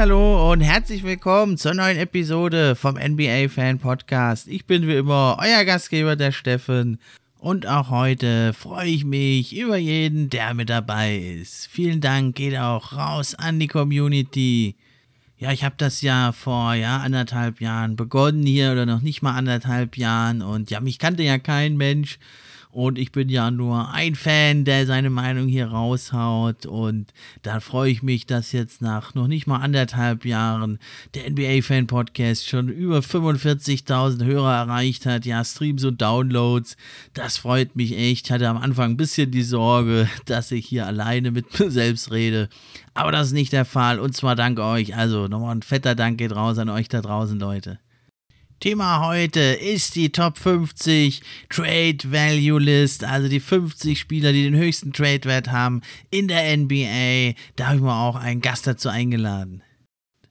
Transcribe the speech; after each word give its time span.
Hallo 0.00 0.50
und 0.50 0.62
herzlich 0.62 1.02
willkommen 1.02 1.58
zur 1.58 1.74
neuen 1.74 1.98
Episode 1.98 2.74
vom 2.74 2.94
NBA 2.94 3.50
Fan 3.50 3.78
Podcast. 3.78 4.48
Ich 4.48 4.64
bin 4.64 4.88
wie 4.88 4.94
immer 4.94 5.36
euer 5.38 5.66
Gastgeber, 5.66 6.16
der 6.16 6.32
Steffen. 6.32 6.98
Und 7.38 7.66
auch 7.66 7.90
heute 7.90 8.54
freue 8.54 8.88
ich 8.88 9.04
mich 9.04 9.54
über 9.54 9.76
jeden, 9.76 10.30
der 10.30 10.54
mit 10.54 10.70
dabei 10.70 11.18
ist. 11.18 11.66
Vielen 11.66 12.00
Dank 12.00 12.34
geht 12.34 12.56
auch 12.56 12.94
raus 12.94 13.34
an 13.34 13.60
die 13.60 13.66
Community. 13.66 14.74
Ja, 15.36 15.52
ich 15.52 15.64
habe 15.64 15.74
das 15.76 16.00
ja 16.00 16.32
vor 16.32 16.72
ja, 16.72 16.96
anderthalb 17.00 17.60
Jahren 17.60 17.94
begonnen 17.94 18.46
hier 18.46 18.72
oder 18.72 18.86
noch 18.86 19.02
nicht 19.02 19.20
mal 19.20 19.36
anderthalb 19.36 19.98
Jahren 19.98 20.40
und 20.40 20.70
ja, 20.70 20.80
mich 20.80 20.98
kannte 20.98 21.24
ja 21.24 21.38
kein 21.38 21.76
Mensch. 21.76 22.18
Und 22.72 22.98
ich 22.98 23.10
bin 23.10 23.28
ja 23.28 23.50
nur 23.50 23.92
ein 23.92 24.14
Fan, 24.14 24.64
der 24.64 24.86
seine 24.86 25.10
Meinung 25.10 25.48
hier 25.48 25.66
raushaut. 25.66 26.66
Und 26.66 27.12
da 27.42 27.58
freue 27.58 27.90
ich 27.90 28.02
mich, 28.02 28.26
dass 28.26 28.52
jetzt 28.52 28.80
nach 28.80 29.14
noch 29.14 29.26
nicht 29.26 29.48
mal 29.48 29.58
anderthalb 29.58 30.24
Jahren 30.24 30.78
der 31.14 31.28
NBA-Fan-Podcast 31.30 32.48
schon 32.48 32.68
über 32.68 33.00
45.000 33.00 34.24
Hörer 34.24 34.54
erreicht 34.54 35.04
hat. 35.04 35.26
Ja, 35.26 35.44
Streams 35.44 35.84
und 35.84 36.00
Downloads. 36.00 36.76
Das 37.12 37.38
freut 37.38 37.74
mich 37.74 37.96
echt. 37.96 38.26
Ich 38.26 38.32
hatte 38.32 38.48
am 38.48 38.58
Anfang 38.58 38.92
ein 38.92 38.96
bisschen 38.96 39.32
die 39.32 39.42
Sorge, 39.42 40.08
dass 40.26 40.52
ich 40.52 40.66
hier 40.66 40.86
alleine 40.86 41.32
mit 41.32 41.58
mir 41.58 41.70
selbst 41.72 42.12
rede. 42.12 42.48
Aber 42.94 43.10
das 43.10 43.28
ist 43.28 43.32
nicht 43.32 43.52
der 43.52 43.64
Fall. 43.64 43.98
Und 43.98 44.16
zwar 44.16 44.36
dank 44.36 44.60
euch. 44.60 44.94
Also 44.94 45.26
nochmal 45.26 45.56
ein 45.56 45.62
fetter 45.62 45.96
Dank 45.96 46.18
geht 46.18 46.34
raus 46.34 46.58
an 46.58 46.68
euch 46.68 46.88
da 46.88 47.00
draußen, 47.00 47.38
Leute. 47.40 47.80
Thema 48.60 49.06
heute 49.06 49.40
ist 49.40 49.94
die 49.94 50.12
Top 50.12 50.36
50 50.36 51.22
Trade 51.48 51.96
Value 52.04 52.60
List, 52.60 53.04
also 53.04 53.26
die 53.26 53.40
50 53.40 53.98
Spieler, 53.98 54.32
die 54.32 54.42
den 54.42 54.54
höchsten 54.54 54.92
Trade 54.92 55.24
Wert 55.24 55.50
haben 55.50 55.80
in 56.10 56.28
der 56.28 56.54
NBA. 56.58 57.40
Da 57.56 57.68
habe 57.68 57.76
ich 57.76 57.82
mal 57.82 58.06
auch 58.06 58.16
einen 58.16 58.42
Gast 58.42 58.66
dazu 58.66 58.90
eingeladen. 58.90 59.62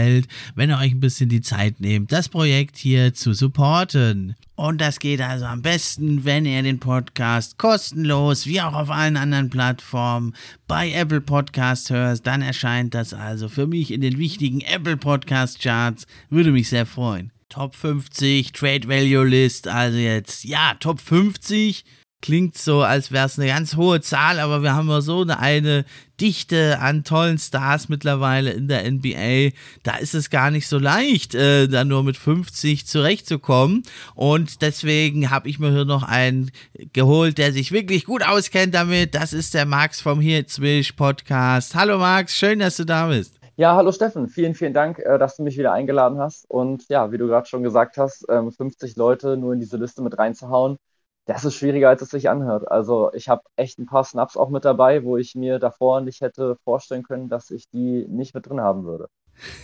gefällt, 0.00 0.28
wenn 0.54 0.70
ihr 0.70 0.78
euch 0.78 0.92
ein 0.92 1.00
bisschen 1.00 1.28
die 1.28 1.42
Zeit 1.42 1.80
nehmt, 1.80 2.12
das 2.12 2.28
Projekt 2.28 2.76
hier 2.76 3.12
zu 3.12 3.34
supporten. 3.34 4.34
Und 4.56 4.80
das 4.80 4.98
geht 4.98 5.20
also 5.20 5.46
am 5.46 5.62
besten, 5.62 6.24
wenn 6.24 6.44
ihr 6.44 6.62
den 6.62 6.80
Podcast 6.80 7.58
kostenlos, 7.58 8.46
wie 8.46 8.60
auch 8.60 8.74
auf 8.74 8.90
allen 8.90 9.16
anderen 9.16 9.50
Plattformen, 9.50 10.34
bei 10.66 10.90
Apple 10.92 11.20
Podcast 11.20 11.90
hört. 11.90 12.26
Dann 12.26 12.42
erscheint 12.42 12.94
das 12.94 13.14
also 13.14 13.48
für 13.48 13.66
mich 13.66 13.90
in 13.90 14.00
den 14.00 14.18
wichtigen 14.18 14.60
Apple 14.60 14.96
Podcast 14.96 15.60
Charts. 15.60 16.06
Würde 16.28 16.52
mich 16.52 16.68
sehr 16.68 16.86
freuen. 16.86 17.30
Top 17.48 17.74
50 17.74 18.52
Trade 18.52 18.86
Value 18.86 19.24
List, 19.24 19.66
also 19.66 19.98
jetzt, 19.98 20.44
ja, 20.44 20.74
Top 20.78 21.00
50 21.00 21.84
klingt 22.22 22.56
so, 22.58 22.82
als 22.82 23.12
wäre 23.12 23.26
es 23.26 23.38
eine 23.38 23.48
ganz 23.48 23.76
hohe 23.76 24.00
Zahl, 24.00 24.40
aber 24.40 24.62
wir 24.62 24.74
haben 24.74 24.88
ja 24.88 25.00
so 25.00 25.22
eine, 25.22 25.38
eine 25.38 25.84
Dichte 26.20 26.78
an 26.80 27.02
tollen 27.02 27.38
Stars 27.38 27.88
mittlerweile 27.88 28.50
in 28.50 28.68
der 28.68 28.90
NBA. 28.90 29.56
Da 29.82 29.96
ist 29.96 30.14
es 30.14 30.28
gar 30.28 30.50
nicht 30.50 30.68
so 30.68 30.78
leicht, 30.78 31.34
äh, 31.34 31.66
da 31.66 31.84
nur 31.84 32.02
mit 32.04 32.16
50 32.16 32.86
zurechtzukommen. 32.86 33.82
Und 34.14 34.60
deswegen 34.60 35.30
habe 35.30 35.48
ich 35.48 35.58
mir 35.58 35.70
hier 35.70 35.86
noch 35.86 36.02
einen 36.02 36.50
geholt, 36.92 37.38
der 37.38 37.52
sich 37.52 37.72
wirklich 37.72 38.04
gut 38.04 38.26
auskennt 38.26 38.74
damit. 38.74 39.14
Das 39.14 39.32
ist 39.32 39.54
der 39.54 39.64
Max 39.64 40.00
vom 40.00 40.20
Here 40.20 40.44
Zwisch 40.44 40.92
Podcast. 40.92 41.74
Hallo 41.74 41.98
Max, 41.98 42.36
schön, 42.36 42.58
dass 42.58 42.76
du 42.76 42.84
da 42.84 43.08
bist. 43.08 43.40
Ja, 43.56 43.76
hallo 43.76 43.92
Steffen, 43.92 44.28
vielen, 44.28 44.54
vielen 44.54 44.72
Dank, 44.72 44.98
äh, 45.00 45.18
dass 45.18 45.36
du 45.36 45.42
mich 45.42 45.58
wieder 45.58 45.72
eingeladen 45.72 46.18
hast. 46.18 46.48
Und 46.48 46.88
ja, 46.88 47.12
wie 47.12 47.18
du 47.18 47.26
gerade 47.26 47.46
schon 47.46 47.62
gesagt 47.62 47.98
hast, 47.98 48.26
50 48.26 48.90
ähm, 48.90 48.94
Leute 48.96 49.36
nur 49.36 49.52
in 49.52 49.60
diese 49.60 49.76
Liste 49.76 50.00
mit 50.02 50.18
reinzuhauen, 50.18 50.78
das 51.26 51.44
ist 51.44 51.54
schwieriger, 51.56 51.88
als 51.88 52.02
es 52.02 52.10
sich 52.10 52.28
anhört. 52.30 52.68
Also 52.70 53.12
ich 53.14 53.28
habe 53.28 53.42
echt 53.56 53.78
ein 53.78 53.86
paar 53.86 54.04
Snaps 54.04 54.36
auch 54.36 54.50
mit 54.50 54.64
dabei, 54.64 55.04
wo 55.04 55.16
ich 55.16 55.34
mir 55.34 55.58
davor 55.58 56.00
nicht 56.00 56.20
hätte 56.20 56.56
vorstellen 56.64 57.02
können, 57.04 57.28
dass 57.28 57.50
ich 57.50 57.68
die 57.70 58.06
nicht 58.08 58.34
mit 58.34 58.46
drin 58.48 58.60
haben 58.60 58.84
würde. 58.84 59.08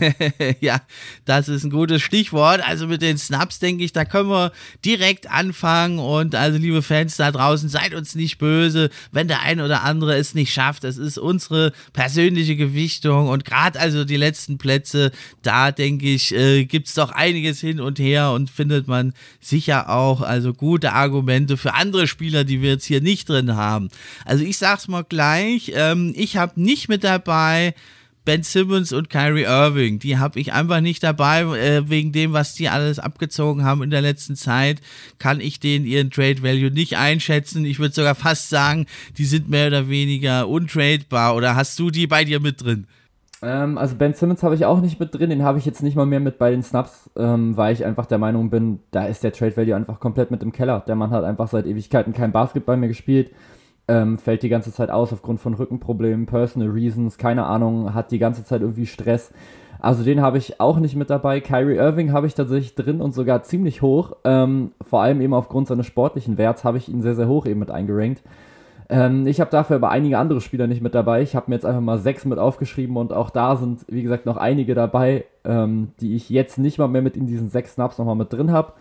ja, 0.61 0.81
das 1.25 1.49
ist 1.49 1.65
ein 1.65 1.71
gutes 1.71 2.03
Stichwort. 2.03 2.61
Also 2.67 2.87
mit 2.87 3.03
den 3.03 3.19
Snaps 3.19 3.59
denke 3.59 3.85
ich, 3.85 3.93
da 3.93 4.05
können 4.05 4.29
wir 4.29 4.53
direkt 4.85 5.31
anfangen. 5.31 5.99
Und 5.99 6.35
also, 6.35 6.59
liebe 6.59 6.83
Fans 6.83 7.17
da 7.17 7.31
draußen, 7.31 7.69
seid 7.69 7.95
uns 7.95 8.15
nicht 8.15 8.39
böse, 8.39 8.91
wenn 9.13 9.29
der 9.29 9.43
ein 9.43 9.61
oder 9.61 9.83
andere 9.83 10.17
es 10.17 10.35
nicht 10.35 10.53
schafft. 10.53 10.85
Das 10.85 10.97
ist 10.97 11.19
unsere 11.19 11.73
persönliche 11.93 12.57
Gewichtung. 12.57 13.29
Und 13.29 13.45
gerade 13.45 13.79
also 13.79 14.05
die 14.05 14.17
letzten 14.17 14.59
Plätze, 14.59 15.13
da 15.43 15.73
denke 15.73 16.07
ich, 16.07 16.35
äh, 16.35 16.65
gibt 16.65 16.89
es 16.89 16.95
doch 16.95 17.11
einiges 17.11 17.61
hin 17.61 17.81
und 17.81 17.99
her 17.99 18.31
und 18.33 18.51
findet 18.51 18.89
man 18.89 19.13
sicher 19.41 19.91
auch 19.91 20.21
also 20.21 20.53
gute 20.53 20.93
Argumente 20.93 21.57
für 21.57 21.75
andere 21.75 22.07
Spieler, 22.07 22.45
die 22.45 22.63
wir 22.63 22.71
jetzt 22.71 22.87
hier 22.87 23.01
nicht 23.01 23.29
drin 23.29 23.55
haben. 23.55 23.89
Also 24.25 24.45
ich 24.45 24.59
sag's 24.59 24.89
mal 24.89 25.05
gleich, 25.05 25.73
ähm, 25.75 26.13
ich 26.17 26.37
habe 26.37 26.61
nicht 26.61 26.89
mit 26.89 27.05
dabei 27.05 27.75
Ben 28.27 28.43
Simmons 28.43 28.93
und 28.93 29.09
Kyrie 29.09 29.45
Irving. 29.45 30.01
Die 30.01 30.19
habe 30.19 30.39
ich 30.39 30.53
einfach 30.53 30.81
nicht 30.81 31.03
dabei, 31.03 31.43
äh, 31.43 31.89
wegen 31.89 32.13
dem, 32.13 32.35
was 32.35 32.55
die 32.55 32.69
alles 32.69 32.99
abgezogen 32.99 33.65
haben 33.65 33.83
in 33.83 33.91
der 33.91 34.03
letzten 34.03 34.37
Zeit, 34.37 34.83
kann 35.19 35.41
ich 35.41 35.61
denen 35.61 35.87
ihren 35.87 36.11
Trade 36.11 36.43
Value 36.43 36.71
nicht 36.71 36.99
einschätzen. 36.99 37.65
Ich 37.65 37.79
würde 37.79 37.95
sogar 37.95 38.17
fast 38.17 38.51
sagen, 38.51 38.87
die 39.17 39.25
sind 39.25 39.49
mehr 39.49 39.69
oder 39.69 39.89
weniger 39.89 40.49
untradebar. 40.49 41.37
Oder 41.37 41.57
hast 41.57 41.79
du 41.79 41.91
die 41.91 42.07
bei 42.07 42.25
dir 42.25 42.41
mit 42.41 42.63
drin? 42.63 42.87
Ähm, 43.43 43.79
also 43.79 43.95
Ben 43.95 44.13
Simmons 44.13 44.43
habe 44.43 44.57
ich 44.57 44.65
auch 44.65 44.81
nicht 44.81 44.99
mit 44.99 45.15
drin, 45.15 45.31
den 45.31 45.45
habe 45.45 45.59
ich 45.59 45.65
jetzt 45.65 45.83
nicht 45.83 45.95
mal 45.95 46.07
mehr 46.07 46.21
mit 46.21 46.37
bei 46.37 46.51
den 46.51 46.65
Snaps, 46.65 47.09
ähm, 47.17 47.57
weil 47.57 47.75
ich 47.75 47.85
einfach 47.85 48.07
der 48.07 48.19
Meinung 48.19 48.51
bin, 48.51 48.81
da 48.91 49.07
ist 49.07 49.23
der 49.23 49.33
Trade 49.33 49.57
Value 49.57 49.77
einfach 49.77 50.01
komplett 50.01 50.31
mit 50.31 50.43
im 50.43 50.53
Keller. 50.53 50.83
Der 50.87 50.97
Mann 50.97 51.11
hat 51.11 51.23
einfach 51.23 51.49
seit 51.49 51.67
Ewigkeiten 51.67 52.13
kein 52.13 52.33
Basketball 52.33 52.77
mehr 52.77 52.89
gespielt 52.89 53.31
ähm, 53.89 54.19
fällt 54.19 54.43
die 54.43 54.49
ganze 54.49 54.73
Zeit 54.73 54.91
aus 54.91 55.13
aufgrund 55.13 55.41
von 55.41 55.55
Rückenproblemen, 55.55 56.27
Personal 56.27 56.71
Reasons, 56.71 57.19
keine 57.19 57.47
Ahnung, 57.47 57.95
hat 57.95 58.11
die 58.11 58.19
ganze 58.19 58.45
Zeit 58.45 58.63
irgendwie 58.63 58.87
Stress. 58.87 59.33
Also 59.79 60.03
den 60.05 60.21
habe 60.21 60.39
ich 60.39 60.61
auch 60.61 60.79
nicht 60.79 60.97
mit 60.97 61.11
dabei. 61.11 61.41
Kyrie 61.41 61.77
Irving 61.77 62.13
habe 62.13 62.27
ich 62.27 62.35
tatsächlich 62.35 62.75
drin 62.75 63.01
und 63.01 63.15
sogar 63.15 63.43
ziemlich 63.43 63.83
hoch. 63.83 64.13
Ähm, 64.25 64.73
vor 64.81 65.03
allem 65.03 65.21
eben 65.21 65.35
aufgrund 65.35 65.69
seines 65.69 65.87
sportlichen 65.87 66.39
Werts 66.39 66.65
habe 66.65 66.79
ich 66.79 66.89
ihn 66.89 67.03
sehr, 67.03 67.15
sehr 67.15 67.29
hoch 67.29 67.47
eben 67.47 67.61
mit 67.61 67.71
eingerankt. 67.71 68.23
Ähm, 68.89 69.27
ich 69.27 69.41
habe 69.41 69.51
dafür 69.51 69.77
aber 69.77 69.91
einige 69.91 70.19
andere 70.19 70.41
Spieler 70.41 70.67
nicht 70.67 70.81
mit 70.83 70.95
dabei. 70.95 71.23
Ich 71.23 71.35
habe 71.35 71.51
mir 71.51 71.57
jetzt 71.57 71.67
einfach 71.67 71.81
mal 71.81 71.99
sechs 71.99 72.25
mit 72.25 72.39
aufgeschrieben 72.39 72.97
und 72.97 73.13
auch 73.13 73.31
da 73.31 73.57
sind, 73.57 73.85
wie 73.89 74.03
gesagt, 74.03 74.27
noch 74.27 74.37
einige 74.37 74.75
dabei, 74.75 75.25
ähm, 75.45 75.93
die 76.01 76.15
ich 76.15 76.31
jetzt 76.31 76.59
nicht 76.59 76.79
mal 76.79 76.89
mehr 76.89 77.03
mit 77.03 77.17
in 77.17 77.27
diesen 77.27 77.49
sechs 77.49 77.75
Snaps 77.75 77.99
nochmal 77.99 78.17
mit 78.17 78.33
drin 78.33 78.53
habe. 78.53 78.73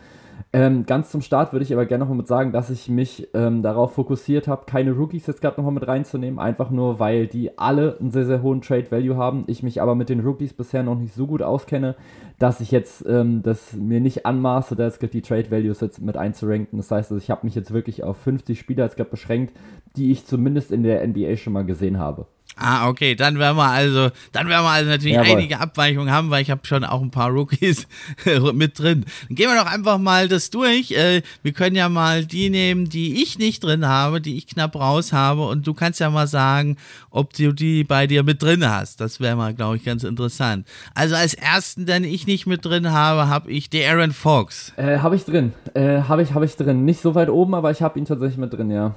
Ähm, 0.53 0.85
ganz 0.85 1.11
zum 1.11 1.21
Start 1.21 1.51
würde 1.51 1.65
ich 1.65 1.73
aber 1.73 1.85
gerne 1.85 2.03
nochmal 2.03 2.17
mit 2.17 2.27
sagen, 2.27 2.53
dass 2.53 2.69
ich 2.69 2.87
mich 2.87 3.27
ähm, 3.33 3.61
darauf 3.61 3.93
fokussiert 3.93 4.47
habe, 4.47 4.65
keine 4.65 4.91
Rookies 4.93 5.27
jetzt 5.27 5.41
gerade 5.41 5.57
nochmal 5.57 5.73
mit 5.73 5.85
reinzunehmen, 5.85 6.39
einfach 6.39 6.69
nur, 6.69 6.97
weil 6.97 7.27
die 7.27 7.57
alle 7.57 7.97
einen 7.99 8.11
sehr, 8.11 8.25
sehr 8.25 8.41
hohen 8.41 8.61
Trade 8.61 8.89
Value 8.89 9.17
haben. 9.17 9.43
Ich 9.47 9.63
mich 9.63 9.81
aber 9.81 9.95
mit 9.95 10.07
den 10.07 10.21
Rookies 10.21 10.53
bisher 10.53 10.81
noch 10.83 10.97
nicht 10.97 11.13
so 11.13 11.27
gut 11.27 11.41
auskenne, 11.41 11.95
dass 12.39 12.61
ich 12.61 12.71
jetzt 12.71 13.05
ähm, 13.05 13.43
das 13.43 13.73
mir 13.73 13.99
nicht 13.99 14.25
anmaße, 14.25 14.77
da 14.77 14.85
jetzt 14.85 15.01
die 15.13 15.21
Trade 15.21 15.51
Values 15.51 15.81
jetzt 15.81 16.01
mit 16.01 16.15
einzuranken. 16.15 16.77
Das 16.77 16.89
heißt, 16.89 17.11
also 17.11 17.21
ich 17.21 17.29
habe 17.29 17.45
mich 17.45 17.55
jetzt 17.55 17.73
wirklich 17.73 18.03
auf 18.03 18.15
50 18.17 18.57
Spieler 18.57 18.85
jetzt 18.85 18.95
gerade 18.95 19.09
beschränkt, 19.09 19.53
die 19.95 20.11
ich 20.11 20.25
zumindest 20.25 20.71
in 20.71 20.83
der 20.83 21.05
NBA 21.05 21.37
schon 21.37 21.53
mal 21.53 21.65
gesehen 21.65 21.97
habe. 21.99 22.27
Ah, 22.57 22.87
okay, 22.87 23.15
dann 23.15 23.37
werden 23.37 23.57
wir 23.57 23.69
also, 23.69 24.11
dann 24.31 24.47
werden 24.47 24.63
wir 24.63 24.69
also 24.69 24.89
natürlich 24.89 25.15
Jawohl. 25.15 25.31
einige 25.31 25.59
Abweichungen 25.59 26.09
haben, 26.09 26.29
weil 26.29 26.41
ich 26.41 26.49
habe 26.49 26.65
schon 26.65 26.85
auch 26.85 27.01
ein 27.01 27.11
paar 27.11 27.29
Rookies 27.29 27.85
mit 28.53 28.79
drin. 28.79 29.05
Dann 29.27 29.35
gehen 29.35 29.49
wir 29.49 29.61
doch 29.61 29.69
einfach 29.69 29.97
mal 29.97 30.29
das 30.29 30.51
durch. 30.51 30.91
Äh, 30.91 31.21
wir 31.43 31.51
können 31.51 31.75
ja 31.75 31.89
mal 31.89 32.25
die 32.25 32.49
nehmen, 32.49 32.87
die 32.87 33.21
ich 33.21 33.37
nicht 33.37 33.61
drin 33.61 33.85
habe, 33.85 34.21
die 34.21 34.37
ich 34.37 34.47
knapp 34.47 34.75
raus 34.75 35.11
habe 35.11 35.45
und 35.45 35.67
du 35.67 35.73
kannst 35.73 35.99
ja 35.99 36.09
mal 36.09 36.27
sagen, 36.27 36.77
ob 37.09 37.33
du 37.33 37.51
die 37.51 37.83
bei 37.83 38.07
dir 38.07 38.23
mit 38.23 38.41
drin 38.41 38.65
hast. 38.65 39.01
Das 39.01 39.19
wäre 39.19 39.35
mal, 39.35 39.53
glaube 39.53 39.75
ich, 39.75 39.83
ganz 39.83 40.05
interessant. 40.05 40.65
Also 40.93 41.15
als 41.15 41.33
ersten, 41.33 41.85
den 41.85 42.05
ich 42.05 42.25
nicht 42.25 42.47
mit 42.47 42.63
drin 42.63 42.91
habe, 42.91 43.27
habe 43.27 43.51
ich 43.51 43.69
die 43.69 43.83
Aaron 43.83 44.13
Fox. 44.13 44.71
Äh, 44.77 44.99
habe 44.99 45.17
ich 45.17 45.25
drin. 45.25 45.51
Äh, 45.73 46.03
habe 46.03 46.21
ich, 46.21 46.33
habe 46.33 46.45
ich 46.45 46.55
drin. 46.55 46.85
Nicht 46.85 47.01
so 47.01 47.15
weit 47.15 47.29
oben, 47.29 47.53
aber 47.53 47.71
ich 47.71 47.81
habe 47.81 47.99
ihn 47.99 48.05
tatsächlich 48.05 48.37
mit 48.37 48.53
drin, 48.53 48.71
ja. 48.71 48.95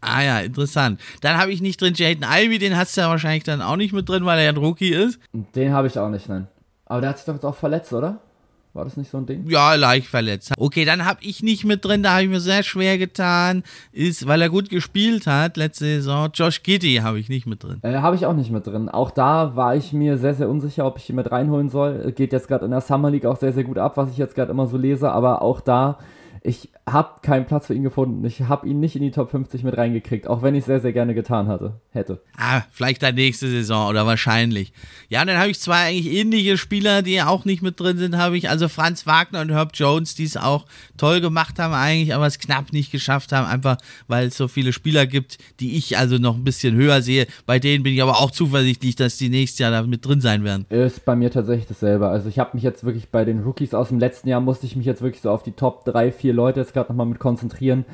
Ah 0.00 0.22
ja, 0.22 0.40
interessant. 0.40 1.00
Dann 1.20 1.36
habe 1.36 1.52
ich 1.52 1.60
nicht 1.60 1.80
drin 1.80 1.94
Jaden 1.94 2.24
Ivy, 2.24 2.58
den 2.58 2.76
hast 2.76 2.96
du 2.96 3.02
ja 3.02 3.08
wahrscheinlich 3.08 3.44
dann 3.44 3.62
auch 3.62 3.76
nicht 3.76 3.92
mit 3.92 4.08
drin, 4.08 4.24
weil 4.24 4.38
er 4.38 4.44
ja 4.44 4.50
ein 4.50 4.56
Rookie 4.56 4.90
ist. 4.90 5.18
Den 5.54 5.72
habe 5.72 5.88
ich 5.88 5.98
auch 5.98 6.08
nicht, 6.08 6.28
nein. 6.28 6.48
Aber 6.86 7.00
der 7.00 7.10
hat 7.10 7.18
sich 7.18 7.26
doch 7.26 7.34
jetzt 7.34 7.44
auch 7.44 7.54
verletzt, 7.54 7.92
oder? 7.92 8.20
War 8.72 8.84
das 8.84 8.96
nicht 8.96 9.10
so 9.10 9.18
ein 9.18 9.26
Ding? 9.26 9.48
Ja, 9.48 9.74
leicht 9.74 10.06
verletzt. 10.06 10.52
Okay, 10.56 10.84
dann 10.84 11.04
habe 11.04 11.18
ich 11.22 11.42
nicht 11.42 11.64
mit 11.64 11.84
drin, 11.84 12.04
da 12.04 12.12
habe 12.12 12.22
ich 12.22 12.28
mir 12.28 12.38
sehr 12.38 12.62
schwer 12.62 12.98
getan, 12.98 13.64
ist, 13.90 14.28
weil 14.28 14.40
er 14.40 14.48
gut 14.48 14.70
gespielt 14.70 15.26
hat 15.26 15.56
letzte 15.56 15.86
Saison. 15.86 16.30
Josh 16.32 16.62
Giddy 16.62 17.00
habe 17.02 17.18
ich 17.18 17.28
nicht 17.28 17.46
mit 17.46 17.64
drin. 17.64 17.80
Äh, 17.82 17.94
habe 17.98 18.14
ich 18.14 18.26
auch 18.26 18.32
nicht 18.32 18.52
mit 18.52 18.66
drin. 18.68 18.88
Auch 18.88 19.10
da 19.10 19.56
war 19.56 19.74
ich 19.74 19.92
mir 19.92 20.18
sehr, 20.18 20.34
sehr 20.34 20.48
unsicher, 20.48 20.86
ob 20.86 20.98
ich 20.98 21.10
ihn 21.10 21.16
mit 21.16 21.32
reinholen 21.32 21.68
soll. 21.68 22.12
Geht 22.12 22.32
jetzt 22.32 22.46
gerade 22.46 22.64
in 22.64 22.70
der 22.70 22.80
Summer 22.80 23.10
League 23.10 23.26
auch 23.26 23.36
sehr, 23.36 23.52
sehr 23.52 23.64
gut 23.64 23.78
ab, 23.78 23.96
was 23.96 24.12
ich 24.12 24.18
jetzt 24.18 24.36
gerade 24.36 24.52
immer 24.52 24.68
so 24.68 24.76
lese. 24.76 25.10
Aber 25.10 25.42
auch 25.42 25.60
da, 25.60 25.98
ich 26.42 26.70
habe 26.88 27.20
keinen 27.22 27.44
Platz 27.44 27.66
für 27.66 27.74
ihn 27.74 27.82
gefunden. 27.82 28.24
Ich 28.24 28.40
habe 28.42 28.66
ihn 28.66 28.80
nicht 28.80 28.96
in 28.96 29.02
die 29.02 29.10
Top 29.10 29.30
50 29.30 29.62
mit 29.62 29.76
reingekriegt, 29.76 30.26
auch 30.26 30.42
wenn 30.42 30.54
ich 30.54 30.64
sehr, 30.64 30.80
sehr 30.80 30.92
gerne 30.92 31.14
getan 31.14 31.48
hatte, 31.48 31.80
hätte. 31.90 32.22
Ah, 32.36 32.62
vielleicht 32.70 33.02
dann 33.02 33.14
nächste 33.14 33.48
Saison 33.48 33.88
oder 33.88 34.06
wahrscheinlich. 34.06 34.72
Ja, 35.08 35.20
und 35.20 35.26
dann 35.26 35.38
habe 35.38 35.50
ich 35.50 35.60
zwei 35.60 35.88
eigentlich 35.88 36.12
ähnliche 36.12 36.56
Spieler, 36.56 37.02
die 37.02 37.20
auch 37.22 37.44
nicht 37.44 37.62
mit 37.62 37.78
drin 37.78 37.98
sind, 37.98 38.16
habe 38.16 38.38
ich. 38.38 38.48
Also 38.48 38.68
Franz 38.68 39.06
Wagner 39.06 39.42
und 39.42 39.50
Herb 39.50 39.72
Jones, 39.74 40.14
die 40.14 40.24
es 40.24 40.38
auch 40.38 40.64
toll 40.96 41.20
gemacht 41.20 41.58
haben 41.58 41.74
eigentlich, 41.74 42.14
aber 42.14 42.26
es 42.26 42.38
knapp 42.38 42.72
nicht 42.72 42.90
geschafft 42.90 43.32
haben, 43.32 43.46
einfach 43.46 43.76
weil 44.08 44.28
es 44.28 44.36
so 44.36 44.48
viele 44.48 44.72
Spieler 44.72 45.06
gibt, 45.06 45.36
die 45.60 45.76
ich 45.76 45.98
also 45.98 46.16
noch 46.16 46.36
ein 46.36 46.44
bisschen 46.44 46.74
höher 46.74 47.02
sehe. 47.02 47.26
Bei 47.44 47.58
denen 47.58 47.82
bin 47.82 47.92
ich 47.92 48.02
aber 48.02 48.18
auch 48.18 48.30
zuversichtlich, 48.30 48.96
dass 48.96 49.18
die 49.18 49.28
nächstes 49.28 49.58
Jahr 49.58 49.70
da 49.70 49.82
mit 49.82 50.06
drin 50.06 50.22
sein 50.22 50.42
werden. 50.42 50.64
Ist 50.70 51.04
bei 51.04 51.14
mir 51.16 51.30
tatsächlich 51.30 51.68
dasselbe. 51.68 52.08
Also 52.08 52.30
ich 52.30 52.38
habe 52.38 52.50
mich 52.54 52.62
jetzt 52.62 52.84
wirklich 52.84 53.10
bei 53.10 53.26
den 53.26 53.42
Rookies 53.42 53.74
aus 53.74 53.88
dem 53.88 53.98
letzten 53.98 54.28
Jahr, 54.28 54.40
musste 54.40 54.64
ich 54.64 54.74
mich 54.74 54.86
jetzt 54.86 55.02
wirklich 55.02 55.20
so 55.20 55.30
auf 55.30 55.42
die 55.42 55.52
Top 55.52 55.84
3, 55.84 56.12
4 56.12 56.29
Leute 56.32 56.60
jetzt 56.60 56.72
gerade 56.72 56.90
nochmal 56.90 57.06
mit 57.06 57.18
konzentrieren, 57.18 57.84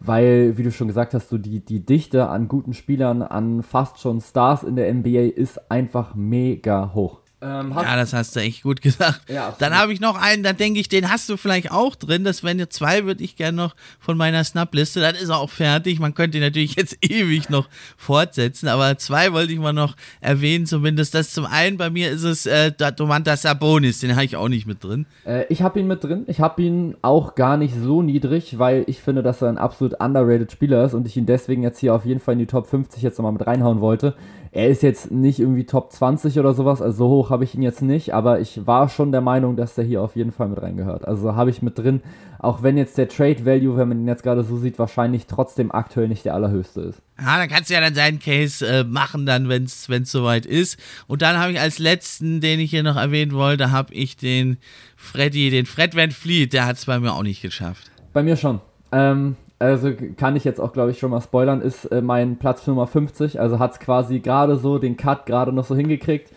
weil, 0.00 0.56
wie 0.56 0.62
du 0.62 0.70
schon 0.70 0.88
gesagt 0.88 1.14
hast, 1.14 1.28
so 1.28 1.38
die, 1.38 1.60
die 1.60 1.84
Dichte 1.84 2.28
an 2.28 2.48
guten 2.48 2.74
Spielern, 2.74 3.22
an 3.22 3.62
fast 3.62 4.00
schon 4.00 4.20
Stars 4.20 4.62
in 4.62 4.76
der 4.76 4.92
NBA 4.92 5.32
ist 5.34 5.70
einfach 5.70 6.14
mega 6.14 6.92
hoch. 6.94 7.20
Ähm, 7.42 7.72
Ja, 7.74 7.96
das 7.96 8.12
hast 8.12 8.34
du 8.34 8.40
echt 8.40 8.62
gut 8.62 8.80
gesagt. 8.82 9.28
Ja, 9.28 9.54
dann 9.58 9.76
habe 9.76 9.92
ich 9.92 10.00
noch 10.00 10.20
einen, 10.20 10.42
da 10.42 10.52
denke 10.52 10.80
ich, 10.80 10.88
den 10.88 11.10
hast 11.10 11.28
du 11.28 11.36
vielleicht 11.36 11.70
auch 11.70 11.94
drin. 11.94 12.24
Das 12.24 12.42
wären 12.42 12.58
jetzt 12.58 12.76
zwei, 12.76 13.04
würde 13.04 13.22
ich 13.22 13.36
gerne 13.36 13.56
noch 13.56 13.74
von 13.98 14.16
meiner 14.16 14.42
Snap-Liste. 14.42 15.00
Dann 15.00 15.14
ist 15.14 15.28
er 15.28 15.38
auch 15.38 15.50
fertig. 15.50 16.00
Man 16.00 16.14
könnte 16.14 16.38
ihn 16.38 16.44
natürlich 16.44 16.74
jetzt 16.76 16.96
ewig 17.02 17.50
noch 17.50 17.68
fortsetzen, 17.96 18.68
aber 18.68 18.96
zwei 18.98 19.32
wollte 19.32 19.52
ich 19.52 19.58
mal 19.58 19.72
noch 19.72 19.96
erwähnen, 20.20 20.66
zumindest. 20.66 21.14
Das 21.14 21.32
zum 21.32 21.44
einen 21.44 21.76
bei 21.76 21.90
mir 21.90 22.10
ist 22.10 22.22
es 22.22 22.46
äh, 22.46 22.72
Domantas 22.72 23.42
Sabonis, 23.42 24.00
den 24.00 24.14
habe 24.14 24.24
ich 24.24 24.36
auch 24.36 24.48
nicht 24.48 24.66
mit 24.66 24.82
drin. 24.82 25.06
Äh, 25.26 25.44
ich 25.50 25.62
habe 25.62 25.78
ihn 25.78 25.86
mit 25.86 26.02
drin. 26.02 26.24
Ich 26.28 26.40
habe 26.40 26.62
ihn 26.62 26.96
auch 27.02 27.34
gar 27.34 27.56
nicht 27.56 27.74
so 27.74 28.02
niedrig, 28.02 28.58
weil 28.58 28.84
ich 28.86 29.00
finde, 29.00 29.22
dass 29.22 29.42
er 29.42 29.48
ein 29.48 29.58
absolut 29.58 30.00
underrated 30.00 30.50
Spieler 30.52 30.84
ist 30.84 30.94
und 30.94 31.06
ich 31.06 31.16
ihn 31.16 31.26
deswegen 31.26 31.62
jetzt 31.62 31.78
hier 31.80 31.94
auf 31.94 32.04
jeden 32.06 32.20
Fall 32.20 32.32
in 32.32 32.38
die 32.38 32.46
Top 32.46 32.66
50 32.66 33.02
jetzt 33.02 33.18
nochmal 33.18 33.32
mit 33.32 33.46
reinhauen 33.46 33.80
wollte. 33.80 34.14
Er 34.56 34.68
ist 34.68 34.82
jetzt 34.82 35.10
nicht 35.10 35.38
irgendwie 35.38 35.66
Top 35.66 35.92
20 35.92 36.38
oder 36.38 36.54
sowas, 36.54 36.80
also 36.80 36.96
so 36.96 37.08
hoch 37.10 37.28
habe 37.28 37.44
ich 37.44 37.54
ihn 37.54 37.60
jetzt 37.60 37.82
nicht, 37.82 38.14
aber 38.14 38.40
ich 38.40 38.66
war 38.66 38.88
schon 38.88 39.12
der 39.12 39.20
Meinung, 39.20 39.54
dass 39.54 39.74
der 39.74 39.84
hier 39.84 40.00
auf 40.00 40.16
jeden 40.16 40.32
Fall 40.32 40.48
mit 40.48 40.62
reingehört. 40.62 41.06
Also 41.06 41.36
habe 41.36 41.50
ich 41.50 41.60
mit 41.60 41.76
drin, 41.76 42.00
auch 42.38 42.62
wenn 42.62 42.78
jetzt 42.78 42.96
der 42.96 43.06
Trade 43.06 43.44
Value, 43.44 43.76
wenn 43.76 43.88
man 43.88 44.00
ihn 44.00 44.08
jetzt 44.08 44.22
gerade 44.22 44.42
so 44.44 44.56
sieht, 44.56 44.78
wahrscheinlich 44.78 45.26
trotzdem 45.26 45.70
aktuell 45.70 46.08
nicht 46.08 46.24
der 46.24 46.32
allerhöchste 46.32 46.80
ist. 46.80 47.02
Ja, 47.20 47.36
dann 47.36 47.50
kannst 47.50 47.68
du 47.68 47.74
ja 47.74 47.82
dann 47.82 47.94
seinen 47.94 48.18
Case 48.18 48.66
äh, 48.66 48.82
machen, 48.82 49.26
dann, 49.26 49.50
wenn 49.50 49.64
es 49.64 49.86
soweit 50.04 50.46
ist. 50.46 50.80
Und 51.06 51.20
dann 51.20 51.38
habe 51.38 51.52
ich 51.52 51.60
als 51.60 51.78
letzten, 51.78 52.40
den 52.40 52.58
ich 52.58 52.70
hier 52.70 52.82
noch 52.82 52.96
erwähnen 52.96 53.32
wollte, 53.32 53.72
habe 53.72 53.92
ich 53.92 54.16
den 54.16 54.56
Freddy, 54.96 55.50
den 55.50 55.66
Fred 55.66 55.94
Van 55.94 56.12
Fleet, 56.12 56.54
der 56.54 56.64
hat 56.64 56.76
es 56.76 56.86
bei 56.86 56.98
mir 56.98 57.12
auch 57.12 57.24
nicht 57.24 57.42
geschafft. 57.42 57.90
Bei 58.14 58.22
mir 58.22 58.38
schon. 58.38 58.62
Ähm, 58.90 59.36
also 59.58 59.92
kann 60.16 60.36
ich 60.36 60.44
jetzt 60.44 60.60
auch, 60.60 60.72
glaube 60.72 60.90
ich, 60.90 60.98
schon 60.98 61.10
mal 61.10 61.20
spoilern, 61.20 61.62
ist 61.62 61.86
äh, 61.86 62.02
mein 62.02 62.36
Platz 62.36 62.66
Nummer 62.66 62.86
50. 62.86 63.40
Also 63.40 63.58
hat 63.58 63.72
es 63.72 63.78
quasi 63.78 64.20
gerade 64.20 64.56
so 64.56 64.78
den 64.78 64.96
Cut 64.96 65.26
gerade 65.26 65.52
noch 65.52 65.64
so 65.64 65.74
hingekriegt. 65.74 66.30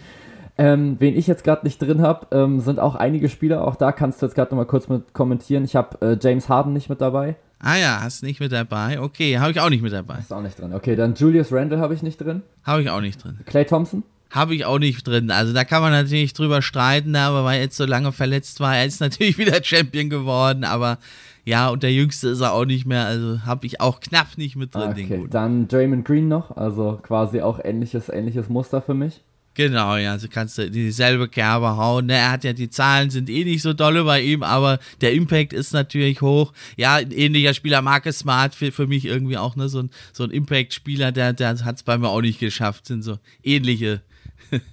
Ähm, 0.58 0.98
wen 1.00 1.18
ich 1.18 1.28
jetzt 1.28 1.44
gerade 1.44 1.66
nicht 1.66 1.82
drin 1.82 2.02
habe, 2.02 2.28
ähm, 2.36 2.60
sind 2.60 2.80
auch 2.80 2.96
einige 2.96 3.30
Spieler. 3.30 3.66
Auch 3.66 3.76
da 3.76 3.92
kannst 3.92 4.22
du 4.22 4.26
jetzt 4.26 4.36
gerade 4.36 4.52
noch 4.52 4.58
mal 4.58 4.66
kurz 4.66 4.90
mit 4.90 5.14
kommentieren. 5.14 5.64
Ich 5.64 5.76
habe 5.76 6.06
äh, 6.06 6.18
James 6.22 6.50
Harden 6.50 6.74
nicht 6.74 6.90
mit 6.90 7.00
dabei. 7.02 7.36
Ah 7.60 7.78
ja, 7.78 8.00
hast 8.02 8.24
nicht 8.24 8.40
mit 8.40 8.52
dabei. 8.52 9.00
Okay, 9.02 9.38
habe 9.40 9.52
ich 9.52 9.60
auch 9.60 9.70
nicht 9.70 9.82
mit 9.82 9.92
dabei. 9.92 10.20
Ist 10.20 10.34
auch 10.34 10.42
nicht 10.42 10.60
drin. 10.60 10.74
Okay, 10.74 10.96
dann 10.96 11.16
Julius 11.16 11.52
Randle 11.52 11.80
habe 11.80 11.94
ich 11.94 12.04
nicht 12.04 12.18
drin. 12.18 12.42
Habe 12.64 12.82
ich 12.82 12.90
auch 12.90 13.02
nicht 13.02 13.24
drin. 13.24 13.40
Clay 13.46 13.66
Thompson. 13.66 14.04
Habe 14.32 14.54
ich 14.54 14.66
auch 14.66 14.80
nicht 14.80 15.08
drin. 15.08 15.32
Also 15.32 15.54
da 15.54 15.64
kann 15.64 15.82
man 15.82 15.92
natürlich 15.92 16.34
drüber 16.34 16.62
streiten, 16.62 17.16
aber 17.16 17.44
weil 17.44 17.58
er 17.58 17.64
jetzt 17.64 17.78
so 17.78 17.86
lange 17.86 18.12
verletzt 18.12 18.60
war, 18.60 18.78
er 18.78 18.86
ist 18.86 19.02
natürlich 19.02 19.38
wieder 19.38 19.64
Champion 19.64 20.10
geworden, 20.10 20.64
aber 20.64 21.00
ja, 21.46 21.70
und 21.70 21.84
der 21.84 21.94
Jüngste 21.94 22.30
ist 22.30 22.42
er 22.42 22.54
auch 22.54 22.66
nicht 22.66 22.86
mehr, 22.86 23.06
also 23.06 23.46
habe 23.46 23.66
ich 23.66 23.82
auch 23.82 24.00
knapp 24.00 24.38
nicht 24.38 24.56
mit 24.56 24.76
drin, 24.76 24.94
den 24.96 25.06
Okay, 25.06 25.28
dann 25.30 25.68
Draymond 25.68 26.06
Green 26.06 26.28
noch. 26.28 26.56
Also 26.56 27.00
quasi 27.02 27.42
auch 27.42 27.60
ähnliches, 27.64 28.10
ähnliches 28.10 28.50
Muster 28.50 28.82
für 28.82 28.94
mich. 28.94 29.22
Genau, 29.60 29.98
ja, 29.98 30.14
also 30.14 30.28
kannst 30.30 30.58
du 30.58 30.72
dieselbe 30.72 31.28
Kerbe 31.28 31.76
hauen. 31.76 32.06
Ne? 32.06 32.14
Er 32.14 32.32
hat 32.32 32.46
ja, 32.46 32.54
die 32.54 32.70
Zahlen 32.70 33.10
sind 33.10 33.30
eh 33.30 33.44
nicht 33.44 33.62
so 33.62 33.74
dolle 33.74 34.06
bei 34.06 34.22
ihm, 34.22 34.42
aber 34.42 34.80
der 35.02 35.12
Impact 35.12 35.52
ist 35.52 35.74
natürlich 35.74 36.22
hoch. 36.22 36.54
Ja, 36.78 36.96
ein 36.96 37.12
ähnlicher 37.12 37.54
Spieler, 37.54 37.82
Marcus 37.82 38.20
Smart, 38.20 38.56
für, 38.56 38.72
für 38.72 38.88
mich 38.88 39.04
irgendwie 39.04 39.38
auch, 39.38 39.58
ne, 39.58 39.68
so 39.68 39.80
ein, 39.80 39.90
so 40.14 40.24
ein 40.24 40.32
Impact-Spieler, 40.32 41.12
der, 41.12 41.34
der 41.34 41.60
hat 41.66 41.76
es 41.76 41.84
bei 41.84 41.98
mir 41.98 42.08
auch 42.08 42.22
nicht 42.22 42.40
geschafft, 42.40 42.86
sind 42.86 43.02
so 43.02 43.18
ähnliche. 43.44 44.02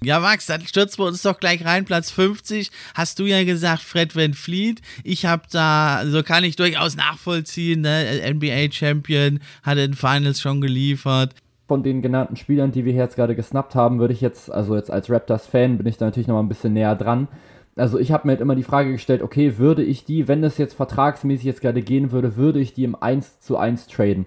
Ja, 0.03 0.19
Max, 0.19 0.45
dann 0.45 0.65
stürzen 0.65 0.99
wir 0.99 1.07
uns 1.07 1.21
doch 1.21 1.39
gleich 1.39 1.63
rein. 1.65 1.85
Platz 1.85 2.11
50 2.11 2.71
hast 2.95 3.19
du 3.19 3.25
ja 3.25 3.43
gesagt, 3.43 3.81
Fred 3.81 4.15
Van 4.15 4.33
Fleet. 4.33 4.81
Ich 5.03 5.25
habe 5.25 5.43
da, 5.51 6.03
so 6.05 6.23
kann 6.23 6.43
ich 6.43 6.55
durchaus 6.55 6.95
nachvollziehen, 6.95 7.81
ne? 7.81 8.21
NBA-Champion, 8.33 9.39
hat 9.63 9.77
in 9.77 9.93
Finals 9.93 10.41
schon 10.41 10.61
geliefert. 10.61 11.33
von 11.67 11.83
den 11.83 12.01
genannten 12.01 12.35
Spielern, 12.37 12.71
die 12.71 12.85
wir 12.85 12.93
jetzt 12.93 13.15
gerade 13.15 13.35
gesnappt 13.35 13.75
haben, 13.75 13.99
würde 13.99 14.13
ich 14.13 14.21
jetzt, 14.21 14.51
also 14.51 14.75
jetzt 14.75 14.89
als 14.89 15.09
Raptors-Fan 15.09 15.77
bin 15.77 15.85
ich 15.87 15.97
da 15.97 16.05
natürlich 16.05 16.27
noch 16.27 16.35
mal 16.35 16.41
ein 16.41 16.49
bisschen 16.49 16.73
näher 16.73 16.95
dran. 16.95 17.27
Also 17.75 17.99
ich 17.99 18.11
habe 18.11 18.25
mir 18.25 18.31
halt 18.31 18.41
immer 18.41 18.55
die 18.55 18.63
Frage 18.63 18.91
gestellt, 18.91 19.21
okay, 19.21 19.57
würde 19.57 19.83
ich 19.83 20.05
die, 20.05 20.27
wenn 20.27 20.41
das 20.41 20.57
jetzt 20.57 20.73
vertragsmäßig 20.75 21.45
jetzt 21.45 21.61
gerade 21.61 21.81
gehen 21.81 22.11
würde, 22.11 22.35
würde 22.35 22.59
ich 22.59 22.73
die 22.73 22.85
im 22.85 22.95
1 22.95 23.41
zu 23.41 23.57
1 23.57 23.87
traden? 23.87 24.25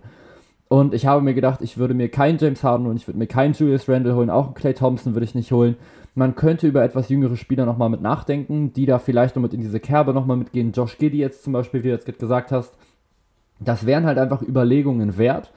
Und 0.73 0.95
ich 0.95 1.05
habe 1.05 1.21
mir 1.21 1.35
gedacht, 1.35 1.63
ich 1.63 1.79
würde 1.79 1.95
mir 1.95 2.09
keinen 2.09 2.39
James 2.39 2.63
Harden 2.63 2.87
holen, 2.87 2.97
ich 2.97 3.09
würde 3.09 3.19
mir 3.19 3.27
keinen 3.27 3.55
Julius 3.55 3.89
Randle 3.89 4.15
holen, 4.15 4.31
auch 4.31 4.47
einen 4.47 4.55
Clay 4.55 4.73
Thompson 4.73 5.15
würde 5.15 5.25
ich 5.25 5.35
nicht 5.35 5.51
holen. 5.51 5.75
Man 6.15 6.37
könnte 6.37 6.69
über 6.69 6.85
etwas 6.85 7.09
jüngere 7.09 7.37
Spieler 7.37 7.67
nochmal 7.67 7.89
mit 7.89 8.03
nachdenken, 8.03 8.73
die 8.73 8.87
da 8.87 9.01
vielleicht 9.01 9.35
noch 9.35 9.43
mit 9.43 9.53
in 9.53 9.63
diese 9.63 9.81
Kerbe 9.81 10.15
nochmal 10.15 10.37
mitgehen. 10.37 10.71
Josh 10.71 10.97
Giddy 10.97 11.19
jetzt 11.19 11.43
zum 11.43 11.55
Beispiel, 11.55 11.83
wie 11.83 11.89
du 11.89 11.95
jetzt 11.95 12.07
gesagt 12.21 12.53
hast. 12.53 12.73
Das 13.59 13.85
wären 13.85 14.07
halt 14.07 14.17
einfach 14.19 14.43
Überlegungen 14.43 15.19
wert. 15.19 15.51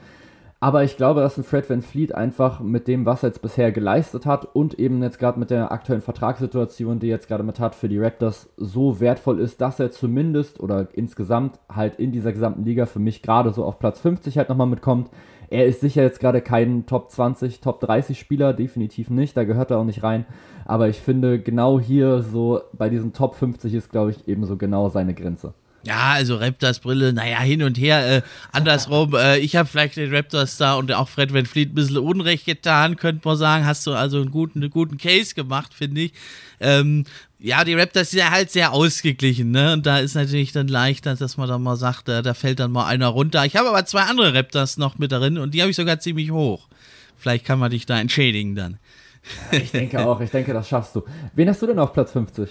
Aber 0.64 0.86
ich 0.86 0.96
glaube, 0.96 1.20
dass 1.20 1.38
ein 1.38 1.44
Fred 1.44 1.70
Van 1.70 1.82
Fleet 1.82 2.16
einfach 2.16 2.62
mit 2.62 2.88
dem, 2.88 3.06
was 3.06 3.22
er 3.22 3.28
jetzt 3.28 3.42
bisher 3.42 3.74
geleistet 3.74 4.26
hat 4.26 4.56
und 4.56 4.80
eben 4.80 5.04
jetzt 5.04 5.20
gerade 5.20 5.38
mit 5.38 5.50
der 5.50 5.74
aktuellen 5.74 6.02
Vertragssituation, 6.02 7.00
die 7.00 7.08
er 7.08 7.16
jetzt 7.16 7.28
gerade 7.28 7.44
mit 7.44 7.60
hat 7.60 7.76
für 7.76 7.90
die 7.90 8.00
Raptors, 8.00 8.48
so 8.56 9.02
wertvoll 9.02 9.42
ist, 9.42 9.60
dass 9.60 9.82
er 9.82 9.92
zumindest 9.92 10.62
oder 10.62 10.88
insgesamt 10.94 11.60
halt 11.68 11.96
in 12.00 12.14
dieser 12.14 12.32
gesamten 12.32 12.64
Liga 12.64 12.86
für 12.86 13.00
mich 13.00 13.22
gerade 13.22 13.52
so 13.52 13.66
auf 13.66 13.78
Platz 13.78 14.00
50 14.00 14.38
halt 14.38 14.48
nochmal 14.48 14.68
mitkommt. 14.68 15.10
Er 15.50 15.66
ist 15.66 15.82
sicher 15.82 16.02
jetzt 16.02 16.22
gerade 16.22 16.40
kein 16.40 16.86
Top 16.86 17.12
20, 17.12 17.60
Top 17.60 17.82
30 17.82 18.18
Spieler, 18.18 18.54
definitiv 18.54 19.10
nicht, 19.10 19.36
da 19.36 19.44
gehört 19.44 19.70
er 19.70 19.80
auch 19.80 19.84
nicht 19.84 20.02
rein. 20.02 20.26
Aber 20.64 20.88
ich 20.88 21.02
finde, 21.02 21.40
genau 21.40 21.78
hier 21.78 22.22
so 22.22 22.62
bei 22.72 22.88
diesen 22.88 23.12
Top 23.12 23.36
50 23.36 23.74
ist, 23.74 23.92
glaube 23.92 24.12
ich, 24.12 24.30
eben 24.30 24.46
so 24.46 24.56
genau 24.56 24.88
seine 24.88 25.14
Grenze. 25.14 25.56
Ja, 25.86 26.14
also 26.14 26.38
Raptors 26.38 26.80
Brille, 26.80 27.12
naja, 27.12 27.40
hin 27.42 27.62
und 27.62 27.78
her. 27.78 28.18
Äh, 28.18 28.22
andersrum, 28.52 29.16
äh, 29.18 29.40
ich 29.40 29.56
habe 29.56 29.68
vielleicht 29.68 29.98
den 29.98 30.14
Raptors 30.14 30.58
da 30.58 30.76
und 30.76 30.92
auch 30.92 31.10
Fred 31.10 31.34
Van 31.34 31.46
Fleet 31.46 31.72
ein 31.72 31.76
bisschen 31.76 31.98
Unrecht 31.98 32.46
getan, 32.46 32.96
könnte 32.96 33.28
man 33.28 33.38
sagen. 33.38 33.66
Hast 33.66 33.86
du 33.86 33.94
also 33.94 34.18
einen 34.22 34.32
guten, 34.32 34.62
einen 34.62 34.72
guten 34.72 34.98
Case 34.98 35.36
gemacht, 35.36 35.74
finde 35.74 36.02
ich. 36.02 36.14
Ähm, 36.60 37.04
ja, 37.40 37.66
die 37.66 37.74
Raptors 37.74 38.12
sind 38.12 38.20
ja 38.22 38.32
halt 38.32 38.52
sehr 38.52 38.72
ausgeglichen, 38.72 39.52
ne? 39.52 39.74
Und 39.74 39.86
da 39.86 40.00
ist 40.00 40.16
natürlich 40.16 40.54
dann 40.54 40.70
leichter, 40.70 41.16
dass 41.16 41.36
man 41.36 41.50
dann 41.50 41.62
mal 41.62 41.76
sagt, 41.76 42.08
da, 42.08 42.22
da 42.22 42.34
fällt 42.34 42.60
dann 42.60 42.72
mal 42.72 42.86
einer 42.86 43.08
runter. 43.08 43.46
Ich 43.46 43.58
habe 43.58 43.68
aber 43.68 43.86
zwei 43.86 44.04
andere 44.04 44.34
Raptors 44.34 44.78
noch 44.78 44.98
mit 44.98 45.12
darin 45.12 45.38
und 45.38 45.54
die 45.54 45.62
habe 45.62 45.70
ich 45.70 45.76
sogar 45.76 46.00
ziemlich 46.00 46.32
hoch. 46.32 46.70
Vielleicht 47.18 47.44
kann 47.44 47.60
man 47.60 47.72
dich 47.72 47.86
da 47.86 48.00
entschädigen 48.00 48.56
dann. 48.56 48.80
Ich 49.52 49.72
denke 49.72 50.06
auch, 50.06 50.20
ich 50.22 50.32
denke, 50.32 50.54
das 50.54 50.68
schaffst 50.68 50.96
du. 50.96 51.04
Wen 51.34 51.50
hast 51.50 51.62
du 51.62 51.68
denn 51.68 51.80
auf 51.80 51.94
Platz 51.94 52.12
50? 52.12 52.50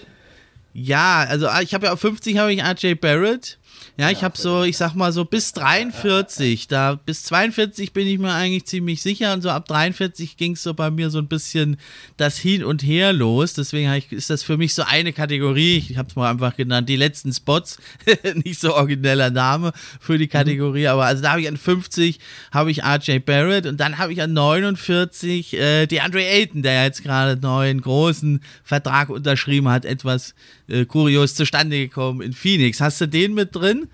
Ja, 0.73 1.23
also 1.23 1.47
ah, 1.47 1.61
ich 1.61 1.73
habe 1.73 1.85
ja 1.85 1.93
auf 1.93 1.99
50 1.99 2.37
habe 2.37 2.53
ich 2.53 2.63
RJ 2.63 2.95
Barrett. 2.95 3.59
Ja, 3.95 4.09
ich 4.09 4.23
habe 4.23 4.35
so, 4.35 4.63
ich 4.63 4.75
sag 4.77 4.95
mal 4.95 5.11
so 5.11 5.23
bis 5.23 5.53
43, 5.53 6.67
da 6.67 6.95
bis 6.95 7.23
42 7.25 7.93
bin 7.93 8.07
ich 8.07 8.17
mir 8.17 8.33
eigentlich 8.33 8.65
ziemlich 8.65 9.03
sicher 9.03 9.33
und 9.33 9.43
so 9.43 9.51
ab 9.51 9.67
43 9.67 10.35
ging 10.35 10.53
es 10.53 10.63
so 10.63 10.73
bei 10.73 10.89
mir 10.89 11.11
so 11.11 11.19
ein 11.19 11.27
bisschen 11.27 11.77
das 12.17 12.39
Hin 12.39 12.63
und 12.63 12.81
Her 12.81 13.13
los. 13.13 13.53
Deswegen 13.53 13.93
ich, 13.93 14.11
ist 14.11 14.31
das 14.31 14.41
für 14.41 14.57
mich 14.57 14.73
so 14.73 14.81
eine 14.81 15.13
Kategorie. 15.13 15.77
Ich 15.77 15.95
habe 15.95 16.09
es 16.09 16.15
mal 16.15 16.31
einfach 16.31 16.55
genannt, 16.55 16.89
die 16.89 16.95
letzten 16.95 17.31
Spots. 17.33 17.77
Nicht 18.43 18.59
so 18.59 18.73
origineller 18.73 19.29
Name 19.29 19.73
für 19.99 20.17
die 20.17 20.27
Kategorie, 20.27 20.87
aber 20.87 21.05
also 21.05 21.21
da 21.21 21.31
habe 21.31 21.41
ich 21.41 21.47
an 21.47 21.57
50 21.57 22.19
habe 22.51 22.71
ich 22.71 22.83
RJ 22.83 23.19
Barrett 23.19 23.67
und 23.67 23.79
dann 23.79 23.99
habe 23.99 24.11
ich 24.11 24.23
an 24.23 24.33
49 24.33 25.53
äh, 25.53 25.85
die 25.85 26.01
Andre 26.01 26.25
Ayton, 26.25 26.63
der 26.63 26.85
jetzt 26.85 27.03
gerade 27.03 27.39
neuen 27.39 27.79
großen 27.81 28.41
Vertrag 28.63 29.09
unterschrieben 29.09 29.69
hat, 29.69 29.85
etwas 29.85 30.33
äh, 30.73 30.85
kurios 30.85 31.35
zustande 31.35 31.77
gekommen 31.77 32.21
in 32.21 32.33
Phoenix. 32.33 32.81
Hast 32.81 32.99
du 33.01 33.07
den 33.07 33.33
mit 33.33 33.55
drin? 33.55 33.87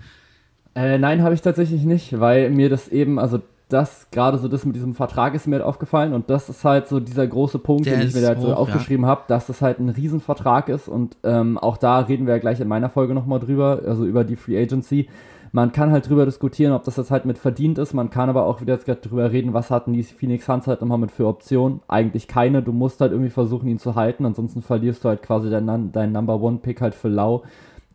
Äh, 0.74 0.98
nein, 0.98 1.22
habe 1.22 1.34
ich 1.34 1.42
tatsächlich 1.42 1.82
nicht, 1.84 2.18
weil 2.18 2.50
mir 2.50 2.68
das 2.68 2.88
eben, 2.88 3.18
also 3.18 3.40
das, 3.68 4.08
gerade 4.10 4.38
so 4.38 4.48
das 4.48 4.64
mit 4.64 4.74
diesem 4.74 4.94
Vertrag 4.94 5.34
ist 5.34 5.46
mir 5.46 5.56
halt 5.56 5.64
aufgefallen 5.64 6.12
und 6.12 6.28
das 6.28 6.48
ist 6.48 6.64
halt 6.64 6.88
so 6.88 6.98
dieser 7.00 7.26
große 7.26 7.58
Punkt, 7.58 7.86
Der 7.86 7.98
den 7.98 8.08
ich 8.08 8.14
mir 8.14 8.22
da 8.22 8.28
halt 8.28 8.40
so 8.40 8.52
aufgeschrieben 8.52 9.04
ja. 9.04 9.10
habe, 9.10 9.22
dass 9.28 9.46
das 9.46 9.62
halt 9.62 9.78
ein 9.78 9.88
Riesenvertrag 9.88 10.68
ist 10.68 10.88
und 10.88 11.16
ähm, 11.22 11.56
auch 11.56 11.76
da 11.76 12.00
reden 12.00 12.26
wir 12.26 12.34
ja 12.34 12.40
gleich 12.40 12.60
in 12.60 12.68
meiner 12.68 12.90
Folge 12.90 13.14
nochmal 13.14 13.38
drüber, 13.38 13.82
also 13.86 14.04
über 14.04 14.24
die 14.24 14.36
Free 14.36 14.60
Agency. 14.60 15.08
Man 15.52 15.72
kann 15.72 15.90
halt 15.90 16.08
drüber 16.08 16.26
diskutieren, 16.26 16.72
ob 16.72 16.84
das 16.84 16.96
jetzt 16.96 17.10
halt 17.10 17.24
mit 17.24 17.36
verdient 17.36 17.78
ist. 17.78 17.92
Man 17.92 18.10
kann 18.10 18.28
aber 18.28 18.44
auch 18.44 18.60
wieder 18.60 18.74
jetzt 18.74 18.86
gerade 18.86 19.00
drüber 19.00 19.32
reden, 19.32 19.52
was 19.52 19.70
hatten 19.70 19.92
die 19.92 20.04
Phoenix 20.04 20.46
Suns 20.46 20.68
halt 20.68 20.80
nochmal 20.80 20.98
mit 20.98 21.10
für 21.10 21.26
Optionen. 21.26 21.80
Eigentlich 21.88 22.28
keine. 22.28 22.62
Du 22.62 22.72
musst 22.72 23.00
halt 23.00 23.10
irgendwie 23.10 23.30
versuchen, 23.30 23.68
ihn 23.68 23.80
zu 23.80 23.96
halten. 23.96 24.24
Ansonsten 24.24 24.62
verlierst 24.62 25.04
du 25.04 25.08
halt 25.08 25.22
quasi 25.22 25.50
deinen, 25.50 25.90
deinen 25.90 26.12
Number 26.12 26.40
One 26.40 26.58
Pick 26.58 26.80
halt 26.80 26.94
für 26.94 27.08
lau. 27.08 27.42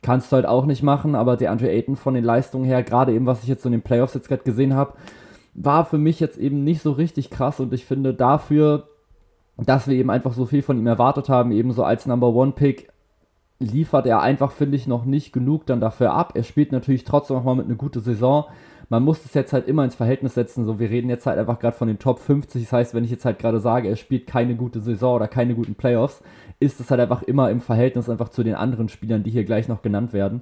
Kannst 0.01 0.31
du 0.31 0.35
halt 0.35 0.45
auch 0.45 0.65
nicht 0.65 0.83
machen. 0.83 1.15
Aber 1.15 1.37
der 1.37 1.51
Andre 1.51 1.69
Ayton 1.69 1.95
von 1.95 2.13
den 2.13 2.25
Leistungen 2.25 2.65
her, 2.65 2.83
gerade 2.83 3.13
eben, 3.13 3.25
was 3.25 3.43
ich 3.43 3.47
jetzt 3.47 3.63
so 3.63 3.69
in 3.69 3.73
den 3.73 3.83
Playoffs 3.83 4.15
jetzt 4.15 4.27
gerade 4.27 4.43
gesehen 4.43 4.73
habe, 4.73 4.93
war 5.53 5.85
für 5.85 5.97
mich 5.97 6.19
jetzt 6.19 6.37
eben 6.37 6.65
nicht 6.65 6.81
so 6.81 6.91
richtig 6.91 7.29
krass. 7.29 7.61
Und 7.61 7.73
ich 7.73 7.85
finde 7.85 8.13
dafür, 8.13 8.89
dass 9.57 9.87
wir 9.87 9.95
eben 9.95 10.09
einfach 10.09 10.33
so 10.33 10.45
viel 10.45 10.61
von 10.61 10.77
ihm 10.77 10.87
erwartet 10.87 11.29
haben, 11.29 11.53
eben 11.53 11.71
so 11.71 11.85
als 11.85 12.05
Number 12.05 12.33
One 12.33 12.51
Pick, 12.51 12.89
liefert 13.59 14.05
er 14.05 14.21
einfach, 14.21 14.51
finde 14.51 14.75
ich, 14.75 14.87
noch 14.87 15.05
nicht 15.05 15.31
genug 15.31 15.65
dann 15.65 15.79
dafür 15.79 16.13
ab. 16.13 16.33
Er 16.35 16.43
spielt 16.43 16.71
natürlich 16.71 17.03
trotzdem 17.03 17.37
nochmal 17.37 17.55
mit 17.55 17.65
einer 17.65 17.75
guten 17.75 18.01
Saison. 18.01 18.45
Man 18.89 19.03
muss 19.03 19.25
es 19.25 19.33
jetzt 19.33 19.53
halt 19.53 19.67
immer 19.67 19.83
ins 19.83 19.95
Verhältnis 19.95 20.35
setzen. 20.35 20.65
So, 20.65 20.79
wir 20.79 20.89
reden 20.89 21.09
jetzt 21.09 21.25
halt 21.25 21.39
einfach 21.39 21.59
gerade 21.59 21.75
von 21.75 21.87
den 21.87 21.97
Top 21.97 22.19
50. 22.19 22.63
Das 22.63 22.71
heißt, 22.71 22.93
wenn 22.93 23.03
ich 23.03 23.11
jetzt 23.11 23.25
halt 23.25 23.39
gerade 23.39 23.59
sage, 23.59 23.87
er 23.87 23.95
spielt 23.95 24.27
keine 24.27 24.55
gute 24.55 24.79
Saison 24.79 25.15
oder 25.15 25.27
keine 25.27 25.55
guten 25.55 25.75
Playoffs, 25.75 26.21
ist 26.59 26.79
es 26.79 26.91
halt 26.91 27.01
einfach 27.01 27.23
immer 27.23 27.49
im 27.49 27.61
Verhältnis 27.61 28.09
einfach 28.09 28.29
zu 28.29 28.43
den 28.43 28.55
anderen 28.55 28.89
Spielern, 28.89 29.23
die 29.23 29.31
hier 29.31 29.45
gleich 29.45 29.67
noch 29.67 29.81
genannt 29.81 30.13
werden. 30.13 30.41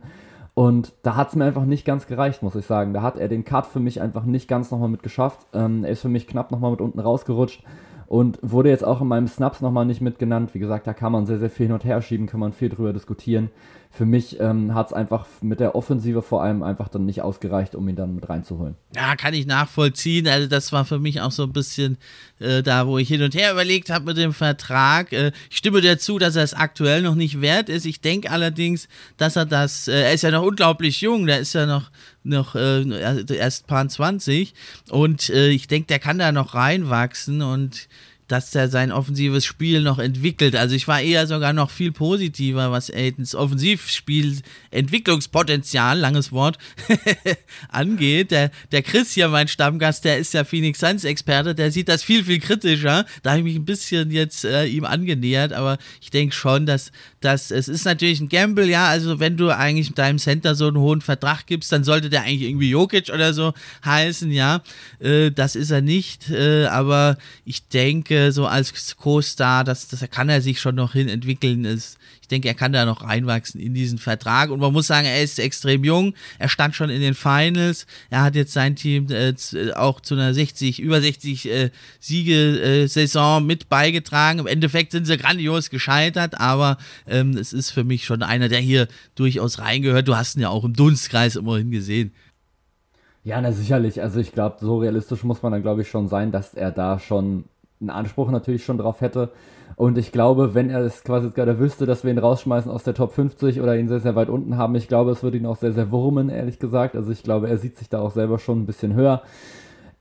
Und 0.55 0.93
da 1.03 1.15
hat 1.15 1.29
es 1.29 1.36
mir 1.36 1.46
einfach 1.46 1.65
nicht 1.65 1.86
ganz 1.86 2.05
gereicht, 2.05 2.43
muss 2.43 2.55
ich 2.55 2.65
sagen. 2.65 2.93
Da 2.93 3.01
hat 3.01 3.17
er 3.17 3.27
den 3.27 3.46
Cut 3.46 3.65
für 3.65 3.79
mich 3.79 4.01
einfach 4.01 4.25
nicht 4.25 4.48
ganz 4.48 4.72
nochmal 4.72 4.89
mit 4.89 5.03
geschafft. 5.03 5.39
Ähm, 5.53 5.84
er 5.84 5.91
ist 5.91 6.01
für 6.01 6.10
mich 6.10 6.27
knapp 6.27 6.51
nochmal 6.51 6.72
mit 6.72 6.82
unten 6.82 7.00
rausgerutscht 7.00 7.63
und 8.07 8.39
wurde 8.41 8.69
jetzt 8.69 8.83
auch 8.83 9.01
in 9.01 9.07
meinem 9.07 9.27
Snaps 9.27 9.62
nochmal 9.62 9.86
nicht 9.86 10.01
mitgenannt. 10.01 10.53
Wie 10.53 10.60
gesagt, 10.60 10.88
da 10.88 10.93
kann 10.93 11.12
man 11.12 11.25
sehr, 11.25 11.39
sehr 11.39 11.50
viel 11.50 11.67
hin 11.67 11.74
und 11.74 11.86
her 11.86 12.01
schieben, 12.01 12.27
kann 12.27 12.39
man 12.39 12.53
viel 12.53 12.69
drüber 12.69 12.93
diskutieren. 12.93 13.50
Für 13.95 14.07
mich 14.07 14.39
ähm, 14.39 14.73
hat 14.73 14.88
es 14.88 14.93
einfach 14.93 15.27
mit 15.41 15.59
der 15.59 15.75
Offensive 15.75 16.23
vor 16.23 16.41
allem 16.41 16.63
einfach 16.63 16.89
dann 16.89 17.05
nicht 17.05 17.21
ausgereicht, 17.21 17.75
um 17.75 17.88
ihn 17.88 17.95
dann 17.95 18.15
mit 18.15 18.27
reinzuholen. 18.27 18.73
Ja, 18.95 19.15
kann 19.15 19.35
ich 19.35 19.45
nachvollziehen. 19.45 20.27
Also 20.27 20.47
das 20.47 20.71
war 20.71 20.83
für 20.83 20.97
mich 20.97 21.21
auch 21.21 21.29
so 21.29 21.43
ein 21.43 21.53
bisschen 21.53 22.00
äh, 22.39 22.63
da, 22.63 22.88
wo 22.88 22.97
ich 22.97 23.07
hin 23.07 23.21
und 23.21 23.35
her 23.35 23.51
überlegt 23.51 23.91
habe 23.91 24.05
mit 24.05 24.17
dem 24.17 24.33
Vertrag. 24.33 25.13
Äh, 25.13 25.31
ich 25.51 25.57
stimme 25.57 25.79
dir 25.79 26.00
zu, 26.00 26.17
dass 26.17 26.35
er 26.35 26.41
es 26.41 26.55
aktuell 26.55 27.03
noch 27.03 27.13
nicht 27.13 27.39
wert 27.39 27.69
ist. 27.69 27.85
Ich 27.85 28.01
denke 28.01 28.31
allerdings, 28.31 28.88
dass 29.17 29.35
er 29.35 29.45
das, 29.45 29.88
äh, 29.88 30.01
er 30.01 30.13
ist 30.13 30.23
ja 30.23 30.31
noch 30.31 30.43
unglaublich 30.43 31.01
jung, 31.01 31.27
der 31.27 31.39
ist 31.39 31.53
ja 31.53 31.67
noch 31.67 31.91
noch 32.23 32.55
äh, 32.55 33.25
erst 33.35 33.67
paar 33.67 33.88
20 33.88 34.53
und 34.89 35.29
äh, 35.29 35.50
ich 35.50 35.67
denke, 35.67 35.88
der 35.88 36.00
kann 36.00 36.17
da 36.17 36.31
noch 36.31 36.55
reinwachsen 36.55 37.41
und 37.41 37.89
dass 38.33 38.55
er 38.55 38.67
sein 38.67 38.91
offensives 38.91 39.45
Spiel 39.45 39.81
noch 39.81 39.99
entwickelt. 39.99 40.55
Also 40.55 40.73
ich 40.73 40.87
war 40.87 40.99
eher 40.99 41.27
sogar 41.27 41.53
noch 41.53 41.69
viel 41.69 41.91
positiver, 41.91 42.71
was 42.71 42.89
Aitons 42.89 43.35
Offensivspiel 43.35 44.39
Entwicklungspotenzial, 44.71 45.99
langes 45.99 46.31
Wort, 46.31 46.57
angeht. 47.69 48.31
Der, 48.31 48.49
der 48.71 48.81
Chris 48.81 49.11
hier, 49.11 49.27
mein 49.27 49.47
Stammgast, 49.47 50.03
der 50.03 50.17
ist 50.17 50.33
ja 50.33 50.45
Phoenix 50.45 50.79
Suns 50.79 51.03
Experte, 51.03 51.53
der 51.53 51.71
sieht 51.71 51.87
das 51.87 52.01
viel, 52.01 52.23
viel 52.23 52.39
kritischer. 52.39 53.05
Da 53.21 53.29
habe 53.29 53.41
ich 53.41 53.45
mich 53.45 53.55
ein 53.55 53.65
bisschen 53.65 54.09
jetzt 54.09 54.45
äh, 54.45 54.65
ihm 54.65 54.85
angenähert, 54.85 55.53
aber 55.53 55.77
ich 56.01 56.09
denke 56.09 56.33
schon, 56.33 56.65
dass, 56.65 56.91
dass 57.21 57.51
es 57.51 57.67
ist 57.67 57.85
natürlich 57.85 58.19
ein 58.19 58.29
Gamble, 58.29 58.67
ja, 58.67 58.87
also 58.87 59.19
wenn 59.19 59.37
du 59.37 59.51
eigentlich 59.51 59.93
deinem 59.93 60.17
Center 60.17 60.55
so 60.55 60.69
einen 60.69 60.77
hohen 60.77 61.01
Vertrag 61.01 61.45
gibst, 61.45 61.71
dann 61.71 61.83
sollte 61.83 62.09
der 62.09 62.23
eigentlich 62.23 62.49
irgendwie 62.49 62.71
Jokic 62.71 63.09
oder 63.13 63.31
so 63.31 63.53
heißen, 63.85 64.31
ja. 64.31 64.63
Äh, 64.99 65.29
das 65.29 65.55
ist 65.55 65.69
er 65.69 65.83
nicht, 65.83 66.31
äh, 66.31 66.65
aber 66.65 67.17
ich 67.45 67.67
denke, 67.67 68.23
so 68.32 68.48
als 68.48 68.96
Co-Star, 68.98 69.63
das, 69.63 69.88
das 69.88 70.08
kann 70.10 70.30
er 70.30 70.42
sich 70.42 70.60
schon 70.62 70.75
noch 70.75 70.94
hin 70.94 71.10
entwickeln. 71.10 71.65
Ist, 71.65 71.98
ich 72.22 72.27
denke, 72.27 72.48
er 72.48 72.53
kann 72.53 72.72
da 72.72 72.86
noch 72.86 73.03
reinwachsen 73.03 73.60
in 73.60 73.74
diesen 73.74 73.98
Vertrag. 73.98 74.50
Und 74.50 74.60
man 74.60 74.72
muss 74.72 74.88
sagen, 74.88 75.06
er 75.06 75.22
ist 75.22 75.39
extrem 75.39 75.84
jung. 75.84 76.13
Er 76.39 76.50
stand 76.50 76.75
schon 76.75 76.89
in 76.89 77.01
den 77.01 77.13
Finals. 77.13 77.86
Er 78.10 78.24
hat 78.24 78.36
jetzt 78.36 78.53
sein 78.53 78.75
Team 78.75 79.08
äh, 79.10 79.34
auch 79.75 80.00
zu 80.00 80.15
einer 80.15 80.34
60, 80.34 80.80
über 80.80 81.01
60 81.01 81.50
äh, 81.50 81.70
Siege-Saison 82.00 83.42
äh, 83.42 83.46
mit 83.46 83.70
beigetragen. 83.70 84.39
Im 84.39 84.48
Endeffekt 84.48 84.92
sind 84.92 85.06
sie 85.06 85.18
grandios 85.18 85.70
gescheitert, 85.70 86.39
aber 86.39 86.77
ähm, 87.08 87.38
es 87.38 87.53
ist 87.53 87.72
für 87.72 87.84
mich 87.84 88.06
schon 88.06 88.24
einer, 88.24 88.50
der 88.50 88.60
hier 88.60 88.88
durchaus 89.15 89.60
reingehört. 89.60 90.08
Du 90.08 90.15
hast 90.15 90.36
ihn 90.36 90.42
ja 90.42 90.50
auch 90.50 90.63
im 90.63 90.74
Dunstkreis 90.74 91.36
immerhin 91.36 91.72
gesehen. 91.72 92.13
Ja, 93.24 93.39
na 93.39 93.53
sicherlich. 93.53 94.01
Also 94.01 94.20
ich 94.20 94.34
glaube, 94.34 94.58
so 94.60 94.80
realistisch 94.80 95.24
muss 95.24 95.42
man 95.42 95.53
dann, 95.53 95.62
glaube 95.62 95.82
ich, 95.82 95.89
schon 95.89 96.10
sein, 96.10 96.32
dass 96.32 96.53
er 96.53 96.72
da 96.72 97.00
schon 97.00 97.46
einen 97.83 97.97
Anspruch 97.97 98.31
natürlich 98.31 98.65
schon 98.65 98.77
drauf 98.77 99.01
hätte. 99.01 99.29
Und 99.75 99.97
ich 99.97 100.11
glaube, 100.11 100.53
wenn 100.53 100.69
er 100.69 100.81
es 100.81 101.03
quasi 101.03 101.29
gerade 101.29 101.59
wüsste, 101.59 101.85
dass 101.85 102.03
wir 102.03 102.11
ihn 102.11 102.19
rausschmeißen 102.19 102.71
aus 102.71 102.83
der 102.83 102.93
Top 102.93 103.13
50 103.13 103.61
oder 103.61 103.77
ihn 103.77 103.87
sehr, 103.87 103.99
sehr 103.99 104.15
weit 104.15 104.29
unten 104.29 104.57
haben, 104.57 104.75
ich 104.75 104.87
glaube, 104.87 105.11
es 105.11 105.23
würde 105.23 105.37
ihn 105.37 105.45
auch 105.45 105.57
sehr, 105.57 105.73
sehr 105.73 105.91
wurmen, 105.91 106.29
ehrlich 106.29 106.59
gesagt. 106.59 106.95
Also 106.95 107.11
ich 107.11 107.23
glaube, 107.23 107.49
er 107.49 107.57
sieht 107.57 107.77
sich 107.77 107.89
da 107.89 107.99
auch 107.99 108.11
selber 108.11 108.39
schon 108.39 108.61
ein 108.61 108.65
bisschen 108.65 108.93
höher. 108.93 109.23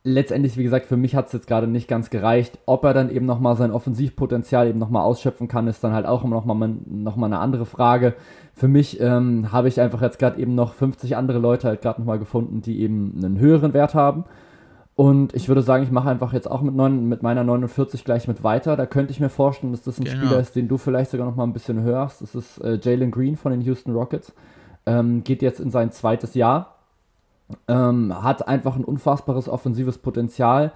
Letztendlich, 0.04 0.56
wie 0.56 0.64
gesagt, 0.64 0.86
für 0.86 0.96
mich 0.96 1.14
hat 1.14 1.26
es 1.26 1.32
jetzt 1.32 1.46
gerade 1.46 1.68
nicht 1.68 1.86
ganz 1.86 2.10
gereicht. 2.10 2.58
Ob 2.66 2.84
er 2.84 2.92
dann 2.92 3.08
eben 3.08 3.24
nochmal 3.24 3.56
sein 3.56 3.70
Offensivpotenzial 3.70 4.66
eben 4.66 4.80
nochmal 4.80 5.04
ausschöpfen 5.04 5.46
kann, 5.46 5.68
ist 5.68 5.84
dann 5.84 5.92
halt 5.92 6.06
auch 6.06 6.24
immer 6.24 6.34
nochmal 6.34 6.74
noch 6.86 7.14
mal 7.14 7.26
eine 7.26 7.38
andere 7.38 7.66
Frage. 7.66 8.14
Für 8.52 8.66
mich 8.66 9.00
ähm, 9.00 9.52
habe 9.52 9.68
ich 9.68 9.80
einfach 9.80 10.02
jetzt 10.02 10.18
gerade 10.18 10.40
eben 10.40 10.56
noch 10.56 10.74
50 10.74 11.16
andere 11.16 11.38
Leute 11.38 11.68
halt 11.68 11.82
gerade 11.82 12.00
nochmal 12.00 12.18
gefunden, 12.18 12.62
die 12.62 12.80
eben 12.80 13.14
einen 13.16 13.38
höheren 13.38 13.74
Wert 13.74 13.94
haben. 13.94 14.24
Und 14.94 15.34
ich 15.34 15.48
würde 15.48 15.62
sagen, 15.62 15.84
ich 15.84 15.90
mache 15.90 16.10
einfach 16.10 16.32
jetzt 16.32 16.50
auch 16.50 16.60
mit, 16.60 16.74
9, 16.74 17.08
mit 17.08 17.22
meiner 17.22 17.44
49 17.44 18.04
gleich 18.04 18.28
mit 18.28 18.44
weiter. 18.44 18.76
Da 18.76 18.84
könnte 18.84 19.12
ich 19.12 19.20
mir 19.20 19.30
vorstellen, 19.30 19.72
dass 19.72 19.82
das 19.82 19.98
ein 19.98 20.04
genau. 20.04 20.16
Spieler 20.16 20.40
ist, 20.40 20.54
den 20.54 20.68
du 20.68 20.76
vielleicht 20.76 21.10
sogar 21.10 21.26
noch 21.26 21.36
mal 21.36 21.44
ein 21.44 21.54
bisschen 21.54 21.82
hörst. 21.82 22.20
Das 22.20 22.34
ist 22.34 22.58
äh, 22.58 22.78
Jalen 22.80 23.10
Green 23.10 23.36
von 23.36 23.52
den 23.52 23.62
Houston 23.62 23.94
Rockets. 23.94 24.32
Ähm, 24.84 25.24
geht 25.24 25.40
jetzt 25.40 25.60
in 25.60 25.70
sein 25.70 25.92
zweites 25.92 26.34
Jahr. 26.34 26.76
Ähm, 27.68 28.22
hat 28.22 28.46
einfach 28.46 28.76
ein 28.76 28.84
unfassbares 28.84 29.48
offensives 29.48 29.96
Potenzial. 29.96 30.72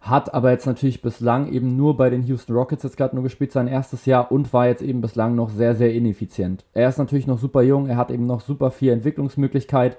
Hat 0.00 0.32
aber 0.34 0.52
jetzt 0.52 0.66
natürlich 0.66 1.02
bislang 1.02 1.50
eben 1.50 1.76
nur 1.76 1.96
bei 1.96 2.10
den 2.10 2.22
Houston 2.22 2.54
Rockets 2.54 2.84
jetzt 2.84 2.96
gerade 2.96 3.16
nur 3.16 3.24
gespielt, 3.24 3.50
sein 3.50 3.66
erstes 3.66 4.06
Jahr 4.06 4.30
und 4.30 4.52
war 4.52 4.68
jetzt 4.68 4.82
eben 4.82 5.00
bislang 5.00 5.34
noch 5.34 5.50
sehr, 5.50 5.74
sehr 5.74 5.92
ineffizient. 5.92 6.64
Er 6.74 6.88
ist 6.88 6.98
natürlich 6.98 7.26
noch 7.26 7.38
super 7.38 7.62
jung, 7.62 7.88
er 7.88 7.96
hat 7.96 8.12
eben 8.12 8.26
noch 8.26 8.40
super 8.40 8.70
viel 8.70 8.92
Entwicklungsmöglichkeit. 8.92 9.96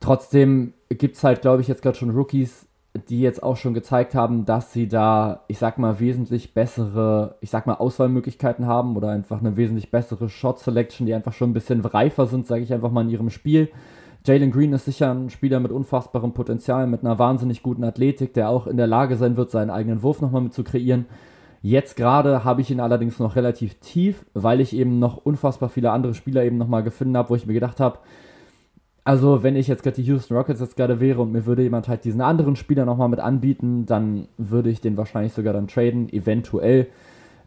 Trotzdem 0.00 0.72
gibt 0.88 1.16
es 1.16 1.24
halt, 1.24 1.42
glaube 1.42 1.60
ich, 1.60 1.68
jetzt 1.68 1.82
gerade 1.82 1.98
schon 1.98 2.10
Rookies, 2.10 2.66
die 3.08 3.20
jetzt 3.20 3.42
auch 3.42 3.56
schon 3.56 3.74
gezeigt 3.74 4.14
haben, 4.14 4.44
dass 4.44 4.72
sie 4.72 4.88
da, 4.88 5.40
ich 5.48 5.58
sag 5.58 5.78
mal, 5.78 5.98
wesentlich 5.98 6.54
bessere, 6.54 7.36
ich 7.40 7.50
sag 7.50 7.66
mal, 7.66 7.74
Auswahlmöglichkeiten 7.74 8.66
haben 8.66 8.96
oder 8.96 9.08
einfach 9.08 9.40
eine 9.40 9.56
wesentlich 9.56 9.90
bessere 9.90 10.28
Shot 10.28 10.60
Selection, 10.60 11.06
die 11.06 11.14
einfach 11.14 11.32
schon 11.32 11.50
ein 11.50 11.54
bisschen 11.54 11.80
reifer 11.80 12.26
sind, 12.26 12.46
sage 12.46 12.62
ich 12.62 12.72
einfach 12.72 12.92
mal 12.92 13.02
in 13.02 13.10
ihrem 13.10 13.30
Spiel. 13.30 13.68
Jalen 14.26 14.52
Green 14.52 14.72
ist 14.72 14.86
sicher 14.86 15.12
ein 15.12 15.28
Spieler 15.28 15.60
mit 15.60 15.72
unfassbarem 15.72 16.32
Potenzial, 16.32 16.86
mit 16.86 17.02
einer 17.02 17.18
wahnsinnig 17.18 17.62
guten 17.62 17.84
Athletik, 17.84 18.32
der 18.32 18.48
auch 18.48 18.66
in 18.66 18.76
der 18.76 18.86
Lage 18.86 19.16
sein 19.16 19.36
wird, 19.36 19.50
seinen 19.50 19.70
eigenen 19.70 20.02
Wurf 20.02 20.20
nochmal 20.20 20.40
mit 20.42 20.54
zu 20.54 20.64
kreieren. 20.64 21.06
Jetzt 21.60 21.96
gerade 21.96 22.44
habe 22.44 22.60
ich 22.60 22.70
ihn 22.70 22.80
allerdings 22.80 23.18
noch 23.18 23.36
relativ 23.36 23.74
tief, 23.80 24.24
weil 24.34 24.60
ich 24.60 24.74
eben 24.74 24.98
noch 24.98 25.16
unfassbar 25.16 25.68
viele 25.68 25.90
andere 25.90 26.14
Spieler 26.14 26.44
eben 26.44 26.58
nochmal 26.58 26.82
gefunden 26.82 27.16
habe, 27.16 27.30
wo 27.30 27.34
ich 27.34 27.46
mir 27.46 27.54
gedacht 27.54 27.80
habe, 27.80 27.98
also, 29.04 29.42
wenn 29.42 29.54
ich 29.54 29.68
jetzt 29.68 29.82
gerade 29.82 29.96
die 29.96 30.02
Houston 30.02 30.34
Rockets 30.34 30.60
jetzt 30.60 30.76
gerade 30.76 30.98
wäre 30.98 31.20
und 31.20 31.30
mir 31.30 31.44
würde 31.44 31.62
jemand 31.62 31.88
halt 31.88 32.04
diesen 32.04 32.22
anderen 32.22 32.56
Spieler 32.56 32.86
nochmal 32.86 33.10
mit 33.10 33.20
anbieten, 33.20 33.84
dann 33.84 34.28
würde 34.38 34.70
ich 34.70 34.80
den 34.80 34.96
wahrscheinlich 34.96 35.34
sogar 35.34 35.52
dann 35.52 35.68
traden, 35.68 36.10
eventuell. 36.10 36.86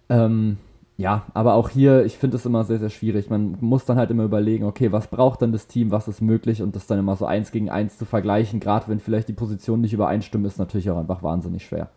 Ähm, 0.10 0.58
ja, 0.98 1.24
aber 1.34 1.56
auch 1.56 1.70
hier, 1.70 2.06
ich 2.06 2.18
finde 2.18 2.38
es 2.38 2.46
immer 2.46 2.64
sehr, 2.64 2.78
sehr 2.78 2.90
schwierig. 2.90 3.30
Man 3.30 3.58
muss 3.60 3.86
dann 3.86 3.98
halt 3.98 4.12
immer 4.12 4.24
überlegen, 4.24 4.66
okay, 4.66 4.92
was 4.92 5.08
braucht 5.08 5.42
dann 5.42 5.52
das 5.52 5.68
Team, 5.68 5.92
was 5.92 6.08
ist 6.08 6.22
möglich 6.22 6.62
und 6.62 6.76
das 6.76 6.86
dann 6.88 7.00
immer 7.00 7.16
so 7.16 7.26
eins 7.26 7.52
gegen 7.52 7.70
eins 7.70 7.98
zu 7.98 8.06
vergleichen, 8.06 8.60
gerade 8.60 8.88
wenn 8.88 9.00
vielleicht 9.00 9.28
die 9.28 9.34
Positionen 9.34 9.82
nicht 9.82 9.94
übereinstimmen, 9.94 10.46
ist 10.46 10.60
natürlich 10.60 10.90
auch 10.92 10.98
einfach 10.98 11.24
wahnsinnig 11.24 11.66
schwer. 11.66 11.90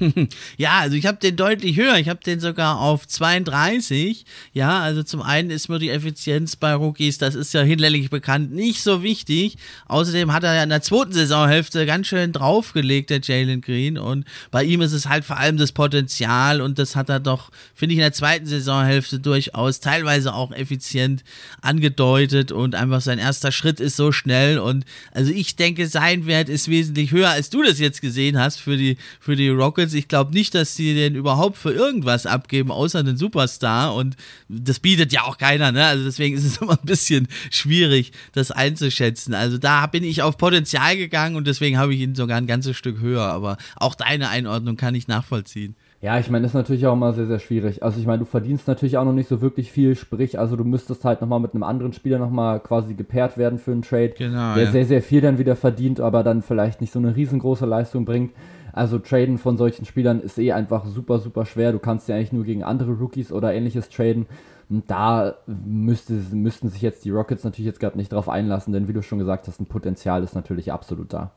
ja, 0.56 0.80
also 0.80 0.96
ich 0.96 1.06
habe 1.06 1.18
den 1.18 1.36
deutlich 1.36 1.76
höher. 1.76 1.96
Ich 1.96 2.08
habe 2.08 2.20
den 2.24 2.40
sogar 2.40 2.80
auf 2.80 3.06
32. 3.06 4.24
Ja, 4.52 4.80
also 4.80 5.02
zum 5.02 5.22
einen 5.22 5.50
ist 5.50 5.68
mir 5.68 5.78
die 5.78 5.90
Effizienz 5.90 6.56
bei 6.56 6.74
Rookies, 6.74 7.18
das 7.18 7.34
ist 7.34 7.54
ja 7.54 7.62
hinlänglich 7.62 8.10
bekannt, 8.10 8.52
nicht 8.52 8.82
so 8.82 9.02
wichtig. 9.02 9.56
Außerdem 9.86 10.32
hat 10.32 10.44
er 10.44 10.54
ja 10.54 10.62
in 10.62 10.68
der 10.68 10.82
zweiten 10.82 11.12
Saisonhälfte 11.12 11.86
ganz 11.86 12.06
schön 12.06 12.32
draufgelegt, 12.32 13.10
der 13.10 13.20
Jalen 13.20 13.60
Green. 13.60 13.98
Und 13.98 14.24
bei 14.50 14.64
ihm 14.64 14.80
ist 14.80 14.92
es 14.92 15.08
halt 15.08 15.24
vor 15.24 15.38
allem 15.38 15.56
das 15.56 15.72
Potenzial 15.72 16.60
und 16.60 16.78
das 16.78 16.96
hat 16.96 17.08
er 17.08 17.20
doch, 17.20 17.50
finde 17.74 17.94
ich, 17.94 17.98
in 17.98 18.02
der 18.02 18.12
zweiten 18.12 18.46
Saisonhälfte 18.46 19.20
durchaus 19.20 19.80
teilweise 19.80 20.34
auch 20.34 20.52
effizient 20.52 21.24
angedeutet 21.60 22.52
und 22.52 22.74
einfach 22.74 23.00
sein 23.00 23.18
erster 23.18 23.52
Schritt 23.52 23.80
ist 23.80 23.96
so 23.96 24.12
schnell. 24.12 24.58
Und 24.58 24.84
also 25.12 25.32
ich 25.32 25.56
denke, 25.56 25.86
sein 25.86 26.26
Wert 26.26 26.48
ist 26.48 26.68
wesentlich 26.68 27.12
höher, 27.12 27.30
als 27.30 27.50
du 27.50 27.62
das 27.62 27.78
jetzt 27.78 28.00
gesehen 28.00 28.38
hast 28.38 28.58
für 28.60 28.76
die, 28.76 28.96
für 29.20 29.36
die 29.36 29.48
Rockets. 29.48 29.75
Rockets. 29.76 29.94
Ich 29.94 30.08
glaube 30.08 30.32
nicht, 30.32 30.54
dass 30.54 30.74
sie 30.74 30.94
den 30.94 31.14
überhaupt 31.14 31.56
für 31.56 31.72
irgendwas 31.72 32.26
abgeben, 32.26 32.70
außer 32.70 32.98
einen 32.98 33.16
Superstar. 33.16 33.94
Und 33.94 34.16
das 34.48 34.80
bietet 34.80 35.12
ja 35.12 35.22
auch 35.22 35.38
keiner, 35.38 35.72
ne? 35.72 35.84
Also 35.84 36.04
deswegen 36.04 36.36
ist 36.36 36.44
es 36.44 36.56
immer 36.60 36.72
ein 36.72 36.86
bisschen 36.86 37.28
schwierig, 37.50 38.12
das 38.32 38.50
einzuschätzen. 38.50 39.34
Also 39.34 39.58
da 39.58 39.86
bin 39.86 40.04
ich 40.04 40.22
auf 40.22 40.36
Potenzial 40.38 40.96
gegangen 40.96 41.36
und 41.36 41.46
deswegen 41.46 41.78
habe 41.78 41.94
ich 41.94 42.00
ihn 42.00 42.14
sogar 42.14 42.38
ein 42.38 42.46
ganzes 42.46 42.76
Stück 42.76 43.00
höher. 43.00 43.24
Aber 43.24 43.56
auch 43.76 43.94
deine 43.94 44.28
Einordnung 44.28 44.76
kann 44.76 44.94
ich 44.94 45.08
nachvollziehen. 45.08 45.76
Ja, 46.02 46.18
ich 46.18 46.30
meine, 46.30 46.46
ist 46.46 46.54
natürlich 46.54 46.86
auch 46.86 46.92
immer 46.92 47.14
sehr, 47.14 47.26
sehr 47.26 47.38
schwierig. 47.38 47.82
Also 47.82 47.98
ich 47.98 48.06
meine, 48.06 48.18
du 48.18 48.26
verdienst 48.26 48.68
natürlich 48.68 48.98
auch 48.98 49.04
noch 49.04 49.14
nicht 49.14 49.28
so 49.28 49.40
wirklich 49.40 49.72
viel, 49.72 49.96
sprich, 49.96 50.38
also 50.38 50.54
du 50.54 50.62
müsstest 50.62 51.04
halt 51.04 51.22
nochmal 51.22 51.40
mit 51.40 51.54
einem 51.54 51.62
anderen 51.62 51.94
Spieler 51.94 52.18
nochmal 52.18 52.60
quasi 52.60 52.94
gepaart 52.94 53.38
werden 53.38 53.58
für 53.58 53.72
einen 53.72 53.80
Trade, 53.80 54.10
genau, 54.16 54.54
der 54.54 54.64
ja. 54.64 54.70
sehr, 54.70 54.84
sehr 54.84 55.02
viel 55.02 55.22
dann 55.22 55.38
wieder 55.38 55.56
verdient, 55.56 55.98
aber 55.98 56.22
dann 56.22 56.42
vielleicht 56.42 56.82
nicht 56.82 56.92
so 56.92 56.98
eine 56.98 57.16
riesengroße 57.16 57.64
Leistung 57.64 58.04
bringt. 58.04 58.32
Also 58.76 58.98
traden 58.98 59.38
von 59.38 59.56
solchen 59.56 59.86
Spielern 59.86 60.20
ist 60.20 60.38
eh 60.38 60.52
einfach 60.52 60.84
super, 60.84 61.18
super 61.18 61.46
schwer. 61.46 61.72
Du 61.72 61.78
kannst 61.78 62.10
ja 62.10 62.14
eigentlich 62.14 62.34
nur 62.34 62.44
gegen 62.44 62.62
andere 62.62 62.92
Rookies 62.92 63.32
oder 63.32 63.54
ähnliches 63.54 63.88
traden. 63.88 64.26
Und 64.68 64.90
da 64.90 65.36
müsste, 65.46 66.12
müssten 66.12 66.68
sich 66.68 66.82
jetzt 66.82 67.06
die 67.06 67.10
Rockets 67.10 67.42
natürlich 67.42 67.66
jetzt 67.66 67.80
gerade 67.80 67.96
nicht 67.96 68.12
drauf 68.12 68.28
einlassen, 68.28 68.74
denn 68.74 68.86
wie 68.86 68.92
du 68.92 69.02
schon 69.02 69.18
gesagt 69.18 69.48
hast, 69.48 69.60
ein 69.60 69.66
Potenzial 69.66 70.22
ist 70.22 70.34
natürlich 70.34 70.72
absolut 70.72 71.10
da. 71.14 71.30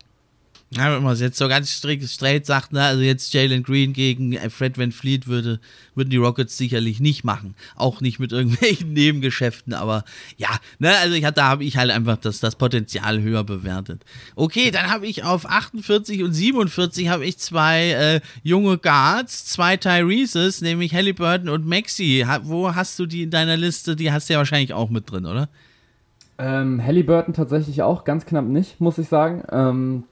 Ja, 0.71 0.93
wenn 0.95 1.01
man 1.01 1.13
es 1.13 1.19
jetzt 1.19 1.39
so 1.39 1.47
ganz 1.47 1.71
strikt, 1.71 2.07
straight 2.07 2.45
sagt, 2.45 2.73
ne, 2.73 2.83
also 2.83 3.01
jetzt 3.01 3.33
Jalen 3.33 3.63
Green 3.63 3.91
gegen 3.91 4.37
Fred 4.51 4.77
Van 4.77 4.91
Fleet 4.91 5.27
würde, 5.27 5.59
würden 5.95 6.11
die 6.11 6.17
Rockets 6.17 6.57
sicherlich 6.57 6.99
nicht 6.99 7.23
machen. 7.23 7.55
Auch 7.75 8.01
nicht 8.01 8.19
mit 8.19 8.31
irgendwelchen 8.31 8.93
Nebengeschäften, 8.93 9.73
aber 9.73 10.03
ja, 10.37 10.49
ne, 10.77 10.95
also 10.97 11.15
ich, 11.15 11.23
da 11.23 11.47
habe 11.47 11.63
ich 11.63 11.77
halt 11.77 11.89
einfach 11.89 12.17
das, 12.17 12.39
das 12.39 12.55
Potenzial 12.55 13.19
höher 13.19 13.43
bewertet. 13.43 14.05
Okay, 14.35 14.69
dann 14.69 14.91
habe 14.91 15.07
ich 15.07 15.23
auf 15.23 15.49
48 15.49 16.21
und 16.21 16.33
47 16.33 17.09
habe 17.09 17.25
ich 17.25 17.39
zwei 17.39 17.89
äh, 17.89 18.21
junge 18.43 18.77
Guards, 18.77 19.45
zwei 19.45 19.75
Tyreses, 19.75 20.61
nämlich 20.61 20.93
Halliburton 20.93 21.49
und 21.49 21.65
Maxi. 21.65 22.23
Ha, 22.27 22.41
wo 22.43 22.75
hast 22.75 22.99
du 22.99 23.07
die 23.07 23.23
in 23.23 23.31
deiner 23.31 23.57
Liste? 23.57 23.95
Die 23.95 24.11
hast 24.11 24.29
du 24.29 24.33
ja 24.33 24.37
wahrscheinlich 24.37 24.73
auch 24.73 24.91
mit 24.91 25.09
drin, 25.09 25.25
oder? 25.25 25.49
Ähm, 26.37 26.79
Halliburton 26.85 27.33
tatsächlich 27.33 27.81
auch, 27.81 28.03
ganz 28.03 28.27
knapp 28.27 28.45
nicht, 28.45 28.79
muss 28.79 28.99
ich 28.99 29.07
sagen. 29.07 29.43
Ähm, 29.51 30.03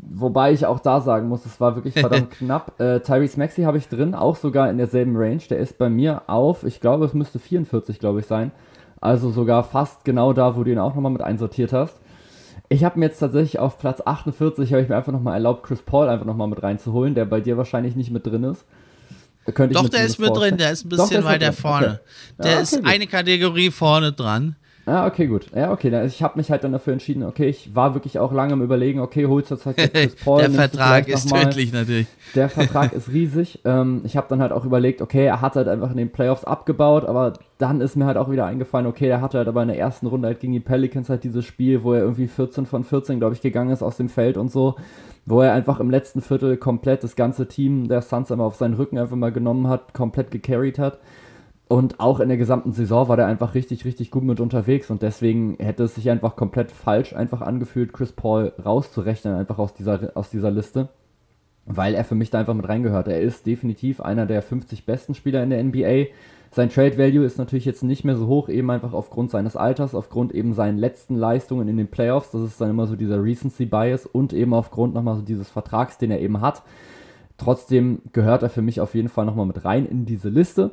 Wobei 0.00 0.52
ich 0.52 0.64
auch 0.66 0.78
da 0.78 1.00
sagen 1.00 1.28
muss, 1.28 1.44
es 1.44 1.60
war 1.60 1.74
wirklich 1.74 1.94
verdammt 1.94 2.30
knapp. 2.38 2.80
Äh, 2.80 3.00
Tyrese 3.00 3.38
Maxi 3.38 3.62
habe 3.62 3.78
ich 3.78 3.88
drin, 3.88 4.14
auch 4.14 4.36
sogar 4.36 4.70
in 4.70 4.78
derselben 4.78 5.16
Range. 5.16 5.42
Der 5.50 5.58
ist 5.58 5.78
bei 5.78 5.88
mir 5.88 6.22
auf, 6.28 6.64
ich 6.64 6.80
glaube, 6.80 7.04
es 7.04 7.14
müsste 7.14 7.38
44, 7.38 7.98
glaube 7.98 8.20
ich, 8.20 8.26
sein. 8.26 8.52
Also 9.00 9.30
sogar 9.30 9.64
fast 9.64 10.04
genau 10.04 10.32
da, 10.32 10.56
wo 10.56 10.64
du 10.64 10.72
ihn 10.72 10.78
auch 10.78 10.94
nochmal 10.94 11.12
mit 11.12 11.22
einsortiert 11.22 11.72
hast. 11.72 11.96
Ich 12.68 12.84
habe 12.84 12.98
mir 12.98 13.06
jetzt 13.06 13.18
tatsächlich 13.18 13.58
auf 13.58 13.78
Platz 13.78 14.02
48, 14.04 14.72
habe 14.72 14.82
ich 14.82 14.88
mir 14.88 14.96
einfach 14.96 15.12
nochmal 15.12 15.34
erlaubt, 15.34 15.62
Chris 15.62 15.80
Paul 15.82 16.08
einfach 16.08 16.26
nochmal 16.26 16.48
mit 16.48 16.62
reinzuholen, 16.62 17.14
der 17.14 17.24
bei 17.24 17.40
dir 17.40 17.56
wahrscheinlich 17.56 17.96
nicht 17.96 18.10
mit 18.10 18.26
drin 18.26 18.44
ist. 18.44 18.64
Könnte 19.54 19.74
Doch, 19.74 19.88
der 19.88 20.04
ist 20.04 20.18
mit 20.18 20.36
drin, 20.36 20.58
der 20.58 20.72
ist 20.72 20.84
ein 20.84 20.90
bisschen 20.90 21.22
Doch, 21.22 21.28
weiter 21.28 21.54
vorne. 21.54 21.86
Okay. 21.86 21.98
Der 22.38 22.46
ja, 22.46 22.52
okay, 22.56 22.62
ist 22.62 22.76
gut. 22.76 22.86
eine 22.86 23.06
Kategorie 23.06 23.70
vorne 23.70 24.12
dran. 24.12 24.56
Ja, 24.88 25.06
okay, 25.06 25.26
gut. 25.26 25.50
Ja, 25.54 25.70
okay. 25.70 26.06
Ich 26.06 26.22
habe 26.22 26.38
mich 26.38 26.50
halt 26.50 26.64
dann 26.64 26.72
dafür 26.72 26.94
entschieden, 26.94 27.22
okay, 27.22 27.46
ich 27.46 27.74
war 27.74 27.92
wirklich 27.92 28.18
auch 28.18 28.32
lange 28.32 28.54
im 28.54 28.62
Überlegen, 28.62 29.00
okay, 29.00 29.26
holst 29.26 29.50
du 29.50 29.56
jetzt 29.56 29.66
halt 29.66 29.76
Chris 29.76 30.16
Paul. 30.24 30.40
Der 30.40 30.50
Vertrag 30.50 31.08
ist 31.08 31.28
tödlich 31.28 31.74
natürlich. 31.74 32.06
Der 32.34 32.48
Vertrag 32.48 32.92
ist 32.92 33.12
riesig. 33.12 33.60
Ähm, 33.68 34.02
ich 34.04 34.16
habe 34.16 34.28
dann 34.30 34.40
halt 34.40 34.52
auch 34.52 34.64
überlegt, 34.64 35.02
okay, 35.02 35.26
er 35.26 35.40
hat 35.40 35.56
halt 35.56 35.68
einfach 35.68 35.90
in 35.90 35.96
den 35.96 36.10
Playoffs 36.10 36.44
abgebaut, 36.44 37.04
aber 37.04 37.34
dann 37.58 37.80
ist 37.80 37.96
mir 37.96 38.06
halt 38.06 38.16
auch 38.16 38.30
wieder 38.30 38.46
eingefallen, 38.46 38.86
okay, 38.86 39.08
er 39.08 39.20
hatte 39.20 39.38
halt 39.38 39.48
aber 39.48 39.60
in 39.62 39.68
der 39.68 39.78
ersten 39.78 40.06
Runde 40.06 40.28
halt 40.28 40.40
gegen 40.40 40.52
die 40.52 40.60
Pelicans 40.60 41.08
halt 41.10 41.24
dieses 41.24 41.44
Spiel, 41.44 41.82
wo 41.82 41.92
er 41.92 42.00
irgendwie 42.00 42.28
14 42.28 42.64
von 42.64 42.84
14, 42.84 43.18
glaube 43.18 43.34
ich, 43.34 43.40
gegangen 43.40 43.70
ist 43.70 43.82
aus 43.82 43.96
dem 43.96 44.08
Feld 44.08 44.36
und 44.36 44.50
so, 44.50 44.76
wo 45.26 45.42
er 45.42 45.52
einfach 45.52 45.80
im 45.80 45.90
letzten 45.90 46.22
Viertel 46.22 46.56
komplett 46.56 47.02
das 47.02 47.16
ganze 47.16 47.48
Team 47.48 47.88
der 47.88 48.00
Suns 48.00 48.30
einmal 48.30 48.46
auf 48.46 48.56
seinen 48.56 48.74
Rücken 48.74 48.96
einfach 48.96 49.16
mal 49.16 49.32
genommen 49.32 49.66
hat, 49.66 49.92
komplett 49.92 50.30
gecarried 50.30 50.78
hat. 50.78 50.98
Und 51.68 52.00
auch 52.00 52.20
in 52.20 52.28
der 52.28 52.38
gesamten 52.38 52.72
Saison 52.72 53.08
war 53.08 53.16
der 53.18 53.26
einfach 53.26 53.54
richtig, 53.54 53.84
richtig 53.84 54.10
gut 54.10 54.24
mit 54.24 54.40
unterwegs 54.40 54.90
und 54.90 55.02
deswegen 55.02 55.56
hätte 55.58 55.84
es 55.84 55.94
sich 55.94 56.08
einfach 56.08 56.34
komplett 56.34 56.72
falsch 56.72 57.12
einfach 57.12 57.42
angefühlt, 57.42 57.92
Chris 57.92 58.10
Paul 58.10 58.54
rauszurechnen, 58.64 59.34
einfach 59.34 59.58
aus 59.58 59.74
dieser, 59.74 60.12
aus 60.14 60.30
dieser 60.30 60.50
Liste, 60.50 60.88
weil 61.66 61.94
er 61.94 62.04
für 62.04 62.14
mich 62.14 62.30
da 62.30 62.38
einfach 62.38 62.54
mit 62.54 62.66
reingehört. 62.66 63.08
Er 63.08 63.20
ist 63.20 63.44
definitiv 63.44 64.00
einer 64.00 64.24
der 64.24 64.40
50 64.40 64.86
besten 64.86 65.14
Spieler 65.14 65.42
in 65.42 65.50
der 65.50 65.62
NBA. 65.62 66.06
Sein 66.50 66.70
Trade 66.70 66.96
Value 66.96 67.26
ist 67.26 67.36
natürlich 67.36 67.66
jetzt 67.66 67.82
nicht 67.82 68.02
mehr 68.02 68.16
so 68.16 68.28
hoch, 68.28 68.48
eben 68.48 68.70
einfach 68.70 68.94
aufgrund 68.94 69.30
seines 69.30 69.54
Alters, 69.54 69.94
aufgrund 69.94 70.34
eben 70.34 70.54
seinen 70.54 70.78
letzten 70.78 71.16
Leistungen 71.16 71.68
in 71.68 71.76
den 71.76 71.88
Playoffs. 71.88 72.30
Das 72.30 72.40
ist 72.40 72.58
dann 72.58 72.70
immer 72.70 72.86
so 72.86 72.96
dieser 72.96 73.22
Recency 73.22 73.66
Bias 73.66 74.06
und 74.06 74.32
eben 74.32 74.54
aufgrund 74.54 74.94
nochmal 74.94 75.16
so 75.16 75.22
dieses 75.22 75.50
Vertrags, 75.50 75.98
den 75.98 76.10
er 76.12 76.20
eben 76.20 76.40
hat. 76.40 76.62
Trotzdem 77.36 78.00
gehört 78.14 78.42
er 78.42 78.48
für 78.48 78.62
mich 78.62 78.80
auf 78.80 78.94
jeden 78.94 79.10
Fall 79.10 79.26
nochmal 79.26 79.44
mit 79.44 79.66
rein 79.66 79.84
in 79.84 80.06
diese 80.06 80.30
Liste. 80.30 80.72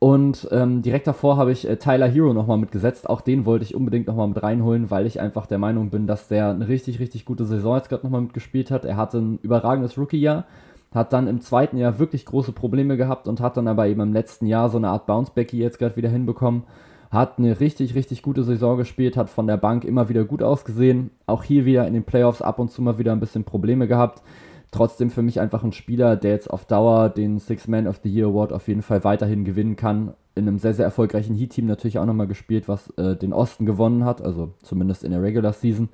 Und 0.00 0.46
ähm, 0.52 0.82
direkt 0.82 1.08
davor 1.08 1.36
habe 1.36 1.50
ich 1.50 1.68
äh, 1.68 1.76
Tyler 1.76 2.06
Hero 2.06 2.32
nochmal 2.32 2.58
mitgesetzt. 2.58 3.10
Auch 3.10 3.20
den 3.20 3.44
wollte 3.44 3.64
ich 3.64 3.74
unbedingt 3.74 4.06
nochmal 4.06 4.28
mit 4.28 4.40
reinholen, 4.42 4.90
weil 4.90 5.06
ich 5.06 5.20
einfach 5.20 5.46
der 5.46 5.58
Meinung 5.58 5.90
bin, 5.90 6.06
dass 6.06 6.28
der 6.28 6.50
eine 6.50 6.68
richtig, 6.68 7.00
richtig 7.00 7.24
gute 7.24 7.44
Saison 7.44 7.76
jetzt 7.76 7.88
gerade 7.88 8.04
nochmal 8.04 8.20
mitgespielt 8.20 8.70
hat. 8.70 8.84
Er 8.84 8.96
hatte 8.96 9.18
ein 9.18 9.38
überragendes 9.42 9.98
Rookie-Jahr, 9.98 10.44
hat 10.94 11.12
dann 11.12 11.26
im 11.26 11.40
zweiten 11.40 11.78
Jahr 11.78 11.98
wirklich 11.98 12.24
große 12.26 12.52
Probleme 12.52 12.96
gehabt 12.96 13.26
und 13.26 13.40
hat 13.40 13.56
dann 13.56 13.66
aber 13.66 13.88
eben 13.88 14.00
im 14.00 14.12
letzten 14.12 14.46
Jahr 14.46 14.70
so 14.70 14.78
eine 14.78 14.88
Art 14.88 15.06
Bounce-Backy 15.06 15.58
jetzt 15.58 15.80
gerade 15.80 15.96
wieder 15.96 16.10
hinbekommen. 16.10 16.62
Hat 17.10 17.38
eine 17.38 17.58
richtig, 17.58 17.96
richtig 17.96 18.22
gute 18.22 18.44
Saison 18.44 18.76
gespielt, 18.76 19.16
hat 19.16 19.30
von 19.30 19.48
der 19.48 19.56
Bank 19.56 19.84
immer 19.84 20.08
wieder 20.08 20.24
gut 20.24 20.44
ausgesehen. 20.44 21.10
Auch 21.26 21.42
hier 21.42 21.64
wieder 21.64 21.88
in 21.88 21.94
den 21.94 22.04
Playoffs 22.04 22.42
ab 22.42 22.60
und 22.60 22.70
zu 22.70 22.82
mal 22.82 22.98
wieder 22.98 23.12
ein 23.12 23.20
bisschen 23.20 23.44
Probleme 23.44 23.88
gehabt 23.88 24.22
trotzdem 24.70 25.10
für 25.10 25.22
mich 25.22 25.40
einfach 25.40 25.64
ein 25.64 25.72
Spieler, 25.72 26.16
der 26.16 26.32
jetzt 26.32 26.50
auf 26.50 26.64
Dauer 26.64 27.08
den 27.08 27.38
Six 27.38 27.68
Man 27.68 27.86
of 27.86 28.00
the 28.02 28.10
Year 28.10 28.28
Award 28.28 28.52
auf 28.52 28.68
jeden 28.68 28.82
Fall 28.82 29.04
weiterhin 29.04 29.44
gewinnen 29.44 29.76
kann. 29.76 30.14
In 30.34 30.46
einem 30.46 30.58
sehr, 30.58 30.74
sehr 30.74 30.84
erfolgreichen 30.84 31.34
Heat-Team 31.34 31.66
natürlich 31.66 31.98
auch 31.98 32.06
nochmal 32.06 32.28
gespielt, 32.28 32.68
was 32.68 32.90
äh, 32.96 33.16
den 33.16 33.32
Osten 33.32 33.66
gewonnen 33.66 34.04
hat, 34.04 34.22
also 34.22 34.54
zumindest 34.62 35.04
in 35.04 35.10
der 35.10 35.22
Regular 35.22 35.52
Season. 35.52 35.88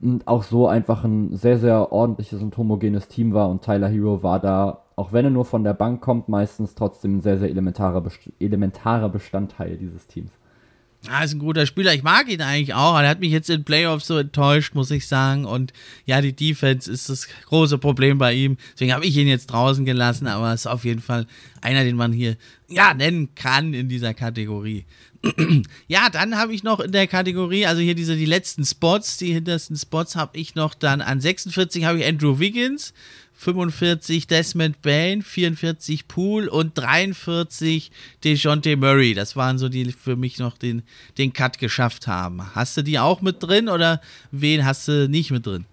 Und 0.00 0.26
auch 0.26 0.42
so 0.42 0.66
einfach 0.66 1.04
ein 1.04 1.36
sehr, 1.36 1.58
sehr 1.58 1.92
ordentliches 1.92 2.40
und 2.40 2.56
homogenes 2.56 3.08
Team 3.08 3.34
war 3.34 3.50
und 3.50 3.62
Tyler 3.62 3.88
Hero 3.88 4.22
war 4.22 4.40
da, 4.40 4.84
auch 4.96 5.12
wenn 5.12 5.26
er 5.26 5.30
nur 5.30 5.44
von 5.44 5.62
der 5.62 5.74
Bank 5.74 6.00
kommt, 6.00 6.28
meistens 6.30 6.74
trotzdem 6.74 7.16
ein 7.16 7.20
sehr, 7.20 7.38
sehr 7.38 7.50
elementarer, 7.50 8.02
elementarer 8.38 9.10
Bestandteil 9.10 9.76
dieses 9.76 10.06
Teams. 10.06 10.39
Ah, 11.08 11.24
ist 11.24 11.32
ein 11.32 11.38
guter 11.38 11.64
Spieler. 11.64 11.94
Ich 11.94 12.02
mag 12.02 12.28
ihn 12.28 12.42
eigentlich 12.42 12.74
auch. 12.74 12.98
Er 12.98 13.08
hat 13.08 13.20
mich 13.20 13.30
jetzt 13.30 13.48
in 13.48 13.64
Playoffs 13.64 14.06
so 14.06 14.18
enttäuscht, 14.18 14.74
muss 14.74 14.90
ich 14.90 15.08
sagen. 15.08 15.46
Und 15.46 15.72
ja, 16.04 16.20
die 16.20 16.34
Defense 16.34 16.90
ist 16.90 17.08
das 17.08 17.26
große 17.46 17.78
Problem 17.78 18.18
bei 18.18 18.34
ihm. 18.34 18.58
Deswegen 18.74 18.92
habe 18.92 19.06
ich 19.06 19.16
ihn 19.16 19.26
jetzt 19.26 19.46
draußen 19.46 19.86
gelassen. 19.86 20.26
Aber 20.26 20.52
ist 20.52 20.66
auf 20.66 20.84
jeden 20.84 21.00
Fall 21.00 21.26
einer, 21.62 21.84
den 21.84 21.96
man 21.96 22.12
hier 22.12 22.36
ja 22.68 22.92
nennen 22.92 23.34
kann 23.34 23.72
in 23.72 23.88
dieser 23.88 24.12
Kategorie. 24.12 24.84
ja, 25.88 26.10
dann 26.10 26.36
habe 26.36 26.54
ich 26.54 26.62
noch 26.62 26.80
in 26.80 26.92
der 26.92 27.06
Kategorie, 27.06 27.66
also 27.66 27.80
hier 27.82 27.94
diese 27.94 28.16
die 28.16 28.24
letzten 28.24 28.64
Spots, 28.64 29.18
die 29.18 29.32
hintersten 29.32 29.76
Spots 29.76 30.16
habe 30.16 30.38
ich 30.38 30.54
noch 30.54 30.74
dann 30.74 31.02
an 31.02 31.20
46 31.20 31.84
habe 31.84 31.98
ich 31.98 32.06
Andrew 32.06 32.38
Wiggins, 32.38 32.94
45 33.40 34.26
Desmond 34.26 34.82
Bain, 34.82 35.22
44 35.22 36.06
Poole 36.08 36.50
und 36.50 36.76
43 36.76 37.90
DeJounte 38.22 38.76
Murray. 38.76 39.14
Das 39.14 39.34
waren 39.34 39.56
so 39.56 39.70
die, 39.70 39.84
die 39.84 39.92
für 39.92 40.14
mich 40.14 40.38
noch 40.38 40.58
den, 40.58 40.82
den 41.16 41.32
Cut 41.32 41.58
geschafft 41.58 42.06
haben. 42.06 42.42
Hast 42.54 42.76
du 42.76 42.82
die 42.82 42.98
auch 42.98 43.22
mit 43.22 43.42
drin 43.42 43.70
oder 43.70 44.02
wen 44.30 44.66
hast 44.66 44.88
du 44.88 45.08
nicht 45.08 45.30
mit 45.30 45.46
drin? 45.46 45.64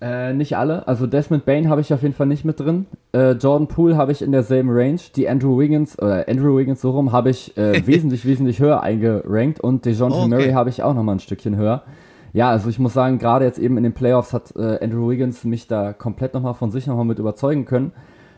Äh, 0.00 0.32
nicht 0.32 0.56
alle. 0.56 0.88
Also 0.88 1.06
Desmond 1.06 1.44
Bain 1.44 1.68
habe 1.68 1.82
ich 1.82 1.92
auf 1.92 2.00
jeden 2.00 2.14
Fall 2.14 2.26
nicht 2.26 2.46
mit 2.46 2.58
drin. 2.58 2.86
Äh, 3.12 3.32
Jordan 3.32 3.68
Poole 3.68 3.98
habe 3.98 4.12
ich 4.12 4.22
in 4.22 4.32
derselben 4.32 4.70
Range. 4.70 5.00
Die 5.14 5.28
Andrew 5.28 5.58
Wiggins, 5.58 5.98
oder 5.98 6.26
Andrew 6.26 6.56
Wiggins 6.56 6.80
so 6.80 6.92
rum, 6.92 7.12
habe 7.12 7.28
ich 7.28 7.54
äh, 7.58 7.86
wesentlich, 7.86 8.24
wesentlich 8.24 8.60
höher 8.60 8.82
eingerankt. 8.82 9.60
Und 9.60 9.84
DeJounte 9.84 10.16
oh, 10.16 10.20
okay. 10.20 10.28
Murray 10.28 10.52
habe 10.52 10.70
ich 10.70 10.82
auch 10.82 10.94
nochmal 10.94 11.16
ein 11.16 11.20
Stückchen 11.20 11.56
höher. 11.56 11.84
Ja, 12.32 12.50
also 12.50 12.68
ich 12.68 12.78
muss 12.78 12.94
sagen, 12.94 13.18
gerade 13.18 13.44
jetzt 13.44 13.58
eben 13.58 13.76
in 13.76 13.82
den 13.82 13.92
Playoffs 13.92 14.32
hat 14.32 14.54
äh, 14.56 14.78
Andrew 14.82 15.08
Wiggins 15.08 15.44
mich 15.44 15.66
da 15.66 15.92
komplett 15.92 16.34
nochmal 16.34 16.54
von 16.54 16.70
sich 16.70 16.86
nochmal 16.86 17.04
mit 17.04 17.18
überzeugen 17.18 17.64
können. 17.64 17.92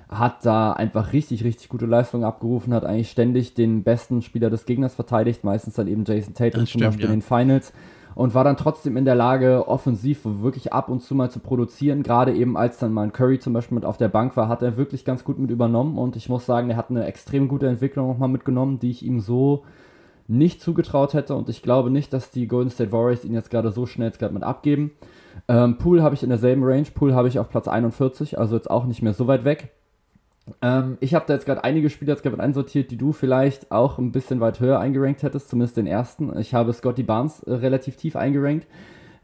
Hat 0.08 0.44
da 0.44 0.72
einfach 0.72 1.12
richtig, 1.12 1.44
richtig 1.44 1.68
gute 1.68 1.86
Leistungen 1.86 2.24
abgerufen, 2.24 2.74
hat 2.74 2.84
eigentlich 2.84 3.10
ständig 3.10 3.54
den 3.54 3.82
besten 3.82 4.22
Spieler 4.22 4.50
des 4.50 4.66
Gegners 4.66 4.94
verteidigt, 4.94 5.44
meistens 5.44 5.74
dann 5.74 5.88
eben 5.88 6.04
Jason 6.04 6.34
Tatum 6.34 6.66
zum 6.66 6.80
Beispiel 6.82 7.04
ja. 7.04 7.12
in 7.12 7.20
den 7.20 7.22
Finals. 7.22 7.72
und 8.14 8.34
war 8.34 8.44
dann 8.44 8.56
trotzdem 8.56 8.96
in 8.96 9.04
der 9.04 9.14
Lage, 9.14 9.68
offensiv 9.68 10.20
wirklich 10.24 10.72
ab 10.72 10.88
und 10.88 11.00
zu 11.00 11.14
mal 11.14 11.30
zu 11.30 11.40
produzieren. 11.40 12.02
Gerade 12.02 12.34
eben 12.34 12.56
als 12.56 12.78
dann 12.78 12.92
mal 12.92 13.04
ein 13.04 13.12
Curry 13.12 13.38
zum 13.38 13.52
Beispiel 13.52 13.74
mit 13.74 13.84
auf 13.84 13.96
der 13.96 14.08
Bank 14.08 14.36
war, 14.36 14.48
hat 14.48 14.62
er 14.62 14.76
wirklich 14.76 15.04
ganz 15.04 15.24
gut 15.24 15.38
mit 15.38 15.50
übernommen 15.50 15.98
und 15.98 16.16
ich 16.16 16.28
muss 16.28 16.46
sagen, 16.46 16.70
er 16.70 16.76
hat 16.76 16.90
eine 16.90 17.06
extrem 17.06 17.48
gute 17.48 17.68
Entwicklung 17.68 18.08
nochmal 18.08 18.28
mitgenommen, 18.28 18.78
die 18.78 18.90
ich 18.90 19.04
ihm 19.04 19.20
so 19.20 19.64
nicht 20.32 20.60
zugetraut 20.60 21.14
hätte 21.14 21.34
und 21.34 21.48
ich 21.48 21.62
glaube 21.62 21.90
nicht, 21.90 22.12
dass 22.12 22.30
die 22.30 22.46
Golden 22.46 22.70
State 22.70 22.92
Warriors 22.92 23.24
ihn 23.24 23.34
jetzt 23.34 23.50
gerade 23.50 23.70
so 23.70 23.86
schnell 23.86 24.08
jetzt 24.08 24.18
gerade 24.18 24.34
mit 24.34 24.42
abgeben. 24.42 24.92
Ähm, 25.48 25.78
Pool 25.78 26.02
habe 26.02 26.14
ich 26.14 26.22
in 26.22 26.28
derselben 26.28 26.64
Range, 26.64 26.86
Pool 26.94 27.14
habe 27.14 27.28
ich 27.28 27.38
auf 27.38 27.48
Platz 27.48 27.68
41, 27.68 28.38
also 28.38 28.56
jetzt 28.56 28.70
auch 28.70 28.84
nicht 28.84 29.02
mehr 29.02 29.14
so 29.14 29.26
weit 29.26 29.44
weg. 29.44 29.70
Ähm, 30.60 30.98
ich 31.00 31.14
habe 31.14 31.24
da 31.26 31.34
jetzt 31.34 31.46
gerade 31.46 31.62
einige 31.64 31.88
Spieler 31.90 32.12
jetzt 32.12 32.22
gerade 32.22 32.40
einsortiert, 32.40 32.90
die 32.90 32.96
du 32.96 33.12
vielleicht 33.12 33.70
auch 33.70 33.98
ein 33.98 34.12
bisschen 34.12 34.40
weit 34.40 34.60
höher 34.60 34.80
eingerankt 34.80 35.22
hättest, 35.22 35.48
zumindest 35.48 35.76
den 35.76 35.86
ersten. 35.86 36.36
Ich 36.38 36.54
habe 36.54 36.72
Scotty 36.72 37.02
Barnes 37.02 37.42
äh, 37.44 37.52
relativ 37.52 37.96
tief 37.96 38.16
eingerankt. 38.16 38.66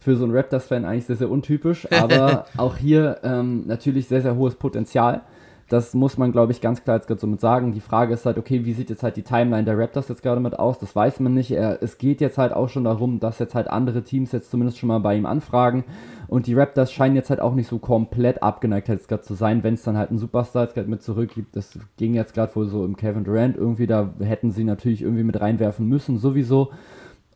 Für 0.00 0.14
so 0.14 0.24
einen 0.24 0.36
Raptors-Fan 0.36 0.84
eigentlich 0.84 1.06
sehr, 1.06 1.16
sehr 1.16 1.30
untypisch, 1.30 1.88
aber 1.92 2.46
auch 2.56 2.76
hier 2.76 3.18
ähm, 3.24 3.66
natürlich 3.66 4.06
sehr, 4.06 4.22
sehr 4.22 4.36
hohes 4.36 4.54
Potenzial. 4.54 5.22
Das 5.68 5.92
muss 5.92 6.16
man, 6.16 6.32
glaube 6.32 6.52
ich, 6.52 6.62
ganz 6.62 6.82
klar 6.82 6.96
jetzt 6.96 7.08
gerade 7.08 7.20
so 7.20 7.26
mit 7.26 7.40
sagen. 7.40 7.72
Die 7.72 7.80
Frage 7.80 8.14
ist 8.14 8.24
halt, 8.24 8.38
okay, 8.38 8.64
wie 8.64 8.72
sieht 8.72 8.88
jetzt 8.88 9.02
halt 9.02 9.16
die 9.16 9.22
Timeline 9.22 9.64
der 9.64 9.76
Raptors 9.76 10.08
jetzt 10.08 10.22
gerade 10.22 10.40
mit 10.40 10.58
aus? 10.58 10.78
Das 10.78 10.96
weiß 10.96 11.20
man 11.20 11.34
nicht. 11.34 11.50
Es 11.50 11.98
geht 11.98 12.22
jetzt 12.22 12.38
halt 12.38 12.54
auch 12.54 12.70
schon 12.70 12.84
darum, 12.84 13.20
dass 13.20 13.38
jetzt 13.38 13.54
halt 13.54 13.68
andere 13.68 14.02
Teams 14.02 14.32
jetzt 14.32 14.50
zumindest 14.50 14.78
schon 14.78 14.88
mal 14.88 15.00
bei 15.00 15.14
ihm 15.14 15.26
anfragen. 15.26 15.84
Und 16.26 16.46
die 16.46 16.54
Raptors 16.54 16.90
scheinen 16.90 17.16
jetzt 17.16 17.28
halt 17.28 17.40
auch 17.40 17.54
nicht 17.54 17.68
so 17.68 17.78
komplett 17.78 18.42
abgeneigt 18.42 18.88
jetzt 18.88 19.08
gerade 19.08 19.22
zu 19.22 19.34
sein, 19.34 19.62
wenn 19.62 19.74
es 19.74 19.82
dann 19.82 19.98
halt 19.98 20.08
einen 20.08 20.18
Superstar 20.18 20.64
jetzt 20.64 20.74
gerade 20.74 20.88
mit 20.88 21.02
zurück 21.02 21.32
gibt. 21.34 21.54
Das 21.54 21.78
ging 21.98 22.14
jetzt 22.14 22.32
gerade 22.32 22.54
wohl 22.56 22.66
so 22.66 22.84
im 22.86 22.96
Kevin 22.96 23.24
Durant 23.24 23.56
irgendwie. 23.56 23.86
Da 23.86 24.10
hätten 24.20 24.50
sie 24.50 24.64
natürlich 24.64 25.02
irgendwie 25.02 25.24
mit 25.24 25.38
reinwerfen 25.38 25.86
müssen, 25.86 26.18
sowieso. 26.18 26.70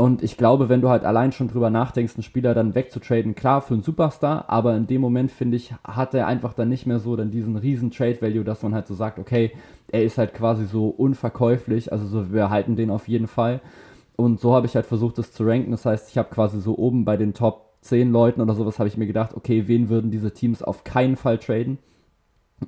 Und 0.02 0.24
ich 0.24 0.36
glaube, 0.36 0.68
wenn 0.68 0.80
du 0.80 0.88
halt 0.88 1.04
allein 1.04 1.30
schon 1.30 1.46
drüber 1.46 1.70
nachdenkst, 1.70 2.16
einen 2.16 2.24
Spieler 2.24 2.54
dann 2.54 2.74
wegzutraden, 2.74 3.36
klar 3.36 3.62
für 3.62 3.74
einen 3.74 3.84
Superstar, 3.84 4.46
aber 4.48 4.74
in 4.74 4.88
dem 4.88 5.00
Moment, 5.00 5.30
finde 5.30 5.56
ich, 5.56 5.72
hat 5.84 6.12
er 6.12 6.26
einfach 6.26 6.54
dann 6.54 6.70
nicht 6.70 6.86
mehr 6.86 6.98
so 6.98 7.14
dann 7.14 7.30
diesen 7.30 7.56
riesen 7.56 7.92
Trade-Value, 7.92 8.42
dass 8.42 8.64
man 8.64 8.74
halt 8.74 8.88
so 8.88 8.94
sagt, 8.94 9.20
okay, 9.20 9.52
er 9.92 10.02
ist 10.02 10.18
halt 10.18 10.34
quasi 10.34 10.64
so 10.64 10.88
unverkäuflich, 10.88 11.92
also 11.92 12.04
so, 12.04 12.32
wir 12.32 12.50
halten 12.50 12.74
den 12.74 12.90
auf 12.90 13.06
jeden 13.06 13.28
Fall. 13.28 13.60
Und 14.16 14.40
so 14.40 14.56
habe 14.56 14.66
ich 14.66 14.74
halt 14.74 14.86
versucht, 14.86 15.18
das 15.18 15.30
zu 15.30 15.44
ranken. 15.44 15.70
Das 15.70 15.86
heißt, 15.86 16.10
ich 16.10 16.18
habe 16.18 16.34
quasi 16.34 16.60
so 16.60 16.76
oben 16.76 17.04
bei 17.04 17.16
den 17.16 17.32
Top 17.32 17.76
10 17.82 18.10
Leuten 18.10 18.40
oder 18.40 18.54
sowas, 18.54 18.80
habe 18.80 18.88
ich 18.88 18.96
mir 18.96 19.06
gedacht, 19.06 19.36
okay, 19.36 19.68
wen 19.68 19.88
würden 19.88 20.10
diese 20.10 20.32
Teams 20.32 20.64
auf 20.64 20.82
keinen 20.82 21.14
Fall 21.14 21.38
traden? 21.38 21.78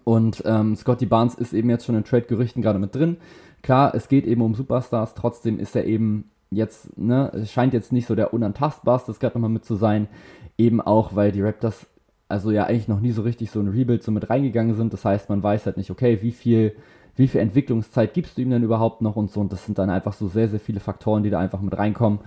Und 0.05 0.45
ähm, 0.47 0.77
Scotty 0.77 1.07
Barnes 1.07 1.35
ist 1.35 1.53
eben 1.53 1.69
jetzt 1.69 1.85
schon 1.85 1.97
in 1.97 2.05
Trade-Gerüchten 2.05 2.63
gerade 2.63 2.79
mit 2.79 2.95
drin. 2.95 3.17
Klar, 3.63 3.93
es 3.93 4.07
geht 4.07 4.25
eben 4.25 4.41
um 4.41 4.55
Superstars, 4.55 5.15
trotzdem 5.15 5.59
ist 5.59 5.75
er 5.75 5.85
eben 5.85 6.31
jetzt, 6.51 6.97
ne, 6.99 7.31
es 7.35 7.53
scheint 7.53 7.75
jetzt 7.75 7.93
nicht 7.93 8.07
so 8.07 8.15
der 8.15 8.33
unantastbarste 8.33 9.13
gerade 9.13 9.35
nochmal 9.35 9.51
mit 9.51 9.65
zu 9.65 9.75
sein. 9.75 10.09
Eben 10.57 10.81
auch, 10.81 11.15
weil 11.15 11.33
die 11.33 11.43
Raptors 11.43 11.87
also 12.29 12.51
ja 12.51 12.65
eigentlich 12.65 12.89
noch 12.89 13.01
nie 13.01 13.13
so 13.13 13.23
richtig 13.23 13.51
so 13.51 13.61
ein 13.61 13.69
Rebuild 13.69 14.03
so 14.03 14.11
mit 14.11 14.31
reingegangen 14.31 14.75
sind. 14.75 14.93
Das 14.93 15.05
heißt, 15.05 15.29
man 15.29 15.43
weiß 15.43 15.67
halt 15.67 15.77
nicht, 15.77 15.91
okay, 15.91 16.19
wie 16.23 16.33
viel, 16.33 16.75
wie 17.17 17.29
viel 17.29 17.41
Entwicklungszeit 17.41 18.15
gibst 18.15 18.37
du 18.37 18.43
ihm 18.43 18.51
denn 18.51 18.63
überhaupt 18.63 19.03
noch 19.03 19.17
und 19.17 19.31
so. 19.31 19.41
Und 19.41 19.53
das 19.53 19.67
sind 19.67 19.79
dann 19.79 19.91
einfach 19.91 20.13
so 20.13 20.29
sehr, 20.29 20.49
sehr 20.49 20.61
viele 20.61 20.81
Faktoren, 20.81 21.23
die 21.23 21.31
da 21.31 21.39
einfach 21.39 21.61
mit 21.61 21.77
reinkommen, 21.77 22.21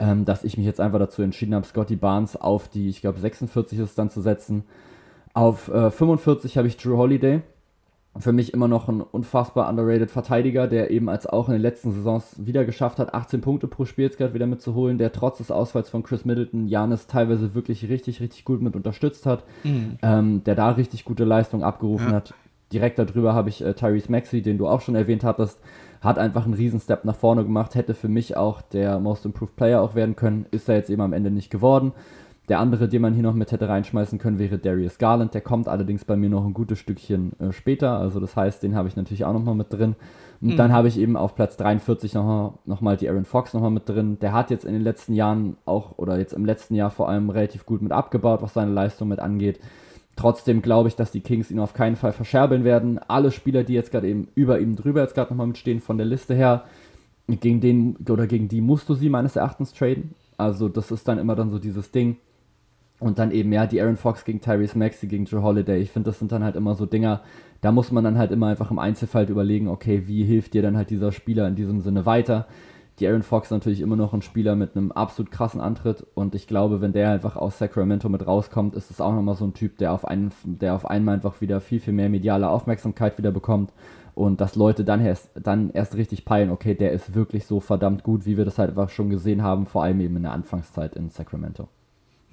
ähm, 0.00 0.24
dass 0.24 0.44
ich 0.44 0.56
mich 0.56 0.66
jetzt 0.66 0.80
einfach 0.80 0.98
dazu 0.98 1.22
entschieden 1.22 1.54
habe, 1.54 1.66
Scotty 1.66 1.96
Barnes 1.96 2.36
auf 2.36 2.68
die, 2.68 2.88
ich 2.88 3.00
glaube, 3.00 3.18
46 3.18 3.78
ist 3.78 3.98
dann 3.98 4.10
zu 4.10 4.20
setzen. 4.20 4.64
Auf 5.34 5.68
äh, 5.68 5.90
45 5.90 6.58
habe 6.58 6.68
ich 6.68 6.76
Drew 6.76 6.96
Holiday 6.96 7.42
für 8.18 8.32
mich 8.32 8.54
immer 8.54 8.68
noch 8.68 8.88
ein 8.88 9.00
unfassbar 9.00 9.68
underrated 9.68 10.10
Verteidiger, 10.10 10.68
der 10.68 10.90
eben 10.90 11.08
als 11.08 11.26
auch 11.26 11.48
in 11.48 11.54
den 11.54 11.62
letzten 11.62 11.92
Saisons 11.92 12.36
wieder 12.38 12.64
geschafft 12.64 12.98
hat, 12.98 13.12
18 13.12 13.40
Punkte 13.40 13.66
pro 13.66 13.84
Spiel 13.84 14.04
jetzt 14.04 14.18
gerade 14.18 14.34
wieder 14.34 14.46
mitzuholen, 14.46 14.98
der 14.98 15.12
trotz 15.12 15.38
des 15.38 15.50
Ausfalls 15.50 15.90
von 15.90 16.04
Chris 16.04 16.24
Middleton 16.24 16.68
Janis 16.68 17.06
teilweise 17.08 17.54
wirklich 17.54 17.88
richtig, 17.88 18.20
richtig 18.20 18.44
gut 18.44 18.62
mit 18.62 18.76
unterstützt 18.76 19.26
hat, 19.26 19.42
mhm. 19.64 19.98
ähm, 20.02 20.44
der 20.44 20.54
da 20.54 20.70
richtig 20.70 21.04
gute 21.04 21.24
Leistung 21.24 21.64
abgerufen 21.64 22.10
ja. 22.10 22.16
hat. 22.16 22.34
Direkt 22.72 22.98
darüber 22.98 23.34
habe 23.34 23.48
ich 23.48 23.64
äh, 23.64 23.74
Tyrese 23.74 24.10
Maxey, 24.10 24.42
den 24.42 24.58
du 24.58 24.68
auch 24.68 24.80
schon 24.80 24.94
erwähnt 24.94 25.24
hattest, 25.24 25.58
hat 26.00 26.18
einfach 26.18 26.44
einen 26.44 26.54
riesen 26.54 26.80
Step 26.80 27.04
nach 27.04 27.16
vorne 27.16 27.42
gemacht, 27.42 27.74
hätte 27.74 27.94
für 27.94 28.08
mich 28.08 28.36
auch 28.36 28.62
der 28.62 29.00
Most 29.00 29.24
Improved 29.24 29.56
Player 29.56 29.80
auch 29.80 29.94
werden 29.94 30.14
können, 30.14 30.46
ist 30.50 30.68
er 30.68 30.76
jetzt 30.76 30.90
eben 30.90 31.02
am 31.02 31.12
Ende 31.12 31.30
nicht 31.30 31.50
geworden. 31.50 31.92
Der 32.48 32.58
andere, 32.58 32.88
den 32.88 33.00
man 33.00 33.14
hier 33.14 33.22
noch 33.22 33.34
mit 33.34 33.52
hätte 33.52 33.68
reinschmeißen 33.68 34.18
können, 34.18 34.38
wäre 34.38 34.58
Darius 34.58 34.98
Garland. 34.98 35.32
Der 35.32 35.40
kommt 35.40 35.66
allerdings 35.66 36.04
bei 36.04 36.14
mir 36.14 36.28
noch 36.28 36.44
ein 36.44 36.52
gutes 36.52 36.78
Stückchen 36.78 37.32
äh, 37.40 37.52
später. 37.52 37.98
Also 37.98 38.20
das 38.20 38.36
heißt, 38.36 38.62
den 38.62 38.74
habe 38.74 38.86
ich 38.86 38.96
natürlich 38.96 39.24
auch 39.24 39.32
nochmal 39.32 39.54
mit 39.54 39.72
drin. 39.72 39.96
Und 40.42 40.52
mhm. 40.52 40.56
dann 40.56 40.72
habe 40.72 40.88
ich 40.88 40.98
eben 40.98 41.16
auf 41.16 41.34
Platz 41.34 41.56
43 41.56 42.12
nochmal 42.12 42.52
noch 42.66 42.82
mal 42.82 42.98
die 42.98 43.08
Aaron 43.08 43.24
Fox 43.24 43.54
nochmal 43.54 43.70
mit 43.70 43.88
drin. 43.88 44.18
Der 44.20 44.34
hat 44.34 44.50
jetzt 44.50 44.66
in 44.66 44.74
den 44.74 44.82
letzten 44.82 45.14
Jahren 45.14 45.56
auch, 45.64 45.96
oder 45.96 46.18
jetzt 46.18 46.34
im 46.34 46.44
letzten 46.44 46.74
Jahr 46.74 46.90
vor 46.90 47.08
allem 47.08 47.30
relativ 47.30 47.64
gut 47.64 47.80
mit 47.80 47.92
abgebaut, 47.92 48.42
was 48.42 48.52
seine 48.52 48.72
Leistung 48.72 49.08
mit 49.08 49.20
angeht. 49.20 49.58
Trotzdem 50.14 50.60
glaube 50.60 50.90
ich, 50.90 50.96
dass 50.96 51.10
die 51.10 51.22
Kings 51.22 51.50
ihn 51.50 51.58
auf 51.58 51.72
keinen 51.72 51.96
Fall 51.96 52.12
verscherbeln 52.12 52.62
werden. 52.62 53.00
Alle 53.08 53.30
Spieler, 53.30 53.64
die 53.64 53.72
jetzt 53.72 53.90
gerade 53.90 54.08
eben 54.08 54.28
über 54.34 54.60
ihm 54.60 54.76
drüber 54.76 55.00
jetzt 55.00 55.14
gerade 55.14 55.30
nochmal 55.30 55.46
mitstehen 55.46 55.80
von 55.80 55.96
der 55.96 56.06
Liste 56.06 56.34
her, 56.34 56.64
gegen 57.26 57.62
den 57.62 57.96
oder 58.08 58.26
gegen 58.26 58.48
die 58.48 58.60
musst 58.60 58.86
du 58.90 58.94
sie 58.94 59.08
meines 59.08 59.34
Erachtens 59.34 59.72
traden. 59.72 60.14
Also 60.36 60.68
das 60.68 60.90
ist 60.90 61.08
dann 61.08 61.18
immer 61.18 61.34
dann 61.34 61.50
so 61.50 61.58
dieses 61.58 61.90
Ding 61.90 62.18
und 63.00 63.18
dann 63.18 63.32
eben, 63.32 63.52
ja, 63.52 63.66
die 63.66 63.80
Aaron 63.80 63.96
Fox 63.96 64.24
gegen 64.24 64.40
Tyrese 64.40 64.78
Maxey, 64.78 65.08
gegen 65.08 65.24
Joe 65.24 65.42
Holiday. 65.42 65.78
Ich 65.80 65.90
finde, 65.90 66.10
das 66.10 66.18
sind 66.18 66.32
dann 66.32 66.44
halt 66.44 66.56
immer 66.56 66.74
so 66.74 66.86
Dinger, 66.86 67.22
da 67.60 67.72
muss 67.72 67.90
man 67.90 68.04
dann 68.04 68.18
halt 68.18 68.30
immer 68.30 68.48
einfach 68.48 68.70
im 68.70 68.78
Einzelfall 68.78 69.28
überlegen, 69.28 69.68
okay, 69.68 70.06
wie 70.06 70.24
hilft 70.24 70.54
dir 70.54 70.62
dann 70.62 70.76
halt 70.76 70.90
dieser 70.90 71.12
Spieler 71.12 71.48
in 71.48 71.56
diesem 71.56 71.80
Sinne 71.80 72.06
weiter? 72.06 72.46
Die 73.00 73.08
Aaron 73.08 73.22
Fox 73.22 73.48
ist 73.48 73.50
natürlich 73.50 73.80
immer 73.80 73.96
noch 73.96 74.14
ein 74.14 74.22
Spieler 74.22 74.54
mit 74.54 74.76
einem 74.76 74.92
absolut 74.92 75.32
krassen 75.32 75.60
Antritt 75.60 76.06
und 76.14 76.36
ich 76.36 76.46
glaube, 76.46 76.80
wenn 76.80 76.92
der 76.92 77.10
einfach 77.10 77.34
aus 77.36 77.58
Sacramento 77.58 78.08
mit 78.08 78.24
rauskommt, 78.24 78.76
ist 78.76 78.90
es 78.92 79.00
auch 79.00 79.12
nochmal 79.12 79.34
so 79.34 79.44
ein 79.44 79.54
Typ, 79.54 79.78
der 79.78 79.92
auf, 79.92 80.04
einen, 80.04 80.30
der 80.44 80.76
auf 80.76 80.88
einmal 80.88 81.16
einfach 81.16 81.40
wieder 81.40 81.60
viel, 81.60 81.80
viel 81.80 81.92
mehr 81.92 82.08
mediale 82.08 82.48
Aufmerksamkeit 82.48 83.18
wieder 83.18 83.32
bekommt 83.32 83.72
und 84.14 84.40
dass 84.40 84.54
Leute 84.54 84.84
dann 84.84 85.04
erst, 85.04 85.30
dann 85.34 85.70
erst 85.70 85.96
richtig 85.96 86.24
peilen, 86.24 86.50
okay, 86.50 86.74
der 86.74 86.92
ist 86.92 87.14
wirklich 87.14 87.46
so 87.46 87.58
verdammt 87.58 88.04
gut, 88.04 88.26
wie 88.26 88.36
wir 88.36 88.44
das 88.44 88.58
halt 88.58 88.70
einfach 88.70 88.90
schon 88.90 89.10
gesehen 89.10 89.42
haben, 89.42 89.66
vor 89.66 89.82
allem 89.82 90.00
eben 90.00 90.16
in 90.16 90.22
der 90.22 90.32
Anfangszeit 90.32 90.94
in 90.94 91.10
Sacramento. 91.10 91.68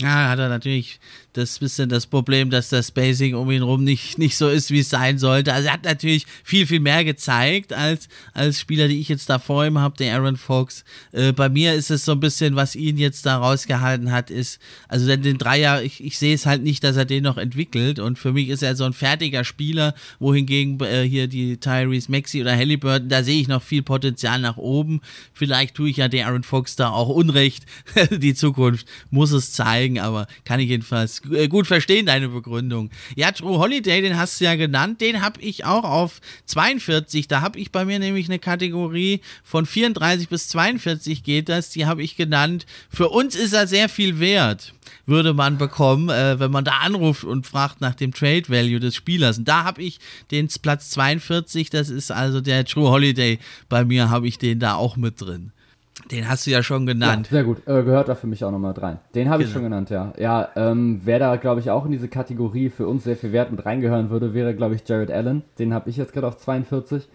Ja, 0.02 0.30
hat 0.30 0.40
er 0.40 0.50
natürlich 0.50 1.00
das 1.34 1.60
bisschen 1.60 1.90
das 1.90 2.08
Problem, 2.08 2.50
dass 2.50 2.70
das 2.70 2.88
Spacing 2.88 3.36
um 3.36 3.50
ihn 3.52 3.62
rum 3.62 3.84
nicht, 3.84 4.18
nicht 4.18 4.36
so 4.36 4.50
ist, 4.50 4.72
wie 4.72 4.80
es 4.80 4.90
sein 4.90 5.18
sollte. 5.18 5.54
Also 5.54 5.68
er 5.68 5.74
hat 5.74 5.86
natürlich 5.86 6.26
viel, 6.44 6.68
viel 6.68 6.80
mehr 6.80 7.06
gezeigt 7.06 7.72
als, 7.72 8.10
als 8.34 8.60
Spieler, 8.60 8.88
die 8.88 9.00
ich 9.00 9.10
jetzt 9.10 9.30
da 9.30 9.40
vor 9.40 9.66
ihm 9.66 9.78
habe, 9.78 9.96
der 9.98 10.16
Aaron 10.16 10.38
Fox. 10.38 10.84
Äh, 11.12 11.32
bei 11.32 11.50
mir 11.50 11.74
ist 11.74 11.92
es 11.92 12.04
so 12.04 12.14
ein 12.14 12.20
bisschen, 12.20 12.56
was 12.56 12.76
ihn 12.76 12.98
jetzt 12.98 13.26
da 13.26 13.38
rausgehalten 13.38 14.12
hat, 14.12 14.30
ist, 14.30 14.60
also 14.88 15.08
den, 15.08 15.22
den 15.22 15.38
Dreier, 15.38 15.84
ich, 15.84 16.04
ich 16.04 16.18
sehe 16.18 16.34
es 16.36 16.46
halt 16.46 16.64
nicht, 16.64 16.84
dass 16.84 16.98
er 16.98 17.06
den 17.06 17.24
noch 17.24 17.38
entwickelt 17.38 18.00
und 18.00 18.20
für 18.20 18.34
mich 18.34 18.50
ist 18.50 18.64
er 18.64 18.76
so 18.76 18.84
ein 18.84 18.94
fertiger 18.94 19.44
Spieler, 19.44 19.94
wohingegen 20.20 20.80
äh, 20.82 21.04
hier 21.04 21.28
die 21.28 21.58
Tyrese 21.58 22.12
Maxi 22.12 22.42
oder 22.42 22.56
Halliburton, 22.56 23.08
da 23.08 23.24
sehe 23.24 23.40
ich 23.40 23.48
noch 23.48 23.62
viel 23.62 23.84
Potenzial 23.84 24.40
nach 24.42 24.58
oben. 24.58 25.02
Vielleicht 25.34 25.76
tue 25.76 25.90
ich 25.90 25.98
ja 25.98 26.08
den 26.08 26.26
Aaron 26.26 26.44
Fox 26.44 26.76
da 26.76 26.90
auch 26.90 27.10
Unrecht. 27.10 27.66
die 28.12 28.34
Zukunft 28.34 28.88
muss 29.12 29.32
es 29.32 29.54
zeigen 29.54 29.91
deswegen, 29.92 30.00
aber 30.00 30.28
kann 30.44 30.60
ich 30.60 30.70
jedenfalls 30.70 31.22
äh, 31.32 31.48
gut 31.48 31.68
verstehen, 31.68 32.06
deine 32.06 32.30
Begründung. 32.30 32.90
Ja, 33.16 33.32
True 33.32 33.60
Holiday, 33.60 34.02
den 34.02 34.18
hast 34.18 34.40
du 34.40 34.46
ja 34.46 34.56
genannt, 34.56 35.02
den 35.02 35.22
habe 35.22 35.42
ich 35.42 35.66
auch 35.66 35.84
auf 35.84 36.22
42. 36.46 37.28
Da 37.28 37.42
habe 37.42 37.60
ich 37.60 37.72
bei 37.72 37.86
mir 37.86 38.00
nämlich 38.00 38.28
eine 38.28 38.40
Kategorie 38.40 39.22
von 39.44 39.66
34 39.66 40.30
bis 40.30 40.50
42 40.50 41.24
geht 41.24 41.50
das, 41.50 41.70
die 41.70 41.86
habe 41.86 42.04
ich 42.04 42.16
genannt. 42.16 42.66
Für 42.90 43.10
uns 43.10 43.36
ist 43.36 43.54
er 43.54 43.68
sehr 43.68 43.90
viel 43.90 44.20
wert 44.20 44.74
würde 45.06 45.34
man 45.34 45.58
bekommen, 45.58 46.10
äh, 46.10 46.40
wenn 46.40 46.52
man 46.52 46.64
da 46.64 46.80
anruft 46.84 47.24
und 47.24 47.48
fragt 47.48 47.82
nach 47.82 47.96
dem 47.96 48.14
Trade 48.14 48.48
Value 48.48 48.80
des 48.80 48.96
Spielers. 48.96 49.38
Und 49.38 49.48
da 49.48 49.64
habe 49.64 49.82
ich 49.82 50.00
den 50.30 50.48
Platz 50.62 50.92
42, 50.92 51.70
das 51.70 51.90
ist 51.90 52.12
also 52.12 52.40
der 52.40 52.66
True 52.66 52.90
Holiday. 52.90 53.40
Bei 53.68 53.84
mir 53.84 54.10
habe 54.10 54.28
ich 54.28 54.38
den 54.38 54.60
da 54.60 54.76
auch 54.76 54.98
mit 54.98 55.20
drin. 55.20 55.52
Den 56.12 56.28
hast 56.28 56.46
du 56.46 56.52
ja 56.52 56.62
schon 56.62 56.86
genannt. 56.86 57.28
Ja, 57.28 57.32
sehr 57.32 57.44
gut. 57.44 57.60
Äh, 57.68 57.84
gehört 57.84 58.10
da 58.10 58.16
für 58.16 58.28
mich 58.28 58.44
auch 58.44 58.52
nochmal 58.52 58.74
rein. 58.74 59.00
Den 59.16 59.30
habe 59.30 59.40
genau. 59.40 59.48
ich 59.48 59.54
schon 59.54 59.64
genannt, 59.64 59.90
ja. 59.90 60.14
Ja, 60.18 60.50
ähm, 60.56 61.02
wer 61.04 61.20
da, 61.20 61.36
glaube 61.38 61.62
ich, 61.62 61.72
auch 61.72 61.86
in 61.86 61.92
diese 61.92 62.08
Kategorie 62.08 62.70
für 62.70 62.88
uns 62.88 63.04
sehr 63.04 63.16
viel 63.16 63.32
Wert 63.32 63.52
mit 63.52 63.66
reingehören 63.66 64.10
würde, 64.10 64.34
wäre, 64.34 64.54
glaube 64.54 64.76
ich, 64.76 64.88
Jared 64.88 65.12
Allen. 65.12 65.44
Den 65.60 65.74
habe 65.74 65.90
ich 65.90 65.98
jetzt 65.98 66.14
gerade 66.14 66.28
auf 66.28 66.38
42. 66.38 67.08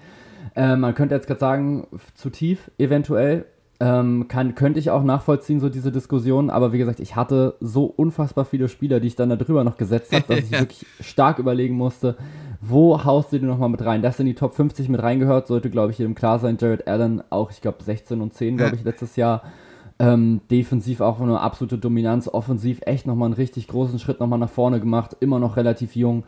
Äh, 0.54 0.76
man 0.76 0.94
könnte 0.94 1.14
jetzt 1.14 1.26
gerade 1.26 1.40
sagen, 1.40 1.86
zu 2.14 2.30
tief, 2.30 2.70
eventuell. 2.78 3.46
Ähm, 3.78 4.26
kann, 4.28 4.54
könnte 4.54 4.78
ich 4.80 4.88
auch 4.88 5.02
nachvollziehen, 5.02 5.60
so 5.60 5.68
diese 5.68 5.92
Diskussion, 5.92 6.48
aber 6.48 6.72
wie 6.72 6.78
gesagt, 6.78 6.98
ich 6.98 7.14
hatte 7.14 7.56
so 7.60 7.84
unfassbar 7.84 8.46
viele 8.46 8.70
Spieler, 8.70 9.00
die 9.00 9.08
ich 9.08 9.16
dann 9.16 9.28
da 9.28 9.36
drüber 9.36 9.64
noch 9.64 9.76
gesetzt 9.76 10.14
habe, 10.14 10.24
dass 10.26 10.38
ich 10.38 10.50
wirklich 10.58 10.86
stark 11.00 11.38
überlegen 11.38 11.74
musste, 11.74 12.16
wo 12.60 13.04
haust 13.04 13.32
du 13.32 13.38
den 13.38 13.48
nochmal 13.48 13.68
mit 13.68 13.84
rein? 13.84 14.02
Dass 14.02 14.20
in 14.20 14.26
die 14.26 14.34
Top 14.34 14.54
50 14.54 14.88
mit 14.88 15.02
reingehört, 15.02 15.46
sollte, 15.46 15.70
glaube 15.70 15.92
ich, 15.92 15.98
jedem 15.98 16.14
klar 16.14 16.38
sein. 16.38 16.58
Jared 16.60 16.86
Allen 16.88 17.22
auch, 17.30 17.50
ich 17.50 17.60
glaube, 17.60 17.82
16 17.82 18.20
und 18.20 18.34
10, 18.34 18.56
glaube 18.56 18.76
ich, 18.76 18.84
letztes 18.84 19.16
Jahr. 19.16 19.42
Ähm, 19.98 20.42
defensiv 20.50 21.00
auch 21.00 21.20
eine 21.20 21.40
absolute 21.40 21.78
Dominanz, 21.78 22.28
offensiv 22.28 22.80
echt 22.84 23.06
nochmal 23.06 23.26
einen 23.26 23.34
richtig 23.34 23.66
großen 23.68 23.98
Schritt 23.98 24.20
nochmal 24.20 24.38
nach 24.38 24.50
vorne 24.50 24.78
gemacht, 24.78 25.16
immer 25.20 25.38
noch 25.38 25.56
relativ 25.56 25.96
jung. 25.96 26.24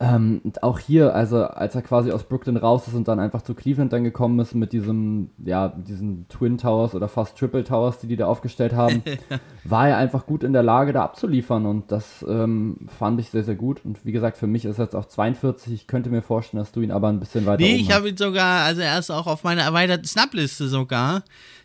Ähm, 0.00 0.42
auch 0.60 0.80
hier, 0.80 1.14
also 1.14 1.44
als 1.44 1.74
er 1.76 1.82
quasi 1.82 2.10
aus 2.10 2.24
Brooklyn 2.24 2.56
raus 2.56 2.88
ist 2.88 2.94
und 2.94 3.06
dann 3.06 3.20
einfach 3.20 3.42
zu 3.42 3.54
Cleveland 3.54 3.92
dann 3.92 4.02
gekommen 4.02 4.40
ist 4.40 4.54
mit 4.54 4.72
diesem, 4.72 5.30
ja, 5.44 5.68
diesen 5.68 6.26
Twin 6.28 6.58
Towers 6.58 6.96
oder 6.96 7.06
fast 7.06 7.38
Triple 7.38 7.62
Towers, 7.62 7.98
die 8.00 8.08
die 8.08 8.16
da 8.16 8.26
aufgestellt 8.26 8.72
haben, 8.72 9.02
war 9.64 9.88
er 9.88 9.96
einfach 9.96 10.26
gut 10.26 10.42
in 10.42 10.52
der 10.52 10.64
Lage, 10.64 10.92
da 10.92 11.04
abzuliefern 11.04 11.64
und 11.64 11.92
das 11.92 12.24
ähm, 12.28 12.88
fand 12.98 13.20
ich 13.20 13.30
sehr, 13.30 13.44
sehr 13.44 13.54
gut. 13.54 13.84
Und 13.84 14.04
wie 14.04 14.12
gesagt, 14.12 14.36
für 14.36 14.48
mich 14.48 14.64
ist 14.64 14.78
er 14.78 14.86
jetzt 14.86 14.96
auch 14.96 15.06
42. 15.06 15.72
Ich 15.72 15.86
könnte 15.86 16.10
mir 16.10 16.22
vorstellen, 16.22 16.62
dass 16.62 16.72
du 16.72 16.80
ihn 16.80 16.90
aber 16.90 17.08
ein 17.08 17.20
bisschen 17.20 17.46
weiter 17.46 17.62
Nee, 17.62 17.76
ich 17.76 17.92
habe 17.92 18.08
ihn 18.08 18.16
sogar, 18.16 18.64
also 18.64 18.80
er 18.80 18.98
ist 18.98 19.10
auch 19.10 19.28
auf 19.28 19.44
meiner 19.44 19.62
erweiterten 19.62 20.06
Snap-Liste 20.06 20.68
sogar. 20.68 21.22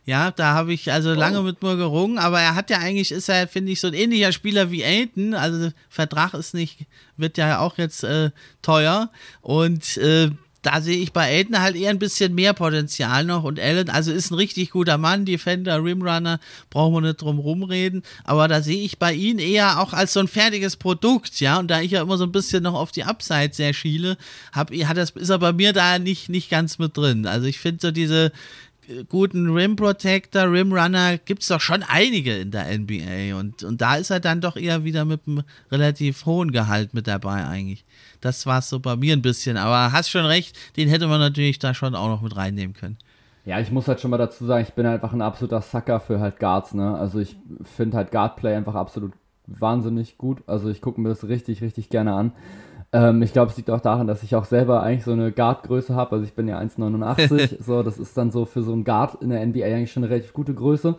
Ja, 0.09 0.31
da 0.31 0.55
habe 0.55 0.73
ich 0.73 0.91
also 0.91 1.13
lange 1.13 1.41
oh. 1.41 1.43
mit 1.43 1.61
mir 1.61 1.75
gerungen, 1.77 2.17
aber 2.17 2.41
er 2.41 2.55
hat 2.55 2.71
ja 2.71 2.79
eigentlich, 2.79 3.11
ist 3.11 3.29
er, 3.29 3.47
finde 3.47 3.71
ich, 3.71 3.79
so 3.79 3.85
ein 3.85 3.93
ähnlicher 3.93 4.31
Spieler 4.31 4.71
wie 4.71 4.83
Aiden. 4.83 5.35
Also 5.35 5.69
Vertrag 5.87 6.33
ist 6.33 6.55
nicht, 6.55 6.87
wird 7.15 7.37
ja 7.37 7.59
auch 7.59 7.77
jetzt 7.77 8.03
äh, 8.03 8.31
teuer. 8.63 9.11
Und 9.41 9.97
äh, 9.97 10.31
da 10.63 10.81
sehe 10.81 10.97
ich 10.97 11.13
bei 11.13 11.29
Aiden 11.29 11.61
halt 11.61 11.75
eher 11.75 11.91
ein 11.91 11.99
bisschen 11.99 12.33
mehr 12.33 12.53
Potenzial 12.53 13.23
noch 13.23 13.43
und 13.43 13.59
Allen, 13.59 13.87
also 13.89 14.11
ist 14.11 14.31
ein 14.31 14.35
richtig 14.35 14.71
guter 14.71 14.97
Mann, 14.97 15.25
Defender, 15.25 15.81
Rimrunner, 15.83 16.39
brauchen 16.71 16.95
wir 16.95 17.01
nicht 17.01 17.21
drum 17.21 17.37
rumreden, 17.37 18.01
aber 18.25 18.49
da 18.49 18.61
sehe 18.61 18.81
ich 18.81 18.99
bei 18.99 19.13
ihm 19.13 19.39
eher 19.39 19.79
auch 19.79 19.93
als 19.93 20.11
so 20.11 20.19
ein 20.19 20.27
fertiges 20.27 20.75
Produkt, 20.75 21.39
ja, 21.39 21.59
und 21.59 21.69
da 21.69 21.79
ich 21.79 21.91
ja 21.91 22.01
immer 22.01 22.17
so 22.17 22.25
ein 22.25 22.33
bisschen 22.33 22.63
noch 22.63 22.73
auf 22.73 22.91
die 22.91 23.05
Upside 23.05 23.51
sehr 23.53 23.73
schiele, 23.73 24.17
hab, 24.51 24.73
hat 24.73 24.97
das, 24.97 25.11
ist 25.11 25.29
er 25.29 25.39
bei 25.39 25.53
mir 25.53 25.71
da 25.71 25.97
nicht, 25.97 26.27
nicht 26.27 26.49
ganz 26.49 26.77
mit 26.77 26.97
drin. 26.97 27.25
Also 27.25 27.47
ich 27.47 27.59
finde 27.59 27.79
so 27.81 27.91
diese, 27.91 28.33
guten 29.07 29.49
Rim 29.49 29.75
Protector, 29.75 30.51
Rim 30.51 30.73
Runner 30.73 31.17
gibt 31.17 31.41
es 31.41 31.47
doch 31.47 31.61
schon 31.61 31.83
einige 31.83 32.37
in 32.37 32.51
der 32.51 32.65
NBA 32.77 33.37
und, 33.37 33.63
und 33.63 33.81
da 33.81 33.95
ist 33.95 34.09
er 34.09 34.19
dann 34.19 34.41
doch 34.41 34.55
eher 34.55 34.83
wieder 34.83 35.05
mit 35.05 35.21
einem 35.27 35.43
relativ 35.71 36.25
hohen 36.25 36.51
Gehalt 36.51 36.93
mit 36.93 37.07
dabei 37.07 37.45
eigentlich. 37.45 37.83
Das 38.21 38.45
war 38.45 38.59
es 38.59 38.69
so 38.69 38.79
bei 38.79 38.95
mir 38.95 39.13
ein 39.13 39.21
bisschen, 39.21 39.57
aber 39.57 39.91
hast 39.91 40.09
schon 40.09 40.25
recht, 40.25 40.57
den 40.77 40.89
hätte 40.89 41.07
man 41.07 41.19
natürlich 41.19 41.59
da 41.59 41.73
schon 41.73 41.95
auch 41.95 42.07
noch 42.07 42.21
mit 42.21 42.35
reinnehmen 42.35 42.75
können. 42.75 42.97
Ja, 43.45 43.59
ich 43.59 43.71
muss 43.71 43.87
halt 43.87 43.99
schon 43.99 44.11
mal 44.11 44.17
dazu 44.17 44.45
sagen, 44.45 44.65
ich 44.67 44.73
bin 44.73 44.85
einfach 44.85 45.13
ein 45.13 45.21
absoluter 45.21 45.61
Sucker 45.61 45.99
für 45.99 46.19
halt 46.19 46.39
Guards, 46.39 46.73
ne? 46.73 46.95
Also 46.95 47.19
ich 47.19 47.35
finde 47.63 47.97
halt 47.97 48.11
Guardplay 48.11 48.55
einfach 48.55 48.75
absolut 48.75 49.13
wahnsinnig 49.47 50.17
gut. 50.17 50.43
Also 50.47 50.69
ich 50.69 50.81
gucke 50.81 51.01
mir 51.01 51.09
das 51.09 51.27
richtig, 51.27 51.61
richtig 51.61 51.89
gerne 51.89 52.13
an. 52.13 52.31
Ähm, 52.91 53.21
ich 53.21 53.33
glaube, 53.33 53.51
es 53.51 53.57
liegt 53.57 53.69
auch 53.69 53.81
daran, 53.81 54.07
dass 54.07 54.23
ich 54.23 54.35
auch 54.35 54.45
selber 54.45 54.81
eigentlich 54.81 55.03
so 55.03 55.11
eine 55.11 55.31
Guard-Größe 55.31 55.95
habe. 55.95 56.13
Also 56.13 56.25
ich 56.25 56.33
bin 56.33 56.47
ja 56.47 56.59
1,89. 56.61 57.63
so, 57.63 57.83
das 57.83 57.97
ist 57.97 58.17
dann 58.17 58.31
so 58.31 58.45
für 58.45 58.63
so 58.63 58.73
einen 58.73 58.83
Guard 58.83 59.21
in 59.21 59.29
der 59.29 59.45
NBA 59.45 59.65
eigentlich 59.65 59.91
schon 59.91 60.03
eine 60.03 60.11
relativ 60.11 60.33
gute 60.33 60.53
Größe. 60.53 60.97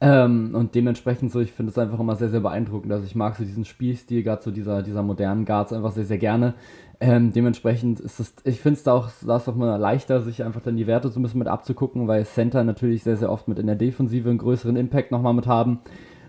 Ähm, 0.00 0.54
und 0.54 0.74
dementsprechend 0.74 1.32
so, 1.32 1.40
ich 1.40 1.52
finde 1.52 1.70
es 1.70 1.78
einfach 1.78 1.98
immer 1.98 2.14
sehr, 2.14 2.28
sehr 2.28 2.40
beeindruckend. 2.40 2.92
Also 2.92 3.04
ich 3.04 3.16
mag 3.16 3.36
so 3.36 3.44
diesen 3.44 3.64
Spielstil, 3.64 4.22
gerade 4.22 4.42
so 4.42 4.50
dieser, 4.50 4.82
dieser 4.82 5.02
modernen 5.02 5.44
Guards 5.44 5.72
einfach 5.72 5.92
sehr, 5.92 6.04
sehr 6.04 6.18
gerne. 6.18 6.54
Ähm, 7.00 7.32
dementsprechend 7.32 8.00
ist 8.00 8.18
es, 8.18 8.34
ich 8.44 8.60
finde 8.60 8.78
es 8.78 8.82
da 8.84 8.92
auch, 8.92 9.08
da 9.24 9.36
ist 9.36 9.48
auch 9.48 9.54
mal 9.54 9.76
leichter, 9.76 10.20
sich 10.20 10.42
einfach 10.42 10.60
dann 10.60 10.76
die 10.76 10.86
Werte 10.86 11.08
so 11.08 11.20
ein 11.20 11.22
bisschen 11.22 11.38
mit 11.38 11.48
abzugucken, 11.48 12.08
weil 12.08 12.24
Center 12.26 12.64
natürlich 12.64 13.04
sehr, 13.04 13.16
sehr 13.16 13.30
oft 13.30 13.48
mit 13.48 13.58
in 13.58 13.66
der 13.66 13.76
Defensive 13.76 14.28
einen 14.28 14.38
größeren 14.38 14.76
Impact 14.76 15.10
nochmal 15.12 15.34
mit 15.34 15.46
haben. 15.46 15.80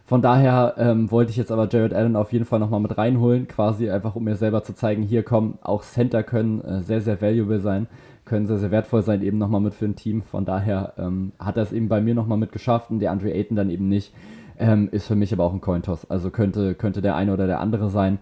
Von 0.10 0.24
daher 0.24 0.74
ähm, 0.80 1.12
wollte 1.12 1.30
ich 1.30 1.38
jetzt 1.38 1.52
aber 1.52 1.70
Jared 1.70 1.94
Allen 1.94 2.16
auf 2.16 2.34
jeden 2.34 2.46
Fall 2.46 2.58
nochmal 2.58 2.80
mit 2.80 2.98
reinholen, 2.98 3.48
quasi 3.48 3.92
einfach 3.92 4.16
um 4.16 4.24
mir 4.24 4.38
selber 4.38 4.64
zu 4.64 4.74
zeigen, 4.74 5.04
hier 5.04 5.22
kommen 5.22 5.60
auch 5.62 5.84
Center 5.84 6.24
können 6.24 6.62
äh, 6.62 6.82
sehr, 6.82 7.02
sehr 7.02 7.22
valuable 7.22 7.60
sein, 7.60 7.86
können 8.26 8.48
sehr, 8.48 8.58
sehr 8.58 8.72
wertvoll 8.72 9.04
sein, 9.04 9.22
eben 9.22 9.38
nochmal 9.38 9.62
mit 9.62 9.76
für 9.76 9.86
ein 9.86 9.96
Team. 9.96 10.24
Von 10.24 10.46
daher 10.46 10.94
ähm, 10.98 11.34
hat 11.38 11.58
er 11.58 11.64
es 11.64 11.72
eben 11.72 11.90
bei 11.90 12.02
mir 12.02 12.16
nochmal 12.16 12.40
mit 12.40 12.52
geschafft 12.52 12.90
und 12.90 13.02
der 13.02 13.12
Andre 13.12 13.32
Ayton 13.32 13.56
dann 13.56 13.70
eben 13.70 13.88
nicht. 13.88 14.12
Ähm, 14.58 14.90
ist 14.92 15.06
für 15.06 15.16
mich 15.16 15.32
aber 15.32 15.44
auch 15.44 15.54
ein 15.54 15.62
Cointoss. 15.62 16.10
Also 16.10 16.32
könnte, 16.32 16.74
könnte 16.74 17.04
der 17.04 17.16
eine 17.16 17.32
oder 17.32 17.46
der 17.46 17.60
andere 17.60 17.92
sein. 17.92 18.18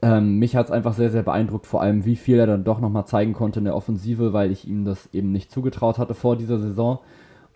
Ähm, 0.00 0.38
mich 0.38 0.56
hat 0.56 0.64
es 0.64 0.72
einfach 0.72 0.94
sehr, 0.94 1.10
sehr 1.10 1.22
beeindruckt, 1.22 1.66
vor 1.66 1.82
allem 1.82 2.06
wie 2.06 2.16
viel 2.16 2.38
er 2.38 2.46
dann 2.46 2.64
doch 2.64 2.80
nochmal 2.80 3.04
zeigen 3.04 3.34
konnte 3.34 3.58
in 3.58 3.66
der 3.66 3.76
Offensive, 3.76 4.32
weil 4.32 4.50
ich 4.50 4.66
ihm 4.66 4.86
das 4.86 5.10
eben 5.12 5.32
nicht 5.32 5.50
zugetraut 5.50 5.98
hatte 5.98 6.14
vor 6.14 6.36
dieser 6.36 6.58
Saison. 6.58 7.00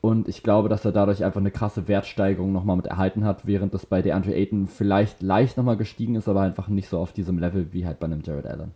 Und 0.01 0.29
ich 0.29 0.43
glaube, 0.43 0.69
dass 0.69 0.85
er 0.85 0.93
dadurch 0.93 1.25
einfach 1.25 1.41
eine 1.41 1.51
krasse 1.51 1.87
Wertsteigerung 1.87 2.53
nochmal 2.53 2.77
mit 2.77 2.87
erhalten 2.87 3.25
hat, 3.25 3.47
während 3.47 3.75
das 3.75 3.85
bei 3.85 4.01
DeAndre 4.01 4.35
Ayton 4.35 4.67
vielleicht 4.67 5.21
leicht 5.21 5.57
nochmal 5.57 5.77
gestiegen 5.77 6.15
ist, 6.15 6.29
aber 6.29 6.41
einfach 6.41 6.69
nicht 6.69 6.89
so 6.89 6.99
auf 6.99 7.13
diesem 7.13 7.39
Level 7.39 7.73
wie 7.73 7.85
halt 7.85 8.01
bei 8.01 8.07
einem 8.07 8.23
Jared 8.25 8.47
Allen. 8.47 8.73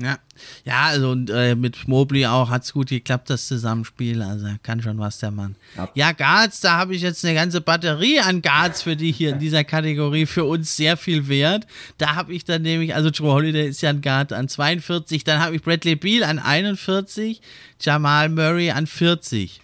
Ja, 0.00 0.18
ja, 0.64 0.86
also 0.86 1.10
und 1.10 1.28
äh, 1.30 1.56
mit 1.56 1.88
Mobley 1.88 2.24
auch 2.26 2.50
hat 2.50 2.62
es 2.62 2.72
gut 2.72 2.88
geklappt, 2.88 3.30
das 3.30 3.48
Zusammenspiel. 3.48 4.22
Also 4.22 4.46
kann 4.62 4.80
schon 4.80 4.98
was 4.98 5.18
der 5.18 5.32
Mann. 5.32 5.56
Ja, 5.76 5.88
ja 5.94 6.12
Guards, 6.12 6.60
da 6.60 6.76
habe 6.76 6.94
ich 6.94 7.02
jetzt 7.02 7.24
eine 7.24 7.34
ganze 7.34 7.60
Batterie 7.60 8.20
an 8.20 8.40
Guards 8.40 8.82
für 8.82 8.94
die 8.94 9.10
hier 9.10 9.30
in 9.30 9.38
dieser 9.40 9.64
Kategorie 9.64 10.26
für 10.26 10.44
uns 10.44 10.76
sehr 10.76 10.96
viel 10.96 11.28
wert. 11.28 11.66
Da 11.98 12.14
habe 12.14 12.32
ich 12.32 12.44
dann 12.44 12.62
nämlich, 12.62 12.94
also 12.94 13.08
Joe 13.08 13.32
Holiday 13.32 13.68
ist 13.68 13.80
ja 13.80 13.90
ein 13.90 14.00
Guard 14.00 14.32
an 14.32 14.48
42, 14.48 15.24
dann 15.24 15.40
habe 15.40 15.56
ich 15.56 15.62
Bradley 15.62 15.96
Beal 15.96 16.22
an 16.22 16.38
41, 16.38 17.40
Jamal 17.80 18.28
Murray 18.28 18.70
an 18.70 18.86
40. 18.86 19.62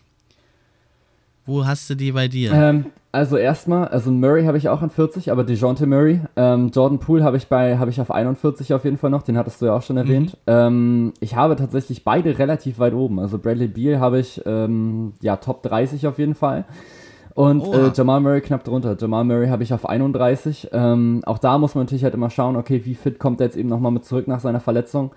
Wo 1.47 1.67
hast 1.67 1.91
du 1.91 1.95
die 1.95 2.13
bei 2.13 2.29
dir? 2.29 2.53
Ähm, 2.53 2.87
also 3.13 3.37
erstmal, 3.37 3.89
also 3.89 4.11
Murray 4.11 4.45
habe 4.45 4.59
ich 4.59 4.69
auch 4.69 4.83
an 4.83 4.91
40, 4.91 5.31
aber 5.31 5.45
DeJounte 5.45 5.87
Murray. 5.87 6.21
Ähm, 6.37 6.71
Jordan 6.75 6.99
Poole 6.99 7.23
habe 7.23 7.37
ich 7.37 7.47
bei, 7.47 7.79
habe 7.79 7.91
ich 7.91 8.01
auf 8.01 8.11
41 8.11 8.75
auf 8.75 8.85
jeden 8.85 8.99
Fall 8.99 9.11
noch, 9.11 9.23
den 9.23 9.39
hattest 9.39 9.61
du 9.63 9.67
ja 9.67 9.77
auch 9.77 9.83
schon 9.83 9.97
erwähnt. 9.97 10.37
Mhm. 10.47 10.53
Ähm, 10.53 11.13
ich 11.21 11.37
habe 11.37 11.55
tatsächlich 11.55 12.03
beide 12.03 12.39
relativ 12.39 12.79
weit 12.79 12.95
oben. 12.95 13.21
Also 13.21 13.39
Bradley 13.39 13.69
Beal 13.69 14.01
habe 14.01 14.19
ich, 14.19 14.43
ähm, 14.47 15.13
ja, 15.21 15.37
Top 15.37 15.63
30 15.63 16.07
auf 16.07 16.19
jeden 16.19 16.35
Fall. 16.35 16.65
Und 17.35 17.67
äh, 17.67 17.93
Jamal 17.95 18.21
Murray 18.21 18.41
knapp 18.41 18.65
drunter. 18.65 18.97
Jamal 18.99 19.25
Murray 19.25 19.49
habe 19.49 19.63
ich 19.63 19.75
auf 19.75 19.89
31. 19.89 20.71
Ähm, 20.73 21.23
auch 21.27 21.39
da 21.39 21.59
muss 21.59 21.75
man 21.75 21.85
natürlich 21.85 22.05
halt 22.05 22.15
immer 22.15 22.31
schauen, 22.31 22.57
okay, 22.57 22.81
wie 22.85 22.95
fit 22.95 23.19
kommt 23.19 23.41
er 23.41 23.47
jetzt 23.47 23.57
eben 23.57 23.69
nochmal 23.69 23.93
mit 23.93 24.05
zurück 24.05 24.29
nach 24.29 24.41
seiner 24.41 24.61
Verletzung. 24.61 25.13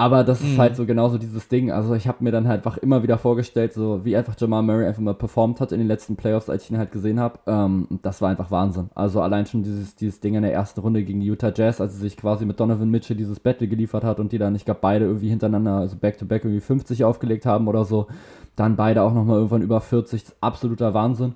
Aber 0.00 0.22
das 0.22 0.40
ist 0.40 0.54
mhm. 0.54 0.58
halt 0.58 0.76
so 0.76 0.86
genauso 0.86 1.18
dieses 1.18 1.48
Ding. 1.48 1.72
Also 1.72 1.92
ich 1.92 2.06
habe 2.06 2.22
mir 2.22 2.30
dann 2.30 2.46
halt 2.46 2.64
einfach 2.64 2.78
immer 2.78 3.02
wieder 3.02 3.18
vorgestellt, 3.18 3.72
so 3.72 4.04
wie 4.04 4.16
einfach 4.16 4.36
Jamal 4.38 4.62
Murray 4.62 4.86
einfach 4.86 5.02
mal 5.02 5.12
performt 5.12 5.60
hat 5.60 5.72
in 5.72 5.78
den 5.78 5.88
letzten 5.88 6.14
Playoffs, 6.14 6.48
als 6.48 6.62
ich 6.62 6.70
ihn 6.70 6.78
halt 6.78 6.92
gesehen 6.92 7.18
habe. 7.18 7.40
Ähm, 7.48 7.88
das 8.02 8.22
war 8.22 8.30
einfach 8.30 8.52
Wahnsinn. 8.52 8.90
Also 8.94 9.20
allein 9.20 9.46
schon 9.46 9.64
dieses, 9.64 9.96
dieses 9.96 10.20
Ding 10.20 10.36
in 10.36 10.42
der 10.42 10.52
ersten 10.52 10.78
Runde 10.78 11.02
gegen 11.02 11.18
die 11.18 11.26
Utah 11.26 11.52
Jazz, 11.52 11.80
als 11.80 11.94
er 11.94 11.98
sich 11.98 12.16
quasi 12.16 12.46
mit 12.46 12.60
Donovan 12.60 12.88
Mitchell 12.88 13.16
dieses 13.16 13.40
Battle 13.40 13.66
geliefert 13.66 14.04
hat 14.04 14.20
und 14.20 14.30
die 14.30 14.38
dann, 14.38 14.54
ich 14.54 14.64
glaube, 14.64 14.78
beide 14.80 15.04
irgendwie 15.04 15.30
hintereinander, 15.30 15.78
also 15.78 15.96
back-to-back 15.96 16.42
-back 16.42 16.46
irgendwie 16.46 16.64
50 16.64 17.02
aufgelegt 17.02 17.44
haben 17.44 17.66
oder 17.66 17.84
so. 17.84 18.06
Dann 18.54 18.76
beide 18.76 19.02
auch 19.02 19.12
nochmal 19.12 19.38
irgendwann 19.38 19.62
über 19.62 19.80
40. 19.80 20.26
Absoluter 20.40 20.94
Wahnsinn. 20.94 21.34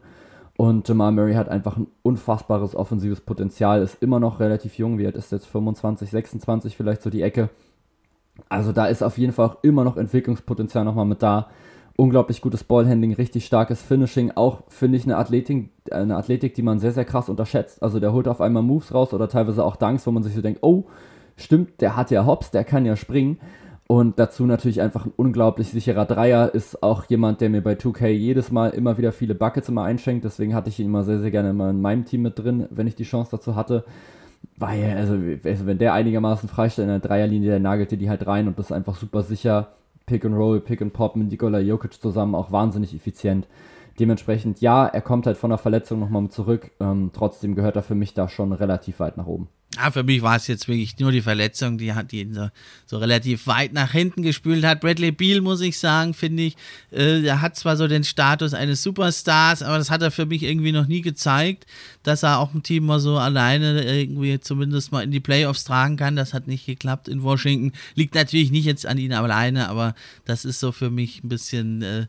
Und 0.56 0.88
Jamal 0.88 1.10
Murray 1.10 1.34
hat 1.34 1.48
einfach 1.48 1.78
ein 1.78 1.88
unfassbares 2.02 2.76
offensives 2.76 3.22
Potenzial, 3.22 3.82
ist 3.82 4.00
immer 4.00 4.20
noch 4.20 4.38
relativ 4.38 4.78
jung, 4.78 4.98
wie 4.98 5.06
alt 5.06 5.16
ist 5.16 5.32
jetzt 5.32 5.46
25, 5.46 6.10
26 6.10 6.76
vielleicht 6.76 7.02
so 7.02 7.10
die 7.10 7.22
Ecke. 7.22 7.48
Also 8.48 8.72
da 8.72 8.86
ist 8.86 9.02
auf 9.02 9.18
jeden 9.18 9.32
Fall 9.32 9.46
auch 9.46 9.56
immer 9.62 9.84
noch 9.84 9.96
Entwicklungspotenzial 9.96 10.84
nochmal 10.84 11.06
mit 11.06 11.22
da. 11.22 11.48
Unglaublich 11.96 12.40
gutes 12.40 12.64
Ballhandling, 12.64 13.12
richtig 13.12 13.44
starkes 13.44 13.82
Finishing. 13.82 14.32
Auch 14.34 14.62
finde 14.68 14.96
ich 14.96 15.04
eine 15.04 15.18
Athletik, 15.18 15.70
eine 15.90 16.16
Athletik, 16.16 16.54
die 16.54 16.62
man 16.62 16.78
sehr, 16.78 16.92
sehr 16.92 17.04
krass 17.04 17.28
unterschätzt. 17.28 17.82
Also 17.82 18.00
der 18.00 18.12
holt 18.12 18.28
auf 18.28 18.40
einmal 18.40 18.62
Moves 18.62 18.94
raus 18.94 19.12
oder 19.12 19.28
teilweise 19.28 19.64
auch 19.64 19.76
Dunks, 19.76 20.06
wo 20.06 20.10
man 20.10 20.22
sich 20.22 20.34
so 20.34 20.40
denkt, 20.40 20.62
oh, 20.62 20.86
stimmt, 21.36 21.80
der 21.80 21.96
hat 21.96 22.10
ja 22.10 22.24
Hops, 22.24 22.50
der 22.50 22.64
kann 22.64 22.86
ja 22.86 22.96
springen. 22.96 23.38
Und 23.86 24.18
dazu 24.18 24.46
natürlich 24.46 24.80
einfach 24.80 25.04
ein 25.04 25.12
unglaublich 25.16 25.70
sicherer 25.70 26.06
Dreier. 26.06 26.54
Ist 26.54 26.82
auch 26.82 27.04
jemand, 27.04 27.42
der 27.42 27.50
mir 27.50 27.62
bei 27.62 27.74
2K 27.74 28.06
jedes 28.08 28.50
Mal 28.50 28.70
immer 28.70 28.96
wieder 28.96 29.12
viele 29.12 29.34
Buckets 29.34 29.68
immer 29.68 29.82
einschenkt. 29.82 30.24
Deswegen 30.24 30.54
hatte 30.54 30.70
ich 30.70 30.80
ihn 30.80 30.86
immer 30.86 31.04
sehr, 31.04 31.18
sehr 31.18 31.30
gerne 31.30 31.50
immer 31.50 31.68
in 31.68 31.82
meinem 31.82 32.06
Team 32.06 32.22
mit 32.22 32.38
drin, 32.38 32.66
wenn 32.70 32.86
ich 32.86 32.94
die 32.94 33.04
Chance 33.04 33.32
dazu 33.32 33.54
hatte. 33.54 33.84
Weil, 34.56 34.96
also, 34.96 35.14
also, 35.44 35.66
wenn 35.66 35.78
der 35.78 35.92
einigermaßen 35.92 36.48
freistellt 36.48 36.86
in 36.86 37.00
der 37.00 37.00
Dreierlinie, 37.00 37.50
der 37.50 37.60
nagelte 37.60 37.96
die 37.96 38.08
halt 38.08 38.26
rein 38.26 38.48
und 38.48 38.58
das 38.58 38.72
einfach 38.72 38.96
super 38.96 39.22
sicher. 39.22 39.72
Pick 40.06 40.24
and 40.24 40.36
Roll, 40.36 40.60
Pick 40.60 40.82
and 40.82 40.92
Pop 40.92 41.16
mit 41.16 41.30
Nikola 41.30 41.60
Jokic 41.60 41.94
zusammen 41.94 42.34
auch 42.34 42.52
wahnsinnig 42.52 42.94
effizient. 42.94 43.46
Dementsprechend, 44.00 44.60
ja, 44.60 44.86
er 44.86 45.00
kommt 45.00 45.26
halt 45.26 45.36
von 45.36 45.50
der 45.50 45.58
Verletzung 45.58 46.00
nochmal 46.00 46.28
zurück. 46.28 46.70
Ähm, 46.80 47.10
trotzdem 47.12 47.54
gehört 47.54 47.76
er 47.76 47.82
für 47.82 47.94
mich 47.94 48.14
da 48.14 48.28
schon 48.28 48.52
relativ 48.52 49.00
weit 49.00 49.16
nach 49.16 49.26
oben. 49.26 49.48
Ja, 49.76 49.90
für 49.90 50.02
mich 50.02 50.20
war 50.20 50.36
es 50.36 50.48
jetzt 50.48 50.68
wirklich 50.68 50.98
nur 50.98 51.12
die 51.12 51.22
Verletzung, 51.22 51.78
die 51.78 51.94
hat 51.94 52.12
ihn 52.12 52.34
so, 52.34 52.50
so 52.84 52.98
relativ 52.98 53.46
weit 53.46 53.72
nach 53.72 53.92
hinten 53.92 54.22
gespült 54.22 54.64
hat. 54.64 54.80
Bradley 54.80 55.12
Beal, 55.12 55.40
muss 55.40 55.62
ich 55.62 55.78
sagen, 55.78 56.12
finde 56.12 56.42
ich, 56.42 56.56
äh, 56.90 57.24
er 57.24 57.40
hat 57.40 57.56
zwar 57.56 57.78
so 57.78 57.88
den 57.88 58.04
Status 58.04 58.52
eines 58.52 58.82
Superstars, 58.82 59.62
aber 59.62 59.78
das 59.78 59.90
hat 59.90 60.02
er 60.02 60.10
für 60.10 60.26
mich 60.26 60.42
irgendwie 60.42 60.72
noch 60.72 60.86
nie 60.86 61.00
gezeigt, 61.00 61.64
dass 62.02 62.22
er 62.22 62.38
auch 62.38 62.52
ein 62.52 62.62
Team 62.62 62.84
mal 62.84 63.00
so 63.00 63.16
alleine 63.16 63.82
irgendwie 63.82 64.38
zumindest 64.40 64.92
mal 64.92 65.04
in 65.04 65.10
die 65.10 65.20
Playoffs 65.20 65.64
tragen 65.64 65.96
kann. 65.96 66.16
Das 66.16 66.34
hat 66.34 66.48
nicht 66.48 66.66
geklappt 66.66 67.08
in 67.08 67.22
Washington. 67.22 67.72
Liegt 67.94 68.14
natürlich 68.14 68.50
nicht 68.50 68.66
jetzt 68.66 68.84
an 68.84 68.98
ihm 68.98 69.12
alleine, 69.12 69.70
aber 69.70 69.94
das 70.26 70.44
ist 70.44 70.60
so 70.60 70.72
für 70.72 70.90
mich 70.90 71.24
ein 71.24 71.30
bisschen, 71.30 71.80
äh, 71.80 72.06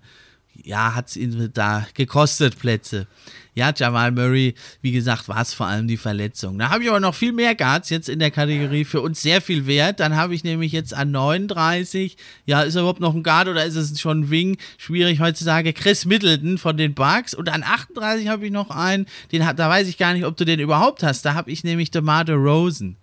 ja, 0.61 0.95
hat 0.95 1.09
es 1.09 1.17
ihn 1.17 1.49
da 1.53 1.87
gekostet, 1.93 2.59
Plätze. 2.59 3.07
Ja, 3.55 3.71
Jamal 3.75 4.11
Murray, 4.11 4.55
wie 4.81 4.91
gesagt, 4.91 5.27
war 5.27 5.41
es 5.41 5.53
vor 5.53 5.67
allem 5.67 5.87
die 5.87 5.97
Verletzung. 5.97 6.57
Da 6.57 6.69
habe 6.69 6.83
ich 6.83 6.89
aber 6.89 6.99
noch 6.99 7.13
viel 7.13 7.33
mehr 7.33 7.53
Guards 7.53 7.89
jetzt 7.89 8.09
in 8.09 8.17
der 8.17 8.31
Kategorie 8.31 8.83
für 8.83 9.01
uns 9.01 9.21
sehr 9.21 9.41
viel 9.41 9.67
wert. 9.67 9.99
Dann 9.99 10.15
habe 10.15 10.33
ich 10.33 10.43
nämlich 10.43 10.71
jetzt 10.71 10.93
an 10.93 11.11
39, 11.11 12.17
ja, 12.45 12.63
ist 12.63 12.75
er 12.75 12.81
überhaupt 12.81 12.99
noch 12.99 13.13
ein 13.13 13.21
Guard 13.21 13.47
oder 13.47 13.63
ist 13.63 13.75
es 13.75 13.99
schon 13.99 14.21
ein 14.21 14.29
Wing? 14.31 14.57
Schwierig 14.77 15.19
heutzutage. 15.19 15.73
Chris 15.73 16.05
Middleton 16.05 16.57
von 16.57 16.77
den 16.77 16.95
Bucks. 16.95 17.35
Und 17.35 17.49
an 17.49 17.63
38 17.63 18.27
habe 18.27 18.45
ich 18.45 18.51
noch 18.51 18.71
einen, 18.71 19.05
den, 19.31 19.41
da 19.41 19.69
weiß 19.69 19.87
ich 19.87 19.97
gar 19.99 20.13
nicht, 20.13 20.25
ob 20.25 20.35
du 20.35 20.45
den 20.45 20.59
überhaupt 20.59 21.03
hast. 21.03 21.23
Da 21.23 21.35
habe 21.35 21.51
ich 21.51 21.63
nämlich 21.63 21.91
DeMar 21.91 22.27
Rosen. 22.29 22.97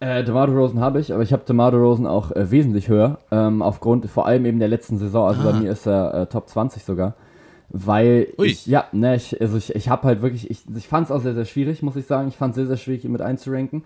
Äh, 0.00 0.24
DeMar 0.24 0.46
DeRozan 0.46 0.80
habe 0.80 0.98
ich, 0.98 1.12
aber 1.12 1.22
ich 1.22 1.32
habe 1.32 1.44
DeMar 1.46 1.70
DeRozan 1.70 2.06
auch 2.06 2.30
äh, 2.32 2.50
wesentlich 2.50 2.88
höher, 2.88 3.18
ähm, 3.30 3.60
aufgrund 3.60 4.06
vor 4.06 4.26
allem 4.26 4.46
eben 4.46 4.58
der 4.58 4.68
letzten 4.68 4.96
Saison. 4.96 5.28
Also 5.28 5.42
ah. 5.42 5.52
bei 5.52 5.58
mir 5.58 5.70
ist 5.70 5.86
er 5.86 6.14
äh, 6.14 6.26
Top 6.26 6.48
20 6.48 6.84
sogar. 6.84 7.14
Weil 7.68 8.28
Ui. 8.38 8.46
ich, 8.46 8.66
ja, 8.66 8.86
ne, 8.92 9.14
ich, 9.14 9.40
also 9.40 9.58
ich, 9.58 9.74
ich 9.74 9.88
habe 9.90 10.04
halt 10.04 10.22
wirklich, 10.22 10.50
ich, 10.50 10.62
ich 10.74 10.88
fand 10.88 11.06
es 11.06 11.12
auch 11.12 11.20
sehr, 11.20 11.34
sehr 11.34 11.44
schwierig, 11.44 11.82
muss 11.82 11.96
ich 11.96 12.06
sagen. 12.06 12.28
Ich 12.28 12.36
fand 12.36 12.52
es 12.52 12.56
sehr, 12.56 12.66
sehr 12.66 12.78
schwierig, 12.78 13.04
ihn 13.04 13.12
mit 13.12 13.20
einzuranken. 13.20 13.84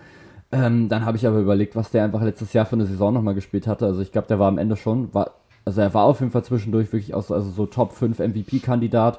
Ähm, 0.53 0.89
dann 0.89 1.05
habe 1.05 1.17
ich 1.17 1.27
aber 1.27 1.41
überlegt, 1.41 1.75
was 1.75 1.91
der 1.91 2.05
einfach 2.05 2.23
letztes 2.23 2.53
Jahr 2.53 2.65
für 2.65 2.77
eine 2.77 2.87
Saison 2.87 3.13
nochmal 3.13 3.35
gespielt 3.35 3.67
hatte. 3.67 3.85
Also 3.85 4.01
ich 4.01 4.13
glaube, 4.13 4.29
der 4.29 4.39
war 4.39 4.49
am 4.49 4.59
Ende 4.59 4.77
schon, 4.77 5.13
war, 5.13 5.33
also 5.65 5.81
er 5.81 5.93
war 5.95 6.05
auf 6.05 6.21
jeden 6.21 6.31
Fall 6.31 6.45
zwischendurch 6.45 6.93
wirklich 6.93 7.13
auch 7.13 7.25
so, 7.25 7.35
also 7.35 7.51
so 7.51 7.67
Top 7.67 7.93
5 7.93 8.21
MVP-Kandidat. 8.21 9.19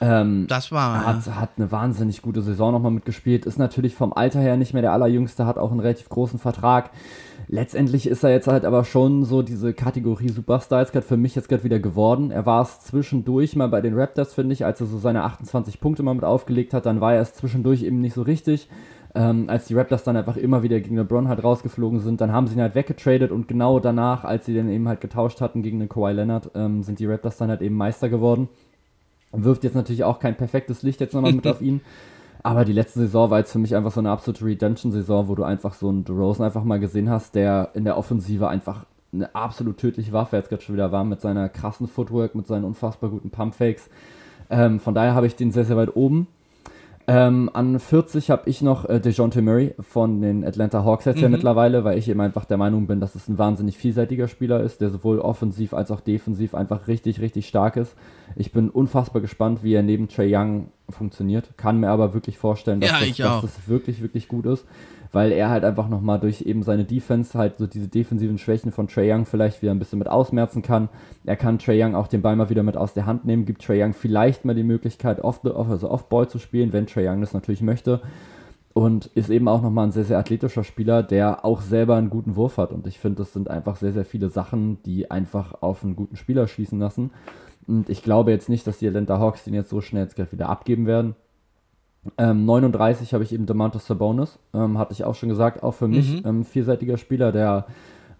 Ähm, 0.00 0.46
das 0.48 0.72
war. 0.72 1.06
Hat, 1.06 1.26
hat 1.34 1.50
eine 1.56 1.70
wahnsinnig 1.70 2.22
gute 2.22 2.42
Saison 2.42 2.72
nochmal 2.72 2.90
mitgespielt. 2.90 3.46
Ist 3.46 3.58
natürlich 3.58 3.94
vom 3.94 4.12
Alter 4.12 4.40
her 4.40 4.56
nicht 4.56 4.72
mehr 4.72 4.82
der 4.82 4.92
allerjüngste, 4.92 5.46
hat 5.46 5.58
auch 5.58 5.70
einen 5.70 5.80
relativ 5.80 6.08
großen 6.08 6.38
Vertrag. 6.38 6.90
Letztendlich 7.46 8.06
ist 8.06 8.24
er 8.24 8.30
jetzt 8.30 8.48
halt 8.48 8.64
aber 8.64 8.84
schon 8.84 9.24
so 9.24 9.42
diese 9.42 9.74
Kategorie 9.74 10.30
Superstar 10.30 10.80
jetzt 10.80 10.92
gerade 10.92 11.06
für 11.06 11.16
mich 11.16 11.34
jetzt 11.34 11.48
gerade 11.48 11.64
wieder 11.64 11.78
geworden. 11.78 12.30
Er 12.30 12.46
war 12.46 12.62
es 12.62 12.80
zwischendurch 12.80 13.54
mal 13.54 13.68
bei 13.68 13.80
den 13.80 13.98
Raptors, 13.98 14.34
finde 14.34 14.54
ich, 14.54 14.64
als 14.64 14.80
er 14.80 14.86
so 14.86 14.98
seine 14.98 15.24
28 15.24 15.80
Punkte 15.80 16.02
mal 16.02 16.14
mit 16.14 16.24
aufgelegt 16.24 16.74
hat, 16.74 16.86
dann 16.86 17.00
war 17.00 17.14
er 17.14 17.20
es 17.20 17.34
zwischendurch 17.34 17.82
eben 17.82 18.00
nicht 18.00 18.14
so 18.14 18.22
richtig. 18.22 18.68
Ähm, 19.16 19.44
als 19.48 19.66
die 19.66 19.74
Raptors 19.74 20.02
dann 20.02 20.16
einfach 20.16 20.36
immer 20.36 20.64
wieder 20.64 20.80
gegen 20.80 20.96
LeBron 20.96 21.28
halt 21.28 21.44
rausgeflogen 21.44 22.00
sind, 22.00 22.20
dann 22.20 22.32
haben 22.32 22.48
sie 22.48 22.54
ihn 22.54 22.60
halt 22.60 22.74
weggetradet 22.74 23.30
und 23.30 23.46
genau 23.46 23.78
danach, 23.78 24.24
als 24.24 24.46
sie 24.46 24.56
dann 24.56 24.68
eben 24.68 24.88
halt 24.88 25.00
getauscht 25.00 25.40
hatten 25.40 25.62
gegen 25.62 25.78
den 25.78 25.88
Kawhi 25.88 26.12
Leonard, 26.12 26.50
ähm, 26.56 26.82
sind 26.82 26.98
die 26.98 27.06
Raptors 27.06 27.36
dann 27.36 27.48
halt 27.48 27.62
eben 27.62 27.76
Meister 27.76 28.08
geworden. 28.08 28.48
Wirft 29.34 29.64
jetzt 29.64 29.74
natürlich 29.74 30.04
auch 30.04 30.18
kein 30.18 30.36
perfektes 30.36 30.82
Licht 30.82 31.00
jetzt 31.00 31.14
nochmal 31.14 31.32
mit 31.32 31.46
auf 31.48 31.60
ihn. 31.60 31.80
Aber 32.42 32.64
die 32.64 32.72
letzte 32.74 33.00
Saison 33.00 33.30
war 33.30 33.38
jetzt 33.38 33.52
für 33.52 33.58
mich 33.58 33.74
einfach 33.74 33.90
so 33.90 34.00
eine 34.00 34.10
absolute 34.10 34.44
Redemption-Saison, 34.44 35.28
wo 35.28 35.34
du 35.34 35.44
einfach 35.44 35.72
so 35.72 35.88
einen 35.88 36.04
DeRozan 36.04 36.44
einfach 36.44 36.62
mal 36.62 36.78
gesehen 36.78 37.08
hast, 37.08 37.34
der 37.34 37.70
in 37.72 37.84
der 37.84 37.96
Offensive 37.96 38.48
einfach 38.48 38.84
eine 39.14 39.34
absolut 39.34 39.78
tödliche 39.78 40.12
Waffe 40.12 40.36
jetzt 40.36 40.50
gerade 40.50 40.62
schon 40.62 40.74
wieder 40.74 40.92
war 40.92 41.04
mit 41.04 41.20
seiner 41.20 41.48
krassen 41.48 41.86
Footwork, 41.86 42.34
mit 42.34 42.46
seinen 42.46 42.64
unfassbar 42.64 43.10
guten 43.10 43.30
Pumpfakes. 43.30 43.88
Ähm, 44.50 44.78
von 44.78 44.94
daher 44.94 45.14
habe 45.14 45.26
ich 45.26 45.36
den 45.36 45.52
sehr, 45.52 45.64
sehr 45.64 45.76
weit 45.76 45.96
oben. 45.96 46.26
Ähm, 47.06 47.50
an 47.52 47.78
40 47.78 48.30
habe 48.30 48.48
ich 48.48 48.62
noch 48.62 48.88
äh, 48.88 48.98
DeJounte 48.98 49.42
Murray 49.42 49.74
von 49.78 50.22
den 50.22 50.44
Atlanta 50.44 50.84
Hawks 50.84 51.04
jetzt 51.04 51.16
mhm. 51.16 51.22
ja 51.22 51.28
mittlerweile, 51.28 51.84
weil 51.84 51.98
ich 51.98 52.08
eben 52.08 52.20
einfach 52.20 52.46
der 52.46 52.56
Meinung 52.56 52.86
bin, 52.86 53.00
dass 53.00 53.14
es 53.14 53.28
ein 53.28 53.36
wahnsinnig 53.36 53.76
vielseitiger 53.76 54.26
Spieler 54.26 54.60
ist, 54.60 54.80
der 54.80 54.88
sowohl 54.88 55.18
offensiv 55.18 55.74
als 55.74 55.90
auch 55.90 56.00
defensiv 56.00 56.54
einfach 56.54 56.88
richtig, 56.88 57.20
richtig 57.20 57.46
stark 57.46 57.76
ist. 57.76 57.94
Ich 58.36 58.52
bin 58.52 58.70
unfassbar 58.70 59.20
gespannt, 59.20 59.62
wie 59.62 59.74
er 59.74 59.82
neben 59.82 60.08
Trey 60.08 60.34
Young 60.34 60.68
funktioniert, 60.88 61.50
kann 61.58 61.80
mir 61.80 61.90
aber 61.90 62.14
wirklich 62.14 62.38
vorstellen, 62.38 62.80
dass, 62.80 62.90
ja, 62.90 63.00
das, 63.00 63.16
dass 63.16 63.40
das 63.42 63.68
wirklich, 63.68 64.00
wirklich 64.00 64.28
gut 64.28 64.46
ist 64.46 64.64
weil 65.14 65.30
er 65.30 65.48
halt 65.48 65.64
einfach 65.64 65.88
nochmal 65.88 66.18
durch 66.18 66.42
eben 66.42 66.64
seine 66.64 66.84
Defense 66.84 67.38
halt 67.38 67.56
so 67.58 67.68
diese 67.68 67.86
defensiven 67.86 68.36
Schwächen 68.36 68.72
von 68.72 68.88
Trey 68.88 69.10
Young 69.12 69.26
vielleicht 69.26 69.62
wieder 69.62 69.70
ein 69.70 69.78
bisschen 69.78 70.00
mit 70.00 70.08
ausmerzen 70.08 70.60
kann. 70.60 70.88
Er 71.24 71.36
kann 71.36 71.60
Trey 71.60 71.80
Young 71.80 71.94
auch 71.94 72.08
den 72.08 72.20
Ball 72.20 72.34
mal 72.34 72.50
wieder 72.50 72.64
mit 72.64 72.76
aus 72.76 72.94
der 72.94 73.06
Hand 73.06 73.24
nehmen, 73.24 73.44
gibt 73.44 73.64
Trey 73.64 73.80
Young 73.80 73.92
vielleicht 73.92 74.44
mal 74.44 74.56
die 74.56 74.64
Möglichkeit, 74.64 75.22
off, 75.22 75.44
off, 75.44 75.70
also 75.70 75.88
off-Ball 75.88 76.28
zu 76.28 76.40
spielen, 76.40 76.72
wenn 76.72 76.86
Trey 76.86 77.08
Young 77.08 77.20
das 77.20 77.32
natürlich 77.32 77.62
möchte. 77.62 78.02
Und 78.72 79.06
ist 79.06 79.30
eben 79.30 79.46
auch 79.46 79.62
nochmal 79.62 79.86
ein 79.86 79.92
sehr, 79.92 80.02
sehr 80.02 80.18
athletischer 80.18 80.64
Spieler, 80.64 81.04
der 81.04 81.44
auch 81.44 81.60
selber 81.60 81.94
einen 81.94 82.10
guten 82.10 82.34
Wurf 82.34 82.58
hat. 82.58 82.72
Und 82.72 82.88
ich 82.88 82.98
finde, 82.98 83.18
das 83.18 83.32
sind 83.32 83.48
einfach 83.48 83.76
sehr, 83.76 83.92
sehr 83.92 84.04
viele 84.04 84.30
Sachen, 84.30 84.82
die 84.82 85.12
einfach 85.12 85.62
auf 85.62 85.84
einen 85.84 85.94
guten 85.94 86.16
Spieler 86.16 86.48
schließen 86.48 86.80
lassen. 86.80 87.12
Und 87.68 87.88
ich 87.88 88.02
glaube 88.02 88.32
jetzt 88.32 88.48
nicht, 88.48 88.66
dass 88.66 88.78
die 88.78 88.88
Atlanta 88.88 89.20
Hawks 89.20 89.44
den 89.44 89.54
jetzt 89.54 89.70
so 89.70 89.80
schnell 89.80 90.02
jetzt 90.02 90.32
wieder 90.32 90.48
abgeben 90.48 90.86
werden. 90.88 91.14
Ähm, 92.18 92.44
39 92.44 93.14
habe 93.14 93.24
ich 93.24 93.32
eben 93.32 93.46
Demantos 93.46 93.86
Sabonis, 93.86 94.38
ähm, 94.52 94.78
hatte 94.78 94.92
ich 94.92 95.04
auch 95.04 95.14
schon 95.14 95.28
gesagt, 95.28 95.62
auch 95.62 95.72
für 95.72 95.88
mich 95.88 96.22
mhm. 96.22 96.28
ähm, 96.28 96.44
vielseitiger 96.44 96.98
Spieler, 96.98 97.32
der 97.32 97.66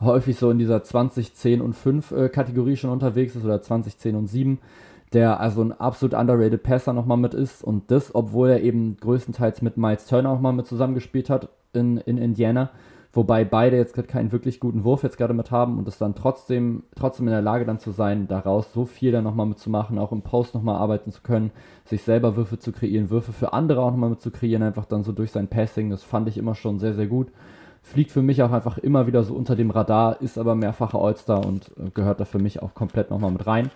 häufig 0.00 0.38
so 0.38 0.50
in 0.50 0.58
dieser 0.58 0.82
20, 0.82 1.34
10 1.34 1.60
und 1.60 1.74
5 1.74 2.10
äh, 2.12 2.28
Kategorie 2.28 2.76
schon 2.76 2.90
unterwegs 2.90 3.36
ist 3.36 3.44
oder 3.44 3.60
20, 3.60 3.98
10 3.98 4.16
und 4.16 4.26
7, 4.26 4.58
der 5.12 5.38
also 5.40 5.62
ein 5.62 5.72
absolut 5.72 6.14
underrated 6.14 6.62
Passer 6.62 6.92
nochmal 6.92 7.18
mit 7.18 7.34
ist 7.34 7.62
und 7.62 7.90
das, 7.90 8.14
obwohl 8.14 8.50
er 8.50 8.62
eben 8.62 8.96
größtenteils 8.96 9.62
mit 9.62 9.76
Miles 9.76 10.06
Turner 10.06 10.30
auch 10.30 10.40
mal 10.40 10.52
mit 10.52 10.66
zusammengespielt 10.66 11.30
hat 11.30 11.48
in, 11.72 11.98
in 11.98 12.18
Indiana 12.18 12.70
wobei 13.14 13.44
beide 13.44 13.76
jetzt 13.76 13.94
gerade 13.94 14.08
keinen 14.08 14.32
wirklich 14.32 14.60
guten 14.60 14.84
Wurf 14.84 15.02
jetzt 15.02 15.16
gerade 15.16 15.34
mit 15.34 15.50
haben 15.50 15.78
und 15.78 15.88
es 15.88 15.98
dann 15.98 16.14
trotzdem, 16.14 16.84
trotzdem 16.96 17.26
in 17.26 17.32
der 17.32 17.42
Lage 17.42 17.64
dann 17.64 17.78
zu 17.78 17.90
sein, 17.90 18.28
daraus 18.28 18.72
so 18.72 18.84
viel 18.84 19.12
dann 19.12 19.24
nochmal 19.24 19.46
mitzumachen, 19.46 19.98
auch 19.98 20.12
im 20.12 20.22
Post 20.22 20.54
nochmal 20.54 20.76
arbeiten 20.76 21.12
zu 21.12 21.22
können, 21.22 21.50
sich 21.84 22.02
selber 22.02 22.36
Würfe 22.36 22.58
zu 22.58 22.72
kreieren, 22.72 23.10
Würfe 23.10 23.32
für 23.32 23.52
andere 23.52 23.80
auch 23.82 23.90
nochmal 23.90 24.10
mit 24.10 24.20
zu 24.20 24.30
kreieren, 24.30 24.62
einfach 24.62 24.86
dann 24.86 25.04
so 25.04 25.12
durch 25.12 25.30
sein 25.30 25.48
Passing, 25.48 25.90
das 25.90 26.02
fand 26.02 26.28
ich 26.28 26.38
immer 26.38 26.54
schon 26.54 26.78
sehr, 26.78 26.94
sehr 26.94 27.06
gut. 27.06 27.28
Fliegt 27.82 28.12
für 28.12 28.22
mich 28.22 28.42
auch 28.42 28.50
einfach 28.50 28.78
immer 28.78 29.06
wieder 29.06 29.22
so 29.24 29.34
unter 29.34 29.56
dem 29.56 29.70
Radar, 29.70 30.22
ist 30.22 30.38
aber 30.38 30.54
mehrfacher 30.54 30.98
All-Star 30.98 31.44
und 31.44 31.70
äh, 31.76 31.90
gehört 31.92 32.18
da 32.18 32.24
für 32.24 32.38
mich 32.38 32.62
auch 32.62 32.72
komplett 32.72 33.10
nochmal 33.10 33.30
mit 33.30 33.46
rein. 33.46 33.70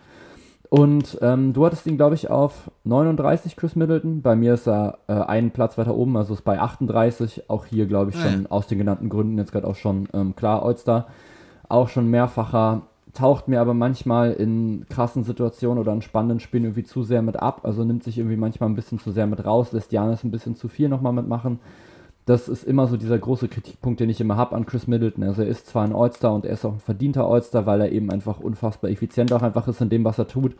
Und 0.70 1.18
ähm, 1.22 1.54
du 1.54 1.64
hattest 1.64 1.86
ihn, 1.86 1.96
glaube 1.96 2.14
ich, 2.14 2.30
auf 2.30 2.70
39, 2.84 3.56
Chris 3.56 3.74
Middleton. 3.74 4.20
Bei 4.20 4.36
mir 4.36 4.54
ist 4.54 4.68
er 4.68 4.98
äh, 5.08 5.12
einen 5.14 5.50
Platz 5.50 5.78
weiter 5.78 5.96
oben, 5.96 6.16
also 6.16 6.34
ist 6.34 6.44
bei 6.44 6.60
38. 6.60 7.48
Auch 7.48 7.64
hier, 7.64 7.86
glaube 7.86 8.10
ich, 8.10 8.16
ah, 8.18 8.20
schon 8.20 8.42
ja. 8.42 8.50
aus 8.50 8.66
den 8.66 8.78
genannten 8.78 9.08
Gründen 9.08 9.38
jetzt 9.38 9.52
gerade 9.52 9.66
auch 9.66 9.76
schon 9.76 10.08
ähm, 10.12 10.36
klar, 10.36 10.62
All-Star. 10.62 11.06
Auch 11.68 11.88
schon 11.88 12.08
mehrfacher. 12.08 12.82
Taucht 13.14 13.48
mir 13.48 13.62
aber 13.62 13.72
manchmal 13.72 14.32
in 14.32 14.84
krassen 14.90 15.24
Situationen 15.24 15.78
oder 15.78 15.92
in 15.92 16.02
spannenden 16.02 16.40
Spielen 16.40 16.64
irgendwie 16.64 16.84
zu 16.84 17.02
sehr 17.02 17.22
mit 17.22 17.36
ab. 17.36 17.62
Also 17.64 17.82
nimmt 17.84 18.04
sich 18.04 18.18
irgendwie 18.18 18.36
manchmal 18.36 18.68
ein 18.68 18.76
bisschen 18.76 18.98
zu 18.98 19.10
sehr 19.10 19.26
mit 19.26 19.44
raus, 19.44 19.72
lässt 19.72 19.92
Janis 19.92 20.22
ein 20.22 20.30
bisschen 20.30 20.54
zu 20.54 20.68
viel 20.68 20.90
nochmal 20.90 21.14
mitmachen 21.14 21.58
das 22.28 22.46
ist 22.46 22.64
immer 22.64 22.86
so 22.86 22.98
dieser 22.98 23.18
große 23.18 23.48
Kritikpunkt, 23.48 24.00
den 24.00 24.10
ich 24.10 24.20
immer 24.20 24.36
habe 24.36 24.54
an 24.54 24.66
Chris 24.66 24.86
Middleton. 24.86 25.24
Also 25.24 25.42
er 25.42 25.48
ist 25.48 25.66
zwar 25.66 25.84
ein 25.84 25.94
All-Star 25.94 26.34
und 26.34 26.44
er 26.44 26.52
ist 26.52 26.64
auch 26.66 26.74
ein 26.74 26.80
verdienter 26.80 27.24
All-Star, 27.24 27.64
weil 27.64 27.80
er 27.80 27.90
eben 27.90 28.10
einfach 28.10 28.38
unfassbar 28.38 28.90
effizient 28.90 29.32
auch 29.32 29.40
einfach 29.40 29.66
ist 29.66 29.80
in 29.80 29.88
dem, 29.88 30.04
was 30.04 30.18
er 30.18 30.28
tut. 30.28 30.54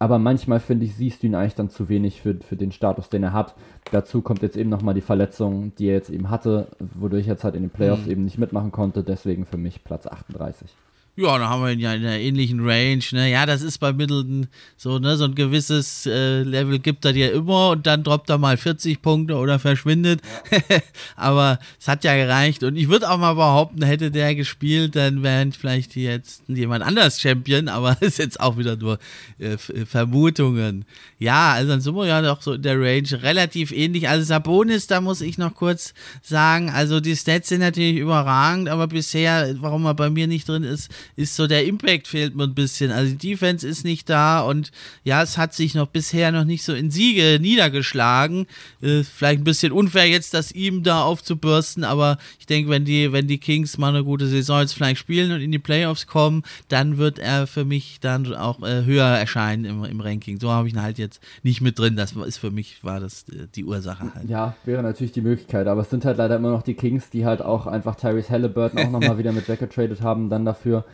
Aber 0.00 0.18
manchmal, 0.18 0.58
finde 0.58 0.86
ich, 0.86 0.96
siehst 0.96 1.22
du 1.22 1.28
ihn 1.28 1.36
eigentlich 1.36 1.54
dann 1.54 1.70
zu 1.70 1.88
wenig 1.88 2.20
für, 2.20 2.34
für 2.34 2.56
den 2.56 2.72
Status, 2.72 3.10
den 3.10 3.22
er 3.22 3.32
hat. 3.32 3.54
Dazu 3.92 4.22
kommt 4.22 4.42
jetzt 4.42 4.56
eben 4.56 4.70
nochmal 4.70 4.94
die 4.94 5.02
Verletzung, 5.02 5.72
die 5.78 5.86
er 5.86 5.94
jetzt 5.94 6.10
eben 6.10 6.30
hatte, 6.30 6.66
wodurch 6.80 7.28
er 7.28 7.34
jetzt 7.34 7.44
halt 7.44 7.54
in 7.54 7.62
den 7.62 7.70
Playoffs 7.70 8.06
mhm. 8.06 8.10
eben 8.10 8.24
nicht 8.24 8.38
mitmachen 8.38 8.72
konnte. 8.72 9.04
Deswegen 9.04 9.46
für 9.46 9.56
mich 9.56 9.84
Platz 9.84 10.08
38. 10.08 10.68
Ja, 11.16 11.38
da 11.38 11.48
haben 11.48 11.62
wir 11.62 11.70
ihn 11.70 11.78
ja 11.78 11.94
in 11.94 12.04
einer 12.04 12.18
ähnlichen 12.18 12.58
Range. 12.58 13.04
Ne? 13.12 13.30
Ja, 13.30 13.46
das 13.46 13.62
ist 13.62 13.78
bei 13.78 13.92
Middleton 13.92 14.48
so, 14.76 14.98
ne? 14.98 15.16
So 15.16 15.26
ein 15.26 15.36
gewisses 15.36 16.06
äh, 16.06 16.42
Level 16.42 16.80
gibt 16.80 17.04
er 17.04 17.12
dir 17.12 17.32
immer 17.32 17.70
und 17.70 17.86
dann 17.86 18.02
droppt 18.02 18.30
er 18.30 18.38
mal 18.38 18.56
40 18.56 19.00
Punkte 19.00 19.36
oder 19.36 19.60
verschwindet. 19.60 20.20
Ja. 20.50 20.78
Aber 21.16 21.60
es 21.78 21.86
hat 21.86 22.02
ja 22.02 22.16
gereicht. 22.16 22.64
Und 22.64 22.76
ich 22.76 22.88
würde 22.88 23.08
auch 23.08 23.18
mal 23.18 23.34
behaupten, 23.34 23.82
hätte 23.82 24.10
der 24.10 24.34
gespielt, 24.34 24.96
dann 24.96 25.22
wären 25.22 25.52
vielleicht 25.52 25.94
jetzt 25.94 26.42
jemand 26.48 26.82
anders 26.82 27.20
Champion, 27.20 27.68
aber 27.68 27.96
ist 28.00 28.18
jetzt 28.18 28.40
auch 28.40 28.58
wieder 28.58 28.76
nur 28.76 28.98
äh, 29.38 29.56
Vermutungen. 29.56 30.84
Ja, 31.18 31.52
also 31.52 31.70
dann 31.70 31.80
sind 31.80 31.94
wir 31.94 32.06
ja 32.06 32.22
doch 32.22 32.42
so 32.42 32.54
in 32.54 32.62
der 32.62 32.80
Range 32.80 33.22
relativ 33.22 33.70
ähnlich. 33.70 34.08
Also 34.08 34.24
Sabonis, 34.24 34.88
da 34.88 35.00
muss 35.00 35.20
ich 35.20 35.38
noch 35.38 35.54
kurz 35.54 35.94
sagen, 36.22 36.70
also 36.70 36.98
die 36.98 37.16
Stats 37.16 37.50
sind 37.50 37.60
natürlich 37.60 37.96
überragend, 37.96 38.68
aber 38.68 38.88
bisher, 38.88 39.54
warum 39.60 39.84
er 39.86 39.94
bei 39.94 40.10
mir 40.10 40.26
nicht 40.26 40.48
drin 40.48 40.64
ist, 40.64 40.90
ist 41.16 41.36
so 41.36 41.46
der 41.46 41.64
Impact 41.66 42.08
fehlt 42.08 42.34
mir 42.34 42.44
ein 42.44 42.54
bisschen. 42.54 42.90
Also 42.90 43.14
die 43.14 43.30
Defense 43.30 43.66
ist 43.66 43.84
nicht 43.84 44.08
da 44.08 44.40
und 44.40 44.70
ja, 45.02 45.22
es 45.22 45.38
hat 45.38 45.54
sich 45.54 45.74
noch 45.74 45.88
bisher 45.88 46.32
noch 46.32 46.44
nicht 46.44 46.64
so 46.64 46.74
in 46.74 46.90
Siege 46.90 47.38
niedergeschlagen. 47.40 48.46
Äh, 48.82 49.02
vielleicht 49.02 49.40
ein 49.40 49.44
bisschen 49.44 49.72
unfair 49.72 50.08
jetzt, 50.08 50.34
das 50.34 50.52
ihm 50.52 50.82
da 50.82 51.02
aufzubürsten, 51.02 51.84
aber 51.84 52.18
ich 52.38 52.46
denke, 52.46 52.70
wenn 52.70 52.84
die, 52.84 53.12
wenn 53.12 53.26
die 53.26 53.38
Kings 53.38 53.78
mal 53.78 53.88
eine 53.88 54.04
gute 54.04 54.26
Saison 54.26 54.60
jetzt 54.60 54.74
vielleicht 54.74 54.98
spielen 54.98 55.32
und 55.32 55.40
in 55.40 55.52
die 55.52 55.58
Playoffs 55.58 56.06
kommen, 56.06 56.42
dann 56.68 56.98
wird 56.98 57.18
er 57.18 57.46
für 57.46 57.64
mich 57.64 57.98
dann 58.00 58.34
auch 58.34 58.62
äh, 58.62 58.84
höher 58.84 59.06
erscheinen 59.06 59.64
im, 59.64 59.84
im 59.84 60.00
Ranking. 60.00 60.38
So 60.40 60.50
habe 60.50 60.68
ich 60.68 60.74
ihn 60.74 60.82
halt 60.82 60.98
jetzt 60.98 61.20
nicht 61.42 61.60
mit 61.60 61.78
drin. 61.78 61.96
Das 61.96 62.12
ist 62.12 62.38
für 62.38 62.50
mich, 62.50 62.82
war 62.82 63.00
das 63.00 63.24
äh, 63.28 63.46
die 63.54 63.64
Ursache 63.64 64.14
halt. 64.14 64.28
Ja, 64.28 64.56
wäre 64.64 64.82
natürlich 64.82 65.12
die 65.12 65.20
Möglichkeit, 65.20 65.66
aber 65.66 65.82
es 65.82 65.90
sind 65.90 66.04
halt 66.04 66.18
leider 66.18 66.36
immer 66.36 66.50
noch 66.50 66.62
die 66.62 66.74
Kings, 66.74 67.10
die 67.10 67.24
halt 67.24 67.42
auch 67.42 67.66
einfach 67.66 67.96
Tyrese 67.96 68.30
Halliburton 68.30 68.78
auch 68.80 68.90
nochmal 68.90 69.18
wieder 69.18 69.32
mit 69.32 69.48
weggetradet 69.48 70.02
haben, 70.02 70.30
dann 70.30 70.44
dafür. 70.44 70.84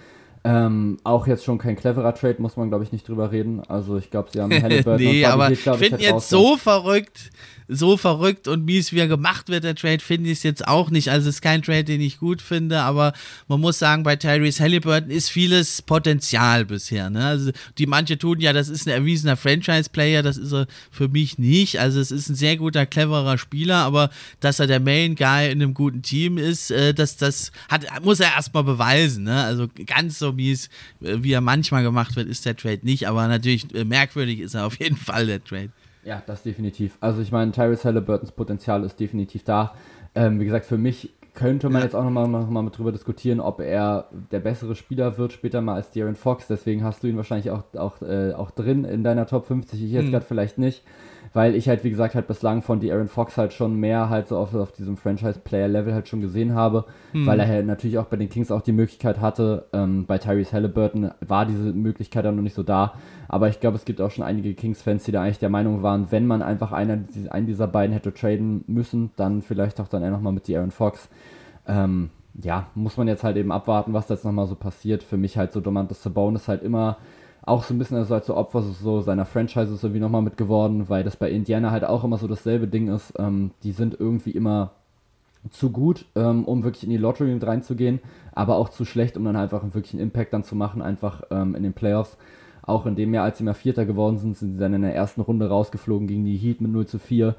Ähm, 0.42 0.98
auch 1.04 1.26
jetzt 1.26 1.44
schon 1.44 1.58
kein 1.58 1.76
cleverer 1.76 2.14
Trade, 2.14 2.36
muss 2.38 2.56
man 2.56 2.68
glaube 2.68 2.84
ich 2.84 2.92
nicht 2.92 3.06
drüber 3.06 3.30
reden. 3.30 3.60
Also 3.68 3.98
ich 3.98 4.10
glaube, 4.10 4.30
sie 4.32 4.40
haben 4.40 4.50
Halliburton 4.62 5.04
nee, 5.04 5.24
aber 5.26 5.50
ich 5.50 5.60
finde 5.60 6.00
jetzt 6.00 6.30
so 6.30 6.56
verrückt, 6.56 7.30
so 7.70 7.96
verrückt 7.96 8.48
und 8.48 8.64
mies, 8.64 8.92
wie 8.92 8.98
er 8.98 9.08
gemacht 9.08 9.48
wird, 9.48 9.64
der 9.64 9.74
Trade, 9.74 10.00
finde 10.00 10.30
ich 10.30 10.38
es 10.38 10.42
jetzt 10.42 10.66
auch 10.66 10.90
nicht. 10.90 11.10
Also 11.10 11.28
es 11.28 11.36
ist 11.36 11.40
kein 11.40 11.62
Trade, 11.62 11.84
den 11.84 12.00
ich 12.00 12.18
gut 12.18 12.42
finde, 12.42 12.80
aber 12.80 13.12
man 13.48 13.60
muss 13.60 13.78
sagen, 13.78 14.02
bei 14.02 14.16
Tyrese 14.16 14.62
Halliburton 14.62 15.10
ist 15.10 15.30
vieles 15.30 15.80
Potenzial 15.82 16.64
bisher. 16.64 17.10
Ne? 17.10 17.24
Also 17.24 17.52
die 17.78 17.86
manche 17.86 18.18
tun 18.18 18.40
ja, 18.40 18.52
das 18.52 18.68
ist 18.68 18.86
ein 18.86 18.90
erwiesener 18.90 19.36
Franchise-Player, 19.36 20.22
das 20.22 20.36
ist 20.36 20.52
er 20.52 20.66
für 20.90 21.08
mich 21.08 21.38
nicht. 21.38 21.78
Also 21.78 22.00
es 22.00 22.10
ist 22.10 22.28
ein 22.28 22.34
sehr 22.34 22.56
guter, 22.56 22.86
cleverer 22.86 23.38
Spieler, 23.38 23.76
aber 23.76 24.10
dass 24.40 24.58
er 24.58 24.66
der 24.66 24.80
Main 24.80 25.14
Guy 25.14 25.50
in 25.50 25.62
einem 25.62 25.74
guten 25.74 26.02
Team 26.02 26.38
ist, 26.38 26.70
äh, 26.70 26.92
das, 26.92 27.16
das 27.16 27.52
hat, 27.68 27.86
muss 28.04 28.20
er 28.20 28.32
erstmal 28.34 28.64
beweisen. 28.64 29.24
Ne? 29.24 29.44
Also 29.44 29.68
ganz 29.86 30.18
so 30.18 30.32
mies, 30.32 30.68
äh, 31.02 31.18
wie 31.20 31.32
er 31.32 31.40
manchmal 31.40 31.84
gemacht 31.84 32.16
wird, 32.16 32.28
ist 32.28 32.44
der 32.44 32.56
Trade 32.56 32.80
nicht, 32.82 33.06
aber 33.06 33.28
natürlich 33.28 33.72
äh, 33.74 33.84
merkwürdig 33.84 34.40
ist 34.40 34.54
er 34.54 34.66
auf 34.66 34.78
jeden 34.80 34.96
Fall, 34.96 35.26
der 35.26 35.44
Trade. 35.44 35.70
Ja, 36.04 36.22
das 36.26 36.42
definitiv. 36.42 36.96
Also 37.00 37.20
ich 37.20 37.32
meine, 37.32 37.52
Tyrese 37.52 37.84
Halliburtons 37.84 38.32
Potenzial 38.32 38.84
ist 38.84 38.98
definitiv 38.98 39.44
da. 39.44 39.74
Ähm, 40.14 40.40
wie 40.40 40.44
gesagt, 40.44 40.66
für 40.66 40.78
mich 40.78 41.12
könnte 41.34 41.70
man 41.70 41.82
jetzt 41.82 41.94
auch 41.94 42.02
nochmal 42.02 42.26
noch 42.28 42.50
mal 42.50 42.62
mit 42.62 42.76
drüber 42.76 42.92
diskutieren, 42.92 43.40
ob 43.40 43.60
er 43.60 44.08
der 44.32 44.40
bessere 44.40 44.74
Spieler 44.74 45.16
wird 45.16 45.32
später 45.32 45.60
mal 45.60 45.74
als 45.74 45.90
Darren 45.90 46.16
Fox. 46.16 46.46
Deswegen 46.48 46.82
hast 46.82 47.02
du 47.02 47.06
ihn 47.06 47.16
wahrscheinlich 47.16 47.50
auch, 47.50 47.62
auch, 47.76 48.02
äh, 48.02 48.32
auch 48.32 48.50
drin 48.50 48.84
in 48.84 49.04
deiner 49.04 49.26
Top 49.26 49.46
50. 49.46 49.82
Ich 49.82 49.92
jetzt 49.92 50.06
mhm. 50.06 50.10
gerade 50.10 50.24
vielleicht 50.24 50.58
nicht 50.58 50.82
weil 51.32 51.54
ich 51.54 51.68
halt, 51.68 51.84
wie 51.84 51.90
gesagt, 51.90 52.14
halt 52.14 52.26
bislang 52.26 52.62
von 52.62 52.80
Aaron 52.82 53.08
Fox 53.08 53.36
halt 53.36 53.52
schon 53.52 53.78
mehr 53.78 54.08
halt 54.08 54.28
so 54.28 54.36
auf, 54.36 54.54
auf 54.54 54.72
diesem 54.72 54.96
Franchise-Player-Level 54.96 55.94
halt 55.94 56.08
schon 56.08 56.20
gesehen 56.20 56.54
habe, 56.54 56.84
hm. 57.12 57.26
weil 57.26 57.38
er 57.38 57.46
halt 57.46 57.66
natürlich 57.66 57.98
auch 57.98 58.06
bei 58.06 58.16
den 58.16 58.28
Kings 58.28 58.50
auch 58.50 58.62
die 58.62 58.72
Möglichkeit 58.72 59.20
hatte. 59.20 59.66
Ähm, 59.72 60.06
bei 60.06 60.18
Tyrese 60.18 60.52
Halliburton 60.52 61.12
war 61.20 61.46
diese 61.46 61.72
Möglichkeit 61.72 62.24
dann 62.24 62.36
noch 62.36 62.42
nicht 62.42 62.56
so 62.56 62.64
da, 62.64 62.94
aber 63.28 63.48
ich 63.48 63.60
glaube, 63.60 63.76
es 63.76 63.84
gibt 63.84 64.00
auch 64.00 64.10
schon 64.10 64.24
einige 64.24 64.54
Kings-Fans, 64.54 65.04
die 65.04 65.12
da 65.12 65.22
eigentlich 65.22 65.38
der 65.38 65.50
Meinung 65.50 65.82
waren, 65.82 66.10
wenn 66.10 66.26
man 66.26 66.42
einfach 66.42 66.72
einer, 66.72 66.98
einen 67.30 67.46
dieser 67.46 67.68
beiden 67.68 67.92
hätte 67.92 68.12
traden 68.12 68.64
müssen, 68.66 69.10
dann 69.16 69.42
vielleicht 69.42 69.80
auch 69.80 69.88
dann 69.88 70.02
eher 70.02 70.10
nochmal 70.10 70.32
mit 70.32 70.50
Aaron 70.50 70.72
Fox. 70.72 71.08
Ähm, 71.68 72.10
ja, 72.42 72.66
muss 72.74 72.96
man 72.96 73.06
jetzt 73.06 73.22
halt 73.22 73.36
eben 73.36 73.52
abwarten, 73.52 73.92
was 73.92 74.06
da 74.06 74.14
jetzt 74.14 74.24
nochmal 74.24 74.46
so 74.46 74.54
passiert. 74.54 75.02
Für 75.02 75.16
mich 75.16 75.36
halt 75.36 75.52
so 75.52 75.60
Domantas 75.60 76.02
Sabonis 76.02 76.48
halt 76.48 76.62
immer 76.62 76.96
auch 77.42 77.64
so 77.64 77.74
ein 77.74 77.78
bisschen 77.78 77.96
also 77.96 78.14
als 78.14 78.26
so 78.26 78.36
Opfer 78.36 78.62
so 78.62 79.00
seiner 79.00 79.24
Franchise 79.24 79.74
so 79.74 79.94
wie 79.94 79.98
nochmal 80.00 80.22
mit 80.22 80.36
geworden, 80.36 80.88
weil 80.88 81.04
das 81.04 81.16
bei 81.16 81.30
Indiana 81.30 81.70
halt 81.70 81.84
auch 81.84 82.04
immer 82.04 82.18
so 82.18 82.28
dasselbe 82.28 82.68
Ding 82.68 82.88
ist. 82.88 83.14
Ähm, 83.18 83.52
die 83.62 83.72
sind 83.72 83.98
irgendwie 83.98 84.32
immer 84.32 84.72
zu 85.48 85.70
gut, 85.70 86.04
ähm, 86.16 86.44
um 86.44 86.64
wirklich 86.64 86.84
in 86.84 86.90
die 86.90 86.98
Lottery 86.98 87.32
mit 87.32 87.46
reinzugehen, 87.46 88.00
aber 88.32 88.56
auch 88.56 88.68
zu 88.68 88.84
schlecht, 88.84 89.16
um 89.16 89.24
dann 89.24 89.36
einfach 89.36 89.62
wirklich 89.72 89.94
einen 89.94 90.02
Impact 90.02 90.34
dann 90.34 90.44
zu 90.44 90.54
machen, 90.54 90.82
einfach 90.82 91.22
ähm, 91.30 91.54
in 91.54 91.62
den 91.62 91.72
Playoffs. 91.72 92.18
Auch 92.62 92.84
in 92.84 92.94
dem 92.94 93.14
Jahr, 93.14 93.24
als 93.24 93.38
sie 93.38 93.44
mal 93.44 93.54
Vierter 93.54 93.86
geworden 93.86 94.18
sind, 94.18 94.36
sind 94.36 94.52
sie 94.52 94.58
dann 94.58 94.74
in 94.74 94.82
der 94.82 94.94
ersten 94.94 95.22
Runde 95.22 95.48
rausgeflogen 95.48 96.06
gegen 96.06 96.26
die 96.26 96.36
Heat 96.36 96.60
mit 96.60 96.70
0 96.70 96.86
zu 96.86 96.98
4. 96.98 97.34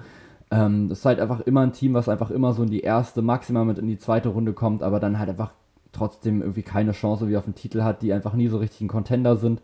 Ähm, 0.50 0.90
das 0.90 1.00
ist 1.00 1.06
halt 1.06 1.20
einfach 1.20 1.42
immer 1.42 1.62
ein 1.62 1.74
Team, 1.74 1.94
was 1.94 2.10
einfach 2.10 2.32
immer 2.32 2.54
so 2.54 2.64
in 2.64 2.72
die 2.72 2.82
erste, 2.82 3.22
maximal 3.22 3.66
mit 3.66 3.78
in 3.78 3.88
die 3.88 4.00
zweite 4.00 4.30
Runde 4.30 4.54
kommt, 4.54 4.82
aber 4.82 5.00
dann 5.00 5.20
halt 5.20 5.30
einfach 5.30 5.54
trotzdem 5.92 6.42
irgendwie 6.42 6.64
keine 6.64 6.94
Chance 6.94 7.30
wie 7.30 7.38
auf 7.38 7.46
den 7.46 7.56
Titel 7.56 7.84
hat, 7.84 8.02
die 8.02 8.14
einfach 8.14 8.34
nie 8.34 8.48
so 8.48 8.58
richtig 8.58 8.82
ein 8.82 8.88
Contender 8.88 9.38
sind 9.38 9.62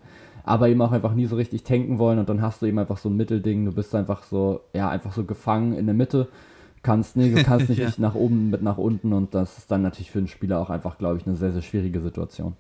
aber 0.48 0.70
eben 0.70 0.82
auch 0.82 0.92
einfach 0.92 1.14
nie 1.14 1.26
so 1.26 1.36
richtig 1.36 1.64
tanken 1.64 2.00
wollen 2.00 2.20
und 2.20 2.30
dann 2.30 2.42
hast 2.42 2.62
du 2.62 2.66
eben 2.66 2.80
einfach 2.80 2.98
so 2.98 3.10
ein 3.10 3.18
Mittelding, 3.18 3.66
du 3.66 3.72
bist 3.72 3.94
einfach 3.94 4.24
so, 4.24 4.62
ja, 4.74 4.90
einfach 4.90 5.14
so 5.14 5.24
gefangen 5.24 5.74
in 5.74 5.86
der 5.86 5.96
Mitte, 5.96 6.28
kannst 6.84 7.18
nicht, 7.18 7.36
kannst 7.46 7.70
nicht 7.70 7.80
ja. 7.80 7.92
nach 7.98 8.16
oben 8.16 8.50
mit 8.50 8.62
nach 8.62 8.78
unten 8.78 9.14
und 9.14 9.36
das 9.36 9.58
ist 9.58 9.72
dann 9.72 9.82
natürlich 9.82 10.12
für 10.12 10.20
den 10.20 10.28
Spieler 10.28 10.60
auch 10.60 10.70
einfach, 10.70 10.98
glaube 10.98 11.18
ich, 11.18 11.28
eine 11.28 11.36
sehr, 11.36 11.52
sehr 11.52 11.62
schwierige 11.62 12.00
Situation. 12.00 12.54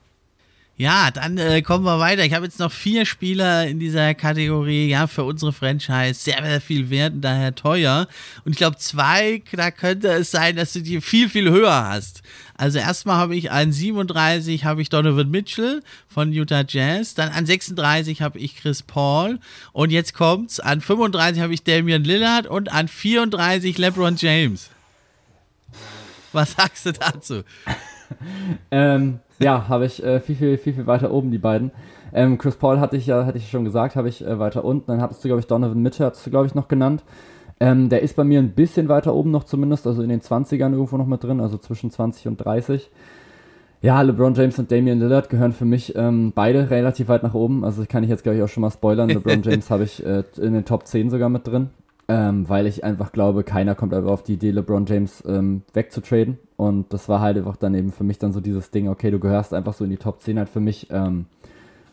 Ja, 0.80 1.10
dann 1.10 1.40
äh, 1.40 1.64
kommen 1.64 1.86
wir 1.86 1.98
weiter. 1.98 2.24
Ich 2.24 2.36
habe 2.36 2.46
jetzt 2.46 2.60
noch 2.60 2.72
vier 2.72 3.08
Spieler 3.08 3.66
in 3.66 3.80
dieser 3.80 4.14
Kategorie, 4.14 4.88
ja, 4.88 5.08
für 5.08 5.24
unsere 5.24 5.52
Franchise 5.52 6.14
sehr, 6.14 6.44
sehr 6.44 6.62
viel 6.62 6.92
wert 6.92 7.16
und 7.16 7.22
daher 7.22 7.56
teuer. 7.56 8.08
Und 8.46 8.52
ich 8.52 8.60
glaube, 8.60 8.78
zwei, 8.78 9.42
da 9.54 9.72
könnte 9.72 10.10
es 10.10 10.30
sein, 10.30 10.56
dass 10.56 10.74
du 10.74 10.82
die 10.82 11.02
viel, 11.02 11.30
viel 11.30 11.50
höher 11.50 11.88
hast. 11.88 12.22
Also 12.58 12.78
erstmal 12.78 13.16
habe 13.16 13.36
ich 13.36 13.50
an 13.50 13.72
37 13.72 14.66
habe 14.66 14.84
ich 14.84 14.90
Donovan 14.90 15.32
Mitchell 15.32 15.82
von 16.08 16.32
Utah 16.32 16.64
Jazz, 16.68 17.16
dann 17.16 17.30
an 17.30 17.48
36 17.48 18.22
habe 18.22 18.38
ich 18.38 18.56
Chris 18.56 18.84
Paul 18.84 19.40
und 19.74 19.92
jetzt 19.92 20.14
kommt's, 20.14 20.60
an 20.60 20.82
35 20.82 21.42
habe 21.42 21.56
ich 21.56 21.64
Damian 21.64 22.04
Lillard 22.04 22.46
und 22.46 22.72
an 22.72 22.88
34 22.88 23.80
LeBron 23.80 24.16
James. 24.16 24.70
Was 26.34 26.52
sagst 26.52 26.86
du 26.86 26.94
dazu? 26.94 27.44
ähm, 28.72 29.20
ja, 29.40 29.68
habe 29.68 29.86
ich 29.86 30.04
äh, 30.04 30.20
viel, 30.20 30.36
viel, 30.36 30.58
viel, 30.58 30.74
viel 30.74 30.88
weiter 30.88 31.12
oben, 31.12 31.32
die 31.32 31.38
beiden. 31.38 31.72
Ähm, 32.14 32.38
Chris 32.38 32.56
Paul 32.56 32.80
hatte 32.80 32.98
ich 32.98 33.08
ja, 33.08 33.26
hatte 33.26 33.38
ich 33.38 33.50
schon 33.50 33.66
gesagt, 33.66 33.96
habe 33.96 34.10
ich 34.10 34.26
äh, 34.26 34.40
weiter 34.40 34.64
unten. 34.66 34.88
Dann 34.88 35.02
hattest 35.02 35.24
du, 35.24 35.28
glaube 35.28 35.40
ich, 35.40 35.48
Donovan 35.48 35.82
Mitchell, 35.82 36.06
hattest 36.06 36.26
du, 36.26 36.30
glaube 36.30 36.48
ich, 36.48 36.56
noch 36.56 36.68
genannt. 36.68 37.04
Ähm, 37.60 37.90
der 37.90 38.02
ist 38.02 38.16
bei 38.16 38.24
mir 38.24 38.40
ein 38.40 38.52
bisschen 38.52 38.88
weiter 38.88 39.14
oben 39.14 39.32
noch 39.32 39.44
zumindest, 39.44 39.88
also 39.88 40.02
in 40.04 40.10
den 40.10 40.22
20ern 40.22 40.74
irgendwo 40.74 40.98
noch 40.98 41.08
mit 41.08 41.24
drin, 41.24 41.40
also 41.40 41.58
zwischen 41.58 41.90
20 41.90 42.28
und 42.28 42.38
30. 42.38 42.90
Ja, 43.82 44.02
LeBron 44.02 44.34
James 44.34 44.58
und 44.60 44.72
Damian 44.72 45.00
Lillard 45.00 45.30
gehören 45.30 45.54
für 45.54 45.66
mich 45.66 45.96
ähm, 45.96 46.34
beide 46.34 46.70
relativ 46.70 47.08
weit 47.10 47.24
nach 47.24 47.34
oben. 47.34 47.64
Also 47.64 47.84
kann 47.88 48.04
ich 48.04 48.10
jetzt, 48.10 48.24
glaube 48.24 48.38
ich, 48.38 48.44
auch 48.44 48.48
schon 48.48 48.62
mal 48.62 48.72
spoilern. 48.72 49.10
LeBron 49.10 49.42
James 49.44 49.70
habe 49.70 49.84
ich 49.84 50.04
äh, 50.06 50.24
in 50.38 50.54
den 50.54 50.66
Top 50.66 50.88
10 50.88 51.10
sogar 51.10 51.30
mit 51.30 51.48
drin 51.48 51.70
ähm, 52.08 52.48
weil 52.48 52.68
ich 52.68 52.84
einfach 52.84 53.12
glaube, 53.12 53.44
keiner 53.44 53.76
kommt 53.76 53.94
aber 53.94 54.12
auf 54.12 54.24
die 54.24 54.34
Idee, 54.34 54.52
LeBron 54.52 54.86
James 54.86 55.24
ähm, 55.28 55.64
wegzutraden. 55.74 56.38
Und 56.58 56.92
das 56.92 57.08
war 57.08 57.22
halt 57.22 57.38
einfach 57.38 57.56
dann 57.56 57.76
eben 57.76 57.92
für 57.92 58.04
mich 58.04 58.18
dann 58.18 58.34
so 58.34 58.42
dieses 58.42 58.72
Ding, 58.72 58.90
okay, 58.90 59.12
du 59.12 59.20
gehörst 59.20 59.54
einfach 59.54 59.74
so 59.74 59.84
in 59.84 59.92
die 59.92 59.98
Top 59.98 60.22
10 60.22 60.40
halt 60.40 60.50
für 60.50 60.60
mich. 60.60 60.88
Ähm, 60.90 61.28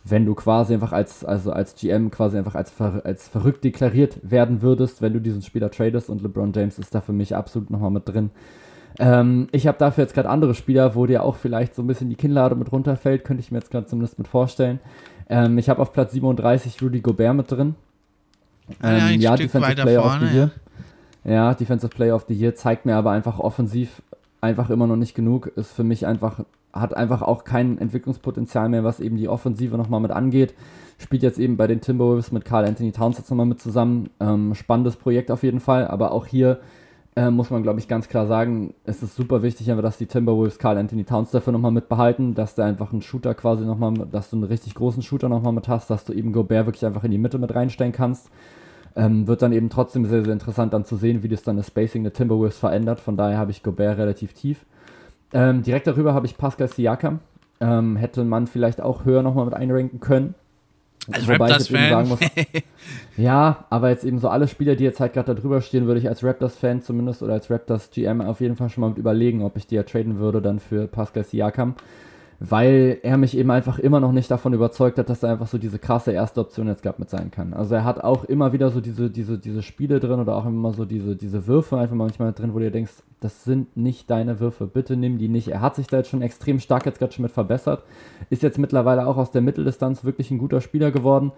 wenn 0.05 0.27
du 0.27 0.35
quasi 0.35 0.75
einfach 0.75 0.93
als, 0.93 1.25
also 1.25 1.51
als 1.51 1.75
GM 1.77 2.11
quasi 2.11 2.37
einfach 2.37 2.55
als, 2.55 2.79
als 2.81 3.27
verrückt 3.27 3.65
deklariert 3.65 4.19
werden 4.23 4.61
würdest, 4.61 5.01
wenn 5.01 5.15
du 5.15 5.21
diesen 5.21 5.43
Spieler 5.43 5.71
tradest 5.71 6.11
und 6.11 6.23
LeBron 6.23 6.53
James 6.53 6.79
ist 6.79 6.95
da 6.95 7.01
für 7.01 7.15
mich 7.15 7.35
absolut 7.35 7.71
nochmal 7.71 7.91
mit 7.91 8.07
drin. 8.07 8.31
Ähm, 8.99 9.49
ich 9.51 9.67
habe 9.67 9.79
dafür 9.79 10.05
jetzt 10.05 10.15
gerade 10.15 10.29
andere 10.29 10.55
Spieler, 10.55 10.95
wo 10.95 11.07
dir 11.07 11.25
auch 11.25 11.37
vielleicht 11.37 11.75
so 11.75 11.83
ein 11.83 11.87
bisschen 11.87 12.11
die 12.11 12.17
Kinnlade 12.17 12.55
mit 12.55 12.71
runterfällt, 12.71 13.25
könnte 13.25 13.41
ich 13.41 13.51
mir 13.51 13.59
jetzt 13.59 13.71
gerade 13.71 13.87
zumindest 13.87 14.19
mit 14.19 14.29
vorstellen. 14.29 14.79
Ähm, 15.29 15.57
ich 15.57 15.69
habe 15.71 15.81
auf 15.81 15.93
Platz 15.93 16.12
37 16.12 16.81
Rudy 16.83 17.01
Gobert 17.01 17.35
mit 17.35 17.51
drin. 17.51 17.75
Ähm, 18.83 19.21
ja, 19.21 19.37
Defensive 19.37 19.75
Player 19.75 20.01
vorne, 20.01 20.25
of 20.25 20.31
the 20.31 20.37
Year. 20.37 20.51
Ja. 21.25 21.33
ja, 21.33 21.55
Defensive 21.55 21.95
Player 21.95 22.15
of 22.15 22.27
the 22.29 22.35
Year 22.35 22.55
zeigt 22.55 22.85
mir 22.85 22.97
aber 22.97 23.11
einfach 23.11 23.39
offensiv 23.39 24.03
einfach 24.45 24.70
immer 24.70 24.86
noch 24.86 24.97
nicht 24.97 25.14
genug. 25.14 25.49
Ist 25.57 25.72
für 25.72 25.84
mich 25.84 26.07
einfach, 26.07 26.45
hat 26.72 26.97
einfach 26.97 27.22
auch 27.22 27.45
kein 27.45 27.78
Entwicklungspotenzial 27.78 28.68
mehr, 28.68 28.84
was 28.84 29.01
eben 29.01 29.16
die 29.16 29.28
Offensive 29.28 29.76
nochmal 29.76 30.01
mit 30.01 30.12
angeht. 30.12 30.55
Spielt 30.99 31.22
jetzt 31.22 31.38
eben 31.38 31.57
bei 31.57 31.66
den 31.66 31.80
Timberwolves 31.80 32.30
mit 32.30 32.45
Carl 32.45 32.64
Anthony 32.64 32.92
Towns 32.92 33.18
jetzt 33.18 33.30
nochmal 33.30 33.47
mit 33.47 33.61
zusammen. 33.61 34.11
Ähm, 34.20 34.55
spannendes 34.55 34.97
Projekt 34.97 35.30
auf 35.30 35.42
jeden 35.42 35.61
Fall, 35.61 35.88
aber 35.88 36.12
auch 36.12 36.26
hier 36.26 36.61
äh, 37.16 37.30
muss 37.30 37.51
man, 37.51 37.62
glaube 37.62 37.78
ich, 37.78 37.88
ganz 37.88 38.09
klar 38.09 38.26
sagen, 38.26 38.74
es 38.84 39.03
ist 39.03 39.14
super 39.14 39.42
wichtig, 39.42 39.66
dass 39.68 39.99
die 39.99 40.07
Timberwolves 40.07 40.59
Carl 40.59 40.78
Anthony 40.78 41.05
Towns 41.05 41.30
dafür 41.30 41.53
nochmal 41.53 41.70
mit 41.70 41.88
behalten, 41.88 42.34
dass 42.34 42.55
du 42.55 42.62
einfach 42.62 42.92
einen 42.92 43.03
Shooter 43.03 43.34
quasi 43.34 43.64
nochmal, 43.64 43.95
dass 44.11 44.30
du 44.30 44.36
einen 44.36 44.45
richtig 44.45 44.74
großen 44.74 45.03
Shooter 45.03 45.28
nochmal 45.28 45.53
mit 45.53 45.68
hast, 45.68 45.90
dass 45.90 46.05
du 46.05 46.12
eben 46.12 46.32
Gobert 46.32 46.66
wirklich 46.66 46.84
einfach 46.84 47.05
in 47.05 47.12
die 47.12 47.18
Mitte 47.18 47.38
mit 47.38 47.55
reinstellen 47.55 47.92
kannst. 47.92 48.30
Ähm, 48.97 49.26
wird 49.26 49.42
dann 49.42 49.53
eben 49.53 49.70
trotzdem 49.70 50.07
sehr, 50.07 50.22
sehr 50.22 50.32
interessant 50.32 50.72
dann 50.72 50.84
zu 50.84 50.97
sehen, 50.97 51.22
wie 51.22 51.28
das 51.28 51.42
dann 51.42 51.57
das 51.57 51.66
Spacing 51.66 52.05
der 52.05 52.12
Timberwolves 52.12 52.59
verändert. 52.59 53.01
Von 53.01 53.16
daher 53.16 53.38
habe 53.38 53.51
ich 53.51 53.62
Gobert 53.62 53.99
relativ 53.99 54.34
tief. 54.34 54.64
Ähm, 55.32 55.62
direkt 55.62 55.86
darüber 55.88 56.14
habe 56.14 56.26
ich 56.26 56.38
Pascal 56.38 56.68
Siakam. 56.68 57.18
Ähm, 57.61 57.97
hätte 57.97 58.24
man 58.24 58.47
vielleicht 58.47 58.80
auch 58.80 59.05
höher 59.05 59.22
nochmal 59.22 59.47
mit 59.47 59.55
einranken 59.55 59.99
können. 59.99 60.34
Als 61.11 61.28
Raptors-Fan. 61.28 62.16
ja, 63.16 63.66
aber 63.68 63.90
jetzt 63.90 64.05
eben 64.05 64.18
so 64.18 64.28
alle 64.28 64.49
Spieler, 64.49 64.74
die 64.74 64.84
jetzt 64.84 65.01
halt 65.01 65.12
gerade 65.12 65.34
da 65.34 65.40
drüber 65.40 65.61
stehen, 65.61 65.86
würde 65.86 66.01
ich 66.01 66.09
als 66.09 66.24
Raptors-Fan 66.24 66.82
zumindest 66.82 67.22
oder 67.22 67.34
als 67.34 67.51
Raptors-GM 67.51 68.20
auf 68.22 68.40
jeden 68.40 68.57
Fall 68.57 68.70
schon 68.70 68.82
mal 68.82 68.88
mit 68.90 68.99
überlegen, 68.99 69.42
ob 69.42 69.57
ich 69.57 69.66
die 69.66 69.74
ja 69.74 69.82
traden 69.82 70.18
würde 70.18 70.40
dann 70.40 70.61
für 70.61 70.86
Pascal 70.86 71.24
Siakam 71.24 71.74
weil 72.41 72.99
er 73.03 73.16
mich 73.16 73.37
eben 73.37 73.51
einfach 73.51 73.78
immer 73.78 74.01
noch 74.01 74.12
nicht 74.12 74.30
davon 74.30 74.53
überzeugt 74.53 74.99
hat, 74.99 75.09
dass 75.09 75.22
er 75.22 75.30
einfach 75.30 75.47
so 75.47 75.59
diese 75.59 75.78
krasse 75.78 76.12
erste 76.12 76.41
Option 76.41 76.66
jetzt 76.66 76.82
gab 76.82 76.99
mit 76.99 77.11
sein 77.11 77.30
kann. 77.30 77.55
Also 77.55 77.74
er 77.74 77.85
hat 77.85 78.03
auch 78.03 78.24
immer 78.24 78.53
wieder 78.53 78.70
so 78.70 78.80
diese, 78.80 79.11
diese, 79.11 79.39
diese 79.39 79.62
Spiele 79.62 80.01
drin 80.01 80.20
oder 80.20 80.37
auch 80.37 80.47
immer 80.47 80.72
so 80.72 80.85
diese, 80.85 81.16
diese 81.16 81.47
Würfe 81.47 81.78
einfach 81.78 81.97
manchmal 81.97 82.32
drin, 82.32 82.55
wo 82.55 82.59
du 82.59 82.70
denkst, 82.70 82.93
das 83.20 83.45
sind 83.45 83.76
nicht 83.76 84.11
deine 84.11 84.41
Würfe, 84.41 84.66
bitte 84.66 84.97
nimm 84.97 85.18
die 85.18 85.28
nicht. 85.28 85.49
Er 85.49 85.61
hat 85.61 85.76
sich 85.76 85.87
da 85.87 85.99
jetzt 85.99 86.11
schon 86.11 86.22
extrem 86.22 86.61
stark 86.61 86.85
jetzt 86.87 86.99
gerade 86.99 87.12
schon 87.12 87.22
mit 87.22 87.32
verbessert, 87.32 87.82
ist 88.30 88.43
jetzt 88.43 88.59
mittlerweile 88.59 89.07
auch 89.07 89.16
aus 89.16 89.30
der 89.30 89.43
Mitteldistanz 89.43 90.05
wirklich 90.05 90.30
ein 90.30 90.39
guter 90.39 90.61
Spieler 90.61 90.91
geworden. 90.91 91.32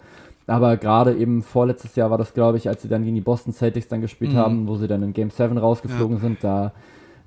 Aber 0.48 0.76
gerade 0.76 1.14
eben 1.16 1.42
vorletztes 1.42 1.96
Jahr 1.96 2.10
war 2.10 2.18
das, 2.18 2.32
glaube 2.32 2.56
ich, 2.56 2.68
als 2.68 2.82
sie 2.82 2.88
dann 2.88 3.02
gegen 3.02 3.16
die 3.16 3.20
Boston 3.20 3.52
Celtics 3.52 3.88
dann 3.88 4.00
gespielt 4.00 4.32
mhm. 4.32 4.36
haben, 4.36 4.68
wo 4.68 4.76
sie 4.76 4.86
dann 4.86 5.02
in 5.02 5.12
Game 5.12 5.30
7 5.30 5.58
rausgeflogen 5.58 6.16
ja. 6.16 6.22
sind, 6.22 6.44
da 6.44 6.72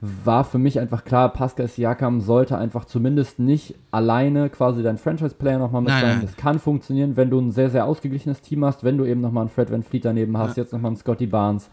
war 0.02 0.45
für 0.45 0.60
mich 0.60 0.80
einfach 0.80 1.04
klar, 1.04 1.30
Pascal 1.34 1.68
Siakam 1.68 2.22
sollte 2.22 2.58
einfach 2.58 2.86
zumindest 2.86 3.38
nicht 3.38 3.76
alleine 3.91 4.50
quasi 4.50 4.82
dein 4.82 4.97
Franchise-Player 4.97 5.60
nochmal 5.60 5.82
mit 5.82 5.89
nein, 5.89 6.02
sein. 6.02 6.22
Das 6.22 6.38
kann 6.38 6.58
funktionieren, 6.60 7.18
wenn 7.18 7.30
du 7.30 7.39
ein 7.39 7.52
sehr, 7.52 7.70
sehr 7.70 7.86
ausgeglichenes 7.86 8.41
Team 8.41 8.64
hast, 8.64 8.86
wenn 8.86 8.97
du 8.97 9.06
eben 9.06 9.20
nochmal 9.20 9.41
einen 9.41 9.50
Fred 9.50 9.72
Van 9.72 9.84
Fleet 9.84 10.06
daneben 10.06 10.38
hast, 10.38 10.56
ja. 10.56 10.64
jetzt 10.64 10.72
nochmal 10.72 10.89
einen 10.89 10.97
Scotty 10.97 11.28
Barnes. 11.28 11.70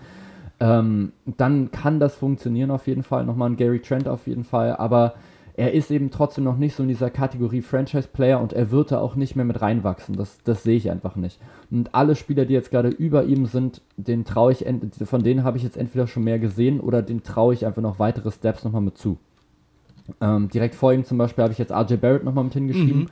Ähm, 0.58 1.12
dann 1.24 1.70
kann 1.70 2.00
das 2.00 2.16
funktionieren 2.16 2.70
auf 2.70 2.86
jeden 2.88 3.04
Fall, 3.04 3.24
nochmal 3.24 3.46
einen 3.46 3.56
Gary 3.56 3.80
Trent 3.80 4.08
auf 4.08 4.26
jeden 4.26 4.44
Fall, 4.44 4.74
aber 4.74 5.14
er 5.56 5.72
ist 5.72 5.90
eben 5.90 6.10
trotzdem 6.10 6.44
noch 6.44 6.58
nicht 6.58 6.76
so 6.76 6.82
in 6.82 6.88
dieser 6.88 7.10
Kategorie 7.10 7.62
Franchise-Player 7.62 8.40
und 8.40 8.52
er 8.52 8.70
wird 8.70 8.92
da 8.92 9.00
auch 9.00 9.16
nicht 9.16 9.36
mehr 9.36 9.44
mit 9.44 9.62
reinwachsen. 9.62 10.16
Das, 10.16 10.38
das 10.44 10.62
sehe 10.62 10.76
ich 10.76 10.90
einfach 10.90 11.16
nicht. 11.16 11.40
Und 11.70 11.94
alle 11.94 12.14
Spieler, 12.14 12.44
die 12.44 12.52
jetzt 12.52 12.70
gerade 12.70 12.88
über 12.88 13.24
ihm 13.24 13.46
sind, 13.46 13.80
den 13.96 14.24
traue 14.24 14.52
ich, 14.52 14.66
von 15.04 15.22
denen 15.22 15.44
habe 15.44 15.56
ich 15.56 15.62
jetzt 15.62 15.76
entweder 15.76 16.06
schon 16.06 16.24
mehr 16.24 16.38
gesehen 16.38 16.80
oder 16.80 17.02
den 17.02 17.22
traue 17.22 17.54
ich 17.54 17.64
einfach 17.64 17.82
noch 17.82 17.98
weitere 17.98 18.30
Steps 18.30 18.64
nochmal 18.64 18.82
mit 18.82 18.98
zu. 18.98 19.16
Ähm, 20.20 20.48
direkt 20.50 20.74
vor 20.74 20.92
ihm 20.92 21.04
zum 21.04 21.18
Beispiel 21.18 21.42
habe 21.42 21.52
ich 21.52 21.58
jetzt 21.58 21.72
RJ 21.72 21.96
Barrett 21.96 22.24
nochmal 22.24 22.44
mit 22.44 22.54
hingeschrieben. 22.54 23.00
Mhm 23.00 23.10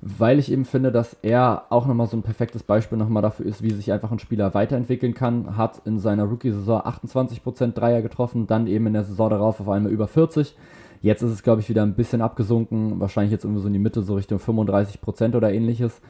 weil 0.00 0.38
ich 0.38 0.52
eben 0.52 0.64
finde, 0.64 0.92
dass 0.92 1.16
er 1.22 1.64
auch 1.70 1.86
nochmal 1.86 2.06
so 2.06 2.16
ein 2.16 2.22
perfektes 2.22 2.62
Beispiel 2.62 2.98
nochmal 2.98 3.22
dafür 3.22 3.46
ist, 3.46 3.62
wie 3.62 3.70
sich 3.70 3.90
einfach 3.92 4.12
ein 4.12 4.20
Spieler 4.20 4.54
weiterentwickeln 4.54 5.12
kann. 5.12 5.56
Hat 5.56 5.82
in 5.84 5.98
seiner 5.98 6.24
Rookie-Saison 6.24 6.82
28% 6.82 7.72
Dreier 7.72 8.00
getroffen, 8.00 8.46
dann 8.46 8.68
eben 8.68 8.86
in 8.86 8.92
der 8.92 9.04
Saison 9.04 9.30
darauf 9.30 9.60
auf 9.60 9.68
einmal 9.68 9.90
über 9.90 10.06
40. 10.06 10.54
Jetzt 11.00 11.22
ist 11.22 11.30
es, 11.30 11.42
glaube 11.42 11.60
ich, 11.60 11.68
wieder 11.68 11.82
ein 11.82 11.94
bisschen 11.94 12.20
abgesunken, 12.20 12.98
wahrscheinlich 13.00 13.32
jetzt 13.32 13.44
irgendwie 13.44 13.62
so 13.62 13.68
in 13.68 13.72
die 13.72 13.78
Mitte, 13.78 14.02
so 14.02 14.14
Richtung 14.14 14.38
35 14.38 15.00
Prozent 15.00 15.34
oder 15.34 15.52
ähnliches. 15.52 16.00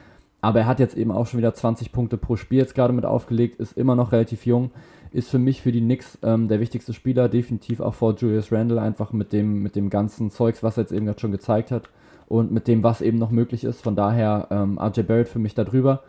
Aber 0.41 0.59
er 0.59 0.65
hat 0.67 0.79
jetzt 0.79 0.95
eben 0.95 1.11
auch 1.11 1.27
schon 1.27 1.39
wieder 1.39 1.53
20 1.53 1.91
Punkte 1.91 2.17
pro 2.17 2.35
Spiel 2.35 2.59
jetzt 2.59 2.75
gerade 2.75 2.93
mit 2.93 3.05
aufgelegt, 3.05 3.59
ist 3.59 3.77
immer 3.77 3.95
noch 3.95 4.11
relativ 4.11 4.45
jung. 4.45 4.71
ist 5.11 5.29
für 5.29 5.39
mich 5.39 5.61
für 5.61 5.71
die 5.71 5.81
Knicks 5.81 6.17
ähm, 6.23 6.47
der 6.47 6.59
wichtigste 6.59 6.93
Spieler, 6.93 7.29
definitiv 7.29 7.81
auch 7.81 7.93
vor 7.93 8.15
Julius 8.15 8.51
Randle, 8.51 8.81
einfach 8.81 9.11
mit 9.11 9.33
dem, 9.33 9.61
mit 9.61 9.75
dem 9.75 9.89
ganzen 9.89 10.31
Zeugs, 10.31 10.63
was 10.63 10.77
er 10.77 10.83
jetzt 10.83 10.93
eben 10.93 11.05
gerade 11.05 11.19
schon 11.19 11.31
gezeigt 11.31 11.71
hat 11.71 11.89
und 12.27 12.51
mit 12.51 12.67
dem, 12.67 12.83
was 12.83 13.01
eben 13.01 13.17
noch 13.17 13.31
möglich 13.31 13.63
ist. 13.63 13.81
Von 13.81 13.95
daher 13.95 14.47
ähm, 14.51 14.79
RJ 14.79 15.01
Barrett 15.01 15.27
für 15.27 15.39
mich 15.39 15.55
da 15.55 15.63
drüber. 15.63 16.03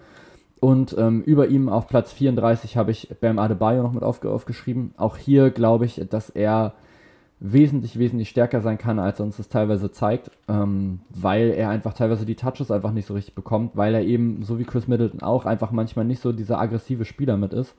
Und 0.60 0.94
ähm, 0.98 1.22
über 1.22 1.48
ihm 1.48 1.70
auf 1.70 1.88
Platz 1.88 2.12
34 2.12 2.76
habe 2.76 2.90
ich 2.90 3.08
Bam 3.20 3.38
Adebayo 3.38 3.82
noch 3.82 3.92
mit 3.92 4.02
aufge 4.02 4.30
aufgeschrieben. 4.30 4.92
Auch 4.98 5.16
hier 5.16 5.50
glaube 5.50 5.86
ich, 5.86 6.06
dass 6.10 6.28
er 6.28 6.74
wesentlich, 7.40 7.98
wesentlich 7.98 8.28
stärker 8.28 8.60
sein 8.60 8.76
kann, 8.76 8.98
als 8.98 9.18
er 9.18 9.24
uns 9.24 9.38
das 9.38 9.48
teilweise 9.48 9.90
zeigt, 9.90 10.30
ähm, 10.46 11.00
weil 11.08 11.50
er 11.50 11.70
einfach 11.70 11.94
teilweise 11.94 12.26
die 12.26 12.34
Touches 12.34 12.70
einfach 12.70 12.92
nicht 12.92 13.06
so 13.06 13.14
richtig 13.14 13.34
bekommt, 13.34 13.72
weil 13.74 13.94
er 13.94 14.02
eben, 14.02 14.42
so 14.42 14.58
wie 14.58 14.64
Chris 14.64 14.86
Middleton 14.86 15.22
auch, 15.22 15.46
einfach 15.46 15.70
manchmal 15.70 16.04
nicht 16.04 16.20
so 16.20 16.32
dieser 16.32 16.60
aggressive 16.60 17.06
Spieler 17.06 17.38
mit 17.38 17.54
ist. 17.54 17.74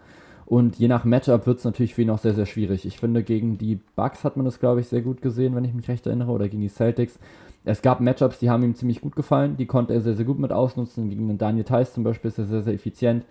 Und 0.48 0.78
je 0.78 0.88
nach 0.88 1.06
Matchup 1.06 1.46
wird 1.46 1.60
es 1.60 1.64
natürlich 1.64 1.94
für 1.94 2.02
ihn 2.02 2.10
auch 2.10 2.18
sehr, 2.18 2.34
sehr 2.34 2.48
schwierig. 2.48 2.86
Ich 2.86 3.00
finde, 3.00 3.24
gegen 3.24 3.58
die 3.58 3.80
Bucks 3.96 4.24
hat 4.24 4.36
man 4.36 4.46
das, 4.46 4.60
glaube 4.60 4.82
ich, 4.82 4.88
sehr 4.88 5.02
gut 5.02 5.22
gesehen, 5.22 5.56
wenn 5.56 5.64
ich 5.64 5.74
mich 5.74 5.88
recht 5.88 6.08
erinnere, 6.08 6.32
oder 6.32 6.50
gegen 6.50 6.62
die 6.62 6.68
Celtics. 6.68 7.20
Es 7.64 7.84
gab 7.84 8.02
Matchups, 8.02 8.40
die 8.40 8.50
haben 8.50 8.64
ihm 8.64 8.76
ziemlich 8.76 9.00
gut 9.00 9.16
gefallen, 9.16 9.56
die 9.56 9.68
konnte 9.68 9.94
er 9.94 10.02
sehr, 10.02 10.16
sehr 10.16 10.26
gut 10.26 10.40
mit 10.40 10.52
ausnutzen. 10.52 11.10
Gegen 11.10 11.28
den 11.28 11.38
Daniel 11.38 11.64
Theiss 11.64 11.94
zum 11.94 12.04
Beispiel 12.04 12.30
ist 12.30 12.40
er 12.40 12.46
sehr, 12.46 12.64
sehr 12.64 12.74
effizient. 12.74 13.24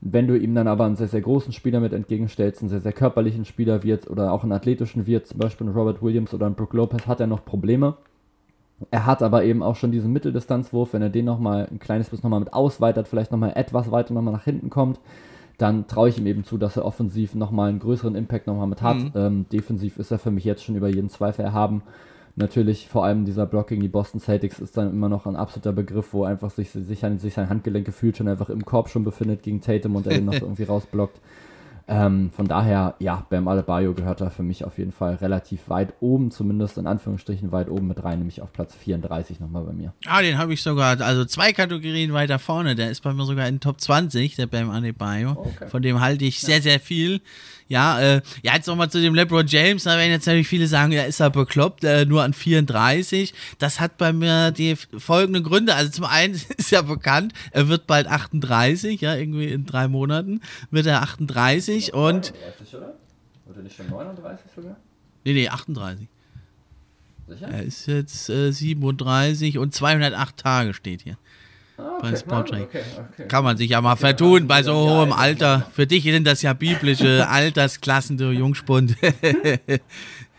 Wenn 0.00 0.28
du 0.28 0.38
ihm 0.38 0.54
dann 0.54 0.68
aber 0.68 0.84
einen 0.84 0.96
sehr, 0.96 1.08
sehr 1.08 1.20
großen 1.20 1.52
Spieler 1.52 1.80
mit 1.80 1.92
entgegenstellst, 1.92 2.60
einen 2.60 2.68
sehr, 2.68 2.80
sehr 2.80 2.92
körperlichen 2.92 3.44
Spieler 3.44 3.82
wird 3.82 4.08
oder 4.08 4.32
auch 4.32 4.44
einen 4.44 4.52
athletischen 4.52 5.06
wird, 5.06 5.26
zum 5.26 5.38
Beispiel 5.38 5.66
einen 5.66 5.76
Robert 5.76 6.02
Williams 6.02 6.32
oder 6.32 6.46
einen 6.46 6.54
Brook 6.54 6.72
Lopez, 6.72 7.06
hat 7.06 7.20
er 7.20 7.26
noch 7.26 7.44
Probleme. 7.44 7.96
Er 8.92 9.06
hat 9.06 9.22
aber 9.22 9.42
eben 9.42 9.60
auch 9.60 9.74
schon 9.74 9.90
diesen 9.90 10.12
Mitteldistanzwurf, 10.12 10.92
wenn 10.92 11.02
er 11.02 11.10
den 11.10 11.24
nochmal 11.24 11.66
ein 11.68 11.80
kleines 11.80 12.10
bisschen 12.10 12.28
nochmal 12.28 12.40
mit 12.40 12.52
ausweitet, 12.52 13.08
vielleicht 13.08 13.32
nochmal 13.32 13.54
etwas 13.56 13.90
weiter 13.90 14.14
nochmal 14.14 14.32
nach 14.32 14.44
hinten 14.44 14.70
kommt, 14.70 15.00
dann 15.58 15.88
traue 15.88 16.10
ich 16.10 16.18
ihm 16.18 16.26
eben 16.28 16.44
zu, 16.44 16.58
dass 16.58 16.76
er 16.76 16.84
offensiv 16.84 17.34
nochmal 17.34 17.70
einen 17.70 17.80
größeren 17.80 18.14
Impact 18.14 18.46
nochmal 18.46 18.68
mit 18.68 18.80
hat. 18.80 18.98
Mhm. 18.98 19.12
Ähm, 19.16 19.46
defensiv 19.50 19.98
ist 19.98 20.12
er 20.12 20.20
für 20.20 20.30
mich 20.30 20.44
jetzt 20.44 20.62
schon 20.62 20.76
über 20.76 20.88
jeden 20.88 21.08
Zweifel 21.08 21.44
erhaben 21.44 21.82
natürlich 22.38 22.88
vor 22.88 23.04
allem 23.04 23.24
dieser 23.24 23.46
Block 23.46 23.68
gegen 23.68 23.82
die 23.82 23.88
Boston 23.88 24.20
Celtics 24.20 24.58
ist 24.58 24.76
dann 24.76 24.90
immer 24.90 25.08
noch 25.08 25.26
ein 25.26 25.36
absoluter 25.36 25.72
Begriff, 25.72 26.12
wo 26.12 26.24
einfach 26.24 26.50
sich, 26.50 26.70
sich, 26.70 27.04
an, 27.04 27.18
sich 27.18 27.34
sein 27.34 27.48
Handgelenk 27.48 27.84
gefühlt 27.84 28.16
schon 28.16 28.28
einfach 28.28 28.48
im 28.48 28.64
Korb 28.64 28.88
schon 28.88 29.04
befindet 29.04 29.42
gegen 29.42 29.60
Tatum 29.60 29.96
und 29.96 30.06
er 30.06 30.14
den 30.14 30.24
noch 30.24 30.32
irgendwie 30.40 30.64
rausblockt. 30.64 31.20
Ähm, 31.90 32.30
von 32.36 32.46
daher, 32.46 32.96
ja, 32.98 33.26
Bam 33.30 33.48
Adebayo 33.48 33.94
gehört 33.94 34.20
da 34.20 34.28
für 34.28 34.42
mich 34.42 34.62
auf 34.62 34.76
jeden 34.76 34.92
Fall 34.92 35.14
relativ 35.14 35.70
weit 35.70 35.94
oben, 36.00 36.30
zumindest 36.30 36.76
in 36.76 36.86
Anführungsstrichen 36.86 37.50
weit 37.50 37.70
oben 37.70 37.88
mit 37.88 38.04
rein, 38.04 38.18
nämlich 38.18 38.42
auf 38.42 38.52
Platz 38.52 38.74
34 38.74 39.40
nochmal 39.40 39.64
bei 39.64 39.72
mir. 39.72 39.94
Ah, 40.06 40.20
den 40.20 40.36
habe 40.36 40.52
ich 40.52 40.62
sogar, 40.62 41.00
also 41.00 41.24
zwei 41.24 41.54
Kategorien 41.54 42.12
weiter 42.12 42.38
vorne. 42.38 42.74
Der 42.74 42.90
ist 42.90 43.02
bei 43.02 43.14
mir 43.14 43.24
sogar 43.24 43.48
in 43.48 43.60
Top 43.60 43.80
20, 43.80 44.36
der 44.36 44.46
Bam 44.46 44.68
Adebayo. 44.68 45.30
Okay. 45.30 45.68
Von 45.68 45.80
dem 45.80 45.98
halte 46.00 46.26
ich 46.26 46.40
sehr, 46.40 46.60
sehr 46.60 46.78
viel. 46.78 47.22
Ja, 47.68 48.00
äh, 48.00 48.22
ja, 48.42 48.54
jetzt 48.54 48.66
nochmal 48.66 48.90
zu 48.90 49.00
dem 49.00 49.14
LeBron 49.14 49.46
James. 49.46 49.84
Da 49.84 49.98
werden 49.98 50.10
jetzt 50.10 50.26
natürlich 50.26 50.48
viele 50.48 50.66
sagen, 50.66 50.90
ja, 50.92 51.04
ist 51.04 51.20
er 51.20 51.30
bekloppt, 51.30 51.84
äh, 51.84 52.06
nur 52.06 52.22
an 52.22 52.32
34. 52.32 53.34
Das 53.58 53.78
hat 53.78 53.98
bei 53.98 54.12
mir 54.12 54.50
die 54.52 54.74
folgenden 54.76 55.44
Gründe. 55.44 55.74
Also 55.74 55.90
zum 55.90 56.06
einen 56.06 56.34
ist 56.56 56.70
ja 56.70 56.82
bekannt, 56.82 57.34
er 57.50 57.68
wird 57.68 57.86
bald 57.86 58.06
38, 58.06 59.00
ja, 59.00 59.14
irgendwie 59.14 59.48
in 59.48 59.66
drei 59.66 59.86
Monaten 59.86 60.40
wird 60.70 60.86
er 60.86 61.02
38 61.02 61.92
und. 61.92 62.32
39, 62.32 62.74
oder? 62.74 62.94
Oder 63.50 63.62
nicht 63.62 63.76
schon 63.76 63.88
39 63.88 64.46
sogar? 64.54 64.76
Nee, 65.24 65.34
nee, 65.34 65.48
38. 65.48 66.08
Sicher? 67.28 67.48
Er 67.48 67.62
ist 67.62 67.86
jetzt 67.86 68.30
äh, 68.30 68.50
37 68.50 69.58
und 69.58 69.74
208 69.74 70.36
Tage 70.36 70.72
steht 70.72 71.02
hier. 71.02 71.18
Ah, 71.78 71.98
okay. 71.98 72.10
Bei 72.10 72.16
Sportcheck. 72.16 72.62
Okay, 72.62 72.82
okay. 73.12 73.28
Kann 73.28 73.44
man 73.44 73.56
sich 73.56 73.70
ja 73.70 73.80
mal 73.80 73.92
okay, 73.92 74.00
vertun 74.00 74.46
bei 74.48 74.62
so 74.62 74.74
hohem 74.74 75.12
Alter. 75.12 75.68
Für 75.72 75.86
dich 75.86 76.02
sind 76.02 76.26
das 76.26 76.42
ja 76.42 76.52
biblische 76.52 77.28
Altersklassen, 77.30 78.18
du 78.18 78.30
Jungspund. 78.30 78.96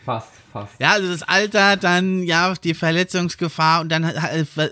Fast 0.04 0.39
fast. 0.52 0.72
Ja, 0.80 0.92
also 0.92 1.08
das 1.08 1.22
Alter, 1.22 1.76
dann 1.76 2.22
ja 2.22 2.54
die 2.54 2.74
Verletzungsgefahr 2.74 3.80
und 3.80 3.90
dann 3.90 4.12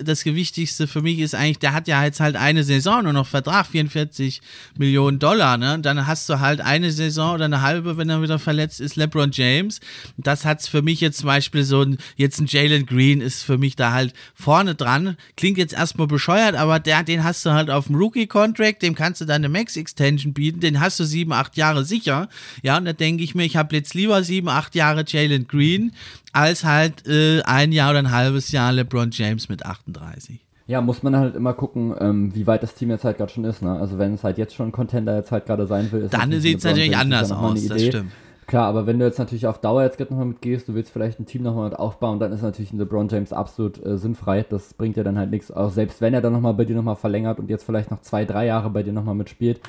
das 0.05 0.25
Gewichtigste 0.25 0.87
für 0.87 1.03
mich 1.03 1.19
ist 1.19 1.35
eigentlich, 1.35 1.59
der 1.59 1.73
hat 1.73 1.89
ja 1.89 2.05
jetzt 2.05 2.21
halt 2.21 2.37
eine 2.37 2.65
Saison 2.65 3.05
nur 3.05 3.13
noch 3.13 3.27
Vertrag, 3.27 3.67
44 3.67 4.41
Millionen 4.77 5.19
Dollar, 5.19 5.57
ne? 5.57 5.75
Und 5.75 5.87
dann 5.87 6.07
hast 6.07 6.29
du 6.29 6.41
halt 6.41 6.61
eine 6.61 6.91
Saison 6.91 7.35
oder 7.35 7.47
eine 7.47 7.63
halbe, 7.63 7.97
wenn 7.97 8.11
er 8.11 8.23
wieder 8.23 8.39
verletzt 8.39 8.81
ist, 8.81 8.97
LeBron 8.97 9.31
James. 9.33 9.81
Das 10.17 10.45
hat's 10.45 10.69
für 10.69 10.83
mich 10.83 11.01
jetzt 11.01 11.19
zum 11.19 11.27
Beispiel 11.27 11.65
so 11.65 11.83
ein, 11.83 11.99
jetzt 12.17 12.41
ein 12.41 12.47
Jalen 12.47 12.87
Green 12.87 13.21
ist 13.21 13.43
für 13.43 13.59
mich 13.59 13.77
da 13.77 13.93
halt 13.93 14.13
vorne 14.35 14.75
dran. 14.75 15.17
Klingt 15.37 15.59
jetzt 15.59 15.75
erstmal 15.75 16.07
bescheuert, 16.07 16.55
aber 16.55 16.81
der, 16.81 17.03
den 17.03 17.25
hast 17.25 17.45
du 17.47 17.51
halt 17.51 17.71
auf 17.71 17.87
dem 17.87 17.97
Rookie-Contract, 17.97 18.83
dem 18.83 18.95
kannst 18.95 19.21
du 19.21 19.25
dann 19.25 19.45
eine 19.45 19.49
Max-Extension 19.49 20.33
bieten, 20.33 20.61
den 20.61 20.81
hast 20.81 20.99
du 21.01 21.05
sieben, 21.05 21.33
acht 21.33 21.57
Jahre 21.57 21.85
sicher. 21.85 22.29
Ja, 22.63 22.77
und 22.79 22.85
da 22.85 22.93
denke 22.93 23.23
ich 23.23 23.35
mir, 23.35 23.45
ich 23.45 23.57
habe 23.57 23.77
jetzt 23.77 23.95
lieber 23.95 24.23
sieben, 24.23 24.49
acht 24.49 24.75
Jahre 24.75 25.05
Jalen 25.07 25.47
Green 25.47 25.68
Green 25.69 25.93
als 26.33 26.65
halt 26.65 27.07
äh, 27.07 27.43
ein 27.43 27.73
Jahr 27.73 27.91
oder 27.91 28.01
ein 28.01 28.13
halbes 28.13 28.53
Jahr 28.53 28.73
LeBron 28.73 29.11
James 29.13 29.49
mit 29.49 29.65
38. 29.65 30.41
Ja, 30.67 30.83
muss 30.83 31.03
man 31.03 31.17
halt 31.17 31.35
immer 31.35 31.55
gucken, 31.55 31.95
ähm, 31.99 32.35
wie 32.35 32.47
weit 32.47 32.63
das 32.63 32.75
Team 32.75 32.91
jetzt 32.91 33.05
halt 33.05 33.17
gerade 33.17 33.33
schon 33.33 33.45
ist. 33.45 33.63
Ne? 33.63 33.73
Also 33.79 33.99
wenn 33.99 34.15
es 34.15 34.25
halt 34.25 34.37
jetzt 34.37 34.55
schon 34.55 34.69
ein 34.69 34.73
Contender 34.73 35.17
jetzt 35.17 35.33
halt 35.33 35.47
gerade 35.47 35.67
sein 35.67 35.91
will, 35.93 36.03
ist 36.03 36.15
dann 36.15 36.31
sieht 36.41 36.59
es 36.59 36.65
natürlich 36.65 36.97
anders 36.97 37.33
aus. 37.33 37.67
Das 37.67 37.83
stimmt. 37.83 38.13
Klar, 38.47 38.67
aber 38.67 38.87
wenn 38.87 38.99
du 38.99 39.05
jetzt 39.05 39.19
natürlich 39.19 39.47
auf 39.47 39.61
Dauer 39.61 39.83
jetzt 39.83 39.99
gerade 39.99 40.11
nochmal 40.11 40.27
mitgehst, 40.27 40.69
du 40.69 40.75
willst 40.75 40.91
vielleicht 40.91 41.21
ein 41.21 41.27
Team 41.27 41.43
nochmal 41.43 41.69
mit 41.69 41.79
aufbauen, 41.79 42.19
dann 42.19 42.33
ist 42.33 42.41
natürlich 42.41 42.73
ein 42.73 42.79
LeBron 42.79 43.09
James 43.09 43.33
absolut 43.33 43.85
äh, 43.85 43.99
sinnfrei. 43.99 44.45
Das 44.49 44.73
bringt 44.73 44.97
dir 44.97 45.05
dann 45.05 45.19
halt 45.19 45.31
nichts. 45.31 45.51
Auch 45.51 45.71
selbst 45.71 46.01
wenn 46.01 46.15
er 46.15 46.23
dann 46.23 46.33
nochmal 46.33 46.55
bei 46.55 46.65
dir 46.65 46.77
nochmal 46.77 46.97
verlängert 46.97 47.39
und 47.39 47.51
jetzt 47.51 47.65
vielleicht 47.65 47.91
noch 47.91 48.01
zwei, 48.01 48.25
drei 48.25 48.47
Jahre 48.47 48.71
bei 48.71 48.83
dir 48.83 48.93
nochmal 48.93 49.15
mitspielt, 49.15 49.61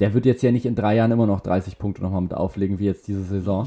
der 0.00 0.14
wird 0.14 0.26
jetzt 0.26 0.42
ja 0.42 0.52
nicht 0.52 0.66
in 0.66 0.74
drei 0.74 0.94
Jahren 0.94 1.10
immer 1.10 1.26
noch 1.26 1.40
30 1.40 1.78
Punkte 1.78 2.02
nochmal 2.02 2.20
mit 2.20 2.34
auflegen, 2.34 2.78
wie 2.78 2.84
jetzt 2.84 3.08
diese 3.08 3.22
Saison. 3.22 3.66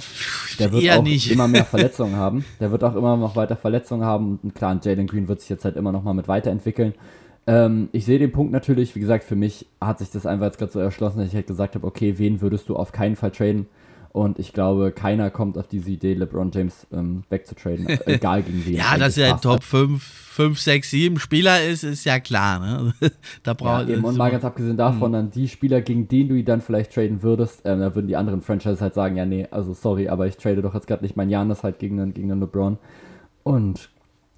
Der 0.61 0.71
wird 0.71 0.89
auch 0.91 1.03
nicht. 1.03 1.31
immer 1.31 1.47
mehr 1.47 1.65
Verletzungen 1.65 2.15
haben. 2.15 2.45
Der 2.59 2.71
wird 2.71 2.83
auch 2.83 2.95
immer 2.95 3.17
noch 3.17 3.35
weiter 3.35 3.55
Verletzungen 3.55 4.05
haben. 4.05 4.39
Und 4.41 4.55
klar, 4.55 4.79
Jalen 4.83 5.07
Green 5.07 5.27
wird 5.27 5.41
sich 5.41 5.49
jetzt 5.49 5.65
halt 5.65 5.75
immer 5.75 5.91
nochmal 5.91 6.13
mit 6.13 6.27
weiterentwickeln. 6.27 6.93
Ähm, 7.47 7.89
ich 7.91 8.05
sehe 8.05 8.19
den 8.19 8.31
Punkt 8.31 8.51
natürlich, 8.51 8.95
wie 8.95 8.99
gesagt, 8.99 9.23
für 9.23 9.35
mich 9.35 9.65
hat 9.79 9.99
sich 9.99 10.11
das 10.11 10.25
einfach 10.25 10.45
jetzt 10.45 10.57
gerade 10.59 10.71
so 10.71 10.79
erschlossen, 10.79 11.19
dass 11.19 11.29
ich 11.29 11.35
halt 11.35 11.47
gesagt 11.47 11.75
habe, 11.75 11.87
okay, 11.87 12.17
wen 12.17 12.41
würdest 12.41 12.69
du 12.69 12.75
auf 12.75 12.91
keinen 12.91 13.15
Fall 13.15 13.31
traden? 13.31 13.67
Und 14.13 14.39
ich 14.39 14.51
glaube, 14.51 14.91
keiner 14.91 15.29
kommt 15.29 15.57
auf 15.57 15.67
diese 15.67 15.89
Idee, 15.89 16.13
LeBron 16.15 16.51
James 16.53 16.85
ähm, 16.91 17.23
wegzutraden, 17.29 17.87
egal 18.07 18.43
gegen 18.43 18.65
wen. 18.65 18.75
ja, 18.75 18.97
dass 18.97 19.17
er 19.17 19.35
ein 19.35 19.41
Top 19.41 19.63
5, 19.63 20.03
5, 20.03 20.59
6, 20.59 20.89
7 20.89 21.19
Spieler 21.19 21.63
ist, 21.63 21.83
ist 21.83 22.03
ja 22.03 22.19
klar. 22.19 22.59
Ne? 22.59 22.93
da 23.43 23.53
braucht 23.53 23.87
ja, 23.87 23.97
Und 23.97 24.17
mal 24.17 24.29
ganz 24.29 24.43
abgesehen 24.43 24.75
davon, 24.75 25.07
hm. 25.07 25.13
dann 25.13 25.31
die 25.31 25.47
Spieler, 25.47 25.79
gegen 25.79 26.09
den 26.09 26.27
du 26.27 26.35
ihn 26.35 26.43
dann 26.43 26.59
vielleicht 26.59 26.93
traden 26.93 27.23
würdest, 27.23 27.61
ähm, 27.63 27.79
da 27.79 27.95
würden 27.95 28.07
die 28.07 28.17
anderen 28.17 28.41
Franchises 28.41 28.81
halt 28.81 28.93
sagen, 28.93 29.15
ja, 29.15 29.25
nee, 29.25 29.47
also 29.49 29.73
sorry, 29.73 30.09
aber 30.09 30.27
ich 30.27 30.35
trade 30.35 30.61
doch 30.61 30.73
jetzt 30.73 30.87
gerade 30.87 31.03
nicht 31.03 31.15
mein 31.15 31.29
Janis 31.29 31.63
halt 31.63 31.79
gegen 31.79 31.99
einen, 32.01 32.13
gegen 32.13 32.31
einen 32.33 32.41
LeBron. 32.41 32.79
Und 33.43 33.89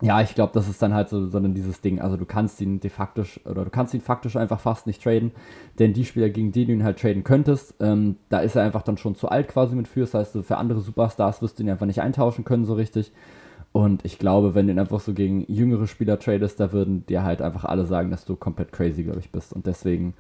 ja, 0.03 0.21
ich 0.21 0.35
glaube, 0.35 0.51
das 0.53 0.67
ist 0.67 0.81
dann 0.81 0.93
halt 0.93 1.07
so, 1.07 1.27
sondern 1.27 1.53
dieses 1.53 1.79
Ding. 1.79 2.01
Also 2.01 2.17
du 2.17 2.25
kannst 2.25 2.59
ihn 2.59 2.81
de 2.81 2.89
facto 2.89 3.23
oder 3.45 3.63
du 3.63 3.69
kannst 3.69 3.93
ihn 3.93 4.01
faktisch 4.01 4.35
einfach 4.35 4.59
fast 4.59 4.85
nicht 4.85 5.01
traden, 5.01 5.31
denn 5.79 5.93
die 5.93 6.03
Spieler, 6.03 6.29
gegen 6.29 6.51
die 6.51 6.65
du 6.65 6.73
ihn 6.73 6.83
halt 6.83 6.99
traden 6.99 7.23
könntest, 7.23 7.75
ähm, 7.79 8.17
da 8.27 8.39
ist 8.39 8.57
er 8.57 8.63
einfach 8.63 8.81
dann 8.81 8.97
schon 8.97 9.15
zu 9.15 9.29
alt 9.29 9.47
quasi 9.47 9.77
mit 9.77 9.87
für. 9.87 10.01
Das 10.01 10.13
heißt, 10.13 10.37
für 10.43 10.57
andere 10.57 10.81
Superstars 10.81 11.41
wirst 11.41 11.57
du 11.57 11.63
ihn 11.63 11.69
einfach 11.69 11.85
nicht 11.85 12.01
eintauschen 12.01 12.43
können 12.43 12.65
so 12.65 12.73
richtig. 12.73 13.13
Und 13.71 14.03
ich 14.03 14.19
glaube, 14.19 14.55
wenn 14.55 14.67
du 14.67 14.73
ihn 14.73 14.79
einfach 14.79 14.99
so 14.99 15.13
gegen 15.13 15.45
jüngere 15.47 15.87
Spieler 15.87 16.19
tradest, 16.19 16.59
da 16.59 16.73
würden 16.73 17.05
dir 17.05 17.23
halt 17.23 17.41
einfach 17.41 17.63
alle 17.63 17.85
sagen, 17.85 18.11
dass 18.11 18.25
du 18.25 18.35
komplett 18.35 18.73
crazy, 18.73 19.03
glaube 19.03 19.21
ich, 19.21 19.31
bist. 19.31 19.53
Und 19.53 19.67
deswegen 19.67 20.15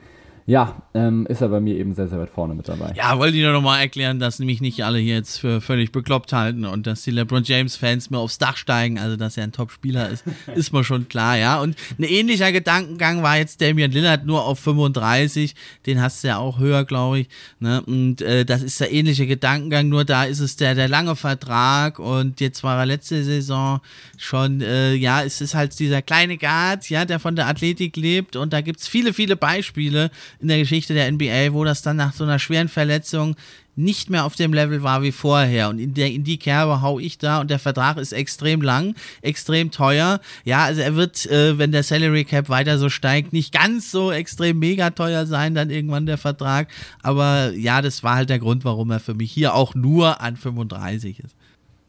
ja, 0.45 0.81
ähm, 0.93 1.25
ist 1.27 1.41
er 1.41 1.47
bei 1.47 1.61
mir 1.61 1.77
eben 1.77 1.93
sehr, 1.93 2.09
sehr 2.09 2.19
weit 2.19 2.29
vorne 2.29 2.53
mit 2.53 2.67
dabei. 2.67 2.91
Ja, 2.95 3.17
wollte 3.17 3.37
ich 3.37 3.43
nur 3.43 3.53
noch 3.53 3.61
mal 3.61 3.79
erklären, 3.79 4.19
dass 4.19 4.39
nämlich 4.39 4.59
nicht 4.59 4.83
alle 4.83 4.99
hier 4.99 5.15
jetzt 5.15 5.37
für 5.37 5.61
völlig 5.61 5.93
bekloppt 5.93 6.33
halten 6.33 6.65
und 6.65 6.85
dass 6.85 7.03
die 7.03 7.11
LeBron 7.11 7.43
James-Fans 7.43 8.09
mir 8.09 8.17
aufs 8.17 8.39
Dach 8.39 8.57
steigen, 8.57 8.99
also 8.99 9.15
dass 9.15 9.37
er 9.37 9.45
ein 9.45 9.53
Top-Spieler 9.53 10.09
ist, 10.09 10.25
ist 10.55 10.73
mir 10.73 10.83
schon 10.83 11.07
klar, 11.07 11.37
ja. 11.37 11.61
Und 11.61 11.77
ein 11.97 12.03
ähnlicher 12.03 12.51
Gedankengang 12.51 13.23
war 13.23 13.37
jetzt 13.37 13.61
Damian 13.61 13.91
Lillard 13.91 14.25
nur 14.25 14.43
auf 14.43 14.59
35, 14.59 15.55
den 15.85 16.01
hast 16.01 16.23
du 16.23 16.27
ja 16.27 16.37
auch 16.37 16.59
höher, 16.59 16.83
glaube 16.83 17.19
ich. 17.19 17.29
Ne? 17.59 17.81
Und 17.85 18.21
äh, 18.21 18.43
das 18.43 18.63
ist 18.63 18.81
der 18.81 18.91
ähnliche 18.91 19.25
Gedankengang, 19.25 19.87
nur 19.87 20.03
da 20.03 20.25
ist 20.25 20.39
es 20.39 20.57
der, 20.57 20.75
der 20.75 20.89
lange 20.89 21.15
Vertrag 21.15 21.99
und 21.99 22.41
jetzt 22.41 22.63
war 22.63 22.79
er 22.79 22.85
letzte 22.85 23.23
Saison 23.23 23.79
schon, 24.17 24.59
äh, 24.59 24.93
ja, 24.93 25.23
es 25.23 25.39
ist 25.39 25.55
halt 25.55 25.77
dieser 25.79 26.01
kleine 26.01 26.37
Guard, 26.37 26.89
ja, 26.89 27.05
der 27.05 27.19
von 27.19 27.37
der 27.37 27.47
Athletik 27.47 27.95
lebt 27.95 28.35
und 28.35 28.51
da 28.51 28.59
gibt 28.59 28.81
es 28.81 28.89
viele, 28.89 29.13
viele 29.13 29.37
Beispiele, 29.37 30.11
in 30.43 30.49
der 30.49 30.59
Geschichte 30.59 30.93
der 30.93 31.11
NBA, 31.11 31.53
wo 31.53 31.63
das 31.63 31.81
dann 31.81 31.95
nach 31.95 32.13
so 32.13 32.23
einer 32.23 32.37
schweren 32.37 32.67
Verletzung 32.67 33.35
nicht 33.75 34.09
mehr 34.09 34.25
auf 34.25 34.35
dem 34.35 34.53
Level 34.53 34.83
war 34.83 35.01
wie 35.01 35.11
vorher. 35.11 35.69
Und 35.69 35.79
in, 35.79 35.93
der, 35.93 36.11
in 36.11 36.23
die 36.23 36.37
Kerbe 36.37 36.81
hau 36.81 36.99
ich 36.99 37.17
da 37.17 37.41
und 37.41 37.49
der 37.49 37.57
Vertrag 37.57 37.97
ist 37.97 38.11
extrem 38.11 38.61
lang, 38.61 38.93
extrem 39.21 39.71
teuer. 39.71 40.19
Ja, 40.43 40.65
also 40.65 40.81
er 40.81 40.95
wird, 40.95 41.25
äh, 41.25 41.57
wenn 41.57 41.71
der 41.71 41.83
Salary 41.83 42.25
Cap 42.25 42.49
weiter 42.49 42.77
so 42.77 42.89
steigt, 42.89 43.33
nicht 43.33 43.51
ganz 43.51 43.89
so 43.89 44.11
extrem 44.11 44.59
mega 44.59 44.91
teuer 44.91 45.25
sein, 45.25 45.55
dann 45.55 45.71
irgendwann 45.71 46.05
der 46.05 46.19
Vertrag. 46.19 46.67
Aber 47.01 47.51
ja, 47.55 47.81
das 47.81 48.03
war 48.03 48.15
halt 48.15 48.29
der 48.29 48.39
Grund, 48.39 48.63
warum 48.63 48.91
er 48.91 48.99
für 48.99 49.15
mich 49.15 49.31
hier 49.31 49.55
auch 49.55 49.73
nur 49.73 50.21
an 50.21 50.35
35 50.35 51.19
ist. 51.21 51.35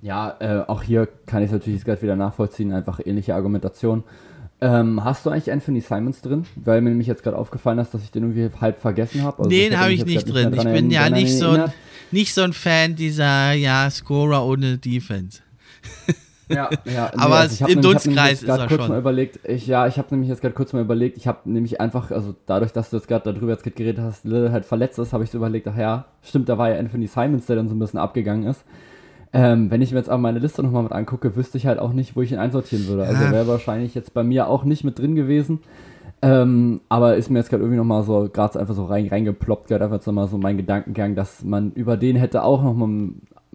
Ja, 0.01 0.37
äh, 0.39 0.65
auch 0.67 0.83
hier 0.83 1.09
kann 1.27 1.43
ich 1.43 1.47
es 1.47 1.53
natürlich 1.53 1.85
gerade 1.85 2.03
wieder 2.03 2.17
nachvollziehen, 2.17 2.73
einfach 2.73 3.01
ähnliche 3.05 3.35
Argumentation. 3.35 4.05
Ähm, 4.65 5.05
hast 5.05 5.27
du 5.27 5.31
eigentlich 5.31 5.53
Anthony 5.53 5.83
Simons 5.83 6.23
drin? 6.23 6.47
Weil 6.57 6.81
mir 6.81 6.89
nämlich 6.89 7.07
jetzt 7.07 7.23
gerade 7.23 7.37
aufgefallen 7.37 7.79
ist, 7.81 7.93
dass 7.93 8.03
ich 8.03 8.11
den 8.11 8.23
irgendwie 8.23 8.49
halb 8.59 8.81
vergessen 8.81 9.23
habe. 9.23 9.41
Also 9.41 9.51
den 9.51 9.79
habe 9.79 9.93
ich 9.93 10.07
nicht 10.07 10.25
drin. 10.25 10.55
Ich 10.55 10.65
bin 10.65 10.91
ja 10.91 11.11
nicht 11.11 11.37
so, 11.37 11.51
ein, 11.51 11.73
nicht 12.11 12.33
so 12.33 12.41
ein 12.41 12.55
Fan 12.55 12.97
dieser 12.97 13.53
ja, 13.53 13.91
Scorer 13.91 14.47
ohne 14.47 14.79
Defense. 14.79 15.41
Ja, 16.49 16.57
ja. 16.57 16.71
Nee, 16.87 16.97
aber 16.97 17.37
also 17.37 17.67
im 17.67 17.83
Dunstkreis 17.83 18.43
ist 18.43 18.49
er 18.49 18.67
kurz 18.67 18.81
schon. 18.81 18.89
Mal 18.89 19.01
überlegt, 19.01 19.41
ich, 19.47 19.67
ja, 19.67 19.87
ich 19.87 19.99
habe 19.99 20.09
nämlich 20.13 20.31
jetzt 20.31 20.41
gerade 20.41 20.55
kurz 20.55 20.73
mal 20.73 20.81
überlegt, 20.81 21.19
ich 21.19 21.27
habe 21.27 21.41
nämlich 21.45 21.83
einfach, 21.83 22.11
also 22.11 22.35
dadurch, 22.47 22.73
dass 22.73 22.89
du 22.89 22.97
jetzt 22.97 23.09
gerade 23.09 23.35
darüber 23.35 23.53
jetzt 23.53 23.65
geredet 23.65 23.99
hast, 23.99 24.25
Lille 24.25 24.51
halt 24.51 24.65
verletzt 24.65 24.99
ist, 24.99 25.13
habe 25.13 25.25
ich 25.25 25.31
so 25.31 25.37
überlegt, 25.37 25.69
ach 25.69 25.77
ja, 25.77 26.07
stimmt, 26.23 26.49
da 26.49 26.57
war 26.57 26.71
ja 26.71 26.79
Anthony 26.79 27.07
Simons, 27.07 27.45
der 27.45 27.57
dann 27.57 27.69
so 27.69 27.75
ein 27.75 27.79
bisschen 27.79 28.01
abgegangen 28.01 28.47
ist. 28.47 28.65
Ähm, 29.35 29.69
wenn 29.69 29.83
ich 29.83 29.91
mir 29.91 29.99
jetzt 29.99 30.09
aber 30.09 30.23
meine 30.23 30.39
Liste 30.39 30.63
nochmal 30.63 30.85
mit 30.85 30.93
angucke, 30.93 31.35
wüsste 31.35 31.59
ich 31.59 31.67
halt 31.67 31.81
auch 31.81 31.93
nicht, 31.93 32.15
wo 32.15 32.23
ich 32.23 32.31
ihn 32.31 32.39
einsortieren 32.39 32.87
würde. 32.87 33.05
Also 33.05 33.21
wäre 33.33 33.49
wahrscheinlich 33.49 33.95
jetzt 33.95 34.15
bei 34.15 34.23
mir 34.23 34.49
auch 34.49 34.63
nicht 34.63 34.85
mit 34.85 34.99
drin 34.99 35.17
gewesen. 35.17 35.59
Ähm, 36.23 36.81
aber 36.89 37.17
ist 37.17 37.31
mir 37.31 37.41
jetzt 37.41 37.51
gerade 37.51 37.63
irgendwie 37.63 37.79
nochmal 37.79 38.05
so, 38.05 38.31
gerade 38.33 38.61
einfach 38.61 38.75
so 38.75 38.85
rein, 38.85 39.09
reingeploppt, 39.09 39.69
gerade 39.69 39.85
einfach 39.85 40.01
so 40.01 40.13
mal 40.13 40.29
so 40.29 40.39
mein 40.39 40.57
Gedankengang, 40.57 41.17
dass 41.17 41.43
man 41.43 41.73
über 41.73 41.97
den 41.97 42.17
hätte 42.17 42.45
auch 42.45 42.63
nochmal 42.63 43.11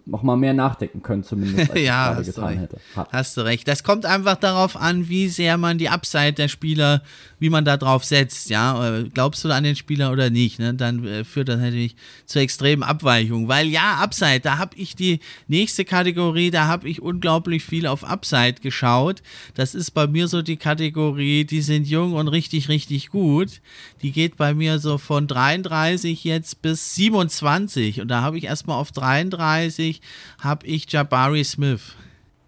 noch 0.06 0.22
mal 0.22 0.36
mehr 0.36 0.54
nachdenken 0.54 1.02
können, 1.02 1.22
zumindest, 1.22 1.70
als 1.70 1.80
ja, 1.84 2.18
ich 2.20 2.26
getan 2.26 2.58
hätte. 2.58 2.78
Hat. 2.96 3.12
Hast 3.12 3.36
du 3.36 3.42
recht. 3.42 3.66
Das 3.68 3.82
kommt 3.82 4.06
einfach 4.06 4.36
darauf 4.36 4.76
an, 4.76 5.08
wie 5.08 5.28
sehr 5.28 5.56
man 5.56 5.78
die 5.78 5.88
Upside 5.88 6.34
der 6.34 6.48
Spieler, 6.48 7.02
wie 7.40 7.50
man 7.50 7.64
da 7.64 7.76
drauf 7.76 8.04
setzt, 8.04 8.50
ja. 8.50 8.98
Äh, 8.98 9.08
glaubst 9.12 9.44
du 9.44 9.50
an 9.50 9.64
den 9.64 9.74
Spieler 9.74 10.12
oder 10.12 10.30
nicht, 10.30 10.58
ne? 10.58 10.74
Dann 10.74 11.04
äh, 11.04 11.24
führt 11.24 11.48
das 11.48 11.58
natürlich 11.58 11.96
zu 12.26 12.38
extremen 12.38 12.82
Abweichungen. 12.82 13.48
Weil 13.48 13.66
ja, 13.66 13.96
Upside, 13.96 14.40
da 14.40 14.58
habe 14.58 14.76
ich 14.76 14.94
die 14.94 15.20
nächste 15.48 15.84
Kategorie, 15.84 16.50
da 16.50 16.66
habe 16.66 16.88
ich 16.88 17.02
unglaublich 17.02 17.64
viel 17.64 17.86
auf 17.86 18.04
Upside 18.04 18.60
geschaut. 18.62 19.22
Das 19.54 19.74
ist 19.74 19.90
bei 19.92 20.06
mir 20.06 20.28
so 20.28 20.42
die 20.42 20.58
Kategorie, 20.58 21.44
die 21.44 21.62
sind 21.62 21.88
jung 21.88 22.12
und 22.12 22.28
richtig, 22.28 22.68
richtig 22.68 23.08
gut. 23.08 23.60
Die 24.02 24.12
geht 24.12 24.36
bei 24.36 24.54
mir 24.54 24.78
so 24.78 24.98
von 24.98 25.26
33 25.26 26.22
jetzt 26.24 26.62
bis 26.62 26.94
27. 26.94 28.02
Und 28.02 28.08
da 28.08 28.20
habe 28.20 28.36
ich 28.38 28.44
erstmal 28.44 28.76
auf 28.76 28.92
33 28.92 30.02
habe 30.38 30.66
ich 30.66 30.92
Jabari 30.92 31.42
Smith. 31.44 31.94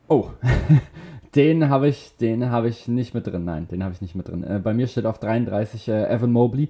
Oh, 0.09 0.30
den 1.35 1.68
habe 1.68 1.89
ich, 1.89 2.16
den 2.20 2.51
habe 2.51 2.68
ich 2.68 2.89
nicht 2.89 3.14
mit 3.14 3.26
drin. 3.26 3.45
Nein, 3.45 3.68
den 3.68 3.83
habe 3.83 3.95
ich 3.95 4.01
nicht 4.01 4.14
mit 4.14 4.28
drin. 4.28 4.45
Äh, 4.45 4.61
bei 4.62 4.74
mir 4.74 4.87
steht 4.87 5.07
auf 5.07 5.18
33 5.18 5.89
äh, 5.89 6.14
Evan 6.14 6.33
Mobley. 6.33 6.68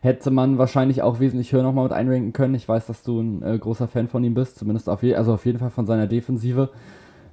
Hätte 0.00 0.30
man 0.30 0.58
wahrscheinlich 0.58 1.02
auch 1.02 1.20
wesentlich 1.20 1.52
höher 1.52 1.62
nochmal 1.62 1.84
mit 1.84 1.92
einranken 1.92 2.32
können. 2.32 2.54
Ich 2.54 2.68
weiß, 2.68 2.86
dass 2.86 3.02
du 3.02 3.20
ein 3.20 3.42
äh, 3.42 3.58
großer 3.58 3.88
Fan 3.88 4.08
von 4.08 4.22
ihm 4.24 4.34
bist, 4.34 4.56
zumindest 4.56 4.88
auf, 4.88 5.02
je 5.02 5.14
also 5.14 5.34
auf 5.34 5.44
jeden 5.44 5.58
Fall 5.58 5.70
von 5.70 5.86
seiner 5.86 6.06
Defensive. 6.06 6.70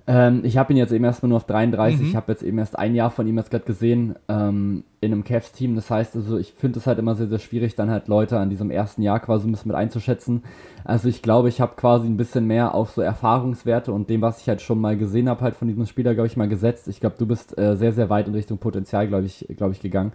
Ähm, 0.08 0.42
ich 0.44 0.58
habe 0.58 0.72
ihn 0.72 0.78
jetzt 0.78 0.92
eben 0.92 1.04
erstmal 1.04 1.30
nur 1.30 1.38
auf 1.38 1.46
33. 1.46 2.00
Mhm. 2.00 2.08
Ich 2.08 2.16
habe 2.16 2.32
jetzt 2.32 2.44
eben 2.44 2.60
erst 2.60 2.78
ein 2.78 2.94
Jahr 2.94 3.10
von 3.10 3.26
ihm 3.28 3.38
jetzt 3.38 3.50
gerade 3.50 3.66
gesehen 3.66 4.16
ähm, 4.28 4.84
in 5.02 5.12
einem 5.12 5.24
Cavs-Team. 5.24 5.76
Das 5.76 5.90
heißt 5.90 6.16
also, 6.16 6.38
ich 6.38 6.54
finde 6.54 6.78
es 6.78 6.86
halt 6.86 7.00
immer 7.00 7.16
sehr, 7.16 7.28
sehr 7.28 7.40
schwierig, 7.40 7.76
dann 7.76 7.90
halt 7.90 8.08
Leute 8.08 8.38
an 8.38 8.52
diesem 8.52 8.70
ersten 8.70 9.02
Jahr 9.02 9.20
quasi 9.20 9.48
ein 9.48 9.52
bisschen 9.52 9.70
mit 9.70 9.78
einzuschätzen. 9.78 10.44
Also 10.84 11.10
ich 11.10 11.24
glaube, 11.24 11.50
ich 11.50 11.60
habe 11.60 11.74
quasi 11.76 12.08
ein 12.08 12.18
bisschen 12.18 12.46
mehr 12.46 12.76
auf 12.76 12.92
so 12.92 13.02
Erfahrungswerte 13.02 13.92
und 13.92 14.08
dem, 14.10 14.22
was 14.22 14.42
ich 14.42 14.48
halt 14.48 14.62
schon 14.62 14.80
mal 14.80 14.96
gesehen 14.96 15.28
habe, 15.28 15.42
halt 15.42 15.56
von 15.56 15.68
diesem 15.68 15.88
Spieler, 15.88 16.14
glaube 16.14 16.28
ich, 16.28 16.38
mal 16.38 16.48
gesetzt. 16.48 16.88
Ich 16.88 17.00
glaube, 17.00 17.16
du 17.18 17.26
bist 17.26 17.58
äh, 17.58 17.76
sehr, 17.76 17.92
sehr 17.92 18.12
weit 18.12 18.28
in 18.28 18.36
Richtung 18.36 18.60
Potenzial, 18.60 19.08
glaube 19.08 19.26
ich, 19.26 19.48
glaube 19.58 19.74
ich, 19.74 19.80
gegangen. 19.80 20.12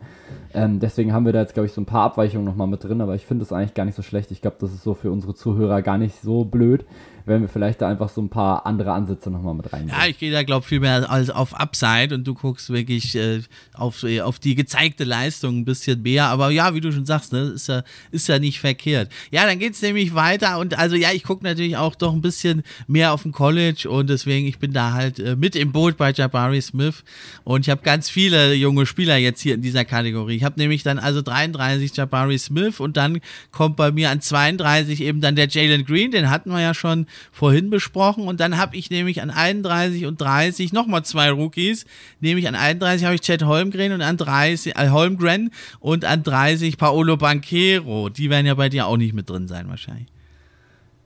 Ähm, 0.54 0.78
deswegen 0.78 1.12
haben 1.12 1.26
wir 1.26 1.32
da 1.32 1.40
jetzt, 1.40 1.54
glaube 1.54 1.66
ich, 1.66 1.72
so 1.72 1.80
ein 1.80 1.86
paar 1.86 2.04
Abweichungen 2.04 2.44
nochmal 2.44 2.68
mit 2.68 2.84
drin, 2.84 3.00
aber 3.00 3.16
ich 3.16 3.26
finde 3.26 3.42
es 3.42 3.52
eigentlich 3.52 3.74
gar 3.74 3.84
nicht 3.84 3.96
so 3.96 4.02
schlecht. 4.02 4.30
Ich 4.30 4.40
glaube, 4.40 4.58
das 4.60 4.72
ist 4.72 4.84
so 4.84 4.94
für 4.94 5.10
unsere 5.10 5.34
Zuhörer 5.34 5.82
gar 5.82 5.98
nicht 5.98 6.22
so 6.22 6.44
blöd 6.44 6.84
wenn 7.30 7.42
wir 7.42 7.48
vielleicht 7.48 7.80
da 7.80 7.88
einfach 7.88 8.08
so 8.08 8.20
ein 8.20 8.28
paar 8.28 8.66
andere 8.66 8.92
Ansätze 8.92 9.30
nochmal 9.30 9.54
mit 9.54 9.72
rein. 9.72 9.88
Ja, 9.88 10.04
ich 10.06 10.18
gehe 10.18 10.32
da, 10.32 10.42
glaube 10.42 10.64
ich, 10.64 10.68
viel 10.68 10.80
mehr 10.80 11.08
als 11.08 11.30
auf 11.30 11.54
Upside 11.54 12.12
und 12.12 12.26
du 12.26 12.34
guckst 12.34 12.70
wirklich 12.70 13.14
äh, 13.14 13.40
auf, 13.72 14.02
äh, 14.02 14.20
auf 14.20 14.40
die 14.40 14.56
gezeigte 14.56 15.04
Leistung 15.04 15.58
ein 15.58 15.64
bisschen 15.64 16.02
mehr. 16.02 16.26
Aber 16.26 16.50
ja, 16.50 16.74
wie 16.74 16.80
du 16.80 16.90
schon 16.90 17.06
sagst, 17.06 17.32
ne, 17.32 17.42
ist 17.42 17.68
ja, 17.68 17.84
ist 18.10 18.28
ja 18.28 18.40
nicht 18.40 18.58
verkehrt. 18.58 19.12
Ja, 19.30 19.46
dann 19.46 19.60
geht 19.60 19.74
es 19.74 19.82
nämlich 19.82 20.14
weiter 20.14 20.58
und 20.58 20.76
also 20.76 20.96
ja, 20.96 21.12
ich 21.12 21.22
gucke 21.22 21.44
natürlich 21.44 21.76
auch 21.76 21.94
doch 21.94 22.12
ein 22.12 22.20
bisschen 22.20 22.64
mehr 22.88 23.12
auf 23.12 23.22
dem 23.22 23.30
College 23.30 23.88
und 23.88 24.10
deswegen, 24.10 24.48
ich 24.48 24.58
bin 24.58 24.72
da 24.72 24.92
halt 24.92 25.20
äh, 25.20 25.36
mit 25.36 25.54
im 25.54 25.70
Boot 25.70 25.96
bei 25.96 26.10
Jabari 26.10 26.60
Smith 26.60 27.04
und 27.44 27.60
ich 27.60 27.70
habe 27.70 27.82
ganz 27.82 28.10
viele 28.10 28.54
junge 28.54 28.86
Spieler 28.86 29.16
jetzt 29.16 29.40
hier 29.40 29.54
in 29.54 29.62
dieser 29.62 29.84
Kategorie. 29.84 30.34
Ich 30.34 30.44
habe 30.44 30.58
nämlich 30.58 30.82
dann 30.82 30.98
also 30.98 31.22
33 31.22 31.96
Jabari 31.96 32.38
Smith 32.38 32.80
und 32.80 32.96
dann 32.96 33.20
kommt 33.52 33.76
bei 33.76 33.92
mir 33.92 34.10
an 34.10 34.20
32 34.20 35.00
eben 35.00 35.20
dann 35.20 35.36
der 35.36 35.46
Jalen 35.46 35.84
Green, 35.84 36.10
den 36.10 36.28
hatten 36.28 36.50
wir 36.50 36.60
ja 36.60 36.74
schon 36.74 37.06
vorhin 37.32 37.70
besprochen. 37.70 38.26
Und 38.28 38.40
dann 38.40 38.58
habe 38.58 38.76
ich 38.76 38.90
nämlich 38.90 39.22
an 39.22 39.30
31 39.30 40.06
und 40.06 40.20
30 40.20 40.72
nochmal 40.72 41.04
zwei 41.04 41.30
Rookies. 41.30 41.86
Nämlich 42.20 42.48
an 42.48 42.54
31 42.54 43.04
habe 43.04 43.14
ich 43.14 43.20
Chad 43.20 43.44
Holmgren 43.44 43.92
und 43.92 44.02
an 44.02 44.16
30, 44.16 44.76
äh, 44.76 44.90
Holmgren 44.90 45.50
und 45.80 46.04
an 46.04 46.22
30 46.22 46.78
Paolo 46.78 47.16
Banquero. 47.16 48.08
Die 48.08 48.30
werden 48.30 48.46
ja 48.46 48.54
bei 48.54 48.68
dir 48.68 48.86
auch 48.86 48.96
nicht 48.96 49.14
mit 49.14 49.28
drin 49.28 49.48
sein, 49.48 49.68
wahrscheinlich. 49.68 50.08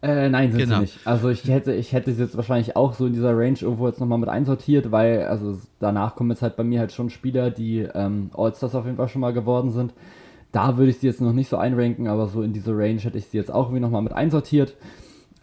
Äh, 0.04 0.28
nein, 0.28 0.50
sind 0.50 0.60
genau. 0.60 0.76
sie 0.76 0.80
nicht. 0.82 1.06
Also 1.06 1.30
ich 1.30 1.48
hätte, 1.48 1.72
ich 1.72 1.94
hätte 1.94 2.12
sie 2.12 2.22
jetzt 2.22 2.36
wahrscheinlich 2.36 2.76
auch 2.76 2.92
so 2.92 3.06
in 3.06 3.14
dieser 3.14 3.34
Range 3.34 3.56
irgendwo 3.58 3.86
jetzt 3.88 4.00
nochmal 4.00 4.18
mit 4.18 4.28
einsortiert, 4.28 4.92
weil, 4.92 5.22
also 5.22 5.58
danach 5.80 6.14
kommen 6.14 6.28
jetzt 6.28 6.42
halt 6.42 6.56
bei 6.56 6.62
mir 6.62 6.80
halt 6.80 6.92
schon 6.92 7.08
Spieler, 7.08 7.50
die 7.50 7.88
ähm, 7.94 8.30
All-Stars 8.36 8.74
auf 8.74 8.84
jeden 8.84 8.98
Fall 8.98 9.08
schon 9.08 9.22
mal 9.22 9.32
geworden 9.32 9.70
sind. 9.70 9.94
Da 10.52 10.76
würde 10.76 10.90
ich 10.90 10.98
sie 10.98 11.06
jetzt 11.06 11.22
noch 11.22 11.32
nicht 11.32 11.48
so 11.48 11.56
einranken, 11.56 12.06
aber 12.06 12.26
so 12.28 12.42
in 12.42 12.52
diese 12.52 12.76
Range 12.76 13.00
hätte 13.00 13.16
ich 13.16 13.28
sie 13.28 13.38
jetzt 13.38 13.50
auch 13.50 13.68
irgendwie 13.68 13.80
nochmal 13.80 14.02
mit 14.02 14.12
einsortiert. 14.12 14.74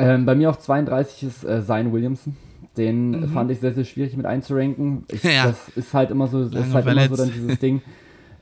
Ähm, 0.02 0.26
bei 0.26 0.36
mir 0.36 0.49
auf 0.49 0.60
32 0.60 1.24
ist 1.24 1.43
äh, 1.43 1.64
Zion 1.64 1.93
Williamson. 1.93 2.36
Den 2.78 3.12
mhm. 3.12 3.28
fand 3.30 3.52
ich 3.52 3.60
sehr, 3.60 3.74
sehr 3.74 3.84
schwierig 3.84 4.16
mit 4.16 4.26
einzuranken. 4.26 5.04
Ich, 5.12 5.24
ja. 5.24 5.47
Das 5.47 5.70
ist 5.76 5.93
halt 5.93 6.10
immer 6.12 6.28
so, 6.28 6.45
das 6.45 6.68
ist 6.68 6.74
halt 6.74 6.88
immer 6.88 7.08
so 7.08 7.16
dann 7.18 7.32
dieses 7.32 7.60
Ding. 7.60 7.82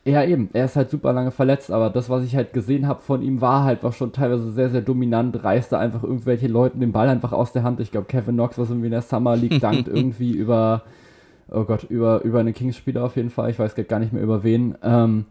Ja, 0.05 0.23
eben. 0.23 0.49
Er 0.53 0.65
ist 0.65 0.75
halt 0.75 0.89
super 0.89 1.13
lange 1.13 1.31
verletzt, 1.31 1.71
aber 1.71 1.89
das, 1.89 2.09
was 2.09 2.23
ich 2.23 2.35
halt 2.35 2.53
gesehen 2.53 2.87
habe 2.87 3.01
von 3.01 3.21
ihm, 3.21 3.41
war 3.41 3.63
halt 3.63 3.83
war 3.83 3.91
schon 3.91 4.11
teilweise 4.11 4.51
sehr, 4.51 4.69
sehr 4.69 4.81
dominant. 4.81 5.43
Reißt 5.43 5.71
da 5.71 5.79
einfach 5.79 6.03
irgendwelche 6.03 6.47
Leuten 6.47 6.79
den 6.79 6.91
Ball 6.91 7.09
einfach 7.09 7.31
aus 7.31 7.51
der 7.51 7.63
Hand. 7.63 7.79
Ich 7.79 7.91
glaube, 7.91 8.07
Kevin 8.07 8.35
Knox, 8.35 8.57
was 8.57 8.69
irgendwie 8.69 8.87
in 8.87 8.91
der 8.91 9.01
Summer 9.01 9.35
League 9.35 9.59
dankt, 9.61 9.87
irgendwie 9.87 10.31
über, 10.31 10.83
oh 11.51 11.63
Gott, 11.63 11.83
über, 11.83 12.21
über 12.23 12.39
einen 12.39 12.53
Kings-Spieler 12.53 13.03
auf 13.03 13.15
jeden 13.15 13.29
Fall. 13.29 13.49
Ich 13.49 13.59
weiß 13.59 13.75
gar 13.87 13.99
nicht 13.99 14.13
mehr 14.13 14.23
über 14.23 14.43
wen. 14.43 14.75
Ähm, 14.83 15.25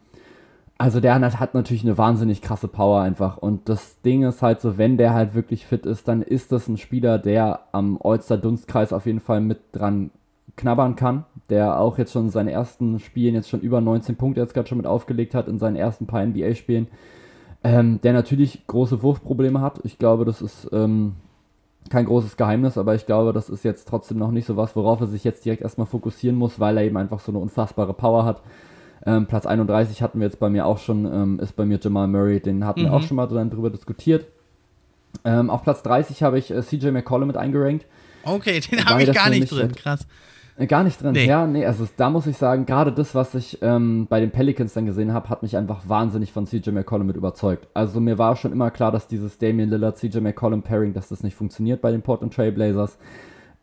also 0.79 1.01
der 1.01 1.20
hat 1.20 1.55
natürlich 1.55 1.83
eine 1.83 1.99
wahnsinnig 1.99 2.41
krasse 2.41 2.68
Power 2.68 3.01
einfach. 3.01 3.37
Und 3.37 3.68
das 3.68 4.01
Ding 4.03 4.22
ist 4.22 4.43
halt 4.43 4.61
so, 4.61 4.79
wenn 4.79 4.97
der 4.97 5.12
halt 5.12 5.35
wirklich 5.35 5.66
fit 5.66 5.85
ist, 5.85 6.07
dann 6.07 6.22
ist 6.22 6.53
das 6.53 6.68
ein 6.68 6.76
Spieler, 6.76 7.18
der 7.18 7.61
am 7.72 7.99
All-Star-Dunstkreis 8.01 8.93
auf 8.93 9.05
jeden 9.07 9.18
Fall 9.18 9.41
mit 9.41 9.59
dran 9.72 10.11
knabbern 10.57 10.95
kann. 10.95 11.24
Der 11.51 11.81
auch 11.81 11.99
jetzt 11.99 12.12
schon 12.12 12.26
in 12.26 12.31
seinen 12.31 12.49
ersten 12.49 13.01
Spielen 13.01 13.35
jetzt 13.35 13.49
schon 13.49 13.61
über 13.61 13.81
19 13.81 14.14
Punkte 14.14 14.41
jetzt 14.41 14.55
gerade 14.55 14.68
schon 14.68 14.79
mit 14.79 14.87
aufgelegt 14.87 15.35
hat 15.35 15.49
in 15.49 15.59
seinen 15.59 15.74
ersten 15.74 16.07
paar 16.07 16.24
NBA-Spielen. 16.24 16.87
Ähm, 17.64 18.01
der 18.03 18.12
natürlich 18.12 18.64
große 18.68 19.03
Wurfprobleme 19.03 19.61
hat. 19.61 19.81
Ich 19.83 19.99
glaube, 19.99 20.24
das 20.24 20.41
ist 20.41 20.68
ähm, 20.72 21.16
kein 21.91 22.05
großes 22.05 22.37
Geheimnis, 22.37 22.79
aber 22.79 22.95
ich 22.95 23.05
glaube, 23.05 23.33
das 23.33 23.51
ist 23.51 23.64
jetzt 23.64 23.89
trotzdem 23.89 24.18
noch 24.18 24.31
nicht 24.31 24.47
so 24.47 24.57
was, 24.57 24.76
worauf 24.76 25.01
er 25.01 25.09
sich 25.09 25.24
jetzt 25.24 25.45
direkt 25.45 25.62
erstmal 25.62 25.89
fokussieren 25.89 26.37
muss, 26.37 26.61
weil 26.61 26.76
er 26.76 26.85
eben 26.85 26.97
einfach 26.97 27.18
so 27.18 27.33
eine 27.33 27.41
unfassbare 27.41 27.95
Power 27.95 28.24
hat. 28.24 28.43
Ähm, 29.07 29.26
Platz 29.26 29.46
31 29.46 30.03
hatten 30.03 30.20
wir 30.20 30.26
jetzt 30.26 30.40
bei 30.40 30.51
mir 30.51 30.66
auch 30.66 30.78
schon, 30.78 31.05
ähm, 31.07 31.40
ist 31.40 31.57
bei 31.57 31.64
mir 31.64 31.78
Jamal 31.80 32.09
Murray, 32.09 32.40
den 32.40 32.64
hatten 32.64 32.80
mhm. 32.80 32.84
wir 32.86 32.92
auch 32.92 33.03
schon 33.03 33.16
mal 33.16 33.26
dann 33.26 33.51
drüber 33.51 33.70
diskutiert. 33.70 34.26
Ähm, 35.24 35.51
auf 35.51 35.62
Platz 35.62 35.82
30 35.82 36.22
habe 36.22 36.38
ich 36.38 36.51
äh, 36.51 36.62
CJ 36.62 36.90
McCollum 36.90 37.28
mit 37.28 37.36
eingerankt. 37.36 37.86
Okay, 38.24 38.61
den 38.61 38.84
habe 38.84 39.03
ich 39.03 39.12
gar 39.12 39.30
nicht 39.30 39.51
drin, 39.51 39.72
krass. 39.72 40.07
Äh, 40.59 40.66
gar 40.66 40.82
nicht 40.82 41.01
drin, 41.01 41.12
nee. 41.12 41.26
ja, 41.26 41.46
nee, 41.46 41.64
also 41.64 41.86
da 41.96 42.11
muss 42.11 42.26
ich 42.26 42.36
sagen, 42.36 42.66
gerade 42.66 42.92
das, 42.92 43.14
was 43.14 43.34
ich 43.34 43.59
ähm, 43.62 44.07
bei 44.09 44.20
den 44.20 44.30
Pelicans 44.30 44.74
dann 44.74 44.86
gesehen 44.86 45.12
habe, 45.12 45.28
hat 45.28 45.42
mich 45.42 45.57
einfach 45.57 45.88
wahnsinnig 45.88 46.32
von 46.32 46.46
CJ 46.46 46.70
McCollum 46.70 47.07
mit 47.07 47.16
überzeugt. 47.16 47.68
Also 47.74 48.01
mir 48.01 48.18
war 48.18 48.36
schon 48.36 48.53
immer 48.53 48.70
klar, 48.70 48.90
dass 48.90 49.07
dieses 49.07 49.38
Damian 49.38 49.70
Lillard, 49.70 49.99
CJ 49.99 50.18
McCollum 50.18 50.62
Pairing, 50.62 50.94
dass 50.94 51.09
das 51.09 51.22
nicht 51.22 51.36
funktioniert 51.36 51.80
bei 51.80 51.92
den 51.92 52.03
Portland 52.03 52.34
Trail 52.34 52.53
Blazers. 52.53 52.99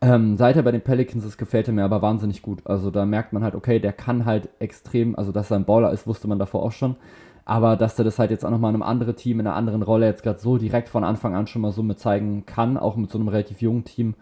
Ähm, 0.02 0.36
seit 0.36 0.56
er 0.56 0.62
bei 0.62 0.72
den 0.72 0.82
Pelicans 0.82 1.24
ist, 1.24 1.38
gefällt 1.38 1.68
er 1.68 1.74
mir 1.74 1.84
aber 1.84 2.02
wahnsinnig 2.02 2.42
gut. 2.42 2.60
Also 2.66 2.90
da 2.90 3.06
merkt 3.06 3.32
man 3.32 3.42
halt, 3.42 3.54
okay, 3.54 3.78
der 3.78 3.92
kann 3.92 4.26
halt 4.26 4.50
extrem, 4.58 5.16
also 5.16 5.32
dass 5.32 5.50
er 5.50 5.56
ein 5.56 5.64
Baller 5.64 5.92
ist, 5.92 6.06
wusste 6.06 6.28
man 6.28 6.38
davor 6.38 6.62
auch 6.62 6.72
schon. 6.72 6.96
Aber 7.46 7.76
dass 7.76 7.98
er 7.98 8.04
das 8.04 8.18
halt 8.18 8.30
jetzt 8.30 8.44
auch 8.44 8.50
nochmal 8.50 8.70
in 8.70 8.82
einem 8.82 8.82
anderen 8.82 9.16
Team, 9.16 9.40
in 9.40 9.46
einer 9.46 9.56
anderen 9.56 9.82
Rolle 9.82 10.06
jetzt 10.06 10.22
gerade 10.22 10.38
so 10.38 10.58
direkt 10.58 10.88
von 10.88 11.04
Anfang 11.04 11.34
an 11.34 11.46
schon 11.46 11.62
mal 11.62 11.72
so 11.72 11.82
mit 11.82 11.98
zeigen 11.98 12.44
kann, 12.44 12.76
auch 12.76 12.96
mit 12.96 13.10
so 13.10 13.18
einem 13.18 13.28
relativ 13.28 13.62
jungen 13.62 13.84
Team, 13.84 14.14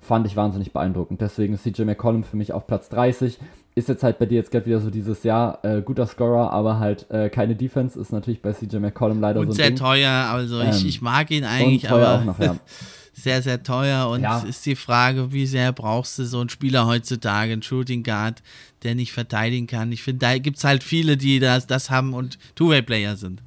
fand 0.00 0.26
ich 0.26 0.36
wahnsinnig 0.36 0.72
beeindruckend. 0.72 1.20
Deswegen 1.20 1.54
ist 1.54 1.62
CJ 1.62 1.84
McCollum 1.84 2.24
für 2.24 2.36
mich 2.36 2.52
auf 2.52 2.66
Platz 2.66 2.88
30. 2.88 3.38
Ist 3.74 3.88
jetzt 3.88 4.02
halt 4.02 4.18
bei 4.18 4.26
dir 4.26 4.34
jetzt 4.34 4.50
gerade 4.50 4.66
wieder 4.66 4.80
so 4.80 4.90
dieses 4.90 5.22
Jahr 5.22 5.64
äh, 5.64 5.80
guter 5.80 6.06
Scorer, 6.06 6.50
aber 6.50 6.78
halt 6.80 7.08
äh, 7.10 7.30
keine 7.30 7.54
Defense. 7.54 7.98
Ist 7.98 8.12
natürlich 8.12 8.42
bei 8.42 8.52
CJ 8.52 8.78
McCollum 8.78 9.20
leider 9.20 9.40
und 9.40 9.46
so 9.46 9.52
ein 9.52 9.56
sehr 9.56 9.68
Ding. 9.68 9.76
teuer, 9.76 10.10
also 10.10 10.60
ähm, 10.60 10.70
ich, 10.70 10.84
ich 10.84 11.00
mag 11.00 11.30
ihn 11.30 11.44
eigentlich, 11.44 11.88
aber 11.88 12.16
auch 12.16 12.24
noch, 12.24 12.38
ja. 12.40 12.56
sehr, 13.12 13.42
sehr 13.42 13.62
teuer 13.62 14.08
und 14.08 14.22
ja. 14.22 14.40
ist 14.40 14.64
die 14.64 14.76
Frage, 14.76 15.32
wie 15.32 15.46
sehr 15.46 15.72
brauchst 15.72 16.18
du 16.18 16.24
so 16.24 16.40
einen 16.40 16.48
Spieler 16.48 16.86
heutzutage, 16.86 17.52
einen 17.52 17.62
Shooting 17.62 18.02
Guard, 18.02 18.42
der 18.82 18.94
nicht 18.94 19.12
verteidigen 19.12 19.66
kann. 19.66 19.92
Ich 19.92 20.02
finde, 20.02 20.20
da 20.20 20.38
gibt 20.38 20.58
es 20.58 20.64
halt 20.64 20.82
viele, 20.82 21.16
die 21.16 21.38
das, 21.38 21.66
das 21.66 21.90
haben 21.90 22.14
und 22.14 22.38
Two-Way-Player 22.54 23.16
sind. 23.16 23.42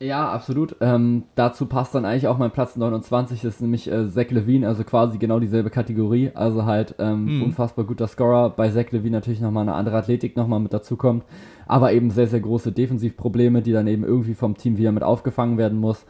Ja, 0.00 0.28
absolut. 0.28 0.76
Ähm, 0.80 1.22
dazu 1.34 1.66
passt 1.66 1.94
dann 1.94 2.04
eigentlich 2.04 2.26
auch 2.26 2.36
mein 2.36 2.50
Platz 2.50 2.76
29, 2.76 3.40
das 3.40 3.54
ist 3.54 3.60
nämlich 3.60 3.90
äh, 3.90 4.08
Zach 4.10 4.30
Levine, 4.30 4.66
also 4.66 4.84
quasi 4.84 5.18
genau 5.18 5.38
dieselbe 5.38 5.70
Kategorie. 5.70 6.30
Also 6.34 6.64
halt 6.64 6.96
ähm, 6.98 7.26
hm. 7.26 7.42
unfassbar 7.44 7.84
guter 7.84 8.06
Scorer. 8.06 8.50
Bei 8.50 8.70
Zach 8.70 8.90
Levine 8.90 9.16
natürlich 9.16 9.40
nochmal 9.40 9.62
eine 9.62 9.74
andere 9.74 9.96
Athletik 9.96 10.36
nochmal 10.36 10.60
mit 10.60 10.74
dazu 10.74 10.96
kommt, 10.96 11.24
aber 11.66 11.92
eben 11.92 12.10
sehr, 12.10 12.26
sehr 12.26 12.40
große 12.40 12.72
Defensivprobleme, 12.72 13.62
die 13.62 13.72
dann 13.72 13.86
eben 13.86 14.04
irgendwie 14.04 14.34
vom 14.34 14.56
Team 14.56 14.76
wieder 14.76 14.92
mit 14.92 15.02
aufgefangen 15.02 15.58
werden 15.58 15.78
muss. 15.78 16.04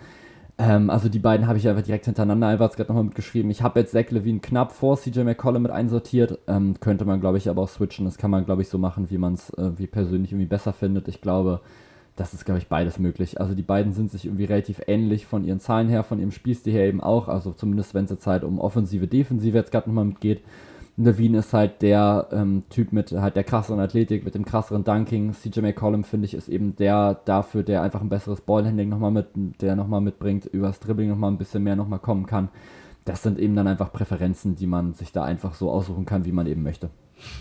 Ähm, 0.57 0.89
also 0.89 1.09
die 1.09 1.19
beiden 1.19 1.47
habe 1.49 1.59
ich 1.59 1.69
einfach 1.69 1.83
direkt 1.83 2.05
hintereinander 2.05 2.47
einfach 2.47 2.75
gerade 2.77 2.89
nochmal 2.89 3.05
mitgeschrieben. 3.05 3.51
Ich 3.51 3.63
habe 3.63 3.81
jetzt 3.81 3.93
Zach 3.93 4.11
Levine 4.11 4.41
knapp 4.41 4.73
vor 4.73 4.97
CJ 4.97 5.21
McCollum 5.21 5.63
mit 5.63 5.73
einsortiert. 5.73 6.39
Ähm, 6.47 6.79
könnte 6.81 7.05
man, 7.05 7.21
glaube 7.21 7.39
ich, 7.39 7.49
aber 7.49 7.63
auch 7.63 7.69
switchen. 7.69 8.05
Das 8.05 8.19
kann 8.19 8.31
man, 8.31 8.45
glaube 8.45 8.63
ich, 8.63 8.69
so 8.69 8.79
machen, 8.79 9.11
wie 9.11 9.19
man 9.19 9.35
es 9.35 9.51
äh, 9.51 9.71
persönlich 9.87 10.31
irgendwie 10.33 10.47
besser 10.47 10.73
findet. 10.73 11.09
Ich 11.09 11.21
glaube, 11.21 11.61
das 12.17 12.33
ist, 12.33 12.45
glaube 12.45 12.59
ich, 12.59 12.69
beides 12.69 13.01
möglich. 13.01 13.41
Also 13.41 13.55
die 13.55 13.63
beiden 13.63 13.93
sind 13.93 14.13
sich 14.13 14.27
irgendwie 14.27 14.45
relativ 14.45 14.81
ähnlich 14.87 15.27
von 15.27 15.45
ihren 15.45 15.59
Zahlen 15.59 15.89
her, 15.89 16.05
von 16.05 16.21
ihrem 16.21 16.31
Spielstil 16.31 16.73
her 16.73 16.87
eben 16.87 17.01
auch. 17.01 17.27
Also 17.27 17.53
zumindest 17.53 17.95
wenn 17.95 18.05
es 18.05 18.11
jetzt 18.11 18.27
halt 18.27 18.45
um 18.45 18.61
offensive, 18.61 19.09
defensive 19.09 19.59
jetzt 19.59 19.73
gerade 19.73 19.89
nochmal 19.89 20.05
mitgeht. 20.05 20.43
Levine 20.97 21.39
ist 21.39 21.53
halt 21.53 21.83
der 21.83 22.29
ähm, 22.31 22.63
Typ 22.71 22.93
mit 22.93 23.11
halt 23.11 23.35
der 23.35 23.43
krasseren 23.43 23.81
Athletik, 23.81 24.25
mit 24.25 24.35
dem 24.35 24.45
krasseren 24.45 24.85
Dunking. 24.85 25.33
CJ 25.33 25.61
McCollum, 25.61 26.05
finde 26.05 26.27
ich, 26.27 26.35
ist 26.35 26.49
eben 26.49 26.77
der 26.77 27.21
dafür, 27.25 27.65
der 27.65 27.83
einfach 27.83 28.01
ein 28.01 28.09
besseres 28.09 28.41
Ballhandling 28.41 28.89
nochmal 28.89 29.11
mit, 29.11 29.27
der 29.61 29.75
nochmal 29.75 30.01
mitbringt, 30.01 30.47
übers 30.47 30.79
Dribbling 30.79 31.09
nochmal 31.09 31.33
ein 31.33 31.39
bisschen 31.39 31.65
mehr 31.65 31.75
nochmal 31.75 31.99
kommen 31.99 32.27
kann. 32.27 32.49
Das 33.05 33.23
sind 33.23 33.39
eben 33.39 33.57
dann 33.57 33.67
einfach 33.67 33.93
Präferenzen, 33.93 34.55
die 34.55 34.67
man 34.67 34.95
sich 34.95 35.13
da 35.13 35.25
einfach 35.25 35.55
so 35.55 35.71
aussuchen 35.71 36.07
kann, 36.07 36.25
wie 36.25 36.33
man 36.33 36.47
eben 36.47 36.63
möchte. 36.63 36.91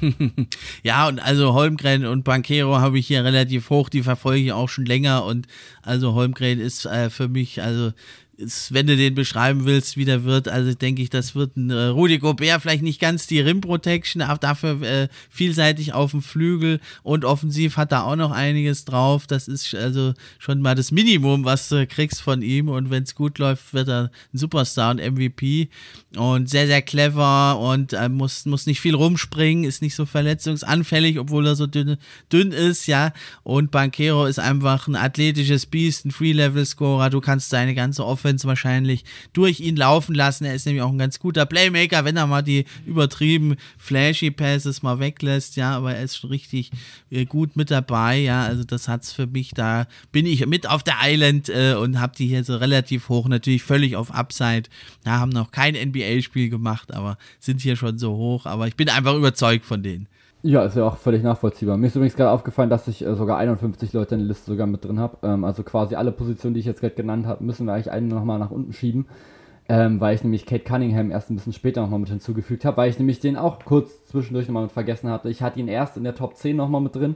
ja, 0.83 1.07
und 1.07 1.19
also 1.19 1.53
Holmgren 1.53 2.05
und 2.05 2.23
Banquero 2.23 2.77
habe 2.77 2.99
ich 2.99 3.07
hier 3.07 3.23
relativ 3.23 3.69
hoch, 3.69 3.89
die 3.89 4.03
verfolge 4.03 4.41
ich 4.41 4.53
auch 4.53 4.69
schon 4.69 4.85
länger 4.85 5.25
und 5.25 5.47
also 5.81 6.13
Holmgren 6.13 6.59
ist 6.59 6.85
äh, 6.85 7.09
für 7.09 7.27
mich, 7.27 7.61
also 7.61 7.91
wenn 8.69 8.87
du 8.87 8.97
den 8.97 9.13
beschreiben 9.13 9.65
willst, 9.65 9.95
wie 9.95 10.05
der 10.05 10.23
wird, 10.23 10.47
also 10.47 10.73
denke 10.73 11.03
ich, 11.03 11.11
das 11.11 11.35
wird 11.35 11.55
ein 11.55 11.69
äh, 11.69 11.85
Rudi 11.85 12.17
Gobert, 12.17 12.61
vielleicht 12.61 12.81
nicht 12.81 12.99
ganz 12.99 13.27
die 13.27 13.39
Rim 13.39 13.61
Protection, 13.61 14.23
aber 14.23 14.39
dafür 14.39 14.81
äh, 14.81 15.07
vielseitig 15.29 15.93
auf 15.93 16.11
dem 16.11 16.23
Flügel 16.23 16.79
und 17.03 17.25
offensiv 17.25 17.77
hat 17.77 17.91
er 17.91 18.05
auch 18.05 18.15
noch 18.15 18.31
einiges 18.31 18.85
drauf. 18.85 19.27
Das 19.27 19.47
ist 19.47 19.75
also 19.75 20.13
schon 20.39 20.61
mal 20.61 20.73
das 20.73 20.91
Minimum, 20.91 21.45
was 21.45 21.69
du 21.69 21.85
kriegst 21.85 22.21
von 22.21 22.41
ihm 22.41 22.69
und 22.69 22.89
wenn 22.89 23.03
es 23.03 23.13
gut 23.13 23.37
läuft, 23.37 23.73
wird 23.73 23.87
er 23.87 24.09
ein 24.33 24.37
Superstar 24.37 24.91
und 24.91 24.97
MVP 24.97 25.69
und 26.17 26.49
sehr, 26.49 26.65
sehr 26.65 26.81
clever 26.81 27.59
und 27.59 27.93
äh, 27.93 28.09
muss, 28.09 28.45
muss 28.45 28.65
nicht 28.65 28.81
viel 28.81 28.95
rumspringen, 28.95 29.63
ist 29.63 29.83
nicht 29.83 29.95
so 29.95 30.07
verletzungsanfällig, 30.07 31.19
obwohl 31.19 31.45
er 31.45 31.55
so 31.55 31.67
dünn, 31.67 31.97
dünn 32.31 32.51
ist, 32.51 32.87
ja. 32.87 33.13
Und 33.43 33.69
Banquero 33.69 34.25
ist 34.25 34.39
einfach 34.39 34.87
ein 34.87 34.95
athletisches 34.95 35.67
Biest, 35.67 36.05
ein 36.05 36.11
Free-Level-Scorer. 36.11 37.11
Du 37.11 37.21
kannst 37.21 37.49
seine 37.49 37.75
ganze 37.75 38.03
Offense 38.03 38.22
Offense 38.23 38.47
wahrscheinlich 38.47 39.03
durch 39.33 39.59
ihn 39.59 39.75
laufen 39.75 40.15
lassen. 40.15 40.45
Er 40.45 40.55
ist 40.55 40.65
nämlich 40.65 40.81
auch 40.81 40.91
ein 40.91 40.97
ganz 40.97 41.19
guter 41.19 41.45
Playmaker, 41.45 42.05
wenn 42.05 42.15
er 42.15 42.25
mal 42.25 42.41
die 42.41 42.65
übertrieben 42.85 43.55
flashy 43.77 44.31
Passes 44.31 44.81
mal 44.81 44.99
weglässt, 44.99 45.57
ja, 45.57 45.75
aber 45.75 45.95
er 45.95 46.03
ist 46.03 46.17
schon 46.17 46.29
richtig 46.29 46.71
äh, 47.11 47.25
gut 47.25 47.57
mit 47.57 47.69
dabei, 47.69 48.19
ja, 48.19 48.43
also 48.43 48.63
das 48.63 48.87
hat 48.87 49.03
es 49.03 49.11
für 49.11 49.27
mich, 49.27 49.51
da 49.51 49.87
bin 50.11 50.25
ich 50.25 50.45
mit 50.45 50.67
auf 50.69 50.83
der 50.83 50.95
Island 51.03 51.49
äh, 51.49 51.75
und 51.75 51.99
habe 51.99 52.15
die 52.17 52.27
hier 52.27 52.43
so 52.43 52.55
relativ 52.55 53.09
hoch, 53.09 53.27
natürlich 53.27 53.63
völlig 53.63 53.95
auf 53.95 54.11
Upside, 54.11 54.63
da 55.03 55.19
haben 55.19 55.31
noch 55.31 55.51
kein 55.51 55.75
NBA-Spiel 55.75 56.49
gemacht, 56.49 56.93
aber 56.93 57.17
sind 57.39 57.61
hier 57.61 57.75
schon 57.75 57.97
so 57.97 58.15
hoch, 58.15 58.45
aber 58.45 58.67
ich 58.67 58.75
bin 58.75 58.89
einfach 58.89 59.15
überzeugt 59.15 59.65
von 59.65 59.83
denen. 59.83 60.07
Ja, 60.45 60.65
ist 60.65 60.75
ja 60.75 60.85
auch 60.85 60.97
völlig 60.97 61.23
nachvollziehbar. 61.23 61.77
Mir 61.77 61.87
ist 61.87 61.95
übrigens 61.95 62.17
gerade 62.17 62.31
aufgefallen, 62.31 62.69
dass 62.69 62.89
ich 62.89 63.05
äh, 63.05 63.15
sogar 63.15 63.37
51 63.37 63.93
Leute 63.93 64.15
in 64.15 64.21
der 64.21 64.27
Liste 64.27 64.51
sogar 64.51 64.67
mit 64.67 64.83
drin 64.83 64.99
habe. 64.99 65.17
Ähm, 65.23 65.45
also 65.45 65.63
quasi 65.63 65.95
alle 65.95 66.11
Positionen, 66.11 66.53
die 66.53 66.59
ich 66.59 66.65
jetzt 66.65 66.81
gerade 66.81 66.95
genannt 66.95 67.25
habe, 67.25 67.45
müssen 67.45 67.65
wir 67.65 67.73
eigentlich 67.73 67.91
eine 67.91 68.07
nochmal 68.07 68.39
nach 68.39 68.51
unten 68.51 68.73
schieben. 68.73 69.05
Ähm, 69.69 70.01
weil 70.01 70.13
ich 70.15 70.23
nämlich 70.23 70.45
Kate 70.45 70.65
Cunningham 70.65 71.11
erst 71.11 71.29
ein 71.31 71.35
bisschen 71.35 71.53
später 71.53 71.79
nochmal 71.81 71.99
mit 71.99 72.09
hinzugefügt 72.09 72.65
habe, 72.65 72.75
weil 72.75 72.89
ich 72.89 72.99
nämlich 72.99 73.21
den 73.21 73.37
auch 73.37 73.63
kurz 73.63 74.05
zwischendurch 74.07 74.47
nochmal 74.47 74.63
mit 74.63 74.73
vergessen 74.73 75.09
hatte. 75.09 75.29
Ich 75.29 75.41
hatte 75.41 75.61
ihn 75.61 75.69
erst 75.69 75.95
in 75.95 76.03
der 76.03 76.15
Top 76.15 76.35
10 76.35 76.57
nochmal 76.57 76.81
mit 76.81 76.93
drin, 76.93 77.15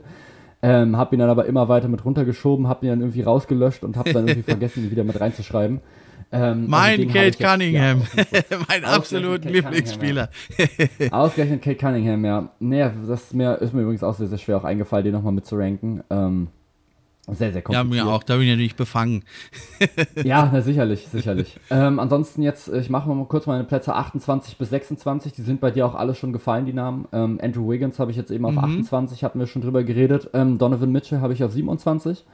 ähm, 0.62 0.96
habe 0.96 1.14
ihn 1.14 1.18
dann 1.18 1.28
aber 1.28 1.44
immer 1.44 1.68
weiter 1.68 1.88
mit 1.88 2.06
runtergeschoben, 2.06 2.66
habe 2.66 2.86
ihn 2.86 2.88
dann 2.88 3.00
irgendwie 3.00 3.20
rausgelöscht 3.20 3.84
und 3.84 3.98
habe 3.98 4.14
dann 4.14 4.26
irgendwie 4.26 4.42
vergessen, 4.50 4.84
ihn 4.84 4.90
wieder 4.90 5.04
mit 5.04 5.20
reinzuschreiben. 5.20 5.80
Ähm, 6.30 6.66
mein 6.68 7.00
also 7.00 7.12
Kate 7.12 7.38
Cunningham, 7.38 8.02
mein 8.68 8.84
absoluter 8.84 9.48
Lieblingsspieler. 9.48 10.28
Ja. 10.98 11.12
Ausgerechnet 11.12 11.62
Kate 11.62 11.76
Cunningham, 11.76 12.24
ja. 12.24 12.50
Naja, 12.60 12.92
das 13.06 13.22
ist 13.24 13.34
mir, 13.34 13.54
ist 13.56 13.72
mir 13.72 13.82
übrigens 13.82 14.02
auch 14.02 14.14
sehr, 14.14 14.26
sehr 14.26 14.38
schwer 14.38 14.58
auch 14.58 14.64
eingefallen, 14.64 15.04
den 15.04 15.14
nochmal 15.14 15.32
mitzuranken. 15.32 16.02
Ähm, 16.10 16.48
sehr, 17.30 17.52
sehr 17.52 17.62
kompliziert. 17.62 17.94
Ja, 17.94 18.04
mir 18.04 18.10
auch, 18.10 18.22
da 18.22 18.34
bin 18.36 18.44
ich 18.44 18.50
natürlich 18.50 18.76
befangen. 18.76 19.22
ja, 20.24 20.50
na, 20.52 20.60
sicherlich, 20.60 21.08
sicherlich. 21.08 21.58
Ähm, 21.70 21.98
ansonsten 21.98 22.42
jetzt, 22.42 22.68
ich 22.68 22.90
mache 22.90 23.08
mal 23.08 23.24
kurz 23.26 23.46
meine 23.46 23.64
Plätze 23.64 23.94
28 23.94 24.56
bis 24.58 24.70
26, 24.70 25.32
die 25.32 25.42
sind 25.42 25.60
bei 25.60 25.70
dir 25.70 25.86
auch 25.86 25.94
alle 25.94 26.14
schon 26.14 26.32
gefallen, 26.32 26.66
die 26.66 26.72
Namen. 26.72 27.06
Ähm, 27.12 27.38
Andrew 27.42 27.70
Wiggins 27.70 27.98
habe 27.98 28.10
ich 28.10 28.16
jetzt 28.16 28.30
eben 28.30 28.44
auf 28.44 28.52
mhm. 28.52 28.58
28, 28.58 29.24
hatten 29.24 29.38
wir 29.38 29.46
schon 29.46 29.62
drüber 29.62 29.82
geredet. 29.82 30.30
Ähm, 30.34 30.58
Donovan 30.58 30.92
Mitchell 30.92 31.20
habe 31.20 31.32
ich 31.32 31.44
auf 31.44 31.52
27 31.52 32.24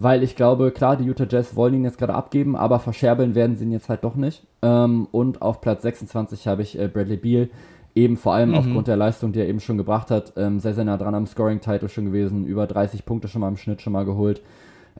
weil 0.00 0.22
ich 0.22 0.36
glaube, 0.36 0.70
klar, 0.70 0.96
die 0.96 1.04
Utah 1.04 1.26
Jazz 1.28 1.56
wollen 1.56 1.74
ihn 1.74 1.84
jetzt 1.84 1.98
gerade 1.98 2.14
abgeben, 2.14 2.54
aber 2.54 2.78
verscherbeln 2.78 3.34
werden 3.34 3.56
sie 3.56 3.64
ihn 3.64 3.72
jetzt 3.72 3.88
halt 3.88 4.04
doch 4.04 4.14
nicht. 4.14 4.46
Ähm, 4.62 5.08
und 5.10 5.42
auf 5.42 5.60
Platz 5.60 5.82
26 5.82 6.46
habe 6.46 6.62
ich 6.62 6.78
äh, 6.78 6.86
Bradley 6.86 7.16
Beal, 7.16 7.48
eben 7.96 8.16
vor 8.16 8.32
allem 8.32 8.50
mhm. 8.50 8.54
aufgrund 8.54 8.86
der 8.86 8.96
Leistung, 8.96 9.32
die 9.32 9.40
er 9.40 9.48
eben 9.48 9.58
schon 9.58 9.76
gebracht 9.76 10.12
hat, 10.12 10.34
ähm, 10.36 10.60
sehr, 10.60 10.74
sehr 10.74 10.84
nah 10.84 10.96
dran 10.96 11.16
am 11.16 11.26
Scoring-Title 11.26 11.88
schon 11.88 12.04
gewesen, 12.06 12.46
über 12.46 12.68
30 12.68 13.04
Punkte 13.04 13.26
schon 13.26 13.40
mal 13.40 13.48
im 13.48 13.56
Schnitt 13.56 13.82
schon 13.82 13.92
mal 13.92 14.04
geholt. 14.04 14.40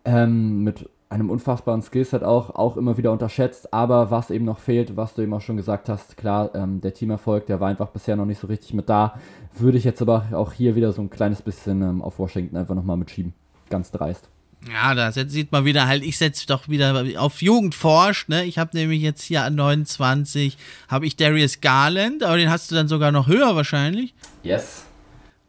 Ähm, 0.05 0.65
mit 0.65 0.91
einem 1.11 1.31
unfassbaren 1.31 1.81
Skillset 1.81 2.25
auch, 2.25 2.51
auch 2.51 2.77
immer 2.77 2.97
wieder 2.97 3.13
unterschätzt, 3.13 3.73
aber 3.73 4.11
was 4.11 4.31
eben 4.33 4.45
noch 4.45 4.59
fehlt, 4.59 4.97
was 4.97 5.15
du 5.15 5.23
eben 5.23 5.33
auch 5.33 5.41
schon 5.41 5.57
gesagt 5.57 5.89
hast, 5.89 6.17
klar, 6.17 6.51
ähm, 6.57 6.81
der 6.81 6.93
Teamerfolg, 6.93 7.47
der 7.47 7.61
war 7.61 7.69
einfach 7.69 7.91
bisher 7.91 8.17
noch 8.17 8.27
nicht 8.27 8.41
so 8.41 8.49
richtig 8.49 8.75
mit 8.75 8.89
da, 8.89 9.15
würde 9.57 9.79
ich 9.79 9.85
jetzt 9.85 10.03
aber 10.03 10.25
auch 10.33 10.53
hier 10.53 10.75
wieder 10.75 10.93
so 10.93 11.01
ein 11.01 11.09
kleines 11.09 11.41
bisschen 11.41 11.83
ähm, 11.83 12.03
auf 12.03 12.19
Washington 12.19 12.57
einfach 12.57 12.75
nochmal 12.75 12.97
mitschieben. 12.97 13.33
Ganz 13.71 13.93
dreist. 13.93 14.29
Ja, 14.71 14.95
da 14.95 15.13
sieht 15.13 15.53
man 15.53 15.65
wieder 15.65 15.87
halt, 15.87 16.05
ich 16.05 16.19
setze 16.19 16.47
doch 16.47 16.69
wieder 16.69 17.05
auf 17.17 17.41
Jugend 17.41 17.75
forscht, 17.75 18.29
ne? 18.29 18.45
Ich 18.45 18.59
habe 18.59 18.77
nämlich 18.77 19.01
jetzt 19.01 19.23
hier 19.23 19.45
an 19.45 19.55
29, 19.55 20.57
habe 20.89 21.07
ich 21.07 21.17
Darius 21.17 21.61
Garland, 21.61 22.23
aber 22.23 22.37
den 22.37 22.51
hast 22.51 22.71
du 22.71 22.75
dann 22.75 22.89
sogar 22.89 23.13
noch 23.13 23.29
höher 23.29 23.57
wahrscheinlich. 23.57 24.15
Yes. 24.43 24.85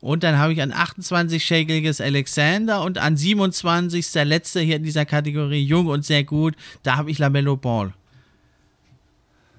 Und 0.01 0.23
dann 0.23 0.37
habe 0.37 0.53
ich 0.53 0.61
an 0.61 0.71
28 0.71 1.43
Shakeliges 1.43 1.99
Alexander 1.99 2.83
und 2.83 2.97
an 2.97 3.17
27 3.17 4.09
der 4.13 4.25
letzte 4.25 4.61
hier 4.61 4.77
in 4.77 4.83
dieser 4.83 5.05
Kategorie, 5.05 5.61
jung 5.61 5.87
und 5.87 6.05
sehr 6.05 6.23
gut, 6.23 6.55
da 6.83 6.95
habe 6.95 7.11
ich 7.11 7.17
Lamello 7.17 7.57
Ball. 7.57 7.93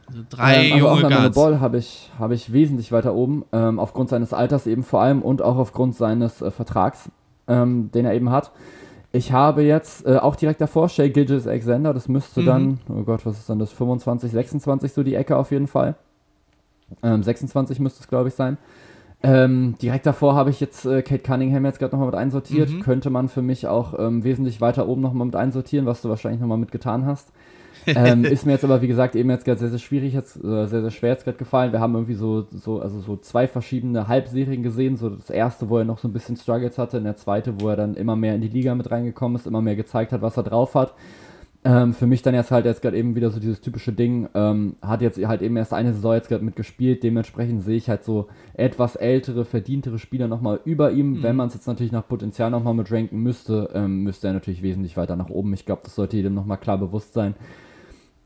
Also 0.06 0.22
drei 0.28 0.68
ähm, 0.68 0.72
also 0.72 0.76
junge 0.78 0.90
auch 0.90 1.02
Lamello 1.02 1.30
Ball 1.30 1.60
habe 1.60 1.78
ich, 1.78 2.10
hab 2.18 2.30
ich 2.30 2.52
wesentlich 2.52 2.90
weiter 2.90 3.14
oben, 3.14 3.44
ähm, 3.52 3.78
aufgrund 3.78 4.08
seines 4.08 4.32
Alters 4.32 4.66
eben 4.66 4.82
vor 4.82 5.02
allem 5.02 5.20
und 5.20 5.42
auch 5.42 5.56
aufgrund 5.56 5.94
seines 5.94 6.40
äh, 6.40 6.50
Vertrags, 6.50 7.10
ähm, 7.46 7.90
den 7.92 8.06
er 8.06 8.14
eben 8.14 8.30
hat. 8.30 8.50
Ich 9.12 9.32
habe 9.32 9.62
jetzt 9.62 10.06
äh, 10.06 10.16
auch 10.16 10.36
direkt 10.36 10.60
davor 10.60 10.88
Shay 10.88 11.10
Gilgis 11.10 11.46
Alexander, 11.46 11.92
das 11.92 12.08
müsste 12.08 12.42
mhm. 12.42 12.46
dann, 12.46 12.80
oh 12.88 13.02
Gott, 13.02 13.26
was 13.26 13.38
ist 13.38 13.50
dann 13.50 13.58
das, 13.58 13.72
25, 13.72 14.30
26 14.30 14.92
so 14.92 15.02
die 15.02 15.14
Ecke 15.14 15.36
auf 15.36 15.50
jeden 15.50 15.66
Fall. 15.66 15.96
Ähm, 17.02 17.22
26 17.22 17.80
müsste 17.80 18.00
es, 18.00 18.08
glaube 18.08 18.28
ich, 18.28 18.34
sein. 18.34 18.56
Ähm, 19.22 19.74
direkt 19.82 20.06
davor 20.06 20.34
habe 20.34 20.50
ich 20.50 20.60
jetzt 20.60 20.86
äh, 20.86 21.02
Kate 21.02 21.22
Cunningham 21.22 21.64
jetzt 21.64 21.78
gerade 21.78 21.92
nochmal 21.92 22.06
mit 22.06 22.14
einsortiert. 22.14 22.70
Mhm. 22.70 22.80
Könnte 22.80 23.10
man 23.10 23.28
für 23.28 23.42
mich 23.42 23.66
auch 23.66 23.98
ähm, 23.98 24.24
wesentlich 24.24 24.60
weiter 24.60 24.88
oben 24.88 25.02
nochmal 25.02 25.26
mit 25.26 25.36
einsortieren, 25.36 25.86
was 25.86 26.02
du 26.02 26.08
wahrscheinlich 26.08 26.40
nochmal 26.40 26.58
mit 26.58 26.72
getan 26.72 27.04
hast 27.04 27.32
ähm, 27.86 28.24
ist 28.24 28.46
mir 28.46 28.52
jetzt 28.52 28.64
aber, 28.64 28.82
wie 28.82 28.88
gesagt, 28.88 29.16
eben 29.16 29.30
jetzt 29.30 29.44
gerade 29.44 29.60
sehr, 29.60 29.70
sehr 29.70 29.78
schwierig, 29.78 30.14
jetzt, 30.14 30.36
äh, 30.36 30.66
sehr, 30.66 30.82
sehr 30.82 30.90
schwer 30.90 31.10
jetzt 31.10 31.24
gerade 31.24 31.38
gefallen. 31.38 31.72
Wir 31.72 31.80
haben 31.80 31.94
irgendwie 31.94 32.14
so, 32.14 32.42
so, 32.42 32.80
also 32.80 33.00
so 33.00 33.16
zwei 33.16 33.46
verschiedene 33.46 34.08
Halbserien 34.08 34.62
gesehen. 34.62 34.96
So 34.96 35.10
das 35.10 35.30
erste, 35.30 35.68
wo 35.68 35.78
er 35.78 35.84
noch 35.84 35.98
so 35.98 36.08
ein 36.08 36.12
bisschen 36.12 36.36
Struggles 36.36 36.78
hatte, 36.78 36.98
und 36.98 37.04
der 37.04 37.16
zweite, 37.16 37.60
wo 37.60 37.68
er 37.68 37.76
dann 37.76 37.94
immer 37.94 38.16
mehr 38.16 38.34
in 38.34 38.40
die 38.40 38.48
Liga 38.48 38.74
mit 38.74 38.90
reingekommen 38.90 39.36
ist, 39.36 39.46
immer 39.46 39.62
mehr 39.62 39.76
gezeigt 39.76 40.12
hat, 40.12 40.22
was 40.22 40.36
er 40.36 40.42
drauf 40.42 40.74
hat. 40.74 40.94
Ähm, 41.62 41.92
für 41.92 42.06
mich 42.06 42.22
dann 42.22 42.34
jetzt 42.34 42.50
halt 42.50 42.64
jetzt 42.64 42.80
gerade 42.80 42.96
eben 42.96 43.14
wieder 43.14 43.30
so 43.30 43.38
dieses 43.38 43.60
typische 43.60 43.92
Ding, 43.92 44.30
ähm, 44.32 44.76
hat 44.80 45.02
jetzt 45.02 45.22
halt 45.22 45.42
eben 45.42 45.58
erst 45.58 45.74
eine 45.74 45.92
Saison 45.92 46.14
jetzt 46.14 46.28
gerade 46.28 46.42
mitgespielt, 46.42 47.02
dementsprechend 47.02 47.62
sehe 47.62 47.76
ich 47.76 47.90
halt 47.90 48.02
so 48.02 48.28
etwas 48.54 48.96
ältere, 48.96 49.44
verdientere 49.44 49.98
Spieler 49.98 50.26
nochmal 50.26 50.60
über 50.64 50.92
ihm. 50.92 51.18
Mhm. 51.18 51.22
Wenn 51.22 51.36
man 51.36 51.48
es 51.48 51.54
jetzt 51.54 51.66
natürlich 51.66 51.92
nach 51.92 52.08
Potenzial 52.08 52.50
nochmal 52.50 52.72
mit 52.72 52.90
ranken 52.90 53.22
müsste, 53.22 53.68
ähm, 53.74 54.04
müsste 54.04 54.28
er 54.28 54.32
natürlich 54.32 54.62
wesentlich 54.62 54.96
weiter 54.96 55.16
nach 55.16 55.28
oben. 55.28 55.52
Ich 55.52 55.66
glaube, 55.66 55.82
das 55.84 55.94
sollte 55.94 56.16
jedem 56.16 56.32
nochmal 56.32 56.56
klar 56.56 56.78
bewusst 56.78 57.12
sein 57.12 57.34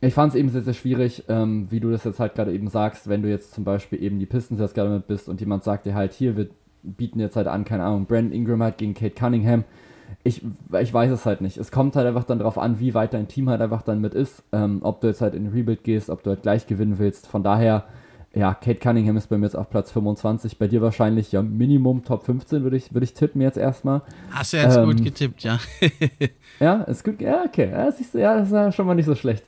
ich 0.07 0.15
fand 0.15 0.33
es 0.33 0.39
eben 0.39 0.49
sehr, 0.49 0.63
sehr 0.63 0.75
schwierig, 0.75 1.25
ähm, 1.29 1.67
wie 1.71 1.81
du 1.81 1.91
das 1.91 2.05
jetzt 2.05 2.21
halt 2.21 2.35
gerade 2.35 2.53
eben 2.53 2.69
sagst, 2.69 3.09
wenn 3.09 3.23
du 3.23 3.29
jetzt 3.29 3.55
zum 3.55 3.65
Beispiel 3.65 4.03
eben 4.03 4.19
die 4.19 4.27
Pistons 4.27 4.61
jetzt 4.61 4.75
gerade 4.75 4.91
mit 4.91 5.07
bist 5.07 5.29
und 5.29 5.41
jemand 5.41 5.65
sagt 5.65 5.87
dir 5.87 5.95
halt, 5.95 6.13
hier, 6.13 6.37
wir 6.37 6.49
bieten 6.83 7.21
jetzt 7.21 7.37
halt 7.37 7.47
an, 7.47 7.65
keine 7.65 7.85
Ahnung, 7.85 8.07
Brandon 8.07 8.33
Ingram 8.33 8.63
halt 8.63 8.79
gegen 8.79 8.95
Kate 8.95 9.15
Cunningham. 9.15 9.65
Ich, 10.23 10.43
ich 10.81 10.93
weiß 10.93 11.11
es 11.11 11.27
halt 11.27 11.41
nicht. 11.41 11.57
Es 11.57 11.71
kommt 11.71 11.97
halt 11.97 12.07
einfach 12.07 12.25
dann 12.25 12.39
darauf 12.39 12.59
an, 12.59 12.79
wie 12.79 12.95
weit 12.95 13.15
dein 13.15 13.29
Team 13.29 13.49
halt 13.49 13.61
einfach 13.61 13.83
dann 13.83 14.01
mit 14.01 14.15
ist. 14.15 14.43
Ähm, 14.53 14.81
ob 14.83 15.01
du 15.01 15.07
jetzt 15.09 15.21
halt 15.21 15.35
in 15.35 15.49
Rebuild 15.49 15.85
gehst, 15.85 16.11
ob 16.11 16.23
du 16.23 16.31
halt 16.31 16.43
gleich 16.43 16.67
gewinnen 16.67 16.99
willst. 16.99 17.27
Von 17.27 17.43
daher 17.43 17.85
ja, 18.35 18.53
Kate 18.53 18.81
Cunningham 18.81 19.17
ist 19.17 19.29
bei 19.29 19.39
mir 19.39 19.47
jetzt 19.47 19.57
auf 19.57 19.71
Platz 19.71 19.93
25, 19.93 20.59
bei 20.59 20.67
dir 20.67 20.83
wahrscheinlich 20.83 21.31
ja 21.31 21.41
Minimum 21.41 22.05
Top 22.05 22.25
15, 22.25 22.65
würde 22.65 22.77
ich, 22.77 22.93
würd 22.93 23.05
ich 23.05 23.15
tippen 23.15 23.41
jetzt 23.41 23.57
erstmal. 23.57 24.03
Hast 24.31 24.53
du 24.53 24.57
jetzt 24.57 24.77
ähm, 24.77 24.87
gut 24.87 25.05
getippt, 25.05 25.45
ja. 25.45 25.59
ja, 26.61 26.83
ist 26.83 27.05
gut, 27.05 27.21
ja, 27.21 27.45
okay. 27.45 27.71
Ja, 27.71 27.91
siehst 27.93 28.15
du, 28.15 28.19
ja, 28.19 28.37
das 28.37 28.49
ist 28.49 28.55
ja 28.55 28.73
schon 28.73 28.87
mal 28.87 28.95
nicht 28.95 29.07
so 29.07 29.15
schlecht. 29.15 29.45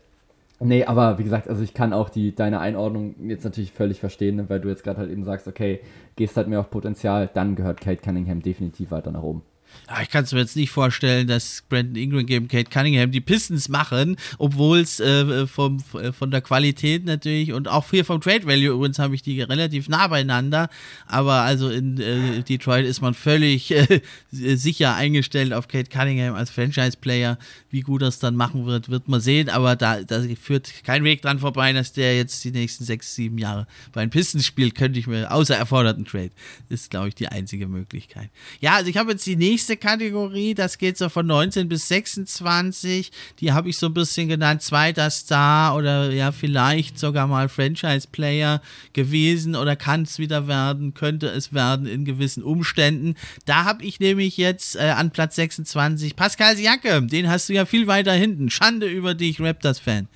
Nee, 0.58 0.84
aber 0.84 1.18
wie 1.18 1.24
gesagt, 1.24 1.48
also 1.48 1.62
ich 1.62 1.74
kann 1.74 1.92
auch 1.92 2.08
die, 2.08 2.34
deine 2.34 2.60
Einordnung 2.60 3.14
jetzt 3.28 3.44
natürlich 3.44 3.72
völlig 3.72 4.00
verstehen, 4.00 4.48
weil 4.48 4.60
du 4.60 4.68
jetzt 4.68 4.84
gerade 4.84 4.98
halt 4.98 5.10
eben 5.10 5.24
sagst, 5.24 5.46
okay, 5.48 5.80
gehst 6.16 6.36
halt 6.36 6.48
mehr 6.48 6.60
auf 6.60 6.70
Potenzial, 6.70 7.28
dann 7.32 7.56
gehört 7.56 7.80
Kate 7.80 8.00
Cunningham 8.02 8.40
definitiv 8.42 8.90
weiter 8.90 9.12
nach 9.12 9.22
oben. 9.22 9.42
Ja, 9.88 10.02
ich 10.02 10.10
kann 10.10 10.24
es 10.24 10.32
mir 10.32 10.40
jetzt 10.40 10.56
nicht 10.56 10.70
vorstellen, 10.70 11.28
dass 11.28 11.62
Brandon 11.68 11.94
Ingram 11.94 12.26
gegen 12.26 12.48
Kate 12.48 12.70
Cunningham 12.70 13.12
die 13.12 13.20
Pistons 13.20 13.68
machen, 13.68 14.16
obwohl 14.38 14.80
es 14.80 14.98
äh, 14.98 15.46
vom, 15.46 15.78
äh, 15.94 16.12
von 16.12 16.30
der 16.30 16.40
Qualität 16.40 17.04
natürlich 17.04 17.52
und 17.52 17.68
auch 17.68 17.88
hier 17.90 18.04
vom 18.04 18.20
Trade 18.20 18.46
Value 18.46 18.74
übrigens 18.74 18.98
habe 18.98 19.14
ich 19.14 19.22
die 19.22 19.40
relativ 19.42 19.88
nah 19.88 20.08
beieinander. 20.08 20.68
Aber 21.06 21.42
also 21.42 21.70
in 21.70 22.00
äh, 22.00 22.42
Detroit 22.42 22.84
ist 22.84 23.00
man 23.00 23.14
völlig 23.14 23.70
äh, 23.70 24.00
sicher 24.32 24.96
eingestellt 24.96 25.52
auf 25.52 25.68
Kate 25.68 25.88
Cunningham 25.88 26.34
als 26.34 26.50
Franchise-Player. 26.50 27.38
Wie 27.70 27.80
gut 27.80 28.02
das 28.02 28.18
dann 28.18 28.34
machen 28.34 28.66
wird, 28.66 28.88
wird 28.88 29.08
man 29.08 29.20
sehen. 29.20 29.48
Aber 29.48 29.76
da, 29.76 30.02
da 30.02 30.22
führt 30.40 30.84
kein 30.84 31.04
Weg 31.04 31.22
dran 31.22 31.38
vorbei, 31.38 31.72
dass 31.72 31.92
der 31.92 32.16
jetzt 32.16 32.42
die 32.44 32.50
nächsten 32.50 32.84
sechs, 32.84 33.14
sieben 33.14 33.38
Jahre 33.38 33.66
bei 33.92 34.00
den 34.00 34.10
Pistons 34.10 34.44
spielt, 34.44 34.74
könnte 34.74 34.98
ich 34.98 35.06
mir, 35.06 35.30
außer 35.30 35.56
erforderten 35.56 36.04
Trade. 36.04 36.32
Das 36.68 36.82
ist, 36.82 36.90
glaube 36.90 37.08
ich, 37.08 37.14
die 37.14 37.28
einzige 37.28 37.68
Möglichkeit. 37.68 38.30
Ja, 38.60 38.74
also 38.76 38.90
ich 38.90 38.96
habe 38.96 39.12
jetzt 39.12 39.26
die 39.26 39.36
nächste 39.36 39.55
Kategorie, 39.56 40.54
das 40.54 40.78
geht 40.78 40.98
so 40.98 41.08
von 41.08 41.26
19 41.26 41.68
bis 41.68 41.88
26. 41.88 43.10
Die 43.40 43.52
habe 43.52 43.68
ich 43.68 43.78
so 43.78 43.86
ein 43.86 43.94
bisschen 43.94 44.28
genannt, 44.28 44.62
zweiter 44.62 45.10
Star 45.10 45.74
oder 45.76 46.10
ja, 46.10 46.32
vielleicht 46.32 46.98
sogar 46.98 47.26
mal 47.26 47.48
Franchise-Player 47.48 48.60
gewesen 48.92 49.56
oder 49.56 49.76
kann 49.76 50.02
es 50.02 50.18
wieder 50.18 50.46
werden, 50.46 50.94
könnte 50.94 51.28
es 51.28 51.52
werden 51.52 51.86
in 51.86 52.04
gewissen 52.04 52.42
Umständen. 52.42 53.14
Da 53.44 53.64
habe 53.64 53.84
ich 53.84 54.00
nämlich 54.00 54.36
jetzt 54.36 54.76
äh, 54.76 54.90
an 54.90 55.10
Platz 55.10 55.36
26 55.36 56.16
Pascal 56.16 56.56
Siakam, 56.56 57.08
den 57.08 57.28
hast 57.28 57.48
du 57.48 57.54
ja 57.54 57.64
viel 57.64 57.86
weiter 57.86 58.12
hinten. 58.12 58.50
Schande 58.50 58.86
über 58.86 59.14
dich, 59.14 59.40
Raptors-Fan. 59.40 60.08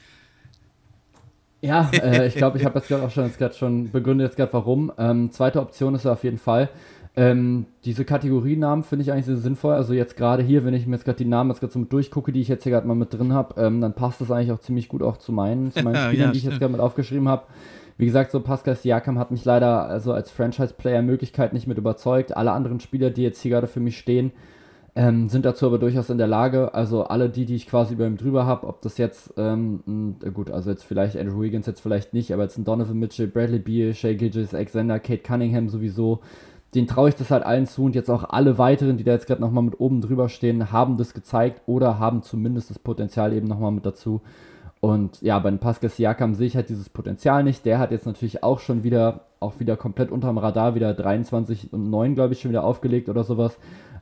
Ja, 1.62 1.90
äh, 1.92 2.26
ich 2.26 2.34
glaube, 2.34 2.58
ich 2.58 2.64
habe 2.64 2.78
jetzt 2.78 2.88
gerade 2.88 3.04
auch 3.04 3.10
schon, 3.10 3.30
jetzt 3.38 3.58
schon 3.58 3.90
begründet, 3.90 4.28
jetzt 4.28 4.36
gerade 4.36 4.52
warum. 4.52 4.92
Ähm, 4.98 5.30
zweite 5.30 5.60
Option 5.60 5.94
ist 5.94 6.06
auf 6.06 6.24
jeden 6.24 6.38
Fall 6.38 6.70
ähm, 7.16 7.66
diese 7.84 8.04
Kategorienamen 8.04 8.84
finde 8.84 9.02
ich 9.02 9.12
eigentlich 9.12 9.26
sehr 9.26 9.36
sinnvoll. 9.36 9.74
Also 9.74 9.92
jetzt 9.92 10.16
gerade 10.16 10.42
hier, 10.42 10.64
wenn 10.64 10.74
ich 10.74 10.86
mir 10.86 10.94
jetzt 10.94 11.04
gerade 11.04 11.18
die 11.18 11.24
Namen 11.24 11.50
jetzt 11.50 11.60
gerade 11.60 11.72
so 11.72 11.82
durchgucke, 11.82 12.32
die 12.32 12.40
ich 12.40 12.48
jetzt 12.48 12.62
hier 12.62 12.72
gerade 12.72 12.86
mal 12.86 12.94
mit 12.94 13.12
drin 13.12 13.32
habe, 13.32 13.60
ähm, 13.60 13.80
dann 13.80 13.94
passt 13.94 14.20
das 14.20 14.30
eigentlich 14.30 14.52
auch 14.52 14.60
ziemlich 14.60 14.88
gut 14.88 15.02
auch 15.02 15.16
zu 15.16 15.32
meinen, 15.32 15.72
zu 15.72 15.82
meinen 15.82 15.96
Spielern, 16.08 16.28
ja, 16.28 16.32
die 16.32 16.38
ich 16.38 16.44
jetzt 16.44 16.60
gerade 16.60 16.72
mit 16.72 16.80
aufgeschrieben 16.80 17.28
habe. 17.28 17.42
Wie 17.98 18.06
gesagt, 18.06 18.30
so 18.30 18.40
Pascal 18.40 18.76
Siakam 18.76 19.18
hat 19.18 19.30
mich 19.30 19.44
leider 19.44 19.86
also 19.86 20.12
als 20.12 20.30
Franchise-Player 20.30 21.02
Möglichkeit 21.02 21.52
nicht 21.52 21.66
mit 21.66 21.76
überzeugt. 21.76 22.34
Alle 22.34 22.52
anderen 22.52 22.80
Spieler, 22.80 23.10
die 23.10 23.22
jetzt 23.22 23.42
hier 23.42 23.50
gerade 23.50 23.66
für 23.66 23.80
mich 23.80 23.98
stehen, 23.98 24.32
ähm, 24.94 25.28
sind 25.28 25.44
dazu 25.44 25.66
aber 25.66 25.78
durchaus 25.78 26.10
in 26.10 26.16
der 26.16 26.26
Lage. 26.26 26.72
Also 26.74 27.04
alle 27.04 27.28
die, 27.28 27.44
die 27.44 27.56
ich 27.56 27.66
quasi 27.66 27.94
über 27.94 28.06
ihm 28.06 28.16
drüber 28.16 28.46
habe, 28.46 28.66
ob 28.66 28.80
das 28.82 28.98
jetzt, 28.98 29.34
ähm, 29.36 30.16
gut, 30.32 30.50
also 30.50 30.70
jetzt 30.70 30.84
vielleicht 30.84 31.16
Andrew 31.16 31.42
Wiggins 31.42 31.66
jetzt 31.66 31.80
vielleicht 31.80 32.14
nicht, 32.14 32.32
aber 32.32 32.44
jetzt 32.44 32.56
ein 32.56 32.64
Donovan 32.64 32.98
Mitchell, 32.98 33.26
Bradley 33.26 33.58
Beal, 33.58 33.92
Shea 33.92 34.14
Gidges, 34.14 34.54
Alexander, 34.54 34.98
Kate 34.98 35.22
Cunningham 35.22 35.68
sowieso, 35.68 36.20
den 36.74 36.86
traue 36.86 37.08
ich 37.08 37.16
das 37.16 37.30
halt 37.30 37.44
allen 37.44 37.66
zu 37.66 37.84
und 37.84 37.94
jetzt 37.94 38.10
auch 38.10 38.24
alle 38.24 38.58
weiteren, 38.58 38.96
die 38.96 39.04
da 39.04 39.12
jetzt 39.12 39.26
gerade 39.26 39.40
nochmal 39.40 39.64
mit 39.64 39.80
oben 39.80 40.00
drüber 40.00 40.28
stehen, 40.28 40.70
haben 40.70 40.96
das 40.96 41.14
gezeigt 41.14 41.62
oder 41.66 41.98
haben 41.98 42.22
zumindest 42.22 42.70
das 42.70 42.78
Potenzial 42.78 43.32
eben 43.32 43.48
nochmal 43.48 43.72
mit 43.72 43.84
dazu. 43.84 44.20
Und 44.80 45.20
ja, 45.20 45.38
bei 45.38 45.50
Pascal 45.50 45.90
Siakam 45.90 46.34
sehe 46.34 46.46
ich 46.46 46.56
halt 46.56 46.70
dieses 46.70 46.88
Potenzial 46.88 47.44
nicht. 47.44 47.66
Der 47.66 47.78
hat 47.78 47.90
jetzt 47.90 48.06
natürlich 48.06 48.42
auch 48.42 48.60
schon 48.60 48.82
wieder, 48.82 49.26
auch 49.38 49.60
wieder 49.60 49.76
komplett 49.76 50.10
unterm 50.10 50.38
Radar, 50.38 50.74
wieder 50.74 50.94
23 50.94 51.72
und 51.72 51.90
9, 51.90 52.14
glaube 52.14 52.32
ich, 52.32 52.40
schon 52.40 52.50
wieder 52.50 52.64
aufgelegt 52.64 53.08
oder 53.10 53.22
sowas. 53.22 53.58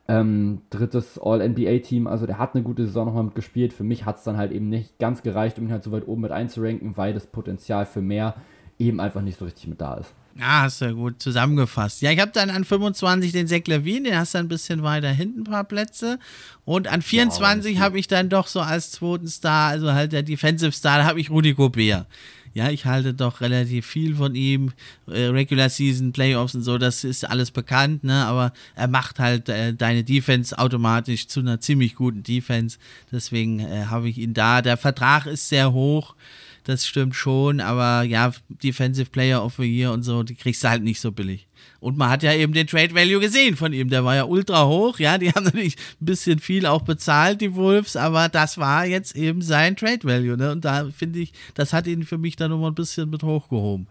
Ähm, 0.06 0.62
drittes 0.70 1.18
All-NBA-Team, 1.20 2.06
also 2.06 2.26
der 2.26 2.38
hat 2.38 2.54
eine 2.54 2.62
gute 2.62 2.86
Saison 2.86 3.06
nochmal 3.06 3.24
mitgespielt. 3.24 3.72
Für 3.72 3.84
mich 3.84 4.06
hat 4.06 4.18
es 4.18 4.24
dann 4.24 4.36
halt 4.36 4.52
eben 4.52 4.68
nicht 4.68 4.98
ganz 4.98 5.22
gereicht, 5.22 5.58
um 5.58 5.66
ihn 5.66 5.72
halt 5.72 5.82
so 5.82 5.90
weit 5.90 6.06
oben 6.06 6.22
mit 6.22 6.32
einzuranken, 6.32 6.96
weil 6.96 7.12
das 7.12 7.26
Potenzial 7.26 7.84
für 7.84 8.00
mehr 8.00 8.36
eben 8.78 9.00
einfach 9.00 9.20
nicht 9.20 9.38
so 9.38 9.44
richtig 9.44 9.66
mit 9.66 9.80
da 9.80 9.94
ist. 9.94 10.14
Ja, 10.38 10.62
hast 10.62 10.80
du 10.80 10.84
ja 10.84 10.92
gut 10.92 11.20
zusammengefasst. 11.20 12.00
Ja, 12.00 12.12
ich 12.12 12.20
habe 12.20 12.30
dann 12.32 12.50
an 12.50 12.64
25 12.64 13.32
den 13.32 13.48
Zach 13.48 13.66
Levine, 13.66 14.10
den 14.10 14.18
hast 14.18 14.34
du 14.34 14.38
ein 14.38 14.46
bisschen 14.46 14.84
weiter 14.84 15.10
hinten 15.10 15.40
ein 15.40 15.44
paar 15.44 15.64
Plätze. 15.64 16.20
Und 16.64 16.86
an 16.86 17.02
24 17.02 17.74
ja, 17.74 17.80
habe 17.80 17.98
ich 17.98 18.06
dann 18.06 18.28
doch 18.28 18.46
so 18.46 18.60
als 18.60 18.92
zweiten 18.92 19.26
Star, 19.26 19.70
also 19.70 19.92
halt 19.92 20.12
der 20.12 20.22
Defensive 20.22 20.70
Star, 20.70 20.98
da 20.98 21.04
habe 21.06 21.20
ich 21.20 21.30
Rudi 21.30 21.54
Gobert. 21.54 22.06
Ja, 22.54 22.70
ich 22.70 22.86
halte 22.86 23.14
doch 23.14 23.40
relativ 23.40 23.86
viel 23.86 24.14
von 24.14 24.36
ihm. 24.36 24.72
Äh, 25.08 25.24
Regular 25.26 25.68
Season, 25.68 26.12
Playoffs 26.12 26.54
und 26.54 26.62
so, 26.62 26.78
das 26.78 27.02
ist 27.02 27.28
alles 27.28 27.50
bekannt, 27.50 28.04
ne? 28.04 28.24
Aber 28.24 28.52
er 28.76 28.88
macht 28.88 29.18
halt 29.18 29.48
äh, 29.48 29.74
deine 29.74 30.04
Defense 30.04 30.56
automatisch 30.56 31.26
zu 31.26 31.40
einer 31.40 31.60
ziemlich 31.60 31.96
guten 31.96 32.22
Defense. 32.22 32.78
Deswegen 33.10 33.58
äh, 33.58 33.86
habe 33.86 34.08
ich 34.08 34.18
ihn 34.18 34.34
da. 34.34 34.62
Der 34.62 34.76
Vertrag 34.76 35.26
ist 35.26 35.48
sehr 35.48 35.72
hoch 35.72 36.14
das 36.68 36.86
stimmt 36.86 37.14
schon, 37.14 37.60
aber 37.60 38.02
ja, 38.02 38.30
Defensive 38.50 39.08
Player 39.08 39.42
of 39.42 39.54
the 39.56 39.64
Year 39.64 39.90
und 39.90 40.02
so, 40.02 40.22
die 40.22 40.34
kriegst 40.34 40.62
du 40.62 40.68
halt 40.68 40.82
nicht 40.82 41.00
so 41.00 41.10
billig. 41.12 41.48
Und 41.80 41.96
man 41.96 42.10
hat 42.10 42.22
ja 42.22 42.34
eben 42.34 42.52
den 42.52 42.66
Trade 42.66 42.94
Value 42.94 43.20
gesehen 43.20 43.56
von 43.56 43.72
ihm, 43.72 43.88
der 43.88 44.04
war 44.04 44.14
ja 44.14 44.24
ultra 44.24 44.66
hoch, 44.66 44.98
ja, 44.98 45.16
die 45.16 45.30
haben 45.32 45.44
natürlich 45.44 45.76
ein 45.98 46.04
bisschen 46.04 46.40
viel 46.40 46.66
auch 46.66 46.82
bezahlt, 46.82 47.40
die 47.40 47.54
Wolves, 47.54 47.96
aber 47.96 48.28
das 48.28 48.58
war 48.58 48.84
jetzt 48.84 49.16
eben 49.16 49.40
sein 49.40 49.76
Trade 49.76 50.04
Value, 50.04 50.36
ne? 50.36 50.52
Und 50.52 50.66
da 50.66 50.90
finde 50.90 51.20
ich, 51.20 51.32
das 51.54 51.72
hat 51.72 51.86
ihn 51.86 52.02
für 52.02 52.18
mich 52.18 52.36
dann 52.36 52.50
nochmal 52.50 52.70
ein 52.70 52.74
bisschen 52.74 53.08
mit 53.08 53.22
hochgehoben. 53.22 53.86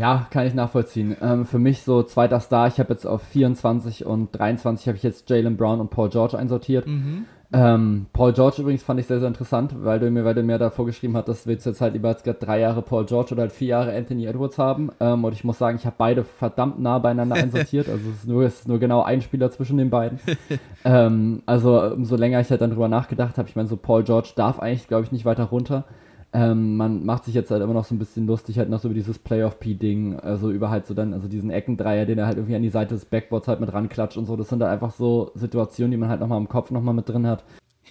Ja, 0.00 0.26
kann 0.30 0.46
ich 0.46 0.54
nachvollziehen. 0.54 1.14
Ähm, 1.20 1.44
für 1.44 1.58
mich 1.58 1.82
so 1.82 2.02
zweiter 2.02 2.40
Star, 2.40 2.66
ich 2.68 2.78
habe 2.78 2.94
jetzt 2.94 3.04
auf 3.04 3.22
24 3.22 4.06
und 4.06 4.30
23 4.32 4.88
habe 4.88 4.96
ich 4.96 5.02
jetzt 5.02 5.28
Jalen 5.28 5.58
Brown 5.58 5.78
und 5.78 5.90
Paul 5.90 6.08
George 6.08 6.38
einsortiert. 6.38 6.86
Mhm. 6.86 7.26
Ähm, 7.52 8.06
Paul 8.14 8.32
George 8.32 8.62
übrigens 8.62 8.82
fand 8.82 8.98
ich 8.98 9.06
sehr, 9.06 9.18
sehr 9.18 9.28
interessant, 9.28 9.74
weil 9.82 10.00
du 10.00 10.10
mir, 10.10 10.24
weil 10.24 10.34
du 10.34 10.42
mir 10.42 10.56
da 10.56 10.70
vorgeschrieben 10.70 11.18
hast, 11.18 11.28
dass 11.28 11.46
wir 11.46 11.52
jetzt 11.52 11.80
halt 11.82 11.92
lieber 11.92 12.14
drei 12.14 12.60
Jahre 12.60 12.80
Paul 12.80 13.04
George 13.04 13.32
oder 13.32 13.42
halt 13.42 13.52
vier 13.52 13.68
Jahre 13.68 13.94
Anthony 13.94 14.24
Edwards 14.24 14.56
haben. 14.56 14.88
Ähm, 15.00 15.22
und 15.22 15.34
ich 15.34 15.44
muss 15.44 15.58
sagen, 15.58 15.76
ich 15.76 15.84
habe 15.84 15.96
beide 15.98 16.24
verdammt 16.24 16.80
nah 16.80 16.98
beieinander 16.98 17.36
einsortiert. 17.42 17.90
Also 17.90 18.08
es 18.08 18.20
ist 18.20 18.26
nur, 18.26 18.44
es 18.44 18.60
ist 18.60 18.68
nur 18.68 18.78
genau 18.78 19.02
ein 19.02 19.20
Spieler 19.20 19.50
zwischen 19.50 19.76
den 19.76 19.90
beiden. 19.90 20.18
ähm, 20.86 21.42
also 21.44 21.78
umso 21.78 22.16
länger 22.16 22.40
ich 22.40 22.48
halt 22.48 22.62
dann 22.62 22.70
drüber 22.70 22.88
nachgedacht 22.88 23.36
habe, 23.36 23.50
ich 23.50 23.56
meine, 23.56 23.68
so 23.68 23.76
Paul 23.76 24.02
George 24.02 24.30
darf 24.34 24.60
eigentlich, 24.60 24.88
glaube 24.88 25.04
ich, 25.04 25.12
nicht 25.12 25.26
weiter 25.26 25.44
runter. 25.44 25.84
Ähm, 26.32 26.76
man 26.76 27.04
macht 27.04 27.24
sich 27.24 27.34
jetzt 27.34 27.50
halt 27.50 27.60
immer 27.62 27.74
noch 27.74 27.84
so 27.84 27.94
ein 27.94 27.98
bisschen 27.98 28.26
lustig, 28.26 28.58
halt 28.58 28.70
noch 28.70 28.78
so 28.78 28.86
über 28.88 28.94
dieses 28.94 29.18
Playoff-P-Ding, 29.18 30.20
also 30.20 30.50
über 30.50 30.70
halt 30.70 30.86
so 30.86 30.94
dann, 30.94 31.12
also 31.12 31.26
diesen 31.26 31.50
Eckendreier, 31.50 32.06
den 32.06 32.18
er 32.18 32.26
halt 32.26 32.36
irgendwie 32.36 32.54
an 32.54 32.62
die 32.62 32.68
Seite 32.68 32.94
des 32.94 33.04
Backboards 33.04 33.48
halt 33.48 33.58
mit 33.60 33.72
ranklatscht 33.72 34.16
und 34.16 34.26
so. 34.26 34.36
Das 34.36 34.48
sind 34.48 34.60
da 34.60 34.70
einfach 34.70 34.92
so 34.92 35.32
Situationen, 35.34 35.90
die 35.90 35.96
man 35.96 36.08
halt 36.08 36.20
nochmal 36.20 36.38
im 36.38 36.48
Kopf 36.48 36.70
nochmal 36.70 36.94
mit 36.94 37.08
drin 37.08 37.26
hat. 37.26 37.42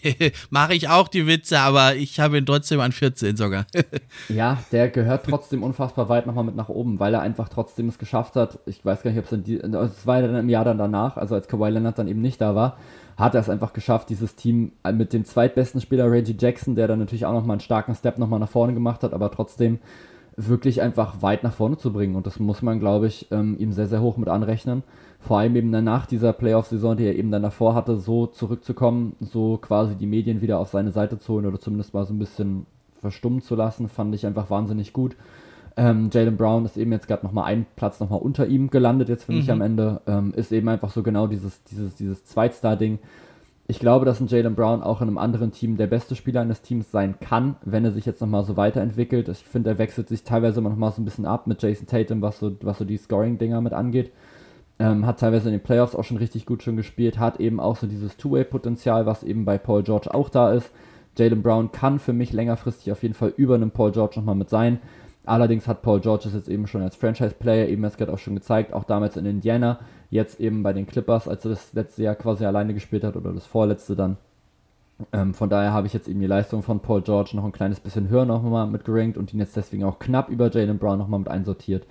Mache 0.49 0.73
ich 0.73 0.89
auch 0.89 1.07
die 1.07 1.27
Witze, 1.27 1.59
aber 1.59 1.95
ich 1.95 2.19
habe 2.19 2.37
ihn 2.37 2.45
trotzdem 2.45 2.79
an 2.79 2.91
14 2.91 3.37
sogar. 3.37 3.65
ja, 4.29 4.57
der 4.71 4.89
gehört 4.89 5.25
trotzdem 5.25 5.63
unfassbar 5.63 6.09
weit 6.09 6.27
nochmal 6.27 6.43
mit 6.43 6.55
nach 6.55 6.69
oben, 6.69 6.99
weil 6.99 7.13
er 7.13 7.21
einfach 7.21 7.49
trotzdem 7.49 7.87
es 7.89 7.97
geschafft 7.97 8.35
hat. 8.35 8.59
Ich 8.65 8.83
weiß 8.83 9.03
gar 9.03 9.11
nicht, 9.11 9.19
ob 9.19 9.25
es 9.25 9.31
in 9.31 9.73
es 9.73 10.07
war 10.07 10.21
dann 10.21 10.35
im 10.35 10.49
Jahr 10.49 10.65
dann 10.65 10.77
danach, 10.77 11.17
also 11.17 11.35
als 11.35 11.47
Kawhi 11.47 11.69
Leonard 11.69 11.99
dann 11.99 12.07
eben 12.07 12.21
nicht 12.21 12.41
da 12.41 12.55
war, 12.55 12.77
hat 13.17 13.35
er 13.35 13.41
es 13.41 13.49
einfach 13.49 13.73
geschafft, 13.73 14.09
dieses 14.09 14.35
Team 14.35 14.71
äh, 14.83 14.93
mit 14.93 15.13
dem 15.13 15.25
zweitbesten 15.25 15.81
Spieler 15.81 16.09
Reggie 16.09 16.35
Jackson, 16.39 16.75
der 16.75 16.87
dann 16.87 16.99
natürlich 16.99 17.25
auch 17.25 17.33
nochmal 17.33 17.55
einen 17.55 17.61
starken 17.61 17.93
Step 17.95 18.17
nochmal 18.17 18.39
nach 18.39 18.49
vorne 18.49 18.73
gemacht 18.73 19.03
hat, 19.03 19.13
aber 19.13 19.29
trotzdem 19.31 19.79
wirklich 20.37 20.81
einfach 20.81 21.21
weit 21.21 21.43
nach 21.43 21.53
vorne 21.53 21.77
zu 21.77 21.91
bringen. 21.91 22.15
Und 22.15 22.25
das 22.25 22.39
muss 22.39 22.61
man, 22.61 22.79
glaube 22.79 23.07
ich, 23.07 23.27
ähm, 23.31 23.57
ihm 23.59 23.73
sehr, 23.73 23.87
sehr 23.87 24.01
hoch 24.01 24.15
mit 24.15 24.29
anrechnen. 24.29 24.83
Vor 25.19 25.39
allem 25.39 25.55
eben 25.57 25.69
nach 25.69 26.05
dieser 26.05 26.31
Playoff-Saison, 26.31 26.95
die 26.95 27.05
er 27.05 27.15
eben 27.15 27.29
dann 27.29 27.43
davor 27.43 27.75
hatte, 27.75 27.97
so 27.97 28.25
zurückzukommen, 28.25 29.15
so 29.19 29.57
quasi 29.57 29.95
die 29.95 30.07
Medien 30.07 30.41
wieder 30.41 30.59
auf 30.59 30.69
seine 30.69 30.91
Seite 30.91 31.19
zu 31.19 31.33
holen 31.33 31.45
oder 31.45 31.59
zumindest 31.59 31.93
mal 31.93 32.05
so 32.05 32.13
ein 32.13 32.19
bisschen 32.19 32.65
verstummen 33.01 33.41
zu 33.41 33.55
lassen, 33.55 33.89
fand 33.89 34.15
ich 34.15 34.25
einfach 34.25 34.49
wahnsinnig 34.49 34.93
gut. 34.93 35.15
Ähm, 35.77 36.09
Jalen 36.11 36.37
Brown 36.37 36.65
ist 36.65 36.77
eben 36.77 36.91
jetzt 36.91 37.07
gerade 37.07 37.25
nochmal 37.25 37.45
einen 37.45 37.65
Platz 37.75 37.99
nochmal 37.99 38.19
unter 38.19 38.47
ihm 38.47 38.69
gelandet, 38.69 39.09
jetzt 39.09 39.23
finde 39.23 39.39
mhm. 39.39 39.43
ich 39.43 39.51
am 39.51 39.61
Ende. 39.61 40.01
Ähm, 40.07 40.33
ist 40.35 40.51
eben 40.51 40.67
einfach 40.67 40.89
so 40.89 41.03
genau 41.03 41.27
dieses, 41.27 41.63
dieses, 41.63 41.95
dieses 41.95 42.25
Zweitstar-Ding. 42.25 42.99
Ich 43.67 43.79
glaube, 43.79 44.03
dass 44.03 44.19
ein 44.19 44.27
Jalen 44.27 44.55
Brown 44.55 44.81
auch 44.81 45.01
in 45.01 45.07
einem 45.07 45.17
anderen 45.17 45.51
Team 45.51 45.77
der 45.77 45.87
beste 45.87 46.15
Spieler 46.15 46.41
eines 46.41 46.61
Teams 46.63 46.91
sein 46.91 47.19
kann, 47.19 47.55
wenn 47.63 47.85
er 47.85 47.91
sich 47.91 48.05
jetzt 48.05 48.19
nochmal 48.19 48.43
so 48.43 48.57
weiterentwickelt. 48.57 49.29
Ich 49.29 49.37
finde, 49.37 49.69
er 49.69 49.77
wechselt 49.77 50.09
sich 50.09 50.23
teilweise 50.23 50.59
immer 50.59 50.69
nochmal 50.69 50.91
so 50.91 51.01
ein 51.01 51.05
bisschen 51.05 51.25
ab 51.25 51.45
mit 51.45 51.61
Jason 51.61 51.85
Tatum, 51.85 52.21
was 52.21 52.39
so, 52.39 52.51
was 52.61 52.79
so 52.79 52.85
die 52.85 52.97
Scoring-Dinger 52.97 53.61
mit 53.61 53.73
angeht. 53.73 54.11
Ähm, 54.81 55.05
hat 55.05 55.19
teilweise 55.19 55.49
in 55.49 55.55
den 55.55 55.63
Playoffs 55.63 55.93
auch 55.93 56.05
schon 56.05 56.17
richtig 56.17 56.45
gut 56.45 56.63
schon 56.63 56.77
gespielt, 56.77 57.19
hat 57.19 57.39
eben 57.41 57.59
auch 57.59 57.75
so 57.75 57.85
dieses 57.85 58.15
Two-Way-Potenzial, 58.15 59.05
was 59.05 59.23
eben 59.23 59.43
bei 59.43 59.57
Paul 59.57 59.83
George 59.83 60.13
auch 60.13 60.29
da 60.29 60.53
ist. 60.53 60.71
Jalen 61.17 61.41
Brown 61.41 61.71
kann 61.73 61.99
für 61.99 62.13
mich 62.13 62.31
längerfristig 62.31 62.91
auf 62.91 63.03
jeden 63.03 63.13
Fall 63.13 63.33
über 63.35 63.55
einem 63.55 63.71
Paul 63.71 63.91
George 63.91 64.15
nochmal 64.15 64.35
mit 64.35 64.49
sein. 64.49 64.79
Allerdings 65.25 65.67
hat 65.67 65.81
Paul 65.81 65.99
George 65.99 66.23
es 66.27 66.33
jetzt 66.33 66.47
eben 66.47 66.65
schon 66.65 66.81
als 66.81 66.95
Franchise-Player 66.95 67.67
eben 67.67 67.83
jetzt 67.83 67.97
gerade 67.97 68.13
auch 68.13 68.17
schon 68.17 68.35
gezeigt, 68.35 68.73
auch 68.73 68.85
damals 68.85 69.17
in 69.17 69.25
Indiana, 69.25 69.79
jetzt 70.09 70.39
eben 70.39 70.63
bei 70.63 70.73
den 70.73 70.87
Clippers, 70.87 71.27
als 71.27 71.45
er 71.45 71.51
das 71.51 71.73
letzte 71.73 72.03
Jahr 72.03 72.15
quasi 72.15 72.45
alleine 72.45 72.73
gespielt 72.73 73.03
hat 73.03 73.17
oder 73.17 73.33
das 73.33 73.45
vorletzte 73.45 73.95
dann. 73.95 74.17
Ähm, 75.13 75.33
von 75.33 75.49
daher 75.49 75.71
habe 75.71 75.87
ich 75.87 75.93
jetzt 75.93 76.07
eben 76.07 76.19
die 76.19 76.27
Leistung 76.27 76.63
von 76.63 76.79
Paul 76.79 77.01
George 77.01 77.31
noch 77.33 77.45
ein 77.45 77.51
kleines 77.51 77.79
bisschen 77.79 78.09
höher 78.09 78.25
nochmal 78.25 78.67
mitgerankt 78.67 79.17
und 79.17 79.33
ihn 79.33 79.39
jetzt 79.39 79.55
deswegen 79.55 79.83
auch 79.83 79.99
knapp 79.99 80.29
über 80.29 80.49
Jalen 80.49 80.77
Brown 80.77 80.97
nochmal 80.97 81.19
mit 81.19 81.29
einsortiert. 81.29 81.85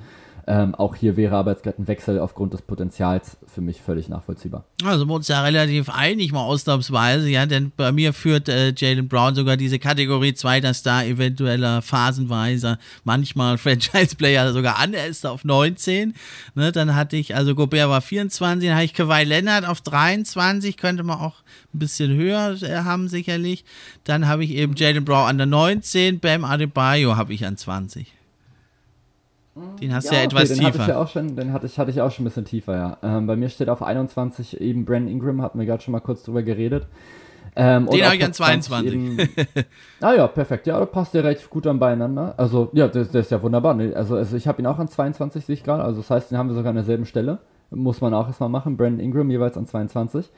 Ähm, 0.50 0.74
auch 0.74 0.96
hier 0.96 1.18
wäre 1.18 1.36
aber 1.36 1.50
jetzt 1.50 1.62
gerade 1.62 1.82
ein 1.82 1.88
Wechsel 1.88 2.18
aufgrund 2.18 2.54
des 2.54 2.62
Potenzials 2.62 3.36
für 3.46 3.60
mich 3.60 3.82
völlig 3.82 4.08
nachvollziehbar. 4.08 4.64
Also 4.82 5.04
wir 5.04 5.12
uns 5.12 5.28
ja 5.28 5.42
relativ 5.42 5.90
einig, 5.90 6.32
mal 6.32 6.40
ausnahmsweise, 6.40 7.28
ja, 7.28 7.44
denn 7.44 7.70
bei 7.76 7.92
mir 7.92 8.14
führt 8.14 8.48
äh, 8.48 8.72
Jalen 8.74 9.08
Brown 9.08 9.34
sogar 9.34 9.58
diese 9.58 9.78
Kategorie 9.78 10.32
zweiter 10.32 10.72
Star, 10.72 11.04
eventueller 11.04 11.82
phasenweise, 11.82 12.78
manchmal 13.04 13.58
Franchise-Player 13.58 14.54
sogar 14.54 14.78
an, 14.78 14.94
er 14.94 15.06
ist 15.06 15.26
auf 15.26 15.44
19. 15.44 16.14
Ne, 16.54 16.72
dann 16.72 16.94
hatte 16.94 17.18
ich, 17.18 17.36
also 17.36 17.54
Gobert 17.54 17.90
war 17.90 18.00
24, 18.00 18.70
dann 18.70 18.76
habe 18.76 18.86
ich 18.86 18.94
Kawhi 18.94 19.24
Leonard 19.24 19.68
auf 19.68 19.82
23, 19.82 20.78
könnte 20.78 21.02
man 21.02 21.18
auch 21.18 21.42
ein 21.74 21.78
bisschen 21.78 22.16
höher 22.16 22.56
äh, 22.62 22.84
haben 22.84 23.08
sicherlich. 23.08 23.66
Dann 24.04 24.26
habe 24.26 24.44
ich 24.44 24.52
eben 24.52 24.74
Jalen 24.76 25.04
Brown 25.04 25.28
an 25.28 25.36
der 25.36 25.46
19, 25.46 26.20
Bam 26.20 26.46
Adebayo 26.46 27.16
habe 27.16 27.34
ich 27.34 27.44
an 27.44 27.58
20. 27.58 28.17
Den 29.80 29.94
hast 29.94 30.06
ja, 30.06 30.10
du 30.10 30.16
ja 30.16 30.22
etwas 30.24 30.48
den 30.48 30.58
tiefer. 30.58 30.68
Hatte 30.68 30.82
ich 30.82 30.88
ja 30.88 30.98
auch 30.98 31.08
schon, 31.08 31.36
den 31.36 31.52
hatte 31.52 31.66
ich, 31.66 31.78
hatte 31.78 31.90
ich 31.90 32.00
auch 32.00 32.10
schon 32.10 32.24
ein 32.24 32.28
bisschen 32.28 32.44
tiefer, 32.44 32.76
ja. 32.76 32.98
Ähm, 33.02 33.26
bei 33.26 33.36
mir 33.36 33.48
steht 33.48 33.68
auf 33.68 33.82
21 33.82 34.60
eben 34.60 34.84
Brandon 34.84 35.12
Ingram, 35.12 35.42
hatten 35.42 35.58
wir 35.58 35.66
gerade 35.66 35.82
schon 35.82 35.92
mal 35.92 36.00
kurz 36.00 36.22
drüber 36.22 36.42
geredet. 36.42 36.86
Ähm, 37.56 37.86
den 37.86 38.04
habe 38.04 38.16
ich 38.16 38.24
an 38.24 38.32
22. 38.32 38.92
Eben, 38.92 39.18
ah 40.00 40.14
ja, 40.14 40.26
perfekt. 40.28 40.66
Ja, 40.66 40.84
passt 40.86 41.14
ja 41.14 41.22
recht 41.22 41.48
gut 41.50 41.66
an 41.66 41.78
beieinander. 41.78 42.34
Also, 42.36 42.70
ja, 42.72 42.86
das, 42.86 43.10
das 43.10 43.26
ist 43.26 43.30
ja 43.32 43.42
wunderbar. 43.42 43.76
Also, 43.94 44.16
also 44.16 44.36
ich 44.36 44.46
habe 44.46 44.62
ihn 44.62 44.66
auch 44.66 44.78
an 44.78 44.88
22, 44.88 45.44
sehe 45.44 45.54
ich 45.54 45.64
gerade. 45.64 45.82
Also, 45.82 46.00
das 46.00 46.10
heißt, 46.10 46.30
den 46.30 46.38
haben 46.38 46.48
wir 46.48 46.54
sogar 46.54 46.70
an 46.70 46.76
derselben 46.76 47.06
Stelle 47.06 47.38
muss 47.70 48.00
man 48.00 48.14
auch 48.14 48.26
erstmal 48.26 48.48
machen. 48.48 48.76
Brandon 48.76 49.00
Ingram 49.00 49.30
jeweils 49.30 49.56
an 49.56 49.66
22. 49.66 50.30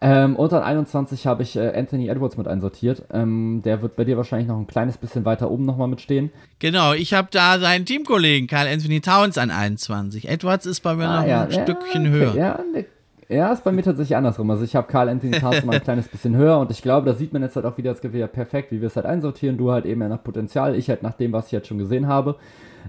Ähm, 0.00 0.36
und 0.36 0.52
an 0.52 0.62
21 0.62 1.26
habe 1.26 1.42
ich 1.42 1.56
äh, 1.56 1.72
Anthony 1.74 2.08
Edwards 2.08 2.36
mit 2.36 2.46
einsortiert. 2.46 3.04
Ähm, 3.12 3.62
der 3.64 3.80
wird 3.82 3.96
bei 3.96 4.04
dir 4.04 4.16
wahrscheinlich 4.16 4.48
noch 4.48 4.58
ein 4.58 4.66
kleines 4.66 4.98
bisschen 4.98 5.24
weiter 5.24 5.50
oben 5.50 5.64
nochmal 5.64 5.88
mitstehen. 5.88 6.30
Genau, 6.58 6.92
ich 6.92 7.14
habe 7.14 7.28
da 7.30 7.58
seinen 7.58 7.86
Teamkollegen 7.86 8.48
Carl 8.48 8.68
Anthony 8.68 9.00
Towns 9.00 9.38
an 9.38 9.50
21. 9.50 10.28
Edwards 10.28 10.66
ist 10.66 10.80
bei 10.80 10.94
mir 10.94 11.08
ah, 11.08 11.20
noch 11.20 11.28
ja, 11.28 11.42
ein 11.44 11.50
ja, 11.50 11.62
Stückchen 11.62 12.02
okay. 12.02 12.10
höher. 12.10 12.34
Ja, 12.34 12.60
ne, 12.72 12.84
ja, 13.28 13.52
ist 13.52 13.64
bei 13.64 13.72
mir 13.72 13.82
tatsächlich 13.82 14.16
andersrum. 14.16 14.50
Also 14.50 14.64
ich 14.64 14.76
habe 14.76 14.86
Carl 14.86 15.08
Anthony 15.08 15.40
Towns 15.40 15.64
mal 15.64 15.76
ein 15.76 15.82
kleines 15.82 16.08
bisschen 16.08 16.36
höher 16.36 16.58
und 16.58 16.70
ich 16.70 16.82
glaube, 16.82 17.06
da 17.10 17.16
sieht 17.16 17.32
man 17.32 17.42
jetzt 17.42 17.56
halt 17.56 17.64
auch 17.64 17.78
wieder, 17.78 17.90
es 17.92 18.00
geht 18.00 18.12
wieder 18.12 18.26
perfekt, 18.26 18.70
wie 18.70 18.80
wir 18.80 18.88
es 18.88 18.96
halt 18.96 19.06
einsortieren. 19.06 19.56
Du 19.56 19.72
halt 19.72 19.86
eben 19.86 20.02
ja 20.02 20.08
nach 20.08 20.22
Potenzial, 20.22 20.74
ich 20.74 20.90
halt 20.90 21.02
nach 21.02 21.14
dem, 21.14 21.32
was 21.32 21.46
ich 21.46 21.52
jetzt 21.52 21.68
schon 21.68 21.78
gesehen 21.78 22.06
habe. 22.06 22.36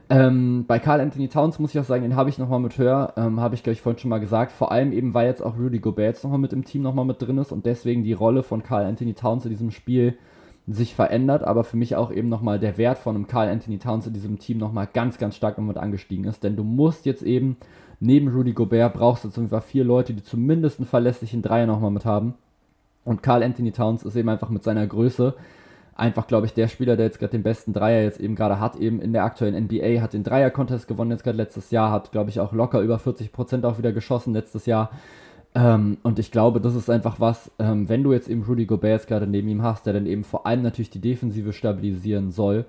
Ähm, 0.09 0.65
bei 0.67 0.79
Carl 0.79 1.01
Anthony 1.01 1.29
Towns 1.29 1.57
muss 1.59 1.73
ich 1.73 1.79
auch 1.79 1.85
sagen, 1.85 2.03
den 2.03 2.15
habe 2.15 2.29
ich 2.29 2.37
nochmal 2.37 2.59
mit 2.59 2.77
höher, 2.77 3.13
ähm, 3.17 3.39
habe 3.39 3.55
ich 3.55 3.63
glaube 3.63 3.73
ich 3.73 3.81
vorhin 3.81 3.99
schon 3.99 4.09
mal 4.09 4.19
gesagt. 4.19 4.51
Vor 4.51 4.71
allem 4.71 4.91
eben, 4.91 5.13
weil 5.13 5.27
jetzt 5.27 5.41
auch 5.41 5.57
Rudy 5.57 5.79
Gobert 5.79 6.15
jetzt 6.15 6.23
nochmal 6.23 6.39
mit 6.39 6.53
im 6.53 6.63
Team 6.63 6.81
nochmal 6.81 7.05
mit 7.05 7.21
drin 7.21 7.37
ist 7.37 7.51
und 7.51 7.65
deswegen 7.65 8.03
die 8.03 8.13
Rolle 8.13 8.43
von 8.43 8.63
Carl 8.63 8.85
Anthony 8.85 9.13
Towns 9.13 9.45
in 9.45 9.51
diesem 9.51 9.71
Spiel 9.71 10.17
sich 10.67 10.95
verändert, 10.95 11.43
aber 11.43 11.63
für 11.63 11.77
mich 11.77 11.95
auch 11.95 12.11
eben 12.11 12.29
nochmal 12.29 12.59
der 12.59 12.77
Wert 12.77 12.97
von 12.97 13.15
einem 13.15 13.27
Carl 13.27 13.49
Anthony 13.49 13.77
Towns 13.77 14.07
in 14.07 14.13
diesem 14.13 14.39
Team 14.39 14.57
nochmal 14.57 14.87
ganz, 14.91 15.17
ganz 15.17 15.35
stark 15.35 15.57
mit 15.59 15.77
angestiegen 15.77 16.25
ist. 16.25 16.43
Denn 16.43 16.55
du 16.55 16.63
musst 16.63 17.05
jetzt 17.05 17.21
eben, 17.21 17.57
neben 17.99 18.27
Rudy 18.29 18.53
Gobert, 18.53 18.95
brauchst 18.95 19.23
du 19.23 19.29
jetzt 19.29 19.65
vier 19.65 19.83
Leute, 19.83 20.13
die 20.13 20.23
zumindest 20.23 20.79
einen 20.79 20.87
verlässlichen 20.87 21.41
Dreier 21.41 21.67
nochmal 21.67 21.91
mit 21.91 22.05
haben. 22.05 22.33
Und 23.03 23.21
Carl 23.21 23.43
Anthony 23.43 23.71
Towns 23.71 24.03
ist 24.03 24.15
eben 24.15 24.29
einfach 24.29 24.49
mit 24.49 24.63
seiner 24.63 24.87
Größe 24.87 25.35
einfach, 25.95 26.27
glaube 26.27 26.45
ich, 26.45 26.53
der 26.53 26.67
Spieler, 26.67 26.97
der 26.97 27.05
jetzt 27.05 27.19
gerade 27.19 27.31
den 27.31 27.43
besten 27.43 27.73
Dreier 27.73 28.03
jetzt 28.03 28.19
eben 28.19 28.35
gerade 28.35 28.59
hat, 28.59 28.75
eben 28.75 28.99
in 28.99 29.13
der 29.13 29.23
aktuellen 29.23 29.65
NBA, 29.65 30.01
hat 30.01 30.13
den 30.13 30.23
Dreier-Contest 30.23 30.87
gewonnen 30.87 31.11
jetzt 31.11 31.23
gerade 31.23 31.37
letztes 31.37 31.71
Jahr, 31.71 31.91
hat, 31.91 32.11
glaube 32.11 32.29
ich, 32.29 32.39
auch 32.39 32.53
locker 32.53 32.81
über 32.81 32.97
40% 32.97 33.63
auch 33.63 33.77
wieder 33.77 33.93
geschossen 33.93 34.33
letztes 34.33 34.65
Jahr. 34.65 34.91
Ähm, 35.55 35.97
und 36.03 36.19
ich 36.19 36.31
glaube, 36.31 36.59
das 36.59 36.75
ist 36.75 36.89
einfach 36.89 37.21
was, 37.21 37.49
ähm, 37.59 37.87
wenn 37.87 38.03
du 38.03 38.11
jetzt 38.11 38.27
eben 38.27 38.43
Rudy 38.43 38.65
Gobert 38.65 38.91
jetzt 38.91 39.07
gerade 39.07 39.25
neben 39.25 39.47
ihm 39.47 39.63
hast, 39.63 39.85
der 39.85 39.93
dann 39.93 40.05
eben 40.05 40.25
vor 40.25 40.45
allem 40.45 40.63
natürlich 40.63 40.89
die 40.89 40.99
Defensive 40.99 41.53
stabilisieren 41.53 42.29
soll, 42.29 42.65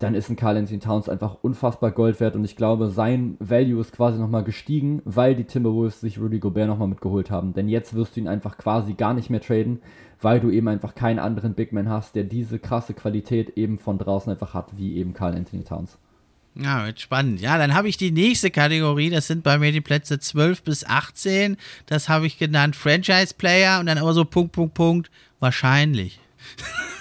dann 0.00 0.14
ist 0.14 0.28
ein 0.28 0.36
Carl 0.36 0.56
Anthony 0.56 0.80
Towns 0.80 1.08
einfach 1.08 1.38
unfassbar 1.42 1.90
Gold 1.92 2.20
wert 2.20 2.34
und 2.34 2.44
ich 2.44 2.56
glaube, 2.56 2.88
sein 2.88 3.36
Value 3.38 3.80
ist 3.80 3.92
quasi 3.92 4.18
nochmal 4.18 4.44
gestiegen, 4.44 5.00
weil 5.04 5.34
die 5.34 5.44
Timberwolves 5.44 6.00
sich 6.00 6.20
Rudy 6.20 6.40
Gobert 6.40 6.68
nochmal 6.68 6.88
mitgeholt 6.88 7.30
haben. 7.30 7.54
Denn 7.54 7.68
jetzt 7.68 7.94
wirst 7.94 8.16
du 8.16 8.20
ihn 8.20 8.28
einfach 8.28 8.58
quasi 8.58 8.94
gar 8.94 9.14
nicht 9.14 9.30
mehr 9.30 9.40
traden, 9.40 9.80
weil 10.20 10.40
du 10.40 10.50
eben 10.50 10.68
einfach 10.68 10.94
keinen 10.94 11.18
anderen 11.18 11.54
Big 11.54 11.72
Man 11.72 11.88
hast, 11.88 12.14
der 12.14 12.24
diese 12.24 12.58
krasse 12.58 12.94
Qualität 12.94 13.56
eben 13.56 13.78
von 13.78 13.98
draußen 13.98 14.32
einfach 14.32 14.54
hat, 14.54 14.76
wie 14.76 14.96
eben 14.96 15.14
Carl 15.14 15.34
Anthony 15.34 15.64
Towns. 15.64 15.98
Ja, 16.58 16.86
wird 16.86 17.00
spannend. 17.00 17.40
Ja, 17.40 17.58
dann 17.58 17.74
habe 17.74 17.88
ich 17.88 17.98
die 17.98 18.10
nächste 18.10 18.50
Kategorie, 18.50 19.10
das 19.10 19.26
sind 19.26 19.42
bei 19.42 19.58
mir 19.58 19.72
die 19.72 19.82
Plätze 19.82 20.18
12 20.18 20.62
bis 20.62 20.86
18. 20.86 21.58
Das 21.84 22.08
habe 22.08 22.26
ich 22.26 22.38
genannt 22.38 22.76
Franchise 22.76 23.34
Player 23.36 23.78
und 23.78 23.86
dann 23.86 23.98
aber 23.98 24.14
so 24.14 24.24
Punkt, 24.24 24.52
Punkt, 24.52 24.74
Punkt, 24.74 25.10
wahrscheinlich. 25.38 26.18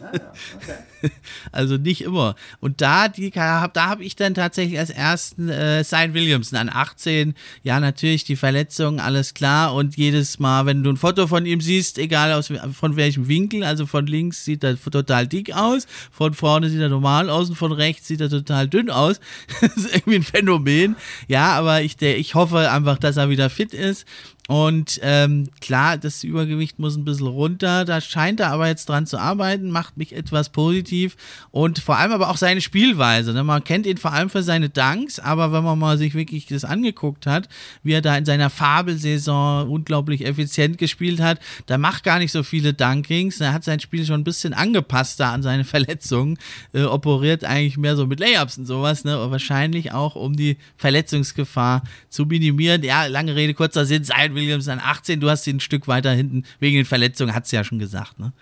Ah, 0.00 0.32
okay. 0.56 1.10
Also 1.52 1.76
nicht 1.76 2.02
immer. 2.02 2.34
Und 2.60 2.80
da, 2.80 3.08
da 3.08 3.70
habe 3.76 4.04
ich 4.04 4.16
dann 4.16 4.34
tatsächlich 4.34 4.78
als 4.78 4.90
ersten 4.90 5.48
äh, 5.48 5.84
Sion 5.84 6.14
Williamson 6.14 6.58
an 6.58 6.70
18. 6.72 7.34
Ja, 7.62 7.80
natürlich 7.80 8.24
die 8.24 8.36
Verletzung, 8.36 9.00
alles 9.00 9.34
klar. 9.34 9.74
Und 9.74 9.96
jedes 9.96 10.38
Mal, 10.38 10.66
wenn 10.66 10.82
du 10.82 10.90
ein 10.90 10.96
Foto 10.96 11.26
von 11.26 11.46
ihm 11.46 11.60
siehst, 11.60 11.98
egal 11.98 12.32
aus, 12.32 12.52
von 12.72 12.96
welchem 12.96 13.28
Winkel, 13.28 13.64
also 13.64 13.86
von 13.86 14.06
links 14.06 14.44
sieht 14.44 14.64
er 14.64 14.80
total 14.80 15.26
dick 15.26 15.54
aus, 15.54 15.86
von 16.10 16.34
vorne 16.34 16.70
sieht 16.70 16.80
er 16.80 16.88
normal 16.88 17.30
aus 17.30 17.50
und 17.50 17.56
von 17.56 17.72
rechts 17.72 18.08
sieht 18.08 18.20
er 18.20 18.30
total 18.30 18.68
dünn 18.68 18.90
aus. 18.90 19.20
das 19.60 19.76
ist 19.76 19.94
irgendwie 19.94 20.16
ein 20.16 20.22
Phänomen. 20.22 20.96
Ja, 21.28 21.52
aber 21.52 21.82
ich, 21.82 21.96
der, 21.96 22.18
ich 22.18 22.34
hoffe 22.34 22.70
einfach, 22.70 22.98
dass 22.98 23.16
er 23.16 23.28
wieder 23.28 23.50
fit 23.50 23.74
ist. 23.74 24.06
Und 24.46 25.00
ähm, 25.02 25.48
klar, 25.62 25.96
das 25.96 26.22
Übergewicht 26.22 26.78
muss 26.78 26.96
ein 26.96 27.04
bisschen 27.06 27.28
runter. 27.28 27.86
Da 27.86 28.02
scheint 28.02 28.40
er 28.40 28.52
aber 28.52 28.68
jetzt 28.68 28.90
dran 28.90 29.06
zu 29.06 29.16
arbeiten, 29.16 29.70
macht 29.70 29.96
mich 29.96 30.14
etwas 30.14 30.50
positiv. 30.50 31.16
Und 31.50 31.78
vor 31.78 31.96
allem 31.96 32.12
aber 32.12 32.28
auch 32.28 32.36
seine 32.36 32.60
Spielweise. 32.60 33.32
Ne? 33.32 33.42
Man 33.42 33.64
kennt 33.64 33.86
ihn 33.86 33.96
vor 33.96 34.12
allem 34.12 34.28
für 34.28 34.42
seine 34.42 34.68
Dunks, 34.68 35.18
aber 35.18 35.52
wenn 35.52 35.64
man 35.64 35.78
mal 35.78 35.96
sich 35.96 36.14
wirklich 36.14 36.44
das 36.44 36.64
angeguckt 36.64 37.26
hat, 37.26 37.48
wie 37.82 37.92
er 37.92 38.02
da 38.02 38.18
in 38.18 38.26
seiner 38.26 38.50
Fabelsaison 38.50 39.66
unglaublich 39.70 40.26
effizient 40.26 40.76
gespielt 40.76 41.20
hat, 41.20 41.40
da 41.64 41.78
macht 41.78 42.04
gar 42.04 42.18
nicht 42.18 42.32
so 42.32 42.42
viele 42.42 42.74
Dunkings. 42.74 43.40
Er 43.40 43.54
hat 43.54 43.64
sein 43.64 43.80
Spiel 43.80 44.04
schon 44.04 44.20
ein 44.20 44.24
bisschen 44.24 44.52
angepasst 44.52 45.20
da 45.20 45.32
an 45.32 45.42
seine 45.42 45.64
Verletzungen. 45.64 46.36
Äh, 46.74 46.82
operiert 46.82 47.44
eigentlich 47.44 47.78
mehr 47.78 47.96
so 47.96 48.06
mit 48.06 48.20
Layups 48.20 48.58
und 48.58 48.66
sowas. 48.66 49.04
Ne? 49.04 49.18
Und 49.22 49.30
wahrscheinlich 49.30 49.92
auch, 49.92 50.16
um 50.16 50.36
die 50.36 50.58
Verletzungsgefahr 50.76 51.82
zu 52.10 52.26
minimieren. 52.26 52.82
Ja, 52.82 53.06
lange 53.06 53.34
Rede, 53.34 53.54
kurzer 53.54 53.86
Sinn. 53.86 54.04
Sein 54.04 54.33
Williams 54.34 54.68
an 54.68 54.80
18, 54.82 55.20
du 55.20 55.30
hast 55.30 55.46
ihn 55.46 55.56
ein 55.56 55.60
Stück 55.60 55.88
weiter 55.88 56.10
hinten 56.10 56.44
wegen 56.60 56.76
den 56.76 56.84
Verletzungen, 56.84 57.34
hat 57.34 57.44
es 57.44 57.50
ja 57.50 57.64
schon 57.64 57.78
gesagt, 57.78 58.18
ne? 58.18 58.32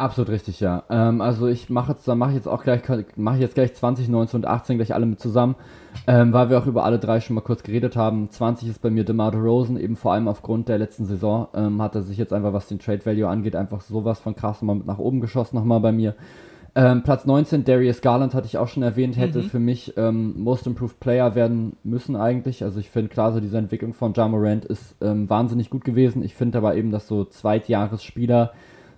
Absolut 0.00 0.30
richtig, 0.30 0.60
ja. 0.60 0.84
Ähm, 0.88 1.20
also 1.20 1.46
ich 1.46 1.68
mache 1.68 1.92
jetzt, 1.92 2.06
mache 2.06 2.32
jetzt 2.32 2.48
auch 2.48 2.62
gleich, 2.62 2.82
mache 3.16 3.38
jetzt 3.38 3.54
gleich 3.54 3.74
20, 3.74 4.08
19 4.08 4.38
und 4.38 4.46
18 4.46 4.76
gleich 4.76 4.94
alle 4.94 5.04
mit 5.04 5.20
zusammen, 5.20 5.56
ähm, 6.06 6.32
weil 6.32 6.48
wir 6.48 6.58
auch 6.58 6.66
über 6.66 6.84
alle 6.84 6.98
drei 6.98 7.20
schon 7.20 7.34
mal 7.34 7.42
kurz 7.42 7.62
geredet 7.64 7.96
haben. 7.96 8.30
20 8.30 8.68
ist 8.68 8.80
bei 8.80 8.88
mir 8.88 9.04
DeMar 9.04 9.34
Rosen, 9.34 9.78
eben 9.78 9.96
vor 9.96 10.14
allem 10.14 10.28
aufgrund 10.28 10.68
der 10.68 10.78
letzten 10.78 11.04
Saison, 11.04 11.48
ähm, 11.54 11.82
hat 11.82 11.96
er 11.96 12.02
sich 12.02 12.16
jetzt 12.16 12.32
einfach, 12.32 12.52
was 12.52 12.66
den 12.68 12.78
Trade 12.78 13.04
Value 13.04 13.28
angeht, 13.28 13.56
einfach 13.56 13.82
sowas 13.82 14.20
von 14.20 14.34
krass 14.34 14.62
nochmal 14.62 14.76
mit 14.76 14.86
nach 14.86 14.98
oben 14.98 15.20
geschossen 15.20 15.56
nochmal 15.56 15.80
bei 15.80 15.92
mir. 15.92 16.14
Ähm, 16.76 17.02
Platz 17.02 17.26
19, 17.26 17.64
Darius 17.64 18.00
Garland 18.00 18.32
hatte 18.32 18.46
ich 18.46 18.56
auch 18.56 18.68
schon 18.68 18.84
erwähnt, 18.84 19.16
hätte 19.16 19.40
mhm. 19.40 19.50
für 19.50 19.58
mich 19.58 19.96
ähm, 19.96 20.40
Most 20.40 20.66
Improved 20.66 21.00
Player 21.00 21.34
werden 21.34 21.76
müssen 21.82 22.14
eigentlich. 22.14 22.62
Also 22.62 22.78
ich 22.78 22.90
finde 22.90 23.08
klar, 23.08 23.32
so 23.32 23.40
diese 23.40 23.58
Entwicklung 23.58 23.92
von 23.92 24.12
Ja 24.14 24.28
Morant 24.28 24.64
ist 24.66 24.94
ähm, 25.00 25.28
wahnsinnig 25.28 25.70
gut 25.70 25.84
gewesen. 25.84 26.22
Ich 26.22 26.34
finde 26.34 26.58
aber 26.58 26.76
eben, 26.76 26.92
dass 26.92 27.08
so 27.08 27.24
Zweitjahresspieler 27.24 28.52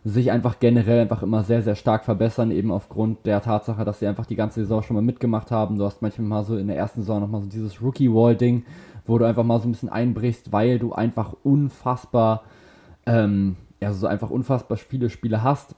sich 0.05 0.33
einfach 0.33 0.59
generell 0.59 1.01
einfach 1.01 1.23
immer 1.23 1.45
sehr, 1.45 1.63
sehr 1.63 1.77
stark 1.77 2.05
verbessern, 2.05 2.51
eben 2.51 2.73
aufgrund 2.73 3.25
der 3.25 3.41
Tatsache, 3.41 3.85
dass 3.85 4.01
sie 4.01 4.07
einfach 4.07 4.27
die 4.27 4.37
ganze 4.37 4.61
Saison 4.61 4.83
schon 4.83 4.97
mal 4.97 5.03
mitgemacht 5.03 5.51
haben. 5.51 5.79
Du 5.79 5.85
hast 5.85 6.03
manchmal 6.03 6.27
mal 6.27 6.45
so 6.45 6.57
in 6.57 6.67
der 6.67 6.77
ersten 6.77 7.03
Saison 7.03 7.21
nochmal 7.21 7.41
so 7.41 7.49
dieses 7.49 7.81
Rookie-Wall-Ding, 7.81 8.65
wo 9.07 9.17
du 9.17 9.25
einfach 9.25 9.45
mal 9.45 9.61
so 9.61 9.69
ein 9.69 9.73
bisschen 9.73 9.89
einbrichst, 9.89 10.53
weil 10.53 10.79
du 10.79 10.93
einfach 10.93 11.35
unfassbar, 11.45 12.43
ähm, 13.07 13.57
ja, 13.81 13.93
so 13.93 14.09
einfach 14.09 14.31
unfassbar 14.31 14.77
viele 14.77 15.09
Spiele 15.09 15.43
hast 15.43 15.77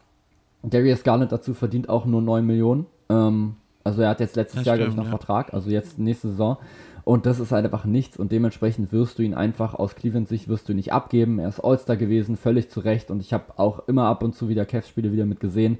Darius 0.64 1.02
Garland 1.02 1.32
dazu 1.32 1.54
verdient 1.54 1.88
auch 1.88 2.06
nur 2.06 2.22
9 2.22 2.44
Millionen. 2.44 2.86
Ähm, 3.08 3.56
also 3.84 4.02
er 4.02 4.08
hat 4.08 4.20
jetzt 4.20 4.36
letztes 4.36 4.60
das 4.60 4.66
Jahr, 4.66 4.76
glaube 4.76 4.90
ich, 4.90 4.96
noch 4.96 5.04
ja. 5.04 5.10
Vertrag, 5.10 5.52
also 5.52 5.70
jetzt 5.70 5.98
nächste 5.98 6.30
Saison. 6.30 6.56
Und 7.04 7.26
das 7.26 7.38
ist 7.38 7.52
halt 7.52 7.66
einfach 7.66 7.84
nichts 7.84 8.16
und 8.16 8.32
dementsprechend 8.32 8.90
wirst 8.90 9.18
du 9.18 9.22
ihn 9.22 9.34
einfach 9.34 9.74
aus 9.74 9.94
Cleveland 9.94 10.26
Sicht 10.26 10.48
wirst 10.48 10.68
du 10.68 10.72
ihn 10.72 10.76
nicht 10.76 10.94
abgeben. 10.94 11.38
Er 11.38 11.50
ist 11.50 11.60
All-Star 11.60 11.98
gewesen, 11.98 12.38
völlig 12.38 12.70
zu 12.70 12.80
Recht 12.80 13.10
und 13.10 13.20
ich 13.20 13.34
habe 13.34 13.58
auch 13.58 13.86
immer 13.88 14.06
ab 14.06 14.22
und 14.22 14.34
zu 14.34 14.48
wieder 14.48 14.64
Cavs-Spiele 14.64 15.12
wieder 15.12 15.26
mit 15.26 15.38
gesehen. 15.38 15.78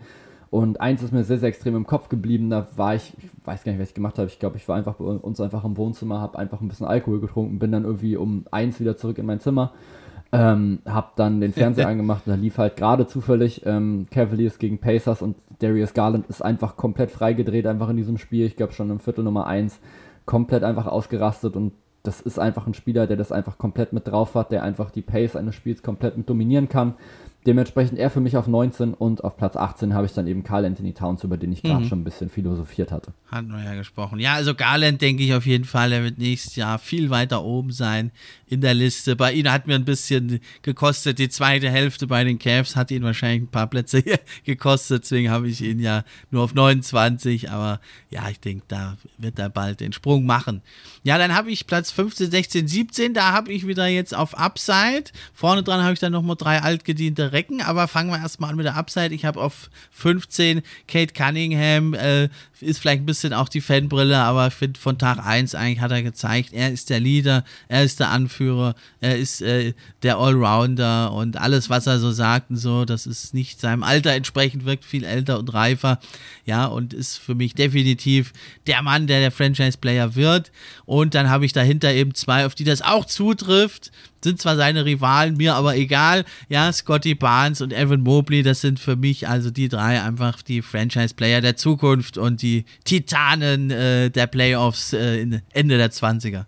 Und 0.51 0.83
eins 0.83 1.03
ist 1.03 1.13
mir 1.13 1.25
sehr, 1.25 1.39
sehr 1.39 1.49
extrem 1.49 1.75
im 1.75 1.87
Kopf 1.87 2.11
geblieben, 2.11 2.51
da 2.51 2.69
war 2.77 2.95
ich, 2.95 3.15
ich 3.19 3.25
weiß 3.45 3.65
gar 3.65 3.73
nicht, 3.73 3.81
was 3.81 3.89
ich 3.89 3.95
gemacht 3.95 4.19
habe, 4.19 4.29
ich 4.29 4.39
glaube, 4.39 4.57
ich 4.57 4.69
war 4.69 4.77
einfach 4.77 4.95
bei 4.95 5.05
uns 5.05 5.41
einfach 5.41 5.65
im 5.65 5.77
Wohnzimmer, 5.77 6.21
habe 6.21 6.39
einfach 6.39 6.61
ein 6.61 6.69
bisschen 6.69 6.87
Alkohol 6.87 7.21
getrunken, 7.21 7.59
bin 7.59 7.73
dann 7.73 7.85
irgendwie 7.85 8.17
um 8.17 8.45
eins 8.51 8.79
wieder 8.79 8.97
zurück 8.97 9.19
in 9.19 9.27
mein 9.27 9.41
Zimmer 9.41 9.73
ähm, 10.35 10.81
hab 10.85 11.15
dann 11.15 11.41
den 11.41 11.53
Fernseher 11.53 11.87
angemacht 11.89 12.27
und 12.27 12.33
da 12.33 12.37
lief 12.37 12.59
halt 12.59 12.77
gerade 12.77 13.07
zufällig 13.07 13.63
ähm, 13.65 14.07
Cavaliers 14.11 14.59
gegen 14.59 14.79
Pacers 14.79 15.23
und 15.23 15.37
Darius 15.61 15.95
Garland 15.95 16.27
ist 16.27 16.43
einfach 16.43 16.77
komplett 16.77 17.13
freigedreht, 17.13 17.67
einfach 17.67 17.89
in 17.89 17.97
diesem 17.97 18.19
Spiel. 18.19 18.45
Ich 18.47 18.57
glaube 18.57 18.73
schon 18.73 18.91
im 18.91 18.99
Viertel 18.99 19.23
Nummer 19.23 19.47
1 19.47 19.79
komplett 20.27 20.65
einfach 20.65 20.87
ausgerastet 20.87 21.55
und 21.55 21.73
das 22.03 22.21
ist 22.21 22.39
einfach 22.39 22.67
ein 22.67 22.75
Spieler, 22.75 23.07
der 23.07 23.17
das 23.17 23.33
einfach 23.33 23.59
komplett 23.59 23.93
mit 23.93 24.09
drauf 24.09 24.35
hat, 24.35 24.51
der 24.51 24.63
einfach 24.63 24.91
die 24.91 25.03
Pace 25.03 25.37
eines 25.37 25.55
Spiels 25.55 25.83
komplett 25.83 26.19
mit 26.19 26.29
dominieren 26.29 26.69
kann. 26.69 26.95
Dementsprechend 27.47 27.99
er 27.99 28.11
für 28.11 28.21
mich 28.21 28.37
auf 28.37 28.47
19 28.47 28.95
und 28.95 29.23
auf 29.23 29.37
Platz 29.37 29.57
18 29.57 29.95
habe 29.95 30.07
ich 30.07 30.13
dann 30.13 30.27
eben 30.27 30.45
Carl 30.45 30.65
Anthony 30.65 30.95
Towns, 30.95 31.25
über 31.25 31.37
den 31.37 31.53
ich 31.53 31.63
gerade 31.63 31.85
mhm. 31.85 31.89
schon 31.89 32.01
ein 32.01 32.05
bisschen 32.05 32.31
philosophiert 32.31 32.91
hatte. 32.91 33.13
Hatten 33.31 33.53
wir 33.53 33.63
ja 33.63 33.75
gesprochen. 33.75 34.19
Ja, 34.19 34.35
also 34.35 34.55
Garland 34.55 35.03
denke 35.03 35.23
ich 35.23 35.35
auf 35.35 35.45
jeden 35.45 35.65
Fall, 35.65 35.93
er 35.93 36.03
wird 36.03 36.19
nächstes 36.19 36.57
Jahr 36.57 36.79
viel 36.79 37.11
weiter 37.11 37.45
oben 37.45 37.71
sein 37.71 38.13
in 38.47 38.61
der 38.61 38.73
Liste. 38.73 39.17
Bei 39.17 39.33
ihm 39.33 39.51
hat 39.51 39.67
mir 39.67 39.75
ein 39.75 39.85
bisschen 39.85 40.41
gekostet, 40.63 41.19
die 41.19 41.29
zweite 41.29 41.69
Hälfte 41.69 42.07
bei 42.07 42.25
den 42.25 42.39
Cavs 42.39 42.77
hat 42.77 42.91
ihn 42.91 43.03
wahrscheinlich 43.03 43.43
ein 43.43 43.49
paar 43.49 43.67
Plätze 43.67 43.99
hier 44.05 44.21
gekostet, 44.45 45.03
deswegen 45.03 45.31
habe 45.31 45.49
ich 45.49 45.61
ihn 45.61 45.81
ja 45.81 46.05
nur 46.31 46.45
auf 46.45 46.55
29, 46.55 47.51
aber 47.51 47.81
ja, 48.11 48.29
ich 48.31 48.41
denke, 48.41 48.65
da 48.69 48.97
wird 49.19 49.39
er 49.39 49.51
bald 49.51 49.81
den 49.81 49.93
Sprung 49.93 50.25
machen. 50.25 50.63
Ja, 51.03 51.19
dann 51.19 51.35
habe 51.35 51.51
ich 51.51 51.67
Platz 51.67 51.91
15, 51.91 52.31
16, 52.31 52.69
17, 52.69 53.15
da 53.15 53.33
habe 53.33 53.53
ich 53.53 53.67
wieder 53.67 53.87
jetzt 53.87 54.17
auf 54.17 54.39
Upside. 54.39 55.05
Vorne 55.35 55.63
dran 55.63 55.83
habe 55.83 55.93
ich 55.93 56.01
dann 56.01 56.13
nochmal 56.13 56.37
drei 56.37 56.63
altgediente 56.63 57.34
Recken, 57.35 57.61
aber 57.61 57.89
fangen 57.89 58.11
wir 58.11 58.19
erstmal 58.19 58.51
an 58.51 58.57
mit 58.57 58.65
der 58.65 58.77
Upside. 58.77 59.15
Ich 59.15 59.25
habe 59.25 59.41
auf 59.41 59.69
15 59.91 60.63
Kate 60.89 61.13
Cunningham, 61.13 61.93
äh, 61.93 62.29
ist 62.61 62.79
vielleicht 62.79 63.03
ein 63.03 63.07
bisschen 63.07 63.35
auch 63.35 63.49
die 63.51 63.61
Fanbrille, 63.61 64.19
aber 64.19 64.47
ich 64.47 64.55
finde 64.55 64.81
von 64.81 64.97
Tag 64.97 65.19
1 65.19 65.55
eigentlich 65.55 65.81
hat 65.81 65.91
er 65.91 66.03
gezeigt, 66.03 66.53
er 66.53 66.73
ist 66.73 66.89
der 66.89 67.01
Leader, 67.01 67.45
er 67.69 67.85
ist 67.85 68.01
der 68.01 68.11
Anführer, 68.11 68.75
er 69.01 69.19
ist 69.19 69.43
äh, 69.43 69.75
der 70.03 70.17
Allrounder 70.17 71.13
und 71.13 71.37
alles, 71.37 71.69
was 71.69 71.87
er 71.87 71.99
so 71.99 72.13
sagt 72.13 72.51
und 72.51 72.57
so, 72.57 72.85
das 72.85 73.07
ist 73.07 73.35
nicht 73.35 73.61
seinem 73.61 73.83
Alter 73.83 74.13
entsprechend, 74.13 74.65
wirkt 74.65 74.85
viel 74.85 75.05
älter 75.05 75.39
und 75.39 75.53
reifer, 75.53 75.99
ja, 76.47 76.67
und 76.67 76.95
ist 76.95 77.19
für 77.19 77.35
mich 77.35 77.55
definitiv 77.55 78.33
der 78.67 78.83
Mann, 78.83 79.07
der 79.07 79.21
der 79.21 79.31
Franchise-Player 79.31 80.15
wird. 80.15 80.53
Und 80.87 81.15
dann 81.15 81.29
habe 81.29 81.45
ich 81.45 81.53
dahinter 81.53 81.93
eben 81.93 82.15
zwei, 82.15 82.47
auf 82.47 82.55
die 82.55 82.65
das 82.65 82.83
auch 82.83 83.05
zutrifft 83.05 83.91
sind 84.25 84.41
zwar 84.41 84.57
seine 84.57 84.85
Rivalen, 84.85 85.37
mir 85.37 85.55
aber 85.55 85.77
egal. 85.77 86.25
Ja, 86.49 86.73
Scotty 86.73 87.15
Barnes 87.15 87.61
und 87.61 87.73
Evan 87.73 88.01
Mobley, 88.01 88.43
das 88.43 88.61
sind 88.61 88.81
für 88.81 88.97
mich 88.97 89.29
also 89.29 89.51
die 89.51 89.69
drei 89.69 90.03
einfach 90.03 90.43
die 90.43 90.63
Franchise-Player 90.63 91.41
der 91.41 91.57
Zukunft 91.57 92.19
und 92.19 92.43
die 92.43 92.65
Titanen 92.85 93.71
äh, 93.71 94.11
der 94.11 94.27
Playoffs 94.27 94.93
äh, 94.93 95.27
Ende 95.53 95.79
der 95.79 95.91
20er. 95.91 96.47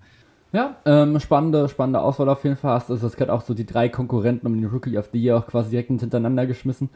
Ja, 0.52 0.76
ähm, 0.86 1.20
spannende, 1.20 1.68
spannende 1.68 2.00
Auswahl 2.00 2.28
auf 2.28 2.42
jeden 2.44 2.56
Fall. 2.56 2.80
Also 2.88 3.06
es 3.06 3.20
hat 3.20 3.28
auch 3.28 3.42
so 3.42 3.52
die 3.52 3.66
drei 3.66 3.88
Konkurrenten 3.88 4.46
um 4.46 4.54
den 4.54 4.64
Rookie 4.70 4.96
of 4.96 5.10
the 5.12 5.22
Year 5.22 5.36
auch 5.36 5.46
quasi 5.46 5.70
direkt 5.70 5.88
hintereinander 5.88 6.46
geschmissen. 6.46 6.88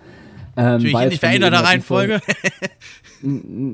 Ähm, 0.56 0.64
Natürlich 0.64 0.94
in 0.94 1.08
nicht 1.10 1.20
veränderter 1.20 1.64
Reihenfolge. 1.64 2.20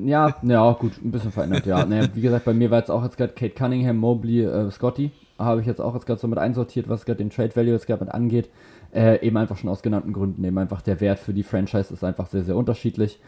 ja, 0.05 0.35
ja, 0.41 0.71
gut, 0.73 0.93
ein 1.03 1.11
bisschen 1.11 1.31
verändert, 1.31 1.65
ja. 1.65 1.85
naja, 1.89 2.07
wie 2.13 2.21
gesagt, 2.21 2.45
bei 2.45 2.53
mir 2.53 2.69
war 2.69 2.79
jetzt 2.79 2.91
auch 2.91 3.03
jetzt 3.03 3.17
gerade 3.17 3.33
Kate 3.33 3.53
Cunningham, 3.53 3.97
Mobley, 3.97 4.43
äh, 4.43 4.69
Scotty 4.71 5.11
habe 5.37 5.61
ich 5.61 5.67
jetzt 5.67 5.81
auch 5.81 5.93
jetzt 5.93 6.05
gerade 6.05 6.19
so 6.19 6.27
mit 6.27 6.39
einsortiert, 6.39 6.89
was 6.89 7.05
gerade 7.05 7.17
den 7.17 7.29
Trade 7.29 7.55
Value 7.55 7.73
jetzt 7.73 7.87
gerade 7.87 8.05
mit 8.05 8.13
angeht. 8.13 8.49
Äh, 8.93 9.25
eben 9.25 9.37
einfach 9.37 9.57
schon 9.57 9.69
aus 9.69 9.81
genannten 9.81 10.13
Gründen. 10.13 10.43
Eben 10.43 10.57
einfach 10.57 10.81
der 10.81 11.01
Wert 11.01 11.19
für 11.19 11.33
die 11.33 11.43
Franchise 11.43 11.93
ist 11.93 12.03
einfach 12.03 12.27
sehr, 12.27 12.43
sehr 12.43 12.55
unterschiedlich. 12.55 13.19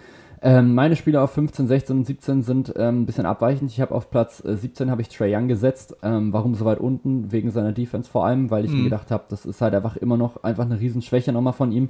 Ähm, 0.41 0.73
meine 0.73 0.95
Spieler 0.95 1.23
auf 1.23 1.31
15, 1.31 1.67
16 1.67 1.97
und 1.97 2.05
17 2.05 2.43
sind 2.43 2.73
ähm, 2.77 3.01
ein 3.01 3.05
bisschen 3.05 3.25
abweichend. 3.25 3.71
Ich 3.71 3.81
habe 3.81 3.93
auf 3.93 4.09
Platz 4.09 4.43
äh, 4.45 4.55
17 4.55 4.89
habe 4.89 5.01
ich 5.01 5.09
Trey 5.09 5.35
Young 5.35 5.49
gesetzt. 5.49 5.97
Ähm, 6.01 6.31
warum 6.31 6.55
so 6.55 6.63
weit 6.63 6.79
unten? 6.79 7.31
Wegen 7.31 7.51
seiner 7.51 7.73
Defense 7.73 8.09
vor 8.09 8.25
allem, 8.25 8.49
weil 8.49 8.63
ich 8.63 8.71
mhm. 8.71 8.77
mir 8.77 8.83
gedacht 8.85 9.11
habe, 9.11 9.25
das 9.29 9.45
ist 9.45 9.61
halt 9.61 9.75
einfach 9.75 9.97
immer 9.97 10.15
noch 10.15 10.43
einfach 10.43 10.65
eine 10.65 10.79
Riesenschwäche 10.79 11.33
nochmal 11.33 11.53
von 11.53 11.71
ihm. 11.73 11.89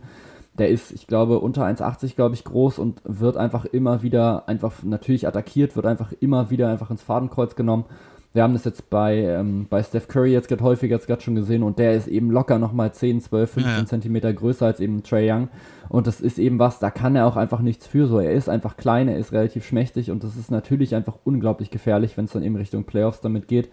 Der 0.57 0.69
ist, 0.69 0.91
ich 0.91 1.05
glaube, 1.05 1.39
unter 1.39 1.63
1,80 1.63 2.15
glaube 2.15 2.33
ich 2.33 2.43
groß 2.43 2.79
und 2.79 3.01
wird 3.05 3.37
einfach 3.37 3.65
immer 3.65 4.01
wieder 4.01 4.49
einfach 4.49 4.83
natürlich 4.83 5.27
attackiert, 5.27 5.75
wird 5.75 5.85
einfach 5.85 6.11
immer 6.19 6.49
wieder 6.49 6.69
einfach 6.69 6.89
ins 6.89 7.03
Fadenkreuz 7.03 7.55
genommen 7.55 7.85
wir 8.31 8.43
haben 8.43 8.53
das 8.53 8.63
jetzt 8.63 8.91
bei, 8.91 9.17
ähm, 9.17 9.65
bei 9.69 9.81
Steph 9.81 10.07
Curry 10.07 10.31
jetzt 10.31 10.47
gerade 10.47 10.63
häufiger 10.63 10.95
jetzt 10.95 11.07
gerade 11.07 11.21
schon 11.21 11.33
gesehen 11.33 11.63
und 11.63 11.79
der 11.79 11.95
ist 11.95 12.07
eben 12.07 12.29
locker 12.29 12.59
nochmal 12.59 12.93
10, 12.93 13.21
12, 13.21 13.51
15 13.51 13.73
ja. 13.73 13.85
Zentimeter 13.85 14.31
größer 14.31 14.67
als 14.67 14.79
eben 14.79 15.01
Trey 15.01 15.31
Young. 15.31 15.49
Und 15.89 16.05
das 16.05 16.21
ist 16.21 16.37
eben 16.37 16.59
was, 16.59 16.77
da 16.77 16.91
kann 16.91 17.15
er 17.15 17.25
auch 17.25 17.35
einfach 17.35 17.61
nichts 17.61 17.87
für. 17.87 18.05
So, 18.05 18.19
er 18.19 18.33
ist 18.33 18.47
einfach 18.47 18.77
klein, 18.77 19.07
er 19.07 19.17
ist 19.17 19.31
relativ 19.31 19.65
schmächtig 19.65 20.11
und 20.11 20.23
das 20.23 20.35
ist 20.35 20.51
natürlich 20.51 20.93
einfach 20.93 21.15
unglaublich 21.23 21.71
gefährlich, 21.71 22.17
wenn 22.17 22.25
es 22.25 22.31
dann 22.31 22.43
eben 22.43 22.55
Richtung 22.55 22.83
Playoffs 22.83 23.21
damit 23.21 23.47
geht. 23.47 23.69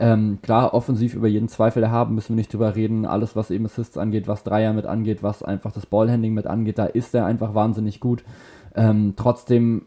Ähm, 0.00 0.38
klar, 0.42 0.74
offensiv 0.74 1.14
über 1.14 1.28
jeden 1.28 1.48
Zweifel 1.48 1.88
haben, 1.88 2.16
müssen 2.16 2.30
wir 2.30 2.36
nicht 2.36 2.52
drüber 2.52 2.74
reden. 2.74 3.06
Alles, 3.06 3.36
was 3.36 3.52
eben 3.52 3.66
Assists 3.66 3.98
angeht, 3.98 4.26
was 4.26 4.42
Dreier 4.42 4.72
mit 4.72 4.86
angeht, 4.86 5.22
was 5.22 5.44
einfach 5.44 5.70
das 5.70 5.86
Ballhandling 5.86 6.34
mit 6.34 6.48
angeht, 6.48 6.78
da 6.78 6.86
ist 6.86 7.14
er 7.14 7.26
einfach 7.26 7.54
wahnsinnig 7.54 8.00
gut. 8.00 8.24
Ähm, 8.74 9.14
trotzdem 9.16 9.82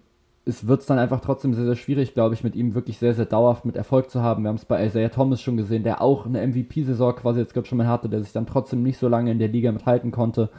es 0.45 0.67
wird 0.67 0.81
es 0.81 0.85
dann 0.85 0.99
einfach 0.99 1.21
trotzdem 1.21 1.53
sehr, 1.53 1.65
sehr 1.65 1.75
schwierig, 1.75 2.13
glaube 2.13 2.35
ich, 2.35 2.43
mit 2.43 2.55
ihm 2.55 2.75
wirklich 2.75 2.99
sehr, 2.99 3.15
sehr 3.15 3.25
dauerhaft 3.25 3.65
mit 3.65 3.75
Erfolg 3.75 4.11
zu 4.11 4.21
haben. 4.21 4.43
Wir 4.43 4.49
haben 4.49 4.57
es 4.57 4.65
bei 4.65 4.85
Isaiah 4.85 5.09
Thomas 5.09 5.41
schon 5.41 5.57
gesehen, 5.57 5.83
der 5.83 6.01
auch 6.01 6.25
eine 6.25 6.45
MVP-Saison 6.45 7.15
quasi 7.15 7.39
jetzt 7.39 7.53
gerade 7.53 7.67
schon 7.67 7.79
mal 7.79 7.87
hatte, 7.87 8.09
der 8.09 8.21
sich 8.21 8.31
dann 8.31 8.45
trotzdem 8.45 8.83
nicht 8.83 8.99
so 8.99 9.07
lange 9.07 9.31
in 9.31 9.39
der 9.39 9.47
Liga 9.47 9.71
mithalten 9.71 10.11
konnte. 10.11 10.49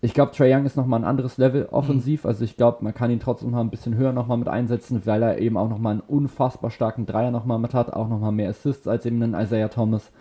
Ich 0.00 0.14
glaube, 0.14 0.30
Trey 0.30 0.54
Young 0.54 0.64
ist 0.64 0.76
nochmal 0.76 1.00
ein 1.00 1.04
anderes 1.04 1.38
Level 1.38 1.66
offensiv. 1.72 2.22
Mhm. 2.22 2.28
Also 2.28 2.44
ich 2.44 2.56
glaube, 2.56 2.84
man 2.84 2.94
kann 2.94 3.10
ihn 3.10 3.18
trotzdem 3.18 3.50
noch 3.50 3.58
ein 3.58 3.70
bisschen 3.70 3.96
höher 3.96 4.12
nochmal 4.12 4.38
mit 4.38 4.48
einsetzen, 4.48 5.02
weil 5.04 5.22
er 5.22 5.38
eben 5.38 5.56
auch 5.56 5.68
nochmal 5.68 5.94
einen 5.94 6.02
unfassbar 6.06 6.70
starken 6.70 7.06
Dreier 7.06 7.32
nochmal 7.32 7.58
mit 7.58 7.74
hat, 7.74 7.92
auch 7.92 8.08
nochmal 8.08 8.32
mehr 8.32 8.50
Assists 8.50 8.86
als 8.86 9.06
eben 9.06 9.20
ein 9.22 9.34
Isaiah 9.34 9.68
Thomas. 9.68 10.12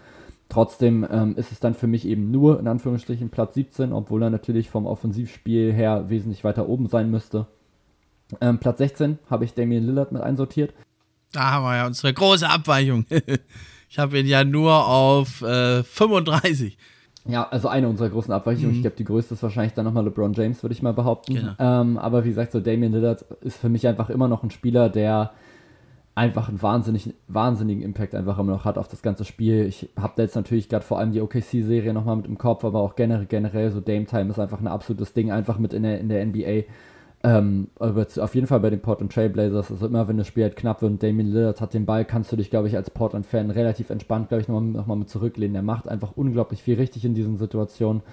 Trotzdem 0.50 1.06
ähm, 1.12 1.36
ist 1.38 1.52
es 1.52 1.60
dann 1.60 1.76
für 1.76 1.88
mich 1.88 2.08
eben 2.08 2.32
nur 2.32 2.60
in 2.60 2.68
Anführungsstrichen 2.68 3.30
Platz 3.30 3.54
17, 3.56 3.94
obwohl 3.94 4.24
er 4.24 4.30
natürlich 4.30 4.70
vom 4.70 4.88
Offensivspiel 4.88 5.74
her 5.74 6.06
wesentlich 6.10 6.44
weiter 6.44 6.70
oben 6.70 6.88
sein 6.88 7.12
müsste. 7.12 7.48
Ähm, 8.42 8.60
Platz 8.60 8.80
16 8.80 9.20
habe 9.30 9.46
ich 9.46 9.54
Damian 9.54 9.86
Lillard 9.86 10.12
mit 10.12 10.22
einsortiert. 10.22 10.74
Da 11.32 11.52
haben 11.52 11.66
wir 11.66 11.76
ja 11.76 11.88
unsere 11.88 12.14
große 12.14 12.50
Abweichung. 12.50 13.06
ich 13.90 14.00
habe 14.00 14.20
ihn 14.20 14.26
ja 14.26 14.44
nur 14.44 14.88
auf 14.88 15.42
äh, 15.42 15.84
35. 15.84 16.78
Ja, 17.28 17.48
also 17.50 17.68
eine 17.68 17.90
unserer 17.90 18.10
großen 18.10 18.32
Abweichungen. 18.32 18.70
Mhm. 18.70 18.76
Ich 18.76 18.82
glaube, 18.82 18.98
die 18.98 19.04
größte 19.04 19.34
ist 19.34 19.44
wahrscheinlich 19.44 19.74
dann 19.74 19.86
nochmal 19.86 20.06
LeBron 20.06 20.34
James, 20.34 20.62
würde 20.64 20.74
ich 20.74 20.82
mal 20.82 20.94
behaupten. 20.94 21.36
Genau. 21.36 21.54
Ähm, 21.58 21.98
aber 21.98 22.24
wie 22.24 22.30
gesagt, 22.30 22.52
so 22.52 22.60
Damian 22.60 22.94
Lillard 22.94 23.24
ist 23.42 23.58
für 23.58 23.70
mich 23.70 23.88
einfach 23.88 24.10
immer 24.10 24.28
noch 24.28 24.44
ein 24.44 24.52
Spieler, 24.52 24.90
der 24.90 25.32
einfach 26.14 26.48
einen 26.48 26.62
wahnsinnig, 26.62 27.14
wahnsinnigen 27.28 27.84
Impact 27.84 28.16
einfach 28.16 28.40
immer 28.40 28.54
noch 28.54 28.64
hat 28.64 28.78
auf 28.78 28.88
das 28.88 29.02
ganze 29.02 29.26
Spiel. 29.26 29.66
Ich 29.66 29.90
habe 30.00 30.14
da 30.16 30.24
jetzt 30.24 30.36
natürlich 30.36 30.70
gerade 30.70 30.86
vor 30.86 30.98
allem 30.98 31.12
die 31.12 31.20
OKC-Serie 31.20 31.94
nochmal 31.94 32.16
mit 32.16 32.26
im 32.28 32.38
Kopf, 32.38 32.64
aber 32.64 32.80
auch 32.80 32.96
generell, 32.96 33.26
generell 33.26 33.72
so 33.72 33.82
Dame 33.82 34.06
Time 34.06 34.30
ist 34.30 34.40
einfach 34.40 34.62
ein 34.62 34.68
absolutes 34.68 35.12
Ding, 35.14 35.32
einfach 35.32 35.58
mit 35.58 35.74
in 35.74 35.84
der, 35.84 36.00
in 36.00 36.08
der 36.08 36.26
NBA. 36.26 36.64
Ähm, 37.26 37.70
aber 37.80 38.06
auf 38.20 38.36
jeden 38.36 38.46
Fall 38.46 38.60
bei 38.60 38.70
den 38.70 38.82
Portland 38.82 39.12
Trailblazers, 39.12 39.72
also 39.72 39.88
immer 39.88 40.08
wenn 40.08 40.18
das 40.18 40.28
Spiel 40.28 40.44
halt 40.44 40.56
knapp 40.56 40.84
wird 40.84 40.92
und 40.92 41.02
Damien 41.02 41.32
Lillard 41.32 41.60
hat 41.60 41.74
den 41.74 41.88
Ball, 41.88 42.06
kannst 42.06 42.32
du 42.32 42.36
dich, 42.36 42.52
glaube 42.52 42.68
ich, 42.68 42.76
als 42.76 42.92
Portland-Fan 42.92 43.50
relativ 43.50 43.90
entspannt, 43.90 44.30
glaube 44.30 44.44
ich, 44.44 44.48
nochmal 44.48 44.70
noch 44.70 44.86
mal 44.86 44.96
mit 44.96 45.10
zurücklehnen. 45.10 45.56
Er 45.56 45.64
macht 45.64 45.88
einfach 45.88 46.12
unglaublich 46.16 46.62
viel 46.62 46.76
richtig 46.76 47.04
in 47.04 47.16
diesen 47.16 47.38
Situationen. 47.38 48.04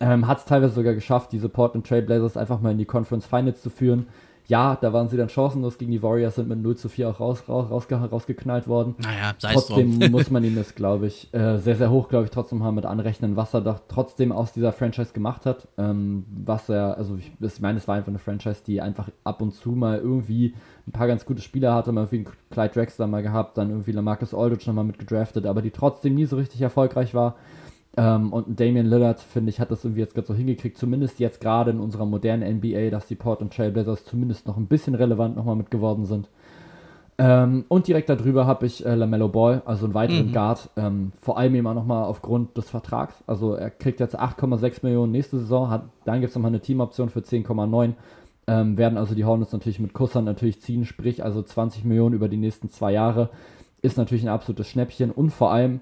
Ähm, 0.00 0.26
hat 0.26 0.38
es 0.38 0.46
teilweise 0.46 0.72
sogar 0.72 0.94
geschafft, 0.94 1.32
diese 1.32 1.50
Portland 1.50 1.86
Trailblazers 1.86 2.38
einfach 2.38 2.62
mal 2.62 2.72
in 2.72 2.78
die 2.78 2.86
Conference 2.86 3.26
Finals 3.26 3.60
zu 3.60 3.68
führen 3.68 4.06
ja, 4.48 4.76
da 4.80 4.92
waren 4.92 5.08
sie 5.08 5.16
dann 5.16 5.28
chancenlos 5.28 5.76
gegen 5.76 5.90
die 5.90 6.02
Warriors, 6.02 6.36
sind 6.36 6.48
mit 6.48 6.60
0 6.60 6.76
zu 6.76 6.88
4 6.88 7.08
auch 7.08 7.20
raus, 7.20 7.44
raus, 7.48 7.68
raus 7.70 7.86
rausgeknallt 7.90 8.68
worden. 8.68 8.94
Naja, 8.98 9.34
sei 9.38 9.52
Trotzdem 9.54 9.98
drum. 9.98 10.10
muss 10.12 10.30
man 10.30 10.44
ihm 10.44 10.54
das, 10.54 10.74
glaube 10.74 11.08
ich, 11.08 11.32
äh, 11.34 11.58
sehr, 11.58 11.74
sehr 11.76 11.90
hoch, 11.90 12.08
glaube 12.08 12.26
ich, 12.26 12.30
trotzdem 12.30 12.58
mal 12.58 12.70
mit 12.70 12.86
anrechnen, 12.86 13.34
was 13.36 13.54
er 13.54 13.60
doch 13.60 13.80
trotzdem 13.88 14.30
aus 14.30 14.52
dieser 14.52 14.72
Franchise 14.72 15.12
gemacht 15.12 15.46
hat. 15.46 15.66
Ähm, 15.78 16.24
was 16.44 16.68
er, 16.68 16.96
also 16.96 17.16
ich, 17.16 17.32
ich 17.40 17.60
meine, 17.60 17.78
es 17.78 17.88
war 17.88 17.96
einfach 17.96 18.08
eine 18.08 18.18
Franchise, 18.18 18.62
die 18.64 18.80
einfach 18.80 19.10
ab 19.24 19.42
und 19.42 19.52
zu 19.52 19.70
mal 19.70 19.98
irgendwie 19.98 20.54
ein 20.86 20.92
paar 20.92 21.08
ganz 21.08 21.24
gute 21.26 21.42
Spieler 21.42 21.74
hatte, 21.74 21.90
mal 21.90 22.06
irgendwie 22.10 22.30
Clyde 22.50 22.74
Drexler 22.74 23.08
mal 23.08 23.22
gehabt, 23.22 23.58
dann 23.58 23.70
irgendwie 23.70 23.92
Lamarcus 23.92 24.32
Aldridge 24.32 24.64
nochmal 24.66 24.84
mit 24.84 24.98
gedraftet, 24.98 25.46
aber 25.46 25.60
die 25.60 25.72
trotzdem 25.72 26.14
nie 26.14 26.26
so 26.26 26.36
richtig 26.36 26.62
erfolgreich 26.62 27.14
war. 27.14 27.34
Ähm, 27.96 28.32
und 28.32 28.60
Damian 28.60 28.86
Lillard, 28.86 29.20
finde 29.20 29.50
ich, 29.50 29.58
hat 29.58 29.70
das 29.70 29.84
irgendwie 29.84 30.02
jetzt 30.02 30.14
gerade 30.14 30.26
so 30.26 30.34
hingekriegt, 30.34 30.76
zumindest 30.76 31.18
jetzt 31.18 31.40
gerade 31.40 31.70
in 31.70 31.80
unserer 31.80 32.04
modernen 32.04 32.58
NBA, 32.58 32.90
dass 32.90 33.06
die 33.06 33.14
Portland 33.14 33.54
Trailblazers 33.54 34.04
zumindest 34.04 34.46
noch 34.46 34.56
ein 34.56 34.66
bisschen 34.66 34.94
relevant 34.94 35.36
nochmal 35.36 35.56
mit 35.56 35.70
geworden 35.70 36.04
sind. 36.04 36.28
Ähm, 37.18 37.64
und 37.68 37.86
direkt 37.88 38.10
darüber 38.10 38.46
habe 38.46 38.66
ich 38.66 38.84
äh, 38.84 38.94
LaMelo 38.94 39.28
Ball, 39.28 39.62
also 39.64 39.86
einen 39.86 39.94
weiteren 39.94 40.28
mhm. 40.28 40.32
Guard, 40.32 40.68
ähm, 40.76 41.12
vor 41.22 41.38
allem 41.38 41.54
eben 41.54 41.66
auch 41.66 41.74
nochmal 41.74 42.04
aufgrund 42.04 42.56
des 42.58 42.68
Vertrags. 42.68 43.24
Also 43.26 43.54
er 43.54 43.70
kriegt 43.70 44.00
jetzt 44.00 44.20
8,6 44.20 44.80
Millionen 44.82 45.12
nächste 45.12 45.38
Saison, 45.38 45.70
hat, 45.70 45.84
dann 46.04 46.20
gibt 46.20 46.30
es 46.30 46.34
nochmal 46.34 46.50
eine 46.50 46.60
Teamoption 46.60 47.08
für 47.08 47.20
10,9. 47.20 47.94
Ähm, 48.48 48.76
werden 48.76 48.98
also 48.98 49.14
die 49.14 49.24
Hornets 49.24 49.52
natürlich 49.52 49.80
mit 49.80 49.94
Kussern 49.94 50.24
natürlich 50.24 50.60
ziehen, 50.60 50.84
sprich 50.84 51.24
also 51.24 51.42
20 51.42 51.84
Millionen 51.84 52.14
über 52.14 52.28
die 52.28 52.36
nächsten 52.36 52.68
zwei 52.68 52.92
Jahre. 52.92 53.30
Ist 53.80 53.96
natürlich 53.96 54.24
ein 54.24 54.28
absolutes 54.28 54.68
Schnäppchen 54.68 55.10
und 55.10 55.30
vor 55.30 55.50
allem 55.50 55.80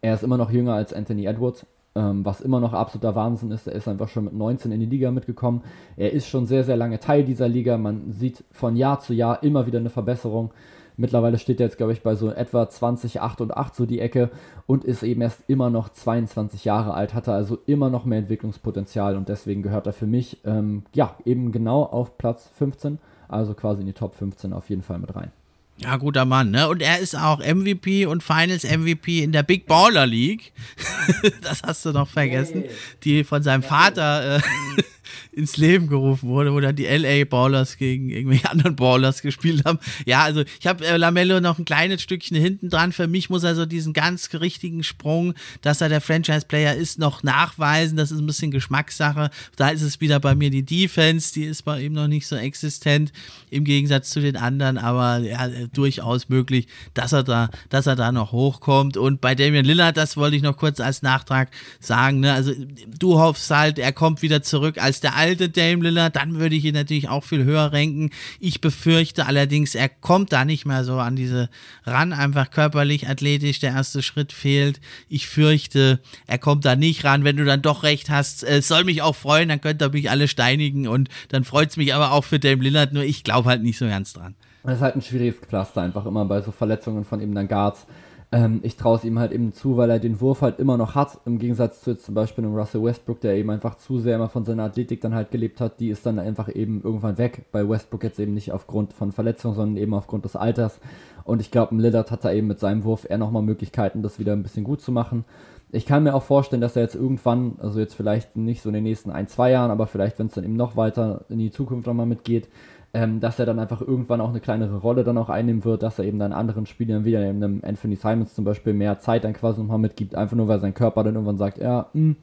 er 0.00 0.14
ist 0.14 0.22
immer 0.22 0.36
noch 0.36 0.50
jünger 0.50 0.74
als 0.74 0.92
Anthony 0.92 1.26
Edwards, 1.26 1.66
ähm, 1.94 2.24
was 2.24 2.40
immer 2.40 2.60
noch 2.60 2.72
absoluter 2.72 3.14
Wahnsinn 3.14 3.50
ist. 3.50 3.66
Er 3.66 3.74
ist 3.74 3.88
einfach 3.88 4.08
schon 4.08 4.24
mit 4.24 4.34
19 4.34 4.72
in 4.72 4.80
die 4.80 4.86
Liga 4.86 5.10
mitgekommen. 5.10 5.62
Er 5.96 6.12
ist 6.12 6.28
schon 6.28 6.46
sehr, 6.46 6.64
sehr 6.64 6.76
lange 6.76 7.00
Teil 7.00 7.24
dieser 7.24 7.48
Liga. 7.48 7.78
Man 7.78 8.12
sieht 8.12 8.44
von 8.50 8.76
Jahr 8.76 9.00
zu 9.00 9.14
Jahr 9.14 9.42
immer 9.42 9.66
wieder 9.66 9.78
eine 9.78 9.90
Verbesserung. 9.90 10.50
Mittlerweile 10.98 11.38
steht 11.38 11.60
er 11.60 11.66
jetzt, 11.66 11.76
glaube 11.76 11.92
ich, 11.92 12.02
bei 12.02 12.14
so 12.14 12.30
etwa 12.30 12.68
20, 12.68 13.20
8 13.20 13.42
und 13.42 13.56
8 13.56 13.74
so 13.74 13.84
die 13.84 14.00
Ecke 14.00 14.30
und 14.66 14.84
ist 14.84 15.02
eben 15.02 15.20
erst 15.20 15.42
immer 15.46 15.68
noch 15.68 15.90
22 15.90 16.64
Jahre 16.64 16.94
alt, 16.94 17.12
hatte 17.12 17.32
also 17.32 17.58
immer 17.66 17.90
noch 17.90 18.06
mehr 18.06 18.18
Entwicklungspotenzial 18.18 19.16
und 19.16 19.28
deswegen 19.28 19.62
gehört 19.62 19.86
er 19.86 19.92
für 19.92 20.06
mich, 20.06 20.38
ähm, 20.46 20.84
ja, 20.94 21.14
eben 21.26 21.52
genau 21.52 21.82
auf 21.82 22.16
Platz 22.16 22.48
15, 22.54 22.98
also 23.28 23.52
quasi 23.52 23.82
in 23.82 23.86
die 23.86 23.92
Top 23.92 24.14
15 24.14 24.54
auf 24.54 24.70
jeden 24.70 24.82
Fall 24.82 24.98
mit 24.98 25.14
rein. 25.14 25.32
Ja, 25.78 25.96
guter 25.96 26.24
Mann, 26.24 26.50
ne? 26.50 26.68
Und 26.68 26.80
er 26.80 26.98
ist 27.00 27.14
auch 27.14 27.38
MVP 27.38 28.06
und 28.06 28.22
Finals 28.22 28.64
MVP 28.64 29.22
in 29.22 29.32
der 29.32 29.42
Big 29.42 29.66
Baller 29.66 30.06
League. 30.06 30.52
das 31.42 31.62
hast 31.62 31.84
du 31.84 31.92
noch 31.92 32.08
vergessen, 32.08 32.64
die 33.04 33.24
von 33.24 33.42
seinem 33.42 33.62
Vater 33.62 34.36
äh, 34.36 34.40
ins 35.32 35.56
Leben 35.56 35.88
gerufen 35.88 36.28
wurde, 36.28 36.52
wo 36.52 36.60
dann 36.60 36.76
die 36.76 36.86
LA 36.86 37.24
Ballers 37.24 37.76
gegen 37.76 38.10
irgendwelche 38.10 38.50
anderen 38.50 38.76
Ballers 38.76 39.22
gespielt 39.22 39.64
haben. 39.64 39.78
Ja, 40.04 40.22
also 40.22 40.44
ich 40.60 40.66
habe 40.66 40.86
äh, 40.86 40.96
Lamello 40.96 41.40
noch 41.40 41.58
ein 41.58 41.64
kleines 41.64 42.02
Stückchen 42.02 42.36
hinten 42.36 42.70
dran. 42.70 42.92
Für 42.92 43.06
mich 43.06 43.30
muss 43.30 43.44
er 43.44 43.54
so 43.54 43.66
diesen 43.66 43.92
ganz 43.92 44.28
richtigen 44.34 44.82
Sprung, 44.82 45.34
dass 45.62 45.80
er 45.80 45.88
der 45.88 46.00
Franchise-Player 46.00 46.74
ist, 46.74 46.98
noch 46.98 47.22
nachweisen. 47.22 47.96
Das 47.96 48.10
ist 48.10 48.20
ein 48.20 48.26
bisschen 48.26 48.50
Geschmackssache. 48.50 49.30
Da 49.56 49.68
ist 49.68 49.82
es 49.82 50.00
wieder 50.00 50.20
bei 50.20 50.34
mir 50.34 50.50
die 50.50 50.64
Defense, 50.64 51.32
die 51.32 51.44
ist 51.44 51.62
bei 51.62 51.82
ihm 51.82 51.92
noch 51.92 52.08
nicht 52.08 52.26
so 52.26 52.36
existent 52.36 53.12
im 53.50 53.64
Gegensatz 53.64 54.10
zu 54.10 54.20
den 54.20 54.36
anderen, 54.36 54.78
aber 54.78 55.18
ja, 55.18 55.48
durchaus 55.72 56.28
möglich, 56.28 56.66
dass 56.94 57.12
er 57.12 57.22
da, 57.22 57.50
dass 57.68 57.86
er 57.86 57.96
da 57.96 58.12
noch 58.12 58.32
hochkommt. 58.32 58.96
Und 58.96 59.20
bei 59.20 59.34
Damian 59.34 59.64
Lillard, 59.64 59.96
das 59.96 60.16
wollte 60.16 60.36
ich 60.36 60.42
noch 60.42 60.56
kurz 60.56 60.80
als 60.80 61.02
Nachtrag 61.02 61.50
sagen. 61.80 62.20
Ne? 62.20 62.32
Also 62.32 62.52
du 62.98 63.18
hoffst 63.18 63.50
halt, 63.50 63.78
er 63.78 63.92
kommt 63.92 64.22
wieder 64.22 64.42
zurück 64.42 64.78
als 64.78 64.95
der 65.00 65.16
alte 65.16 65.48
Dame 65.48 65.82
Lillard, 65.82 66.16
dann 66.16 66.38
würde 66.38 66.56
ich 66.56 66.64
ihn 66.64 66.74
natürlich 66.74 67.08
auch 67.08 67.24
viel 67.24 67.44
höher 67.44 67.72
ranken. 67.72 68.10
Ich 68.40 68.60
befürchte 68.60 69.26
allerdings, 69.26 69.74
er 69.74 69.88
kommt 69.88 70.32
da 70.32 70.44
nicht 70.44 70.66
mehr 70.66 70.84
so 70.84 70.98
an 70.98 71.16
diese 71.16 71.48
ran, 71.84 72.12
einfach 72.12 72.50
körperlich, 72.50 73.08
athletisch, 73.08 73.58
der 73.60 73.70
erste 73.70 74.02
Schritt 74.02 74.32
fehlt. 74.32 74.80
Ich 75.08 75.26
fürchte, 75.26 76.00
er 76.26 76.38
kommt 76.38 76.64
da 76.64 76.76
nicht 76.76 77.04
ran. 77.04 77.24
Wenn 77.24 77.36
du 77.36 77.44
dann 77.44 77.62
doch 77.62 77.82
recht 77.82 78.10
hast, 78.10 78.42
es 78.42 78.68
soll 78.68 78.84
mich 78.84 79.02
auch 79.02 79.16
freuen, 79.16 79.48
dann 79.48 79.60
könnt 79.60 79.82
ihr 79.82 79.90
mich 79.90 80.10
alle 80.10 80.28
steinigen 80.28 80.88
und 80.88 81.08
dann 81.28 81.44
freut 81.44 81.70
es 81.70 81.76
mich 81.76 81.94
aber 81.94 82.12
auch 82.12 82.24
für 82.24 82.38
Dame 82.38 82.62
Lillard, 82.62 82.92
nur 82.92 83.02
ich 83.02 83.24
glaube 83.24 83.48
halt 83.48 83.62
nicht 83.62 83.78
so 83.78 83.86
ganz 83.86 84.12
dran. 84.12 84.34
Das 84.64 84.76
ist 84.76 84.82
halt 84.82 84.96
ein 84.96 85.02
schwieriges 85.02 85.36
Pflaster, 85.36 85.82
einfach 85.82 86.06
immer 86.06 86.24
bei 86.24 86.42
so 86.42 86.50
Verletzungen 86.50 87.04
von 87.04 87.20
eben 87.20 87.34
dann 87.34 87.46
Guards. 87.46 87.86
Ähm, 88.32 88.60
ich 88.64 88.76
traue 88.76 88.96
es 88.96 89.04
ihm 89.04 89.18
halt 89.18 89.30
eben 89.30 89.52
zu, 89.52 89.76
weil 89.76 89.88
er 89.88 90.00
den 90.00 90.20
Wurf 90.20 90.42
halt 90.42 90.58
immer 90.58 90.76
noch 90.76 90.96
hat, 90.96 91.20
im 91.26 91.38
Gegensatz 91.38 91.82
zu 91.82 91.90
jetzt 91.90 92.04
zum 92.04 92.14
Beispiel 92.14 92.44
einem 92.44 92.56
Russell 92.56 92.82
Westbrook, 92.82 93.20
der 93.20 93.36
eben 93.36 93.50
einfach 93.50 93.76
zu 93.76 94.00
sehr 94.00 94.16
immer 94.16 94.28
von 94.28 94.44
seiner 94.44 94.64
Athletik 94.64 95.00
dann 95.00 95.14
halt 95.14 95.30
gelebt 95.30 95.60
hat. 95.60 95.78
Die 95.78 95.90
ist 95.90 96.04
dann 96.04 96.18
einfach 96.18 96.52
eben 96.52 96.82
irgendwann 96.82 97.18
weg. 97.18 97.44
Bei 97.52 97.68
Westbrook 97.68 98.02
jetzt 98.02 98.18
eben 98.18 98.34
nicht 98.34 98.50
aufgrund 98.50 98.92
von 98.92 99.12
Verletzungen, 99.12 99.54
sondern 99.54 99.76
eben 99.76 99.94
aufgrund 99.94 100.24
des 100.24 100.34
Alters. 100.34 100.80
Und 101.24 101.40
ich 101.40 101.50
glaube, 101.50 101.76
Lillard 101.76 102.10
hat 102.10 102.24
da 102.24 102.32
eben 102.32 102.48
mit 102.48 102.58
seinem 102.58 102.84
Wurf 102.84 103.06
eher 103.08 103.18
nochmal 103.18 103.42
Möglichkeiten, 103.42 104.02
das 104.02 104.18
wieder 104.18 104.32
ein 104.32 104.42
bisschen 104.42 104.64
gut 104.64 104.80
zu 104.80 104.90
machen. 104.90 105.24
Ich 105.72 105.84
kann 105.84 106.04
mir 106.04 106.14
auch 106.14 106.22
vorstellen, 106.22 106.62
dass 106.62 106.76
er 106.76 106.82
jetzt 106.82 106.94
irgendwann, 106.94 107.56
also 107.60 107.80
jetzt 107.80 107.94
vielleicht 107.94 108.36
nicht 108.36 108.62
so 108.62 108.68
in 108.68 108.74
den 108.74 108.84
nächsten 108.84 109.10
ein, 109.10 109.26
zwei 109.26 109.50
Jahren, 109.50 109.72
aber 109.72 109.86
vielleicht, 109.88 110.18
wenn 110.18 110.28
es 110.28 110.34
dann 110.34 110.44
eben 110.44 110.56
noch 110.56 110.76
weiter 110.76 111.24
in 111.28 111.38
die 111.38 111.50
Zukunft 111.50 111.86
nochmal 111.86 112.06
mitgeht, 112.06 112.48
ähm, 112.94 113.20
dass 113.20 113.38
er 113.38 113.46
dann 113.46 113.58
einfach 113.58 113.80
irgendwann 113.80 114.20
auch 114.20 114.30
eine 114.30 114.40
kleinere 114.40 114.78
Rolle 114.78 115.04
dann 115.04 115.18
auch 115.18 115.28
einnehmen 115.28 115.64
wird, 115.64 115.82
dass 115.82 115.98
er 115.98 116.04
eben 116.04 116.18
dann 116.18 116.32
anderen 116.32 116.66
Spielern 116.66 117.04
wieder 117.04 117.20
einem 117.20 117.60
Anthony 117.64 117.96
Simons 117.96 118.34
zum 118.34 118.44
Beispiel 118.44 118.72
mehr 118.72 118.98
Zeit 118.98 119.24
dann 119.24 119.32
quasi 119.32 119.60
nochmal 119.60 119.78
mitgibt, 119.78 120.14
einfach 120.14 120.36
nur 120.36 120.48
weil 120.48 120.60
sein 120.60 120.74
Körper 120.74 121.04
dann 121.04 121.14
irgendwann 121.14 121.36
sagt, 121.36 121.58
ja, 121.58 121.90
mh, 121.92 122.00
hm, 122.00 122.16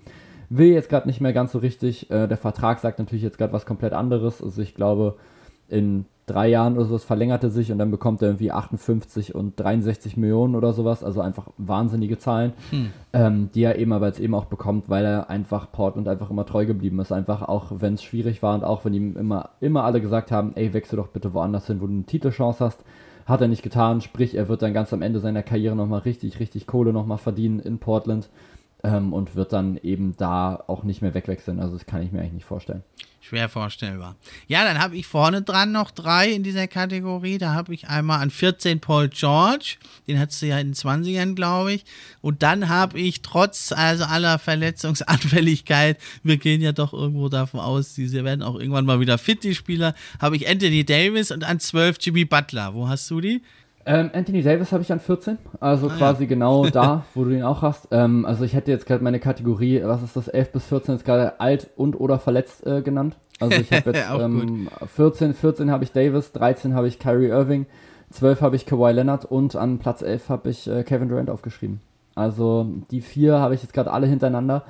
will 0.50 0.68
jetzt 0.68 0.90
gerade 0.90 1.08
nicht 1.08 1.22
mehr 1.22 1.34
ganz 1.34 1.52
so 1.52 1.60
richtig. 1.60 2.10
Äh, 2.12 2.28
der 2.28 2.38
Vertrag 2.38 2.80
sagt 2.80 3.00
natürlich 3.00 3.24
jetzt 3.24 3.38
gerade 3.38 3.54
was 3.54 3.66
komplett 3.66 3.94
anderes. 3.94 4.42
Also 4.42 4.62
ich 4.62 4.76
glaube, 4.76 5.16
in 5.68 6.06
drei 6.26 6.48
Jahren 6.48 6.76
oder 6.76 6.86
sowas 6.86 7.04
verlängerte 7.04 7.50
sich 7.50 7.72
und 7.72 7.78
dann 7.78 7.92
bekommt 7.92 8.22
er 8.22 8.30
irgendwie 8.30 8.52
58 8.52 9.36
und 9.36 9.60
63 9.60 10.16
Millionen 10.16 10.56
oder 10.56 10.74
sowas, 10.74 11.04
also 11.04 11.22
einfach 11.22 11.48
wahnsinnige 11.58 12.18
Zahlen, 12.18 12.54
hm. 12.70 12.90
ähm, 13.12 13.50
die 13.54 13.64
er 13.64 13.78
eben 13.78 13.92
aber 13.92 14.08
jetzt 14.08 14.20
eben 14.20 14.34
auch 14.34 14.46
bekommt, 14.46 14.90
weil 14.90 15.06
er 15.06 15.30
einfach 15.30 15.72
Portland 15.72 16.08
einfach 16.08 16.30
immer 16.30 16.46
treu 16.46 16.66
geblieben 16.66 17.00
ist, 17.00 17.12
einfach 17.12 17.42
auch 17.42 17.72
wenn 17.80 17.96
es 17.96 18.04
schwierig 18.04 18.42
war 18.42 18.56
und 18.56 18.64
auch 18.64 18.86
wenn 18.86 18.94
ihm 18.94 19.18
immer, 19.18 19.50
immer 19.60 19.84
alle 19.84 20.02
gesagt 20.02 20.32
haben, 20.32 20.54
ey, 20.56 20.74
wechsel 20.74 20.96
doch 20.96 21.08
bitte 21.08 21.34
woanders 21.34 21.68
hin, 21.68 21.82
wo 21.82 21.88
du 21.88 21.94
eine 21.94 22.04
Titelchance 22.04 22.64
hast, 22.64 22.84
hat 23.26 23.42
er 23.42 23.48
nicht 23.48 23.64
getan, 23.64 24.02
sprich, 24.02 24.36
er 24.36 24.50
wird 24.50 24.62
dann 24.62 24.74
ganz 24.74 24.94
am 24.94 25.02
Ende 25.02 25.20
seiner 25.20 25.44
Karriere 25.44 25.76
nochmal 25.76 26.02
richtig, 26.02 26.40
richtig 26.40 26.68
Kohle 26.68 26.94
nochmal 26.94 27.18
verdienen 27.18 27.60
in 27.60 27.80
Portland 27.80 28.30
ähm, 28.84 29.14
und 29.14 29.36
wird 29.36 29.54
dann 29.54 29.78
eben 29.78 30.16
da 30.18 30.62
auch 30.68 30.84
nicht 30.84 31.02
mehr 31.02 31.14
wegwechseln, 31.14 31.60
also 31.60 31.74
das 31.74 31.86
kann 31.86 32.02
ich 32.02 32.12
mir 32.12 32.20
eigentlich 32.20 32.34
nicht 32.34 32.46
vorstellen. 32.46 32.84
Schwer 33.26 33.48
vorstellbar. 33.48 34.18
Ja, 34.48 34.66
dann 34.66 34.80
habe 34.80 34.98
ich 34.98 35.08
vorne 35.08 35.44
dran 35.44 35.72
noch 35.72 35.92
drei 35.92 36.30
in 36.30 36.44
dieser 36.44 36.68
Kategorie. 36.68 37.38
Da 37.38 37.54
habe 37.54 37.74
ich 37.74 37.88
einmal 37.88 38.20
an 38.20 38.30
14 38.30 38.82
Paul 38.82 39.08
George, 39.08 39.78
den 40.10 40.20
hattest 40.20 40.42
du 40.42 40.48
ja 40.48 40.60
in 40.60 40.68
den 40.68 40.74
20ern, 40.74 41.34
glaube 41.34 41.72
ich. 41.72 41.86
Und 42.20 42.44
dann 42.44 42.68
habe 42.68 43.00
ich 43.00 43.22
trotz 43.22 43.72
also 43.72 44.04
aller 44.04 44.40
Verletzungsanfälligkeit, 44.40 45.98
wir 46.24 46.36
gehen 46.36 46.60
ja 46.60 46.74
doch 46.74 46.92
irgendwo 46.92 47.30
davon 47.30 47.62
aus, 47.62 47.94
diese 47.94 48.26
werden 48.26 48.44
auch 48.44 48.60
irgendwann 48.60 48.86
mal 48.86 49.00
wieder 49.00 49.18
fit, 49.18 49.46
die 49.46 49.56
Spieler, 49.56 49.96
habe 50.20 50.36
ich 50.36 50.50
Anthony 50.50 50.84
Davis 50.84 51.32
und 51.32 51.46
an 51.46 51.62
12 51.62 52.00
Jimmy 52.02 52.26
Butler. 52.26 52.74
Wo 52.74 52.90
hast 52.90 53.10
du 53.10 53.22
die? 53.22 53.42
Ähm, 53.86 54.12
Anthony 54.14 54.42
Davis 54.42 54.72
habe 54.72 54.82
ich 54.82 54.92
an 54.94 55.00
14, 55.00 55.38
also 55.60 55.88
ah, 55.88 55.96
quasi 55.98 56.24
ja. 56.24 56.30
genau 56.30 56.66
da, 56.72 57.06
wo 57.14 57.26
du 57.26 57.32
ihn 57.32 57.44
auch 57.44 57.62
hast. 57.62 57.90
Ähm, 57.92 58.26
also 58.26 58.46
ich 58.46 58.54
hätte 58.54 58.72
jetzt 58.72 58.86
gerade 58.86 59.04
meine 59.04 59.20
Kategorie, 59.20 59.82
was 59.84 60.02
ist 60.04 60.16
das, 60.16 60.28
11 60.30 60.52
bis 60.52 60.66
14 60.68 60.96
ist 60.96 61.06
gerade 61.06 61.40
alt 61.42 61.70
und 61.76 62.00
oder 62.00 62.18
verletzt 62.20 62.66
äh, 62.66 62.82
genannt. 62.82 63.18
Also 63.40 63.60
ich 63.60 63.72
habe 63.74 63.92
jetzt 63.94 64.10
ähm, 64.18 64.70
14, 64.96 65.34
14 65.34 65.70
habe 65.70 65.84
ich 65.84 65.92
Davis, 65.92 66.32
13 66.32 66.74
habe 66.76 66.88
ich 66.88 67.00
Kyrie 67.00 67.28
Irving, 67.28 67.66
12 68.12 68.42
habe 68.42 68.56
ich 68.56 68.66
Kawhi 68.66 68.94
Leonard 68.94 69.26
und 69.26 69.56
an 69.56 69.80
Platz 69.80 70.02
11 70.02 70.30
habe 70.30 70.50
ich 70.50 70.68
äh, 70.70 70.84
Kevin 70.84 71.10
Durant 71.10 71.30
aufgeschrieben. 71.30 71.82
Also 72.16 72.68
die 72.92 73.02
vier 73.02 73.40
habe 73.40 73.56
ich 73.56 73.64
jetzt 73.64 73.74
gerade 73.74 73.92
alle 73.92 74.08
hintereinander. 74.08 74.64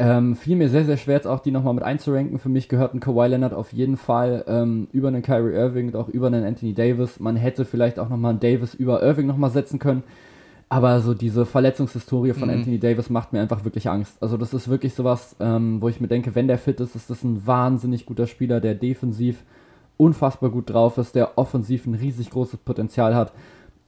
Ähm, 0.00 0.34
fiel 0.34 0.56
mir 0.56 0.70
sehr, 0.70 0.86
sehr 0.86 0.96
schwer, 0.96 1.16
jetzt 1.16 1.26
auch 1.26 1.40
die 1.40 1.50
nochmal 1.50 1.74
mit 1.74 1.84
einzuranken. 1.84 2.38
Für 2.38 2.48
mich 2.48 2.70
gehört 2.70 2.94
ein 2.94 3.00
Kawhi 3.00 3.28
Leonard 3.28 3.52
auf 3.52 3.70
jeden 3.74 3.98
Fall 3.98 4.44
ähm, 4.48 4.88
über 4.92 5.08
einen 5.08 5.20
Kyrie 5.20 5.52
Irving 5.52 5.88
und 5.88 5.96
auch 5.96 6.08
über 6.08 6.28
einen 6.28 6.42
Anthony 6.42 6.72
Davis. 6.72 7.20
Man 7.20 7.36
hätte 7.36 7.66
vielleicht 7.66 7.98
auch 7.98 8.08
nochmal 8.08 8.30
einen 8.30 8.40
Davis 8.40 8.72
über 8.72 9.02
Irving 9.02 9.26
nochmal 9.26 9.50
setzen 9.50 9.78
können. 9.78 10.02
Aber 10.70 11.00
so 11.00 11.12
diese 11.12 11.44
Verletzungshistorie 11.44 12.32
von 12.32 12.48
mhm. 12.48 12.54
Anthony 12.54 12.78
Davis 12.78 13.10
macht 13.10 13.34
mir 13.34 13.40
einfach 13.40 13.64
wirklich 13.64 13.90
Angst. 13.90 14.16
Also 14.22 14.38
das 14.38 14.54
ist 14.54 14.68
wirklich 14.68 14.94
sowas, 14.94 15.36
ähm, 15.38 15.82
wo 15.82 15.88
ich 15.90 16.00
mir 16.00 16.08
denke, 16.08 16.34
wenn 16.34 16.48
der 16.48 16.58
fit 16.58 16.80
ist, 16.80 16.96
ist 16.96 17.10
das 17.10 17.22
ein 17.22 17.46
wahnsinnig 17.46 18.06
guter 18.06 18.26
Spieler, 18.26 18.60
der 18.60 18.74
defensiv 18.76 19.44
unfassbar 19.98 20.48
gut 20.48 20.70
drauf 20.70 20.96
ist, 20.96 21.14
der 21.14 21.36
offensiv 21.36 21.84
ein 21.86 21.94
riesig 21.94 22.30
großes 22.30 22.60
Potenzial 22.60 23.14
hat. 23.14 23.32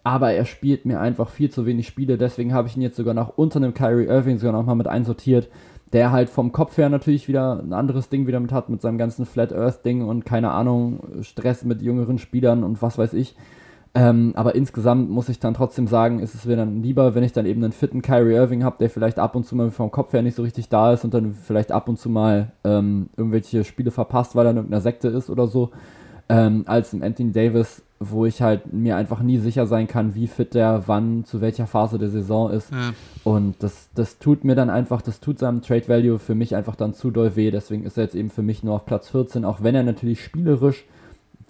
Aber 0.05 0.33
er 0.33 0.45
spielt 0.45 0.85
mir 0.85 1.01
einfach 1.01 1.31
viel 1.31 1.49
zu 1.49 1.65
wenig 1.65 1.87
Spiele. 1.87 2.19
Deswegen 2.19 2.53
habe 2.53 2.69
ich 2.69 2.77
ihn 2.77 2.83
jetzt 2.83 2.97
sogar 2.97 3.15
noch 3.15 3.39
unter 3.39 3.57
einem 3.57 3.73
Kyrie 3.73 4.07
Irving 4.07 4.37
sogar 4.37 4.53
nochmal 4.53 4.75
mit 4.75 4.89
einsortiert 4.89 5.49
der 5.93 6.11
halt 6.11 6.31
vom 6.31 6.53
Kopf 6.53 6.79
her 6.79 6.89
natürlich 6.89 7.29
wieder 7.29 7.59
ein 7.59 7.73
anderes 7.73 8.09
Ding 8.09 8.27
wieder 8.27 8.41
mit 8.41 8.53
hat, 8.53 8.69
mit 8.69 8.81
seinem 8.81 8.99
ganzen 8.99 9.27
Flat 9.27 9.53
Earth 9.53 9.85
Ding 9.85 10.03
und 10.03 10.25
keine 10.25 10.51
Ahnung, 10.51 11.01
Stress 11.23 11.65
mit 11.65 11.83
jüngeren 11.83 12.19
Spielern 12.19 12.65
und 12.65 12.81
was 12.81 12.99
weiß 12.99 13.13
ich. 13.15 13.37
Ähm, 13.95 14.33
aber 14.37 14.55
insgesamt 14.55 15.11
muss 15.11 15.29
ich 15.29 15.39
dann 15.39 15.53
trotzdem 15.53 15.87
sagen, 15.87 16.21
ist 16.21 16.35
es 16.35 16.47
mir 16.47 16.57
dann 16.57 16.83
lieber, 16.83 17.15
wenn 17.15 17.25
ich 17.25 17.33
dann 17.33 17.45
eben 17.45 17.63
einen 17.63 17.75
fitten 17.75 18.01
Kyrie 18.01 18.33
Irving 18.35 18.65
habe, 18.65 18.79
der 18.81 18.89
vielleicht 18.89 19.19
ab 19.19 19.37
und 19.37 19.45
zu 19.45 19.55
mal 19.55 19.71
vom 19.71 19.91
Kopf 19.91 20.15
her 20.15 20.23
nicht 20.23 20.35
so 20.35 20.43
richtig 20.43 20.71
da 20.71 20.95
ist 20.95 21.05
und 21.05 21.13
dann 21.13 21.35
vielleicht 21.35 21.73
ab 21.73 21.91
und 21.91 21.99
zu 21.99 22.09
mal 22.09 22.53
ähm, 22.65 23.11
irgendwelche 23.19 23.65
Spiele 23.65 23.91
verpasst, 23.91 24.35
weil 24.35 24.47
er 24.47 24.53
in 24.53 24.57
irgendeiner 24.57 24.81
Sekte 24.81 25.09
ist 25.09 25.29
oder 25.29 25.47
so, 25.47 25.73
ähm, 26.33 26.65
als 26.67 26.93
ein 26.95 27.03
Anthony 27.03 27.31
Davis, 27.33 27.83
wo 28.01 28.25
ich 28.25 28.41
halt 28.41 28.73
mir 28.73 28.97
einfach 28.97 29.21
nie 29.21 29.37
sicher 29.37 29.67
sein 29.67 29.87
kann, 29.87 30.15
wie 30.15 30.27
fit 30.27 30.55
der 30.55 30.85
wann, 30.87 31.25
zu 31.25 31.41
welcher 31.43 31.67
Phase 31.67 31.99
der 31.99 32.09
Saison 32.09 32.51
ist. 32.51 32.73
Ja. 32.73 32.95
Und 33.23 33.63
das, 33.63 33.91
das 33.95 34.19
tut 34.19 34.43
mir 34.43 34.55
dann 34.55 34.71
einfach, 34.71 35.03
das 35.03 35.21
tut 35.21 35.39
seinem 35.39 35.61
Trade 35.61 35.89
Value 35.89 36.19
für 36.19 36.35
mich 36.35 36.57
einfach 36.57 36.75
dann 36.75 36.95
zu 36.95 37.11
doll 37.11 37.37
weh. 37.37 37.51
Deswegen 37.51 37.85
ist 37.85 37.99
er 37.99 38.05
jetzt 38.05 38.15
eben 38.15 38.31
für 38.31 38.43
mich 38.43 38.63
nur 38.63 38.75
auf 38.75 38.87
Platz 38.87 39.11
14, 39.11 39.45
auch 39.45 39.63
wenn 39.63 39.75
er 39.75 39.83
natürlich 39.83 40.25
spielerisch 40.25 40.85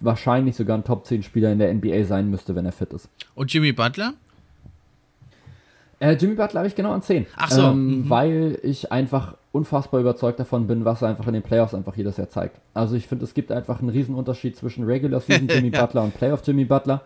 wahrscheinlich 0.01 0.57
sogar 0.57 0.77
ein 0.77 0.83
Top 0.83 1.05
10 1.05 1.23
Spieler 1.23 1.51
in 1.53 1.59
der 1.59 1.73
NBA 1.73 2.03
sein 2.03 2.29
müsste, 2.29 2.53
wenn 2.55 2.65
er 2.65 2.73
fit 2.73 2.91
ist. 2.91 3.07
Und 3.35 3.53
Jimmy 3.53 3.71
Butler? 3.71 4.13
Äh, 5.99 6.15
Jimmy 6.15 6.35
Butler 6.35 6.59
habe 6.59 6.67
ich 6.67 6.75
genau 6.75 6.91
an 6.91 7.01
10. 7.01 7.25
Ach 7.37 7.49
so. 7.49 7.61
Ähm, 7.61 7.99
mhm. 7.99 8.09
Weil 8.09 8.59
ich 8.63 8.91
einfach 8.91 9.35
unfassbar 9.53 10.01
überzeugt 10.01 10.39
davon 10.39 10.65
bin, 10.65 10.83
was 10.83 11.03
er 11.03 11.09
einfach 11.09 11.27
in 11.27 11.33
den 11.33 11.43
Playoffs 11.43 11.75
einfach 11.75 11.95
jedes 11.95 12.17
Jahr 12.17 12.27
zeigt. 12.27 12.59
Also 12.73 12.95
ich 12.95 13.07
finde, 13.07 13.23
es 13.23 13.35
gibt 13.35 13.51
einfach 13.51 13.79
einen 13.79 13.89
riesen 13.89 14.15
Unterschied 14.15 14.57
zwischen 14.57 14.83
Regular 14.83 15.21
Season 15.21 15.47
Jimmy 15.49 15.69
ja. 15.69 15.85
Butler 15.85 16.03
und 16.03 16.15
Playoff 16.15 16.41
Jimmy 16.45 16.65
Butler. 16.65 17.03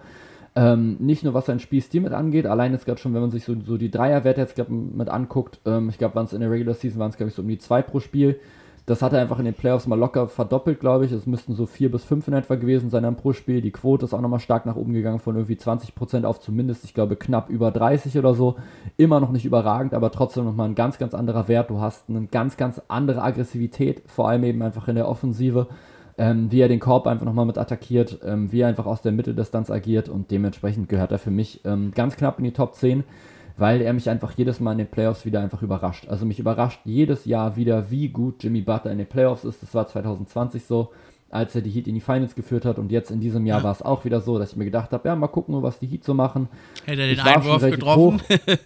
Ähm, 0.55 0.95
nicht 0.99 1.23
nur 1.23 1.33
was 1.33 1.45
sein 1.45 1.59
Spielstil 1.59 2.01
mit 2.01 2.13
angeht, 2.13 2.47
allein 2.47 2.71
jetzt 2.71 2.85
gerade 2.85 2.99
schon, 2.99 3.13
wenn 3.13 3.21
man 3.21 3.31
sich 3.31 3.43
so, 3.43 3.53
so 3.63 3.77
die 3.77 3.91
Dreierwerte 3.91 4.41
jetzt 4.41 4.55
grad 4.55 4.69
mit 4.69 5.09
anguckt, 5.09 5.59
ähm, 5.65 5.89
ich 5.89 5.97
glaube, 5.97 6.15
waren 6.15 6.25
es 6.25 6.33
in 6.33 6.39
der 6.39 6.49
Regular 6.49 6.73
Season, 6.73 6.99
waren 6.99 7.11
es 7.11 7.17
glaube 7.17 7.29
ich 7.29 7.35
so 7.35 7.41
um 7.41 7.47
die 7.47 7.59
zwei 7.59 7.81
pro 7.81 7.99
Spiel. 7.99 8.39
Das 8.87 9.01
hat 9.01 9.11
er 9.11 9.19
einfach 9.19 9.37
in 9.37 9.43
den 9.43 9.53
Playoffs 9.53 9.85
mal 9.85 9.99
locker 9.99 10.29
verdoppelt, 10.29 10.79
glaube 10.79 11.05
ich. 11.05 11.11
Es 11.11 11.25
müssten 11.25 11.53
so 11.55 11.65
vier 11.65 11.91
bis 11.91 12.05
fünf 12.05 12.25
in 12.29 12.33
etwa 12.33 12.55
gewesen 12.55 12.89
sein 12.89 13.17
pro 13.17 13.33
Spiel. 13.33 13.59
Die 13.59 13.71
Quote 13.71 14.05
ist 14.05 14.13
auch 14.13 14.21
nochmal 14.21 14.39
stark 14.39 14.65
nach 14.65 14.77
oben 14.77 14.93
gegangen, 14.93 15.19
von 15.19 15.35
irgendwie 15.35 15.55
20% 15.55 16.23
auf 16.23 16.39
zumindest, 16.39 16.85
ich 16.85 16.93
glaube, 16.93 17.17
knapp 17.17 17.49
über 17.49 17.69
30 17.69 18.17
oder 18.17 18.33
so. 18.33 18.55
Immer 18.95 19.19
noch 19.19 19.33
nicht 19.33 19.43
überragend, 19.43 19.93
aber 19.93 20.09
trotzdem 20.09 20.45
nochmal 20.45 20.69
ein 20.69 20.75
ganz, 20.75 20.97
ganz 20.97 21.13
anderer 21.13 21.49
Wert. 21.49 21.69
Du 21.69 21.81
hast 21.81 22.07
eine 22.07 22.27
ganz, 22.27 22.55
ganz 22.55 22.81
andere 22.87 23.23
Aggressivität, 23.23 24.03
vor 24.07 24.29
allem 24.29 24.45
eben 24.45 24.61
einfach 24.61 24.87
in 24.87 24.95
der 24.95 25.09
Offensive. 25.09 25.67
Ähm, 26.17 26.49
wie 26.49 26.61
er 26.61 26.69
den 26.69 26.79
Korb 26.79 27.07
einfach 27.07 27.25
nochmal 27.25 27.45
mit 27.45 27.57
attackiert, 27.57 28.19
ähm, 28.25 28.51
wie 28.53 28.61
er 28.61 28.69
einfach 28.69 28.85
aus 28.85 29.01
der 29.01 29.11
Mitteldistanz 29.11 29.69
agiert 29.69 30.09
und 30.09 30.31
dementsprechend 30.31 30.89
gehört 30.89 31.11
er 31.11 31.19
für 31.19 31.29
mich 31.29 31.61
ähm, 31.63 31.91
ganz 31.93 32.15
knapp 32.15 32.39
in 32.39 32.45
die 32.45 32.53
Top 32.53 32.73
10 32.73 33.03
weil 33.57 33.81
er 33.81 33.93
mich 33.93 34.09
einfach 34.09 34.31
jedes 34.37 34.59
Mal 34.59 34.73
in 34.73 34.77
den 34.77 34.87
Playoffs 34.87 35.25
wieder 35.25 35.41
einfach 35.41 35.61
überrascht. 35.61 36.07
Also 36.07 36.25
mich 36.25 36.39
überrascht 36.39 36.79
jedes 36.85 37.25
Jahr 37.25 37.55
wieder, 37.55 37.89
wie 37.89 38.09
gut 38.09 38.43
Jimmy 38.43 38.61
Butler 38.61 38.91
in 38.91 38.99
den 38.99 39.07
Playoffs 39.07 39.43
ist. 39.43 39.61
Das 39.63 39.73
war 39.73 39.87
2020 39.87 40.63
so, 40.63 40.91
als 41.29 41.55
er 41.55 41.61
die 41.61 41.69
Heat 41.69 41.87
in 41.87 41.95
die 41.95 42.01
Finals 42.01 42.35
geführt 42.35 42.65
hat 42.65 42.77
und 42.77 42.91
jetzt 42.91 43.11
in 43.11 43.19
diesem 43.19 43.45
Jahr 43.45 43.59
ja. 43.59 43.63
war 43.65 43.71
es 43.71 43.81
auch 43.81 44.05
wieder 44.05 44.21
so, 44.21 44.39
dass 44.39 44.51
ich 44.51 44.55
mir 44.55 44.65
gedacht 44.65 44.91
habe, 44.91 45.07
ja, 45.09 45.15
mal 45.15 45.27
gucken, 45.27 45.61
was 45.61 45.79
die 45.79 45.87
Heat 45.87 46.03
so 46.03 46.13
machen. 46.13 46.47
Hätte 46.85 47.01
er 47.01 47.07
den 47.07 47.19
Einwurf 47.19 47.61
getroffen? 47.63 48.21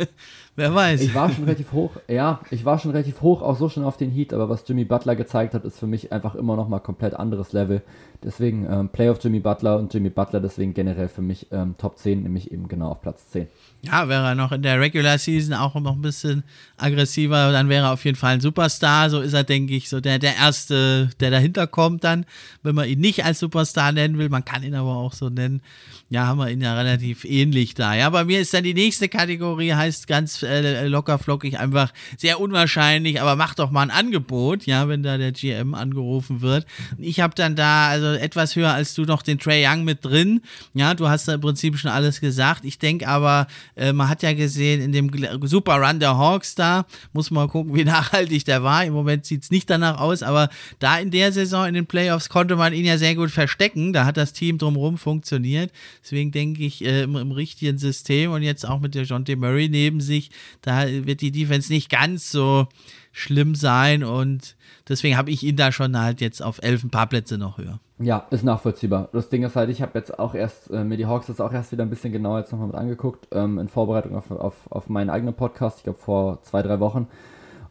Wer 0.55 0.75
weiß. 0.75 1.01
Ich 1.01 1.15
war 1.15 1.29
schon 1.29 1.45
relativ 1.45 1.71
hoch, 1.71 1.91
ja, 2.07 2.41
ich 2.51 2.65
war 2.65 2.77
schon 2.77 2.91
relativ 2.91 3.21
hoch, 3.21 3.41
auch 3.41 3.55
so 3.55 3.69
schon 3.69 3.83
auf 3.83 3.97
den 3.97 4.11
Heat, 4.11 4.33
aber 4.33 4.49
was 4.49 4.67
Jimmy 4.67 4.83
Butler 4.83 5.15
gezeigt 5.15 5.53
hat, 5.53 5.63
ist 5.65 5.79
für 5.79 5.87
mich 5.87 6.11
einfach 6.11 6.35
immer 6.35 6.55
noch 6.55 6.67
mal 6.67 6.79
komplett 6.79 7.13
anderes 7.13 7.53
Level. 7.53 7.81
Deswegen 8.23 8.67
ähm, 8.69 8.89
Playoff 8.89 9.23
Jimmy 9.23 9.39
Butler 9.39 9.79
und 9.79 9.93
Jimmy 9.93 10.09
Butler 10.09 10.41
deswegen 10.41 10.73
generell 10.73 11.07
für 11.07 11.21
mich 11.21 11.47
ähm, 11.51 11.75
Top 11.77 11.97
10, 11.97 12.23
nämlich 12.23 12.51
eben 12.51 12.67
genau 12.67 12.89
auf 12.89 13.01
Platz 13.01 13.29
10. 13.29 13.47
Ja, 13.83 14.07
wäre 14.07 14.27
er 14.27 14.35
noch 14.35 14.51
in 14.51 14.61
der 14.61 14.79
Regular 14.79 15.17
Season 15.17 15.55
auch 15.55 15.73
noch 15.73 15.95
ein 15.95 16.03
bisschen 16.03 16.43
aggressiver, 16.77 17.51
dann 17.51 17.67
wäre 17.67 17.85
er 17.85 17.91
auf 17.91 18.05
jeden 18.05 18.17
Fall 18.17 18.35
ein 18.35 18.41
Superstar. 18.41 19.09
So 19.09 19.21
ist 19.21 19.33
er, 19.33 19.43
denke 19.43 19.73
ich, 19.73 19.89
so 19.89 19.99
der, 19.99 20.19
der 20.19 20.35
Erste, 20.35 21.09
der 21.19 21.31
dahinter 21.31 21.65
kommt 21.65 22.03
dann, 22.03 22.25
wenn 22.61 22.75
man 22.75 22.87
ihn 22.87 22.99
nicht 22.99 23.25
als 23.25 23.39
Superstar 23.39 23.91
nennen 23.91 24.19
will. 24.19 24.29
Man 24.29 24.45
kann 24.45 24.61
ihn 24.61 24.75
aber 24.75 24.95
auch 24.95 25.13
so 25.13 25.29
nennen. 25.29 25.61
Ja, 26.09 26.27
haben 26.27 26.39
wir 26.39 26.49
ihn 26.49 26.61
ja 26.61 26.75
relativ 26.75 27.23
ähnlich 27.23 27.73
da. 27.73 27.95
Ja, 27.95 28.09
bei 28.09 28.25
mir 28.25 28.41
ist 28.41 28.53
dann 28.53 28.65
die 28.65 28.73
nächste 28.73 29.07
Kategorie, 29.07 29.73
heißt 29.73 30.07
ganz 30.07 30.43
äh, 30.43 30.85
locker 30.87 31.17
flockig, 31.17 31.57
einfach 31.57 31.93
sehr 32.17 32.39
unwahrscheinlich, 32.39 33.21
aber 33.21 33.35
mach 33.37 33.55
doch 33.55 33.71
mal 33.71 33.83
ein 33.83 33.91
Angebot, 33.91 34.65
ja, 34.65 34.89
wenn 34.89 35.03
da 35.03 35.17
der 35.17 35.31
GM 35.31 35.73
angerufen 35.73 36.41
wird. 36.41 36.65
Ich 36.97 37.21
habe 37.21 37.33
dann 37.33 37.55
da, 37.55 37.87
also 37.87 38.07
etwas 38.07 38.55
höher 38.55 38.73
als 38.73 38.93
du 38.93 39.03
noch 39.05 39.21
den 39.21 39.39
Trey 39.39 39.65
Young 39.65 39.85
mit 39.85 40.03
drin. 40.03 40.41
Ja, 40.73 40.93
du 40.93 41.07
hast 41.07 41.29
da 41.29 41.33
im 41.33 41.41
Prinzip 41.41 41.77
schon 41.77 41.89
alles 41.89 42.19
gesagt. 42.19 42.65
Ich 42.65 42.77
denke 42.77 43.07
aber, 43.07 43.47
äh, 43.75 43.93
man 43.93 44.09
hat 44.09 44.23
ja 44.23 44.33
gesehen, 44.33 44.81
in 44.81 44.91
dem 44.91 45.11
Super 45.43 45.75
Run 45.75 45.99
der 45.99 46.17
Hawks 46.17 46.55
da, 46.55 46.85
muss 47.13 47.31
man 47.31 47.47
gucken, 47.47 47.75
wie 47.75 47.83
nachhaltig 47.85 48.45
der 48.45 48.63
war. 48.63 48.85
Im 48.85 48.93
Moment 48.93 49.25
sieht 49.25 49.43
es 49.43 49.51
nicht 49.51 49.69
danach 49.69 49.99
aus, 49.99 50.23
aber 50.23 50.49
da 50.79 50.99
in 50.99 51.11
der 51.11 51.31
Saison, 51.31 51.67
in 51.67 51.73
den 51.73 51.85
Playoffs, 51.85 52.29
konnte 52.29 52.55
man 52.55 52.73
ihn 52.73 52.85
ja 52.85 52.97
sehr 52.97 53.15
gut 53.15 53.31
verstecken. 53.31 53.93
Da 53.93 54.05
hat 54.05 54.17
das 54.17 54.33
Team 54.33 54.57
drumherum 54.57 54.97
funktioniert. 54.97 55.71
Deswegen 56.03 56.31
denke 56.31 56.63
ich, 56.63 56.83
äh, 56.83 57.03
im, 57.03 57.15
im, 57.15 57.31
richtigen 57.31 57.77
System 57.77 58.31
und 58.31 58.43
jetzt 58.43 58.67
auch 58.67 58.79
mit 58.79 58.95
der 58.95 59.03
John 59.03 59.25
T. 59.25 59.35
Murray 59.35 59.69
neben 59.69 60.01
sich, 60.01 60.31
da 60.61 60.85
wird 60.87 61.21
die 61.21 61.31
Defense 61.31 61.71
nicht 61.71 61.89
ganz 61.89 62.31
so 62.31 62.67
schlimm 63.11 63.55
sein 63.55 64.03
und 64.03 64.55
deswegen 64.91 65.17
habe 65.17 65.31
ich 65.31 65.41
ihn 65.43 65.55
da 65.55 65.71
schon 65.71 65.99
halt 65.99 66.21
jetzt 66.21 66.43
auf 66.43 66.59
elf 66.61 66.83
ein 66.83 66.91
paar 66.91 67.07
Plätze 67.07 67.37
noch 67.37 67.57
höher. 67.57 67.79
Ja, 67.97 68.27
ist 68.29 68.43
nachvollziehbar. 68.43 69.09
Das 69.13 69.29
Ding 69.29 69.43
ist 69.43 69.55
halt, 69.55 69.69
ich 69.69 69.81
habe 69.81 69.97
jetzt 69.97 70.19
auch 70.19 70.35
erst, 70.35 70.69
äh, 70.71 70.83
mir 70.83 70.97
die 70.97 71.05
Hawks 71.05 71.27
jetzt 71.27 71.41
auch 71.41 71.53
erst 71.53 71.71
wieder 71.71 71.83
ein 71.83 71.89
bisschen 71.89 72.11
genauer 72.11 72.39
jetzt 72.39 72.51
nochmal 72.51 72.67
mit 72.67 72.75
angeguckt, 72.75 73.27
ähm, 73.31 73.57
in 73.57 73.67
Vorbereitung 73.67 74.15
auf, 74.15 74.29
auf, 74.31 74.55
auf 74.69 74.89
meinen 74.89 75.09
eigenen 75.09 75.33
Podcast, 75.33 75.79
ich 75.79 75.83
glaube 75.83 75.99
vor 75.99 76.43
zwei, 76.43 76.61
drei 76.61 76.79
Wochen. 76.79 77.07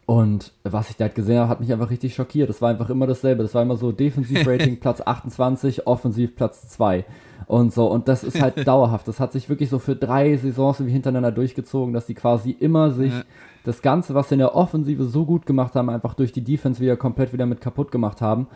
Und 0.05 0.51
was 0.63 0.89
ich 0.89 0.97
da 0.97 1.05
halt 1.05 1.15
gesehen 1.15 1.39
habe, 1.39 1.49
hat 1.49 1.61
mich 1.61 1.71
einfach 1.71 1.89
richtig 1.89 2.15
schockiert. 2.15 2.49
Das 2.49 2.61
war 2.61 2.69
einfach 2.69 2.89
immer 2.89 3.07
dasselbe. 3.07 3.43
Das 3.43 3.55
war 3.55 3.61
immer 3.61 3.77
so 3.77 3.91
Defensiv-Rating 3.93 4.79
Platz 4.81 4.99
28, 4.99 5.87
Offensiv 5.87 6.35
Platz 6.35 6.67
2 6.69 7.05
und 7.47 7.73
so. 7.73 7.87
Und 7.87 8.07
das 8.07 8.23
ist 8.23 8.41
halt 8.41 8.67
dauerhaft. 8.67 9.07
Das 9.07 9.19
hat 9.19 9.31
sich 9.31 9.47
wirklich 9.47 9.69
so 9.69 9.79
für 9.79 9.95
drei 9.95 10.35
Saisons 10.35 10.85
wie 10.85 10.91
hintereinander 10.91 11.31
durchgezogen, 11.31 11.93
dass 11.93 12.07
die 12.07 12.13
quasi 12.13 12.51
immer 12.51 12.91
sich 12.91 13.13
ja. 13.13 13.23
Das 13.63 13.81
Ganze, 13.81 14.15
was 14.15 14.29
sie 14.29 14.35
in 14.35 14.39
der 14.39 14.55
Offensive 14.55 15.05
so 15.05 15.25
gut 15.25 15.45
gemacht 15.45 15.75
haben, 15.75 15.89
einfach 15.89 16.13
durch 16.13 16.31
die 16.31 16.43
Defense 16.43 16.81
wieder 16.81 16.97
komplett 16.97 17.33
wieder 17.33 17.45
mit 17.45 17.61
kaputt 17.61 17.91
gemacht 17.91 18.21
haben. 18.21 18.47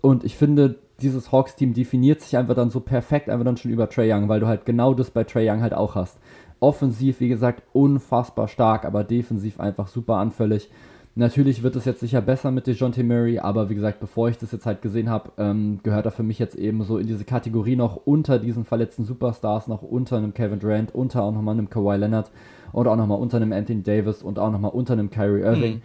Und 0.00 0.24
ich 0.24 0.36
finde, 0.36 0.76
dieses 1.00 1.32
Hawks-Team 1.32 1.74
definiert 1.74 2.20
sich 2.20 2.36
einfach 2.36 2.54
dann 2.54 2.70
so 2.70 2.80
perfekt, 2.80 3.28
einfach 3.28 3.44
dann 3.44 3.56
schon 3.56 3.70
über 3.70 3.88
Trey 3.88 4.12
Young, 4.12 4.28
weil 4.28 4.40
du 4.40 4.46
halt 4.46 4.64
genau 4.64 4.94
das 4.94 5.10
bei 5.10 5.24
Trey 5.24 5.48
Young 5.50 5.62
halt 5.62 5.74
auch 5.74 5.94
hast. 5.94 6.18
Offensiv, 6.60 7.20
wie 7.20 7.28
gesagt, 7.28 7.62
unfassbar 7.72 8.48
stark, 8.48 8.84
aber 8.84 9.04
defensiv 9.04 9.60
einfach 9.60 9.88
super 9.88 10.16
anfällig. 10.16 10.70
Natürlich 11.16 11.62
wird 11.62 11.76
es 11.76 11.84
jetzt 11.84 12.00
sicher 12.00 12.20
besser 12.20 12.50
mit 12.50 12.66
DeJounte 12.66 13.04
Murray, 13.04 13.38
aber 13.38 13.68
wie 13.70 13.76
gesagt, 13.76 14.00
bevor 14.00 14.28
ich 14.28 14.38
das 14.38 14.50
jetzt 14.50 14.66
halt 14.66 14.82
gesehen 14.82 15.08
habe, 15.08 15.30
ähm, 15.38 15.78
gehört 15.84 16.06
er 16.06 16.10
für 16.10 16.24
mich 16.24 16.40
jetzt 16.40 16.56
eben 16.56 16.82
so 16.82 16.98
in 16.98 17.06
diese 17.06 17.24
Kategorie 17.24 17.76
noch 17.76 18.00
unter 18.04 18.40
diesen 18.40 18.64
verletzten 18.64 19.04
Superstars, 19.04 19.68
noch 19.68 19.82
unter 19.82 20.16
einem 20.16 20.34
Kevin 20.34 20.58
Durant, 20.58 20.92
unter 20.92 21.22
auch 21.22 21.32
nochmal 21.32 21.54
einem 21.54 21.70
Kawhi 21.70 21.96
Leonard 21.96 22.32
und 22.74 22.86
auch 22.88 22.96
nochmal 22.96 23.18
unter 23.18 23.36
einem 23.36 23.52
Anthony 23.52 23.82
Davis 23.82 24.22
und 24.22 24.38
auch 24.38 24.50
nochmal 24.50 24.72
unter 24.72 24.94
einem 24.94 25.10
Kyrie 25.10 25.42
Irving. 25.42 25.74
Mhm. 25.76 25.82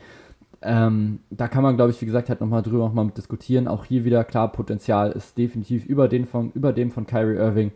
Ähm, 0.61 1.20
da 1.30 1.48
kann 1.48 1.64
man, 1.64 1.78
glaube 1.78 1.91
ich, 1.91 2.02
wie 2.02 2.06
gesagt, 2.06 2.30
halt 2.30 2.41
nochmal 2.41 2.61
drüber 2.61 2.80
nochmal 2.80 3.06
mit 3.06 3.18
diskutieren. 3.18 3.68
Auch 3.68 3.86
hier 3.86 4.03
wieder 4.03 4.24
klar, 4.24 4.52
Potenzial 4.52 5.11
ist 5.11 5.38
definitiv 5.38 5.86
über, 5.86 6.07
den 6.07 6.26
von, 6.26 6.52
über 6.52 6.74
dem 6.74 6.91
von 6.91 7.06
Kyrie 7.06 7.38
Irving. 7.38 7.72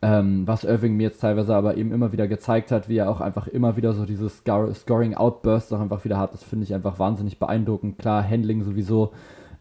Ähm, 0.00 0.46
was 0.46 0.62
Irving 0.62 0.96
mir 0.96 1.04
jetzt 1.04 1.20
teilweise 1.20 1.56
aber 1.56 1.76
eben 1.76 1.90
immer 1.92 2.12
wieder 2.12 2.28
gezeigt 2.28 2.70
hat, 2.70 2.88
wie 2.88 2.98
er 2.98 3.10
auch 3.10 3.20
einfach 3.20 3.48
immer 3.48 3.76
wieder 3.76 3.94
so 3.94 4.04
dieses 4.04 4.44
Scoring 4.74 5.14
Outburst 5.14 5.74
auch 5.74 5.80
einfach 5.80 6.04
wieder 6.04 6.18
hat, 6.18 6.32
das 6.32 6.44
finde 6.44 6.64
ich 6.64 6.74
einfach 6.74 7.00
wahnsinnig 7.00 7.40
beeindruckend. 7.40 7.98
Klar, 7.98 8.28
Handling 8.28 8.62
sowieso. 8.62 9.12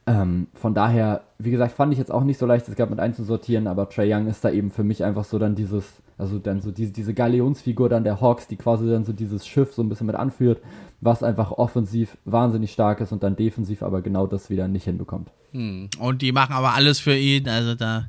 Ähm, 0.07 0.47
von 0.53 0.73
daher, 0.73 1.23
wie 1.37 1.51
gesagt, 1.51 1.73
fand 1.73 1.91
ich 1.91 1.99
jetzt 1.99 2.11
auch 2.11 2.23
nicht 2.23 2.37
so 2.37 2.45
leicht, 2.45 2.67
es 2.69 2.75
gab 2.75 2.89
mit 2.89 2.99
einzusortieren, 2.99 3.67
aber 3.67 3.89
Trey 3.89 4.11
Young 4.13 4.27
ist 4.27 4.43
da 4.43 4.49
eben 4.49 4.71
für 4.71 4.85
mich 4.85 5.03
einfach 5.03 5.25
so 5.25 5.37
dann 5.37 5.53
dieses, 5.53 6.01
also 6.17 6.39
dann 6.39 6.61
so 6.61 6.71
diese, 6.71 6.93
diese 6.93 7.13
Galeonsfigur 7.13 7.89
dann 7.89 8.05
der 8.05 8.21
Hawks, 8.21 8.47
die 8.47 8.55
quasi 8.55 8.89
dann 8.89 9.03
so 9.03 9.11
dieses 9.11 9.45
Schiff 9.45 9.73
so 9.73 9.83
ein 9.83 9.89
bisschen 9.89 10.07
mit 10.07 10.15
anführt, 10.15 10.61
was 11.01 11.23
einfach 11.23 11.51
offensiv 11.51 12.17
wahnsinnig 12.23 12.71
stark 12.71 13.01
ist 13.01 13.11
und 13.11 13.21
dann 13.21 13.35
defensiv 13.35 13.83
aber 13.83 14.01
genau 14.01 14.27
das 14.27 14.49
wieder 14.49 14.69
nicht 14.69 14.85
hinbekommt. 14.85 15.29
Hm. 15.51 15.89
Und 15.99 16.21
die 16.21 16.31
machen 16.31 16.53
aber 16.53 16.73
alles 16.73 16.99
für 16.99 17.15
ihn, 17.15 17.49
also 17.49 17.75
da 17.75 18.05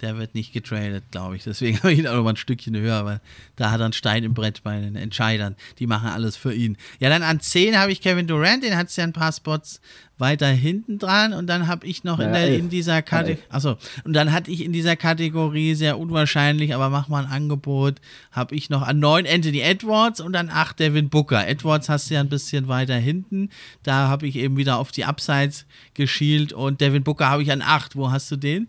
der 0.00 0.18
wird 0.18 0.34
nicht 0.34 0.52
getradet, 0.52 1.04
glaube 1.10 1.36
ich. 1.36 1.44
Deswegen 1.44 1.78
habe 1.82 1.92
ich 1.92 1.98
ihn 1.98 2.06
auch 2.06 2.14
noch 2.14 2.24
mal 2.24 2.30
ein 2.30 2.36
Stückchen 2.36 2.76
höher, 2.76 3.04
weil 3.04 3.20
da 3.56 3.70
hat 3.70 3.80
er 3.80 3.84
einen 3.86 3.92
Stein 3.92 4.24
im 4.24 4.34
Brett 4.34 4.62
bei 4.62 4.80
den 4.80 4.96
Entscheidern. 4.96 5.56
Die 5.78 5.86
machen 5.86 6.08
alles 6.08 6.36
für 6.36 6.52
ihn. 6.54 6.76
Ja, 7.00 7.08
dann 7.08 7.22
an 7.22 7.40
10 7.40 7.78
habe 7.78 7.92
ich 7.92 8.00
Kevin 8.00 8.26
Durant, 8.26 8.62
den 8.62 8.76
hat 8.76 8.88
es 8.88 8.96
ja 8.96 9.04
ein 9.04 9.12
paar 9.12 9.32
Spots 9.32 9.80
weiter 10.18 10.48
hinten 10.48 10.98
dran 10.98 11.32
und 11.32 11.46
dann 11.46 11.68
habe 11.68 11.86
ich 11.86 12.04
noch 12.04 12.18
in, 12.18 12.32
der, 12.32 12.54
in 12.56 12.68
dieser 12.68 13.02
Kategorie, 13.02 13.42
achso, 13.48 13.76
und 14.04 14.12
dann 14.14 14.32
hatte 14.32 14.50
ich 14.50 14.64
in 14.64 14.72
dieser 14.72 14.96
Kategorie 14.96 15.74
sehr 15.74 15.98
unwahrscheinlich, 15.98 16.74
aber 16.74 16.90
mach 16.90 17.08
mal 17.08 17.24
ein 17.24 17.30
Angebot, 17.30 17.96
habe 18.32 18.54
ich 18.56 18.68
noch 18.68 18.82
an 18.82 18.98
9 18.98 19.26
Anthony 19.26 19.60
Edwards 19.60 20.20
und 20.20 20.34
an 20.34 20.50
8 20.50 20.80
Devin 20.80 21.08
Booker. 21.08 21.46
Edwards 21.46 21.88
hast 21.88 22.10
du 22.10 22.14
ja 22.14 22.20
ein 22.20 22.28
bisschen 22.28 22.68
weiter 22.68 22.96
hinten, 22.96 23.50
da 23.84 24.08
habe 24.08 24.26
ich 24.26 24.36
eben 24.36 24.56
wieder 24.56 24.78
auf 24.78 24.90
die 24.90 25.04
Upsides 25.04 25.66
geschielt 25.94 26.52
und 26.52 26.80
Devin 26.80 27.04
Booker 27.04 27.28
habe 27.28 27.42
ich 27.42 27.52
an 27.52 27.62
8. 27.62 27.94
Wo 27.96 28.10
hast 28.10 28.30
du 28.30 28.36
den? 28.36 28.68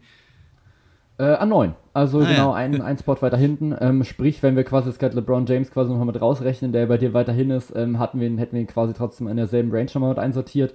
Äh, 1.20 1.34
an 1.34 1.50
9. 1.50 1.76
Also 1.94 2.22
ah, 2.22 2.26
genau 2.26 2.50
ja. 2.52 2.54
ein, 2.54 2.82
ein 2.82 2.98
Spot 2.98 3.22
weiter 3.22 3.36
hinten. 3.36 3.76
Ähm, 3.78 4.06
sprich, 4.06 4.42
wenn 4.42 4.56
wir 4.56 4.64
quasi 4.64 4.88
jetzt 4.88 5.00
gerade 5.00 5.16
LeBron 5.16 5.46
James 5.46 5.70
quasi 5.70 5.92
nochmal 5.92 6.06
mit 6.06 6.22
rausrechnen, 6.22 6.72
der 6.72 6.86
bei 6.86 6.98
dir 6.98 7.14
weiterhin 7.14 7.52
ist, 7.52 7.76
ähm, 7.76 8.00
hatten 8.00 8.22
wir 8.22 8.28
ihn, 8.28 8.38
hätten 8.38 8.54
wir 8.54 8.62
ihn 8.62 8.68
quasi 8.68 8.94
trotzdem 8.94 9.28
in 9.28 9.36
derselben 9.36 9.70
Range 9.72 9.90
nochmal 9.94 10.12
mit 10.12 10.20
einsortiert. 10.20 10.74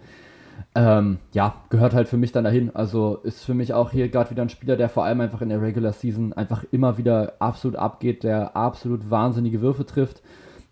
Ähm, 0.74 1.18
ja, 1.32 1.54
gehört 1.70 1.94
halt 1.94 2.08
für 2.08 2.18
mich 2.18 2.30
dann 2.30 2.44
dahin. 2.44 2.76
Also 2.76 3.20
ist 3.22 3.42
für 3.42 3.54
mich 3.54 3.72
auch 3.72 3.90
hier 3.90 4.10
gerade 4.10 4.30
wieder 4.30 4.42
ein 4.42 4.50
Spieler, 4.50 4.76
der 4.76 4.90
vor 4.90 5.06
allem 5.06 5.22
einfach 5.22 5.40
in 5.40 5.48
der 5.48 5.62
Regular 5.62 5.94
Season 5.94 6.34
einfach 6.34 6.62
immer 6.72 6.98
wieder 6.98 7.34
absolut 7.38 7.76
abgeht, 7.76 8.22
der 8.22 8.54
absolut 8.54 9.10
wahnsinnige 9.10 9.62
Würfe 9.62 9.86
trifft, 9.86 10.20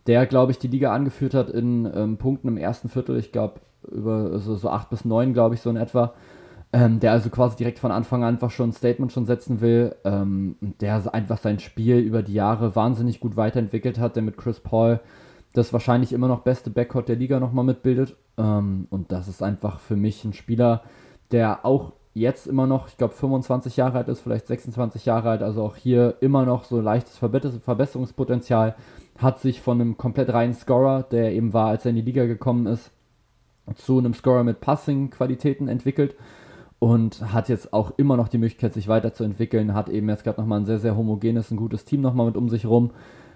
der, 0.07 0.27
glaube 0.27 0.53
ich, 0.53 0.59
die 0.59 0.69
Liga 0.69 0.93
angeführt 0.93 1.33
hat 1.33 1.49
in 1.49 1.91
ähm, 1.95 2.19
Punkten 2.19 2.49
im 2.49 2.59
ersten 2.59 2.91
Viertel. 2.91 3.17
Ich 3.17 3.33
glaube, 3.33 3.61
über 3.91 4.39
so, 4.39 4.55
so 4.55 4.69
8 4.69 4.91
bis 4.91 5.07
9, 5.07 5.33
glaube 5.33 5.55
ich, 5.55 5.63
so 5.63 5.71
in 5.71 5.77
etwa 5.77 6.13
ähm, 6.73 7.01
der 7.01 7.13
also 7.13 7.29
quasi 7.29 7.57
direkt 7.57 7.79
von 7.79 7.93
Anfang 7.93 8.23
an 8.23 8.35
einfach 8.35 8.51
schon 8.51 8.71
ein 8.71 8.73
Statement 8.73 9.13
schon 9.13 9.27
setzen 9.27 9.61
will, 9.61 9.95
ähm, 10.05 10.57
der 10.81 11.13
einfach 11.13 11.39
sein 11.39 11.59
Spiel 11.59 11.99
über 11.99 12.23
die 12.23 12.33
Jahre 12.33 12.75
wahnsinnig 12.75 13.21
gut 13.21 13.37
weiterentwickelt 13.37 13.99
hat, 13.99 14.17
der 14.17 14.23
mit 14.23 14.39
Chris 14.39 14.61
Paul 14.61 15.01
das 15.53 15.75
wahrscheinlich 15.75 16.15
immer 16.15 16.29
noch 16.29 16.41
beste 16.41 16.71
Backcourt 16.71 17.09
der 17.09 17.17
Liga 17.17 17.39
nochmal 17.39 17.67
mitbildet. 17.67 18.17
Ähm, 18.39 18.87
und 18.89 19.13
das 19.13 19.29
ist 19.29 19.43
einfach 19.43 19.81
für 19.81 19.97
mich 19.97 20.25
ein 20.25 20.33
Spieler, 20.33 20.83
der 21.31 21.67
auch 21.67 21.93
jetzt 22.15 22.47
immer 22.47 22.67
noch, 22.67 22.89
ich 22.89 22.97
glaube 22.97 23.15
25 23.15 23.77
Jahre 23.77 23.99
alt 23.99 24.09
ist, 24.09 24.21
vielleicht 24.21 24.47
26 24.47 25.05
Jahre 25.05 25.31
alt, 25.31 25.43
also 25.43 25.63
auch 25.63 25.77
hier 25.77 26.17
immer 26.21 26.47
noch 26.47 26.65
so 26.65 26.81
leichtes 26.81 27.19
Verbesserungspotenzial, 27.19 28.77
hat 29.19 29.41
sich 29.41 29.61
von 29.61 29.79
einem 29.79 29.99
komplett 29.99 30.33
reinen 30.33 30.55
Scorer, 30.55 31.03
der 31.03 31.33
eben 31.33 31.53
war, 31.53 31.69
als 31.69 31.85
er 31.85 31.91
in 31.91 31.97
die 31.97 32.03
Liga 32.03 32.25
gekommen 32.25 32.67
ist, 32.67 32.91
zu 33.77 33.99
einem 33.99 34.15
Scorer 34.15 34.45
mit 34.45 34.61
Passing-Qualitäten 34.61 35.69
entwickelt 35.69 36.15
und 36.83 37.33
hat 37.33 37.49
jetzt 37.49 37.73
auch 37.73 37.93
immer 37.97 38.17
noch 38.17 38.27
die 38.27 38.39
Möglichkeit, 38.39 38.75
sich 38.75 38.89
weiterzuentwickeln, 38.89 39.73
hat 39.73 39.89
eben 39.89 40.09
jetzt 40.09 40.25
gerade 40.25 40.41
nochmal 40.41 40.59
ein 40.59 40.67
sehr, 40.67 40.81
sehr 40.81 40.97
homogenes, 40.97 41.53
ein 41.53 41.57
gutes 41.57 41.85
Team 41.85 42.01
nochmal 42.01 42.27
mit 42.27 42.37
um 42.37 42.49
sich 42.49 42.67
rum, 42.67 42.91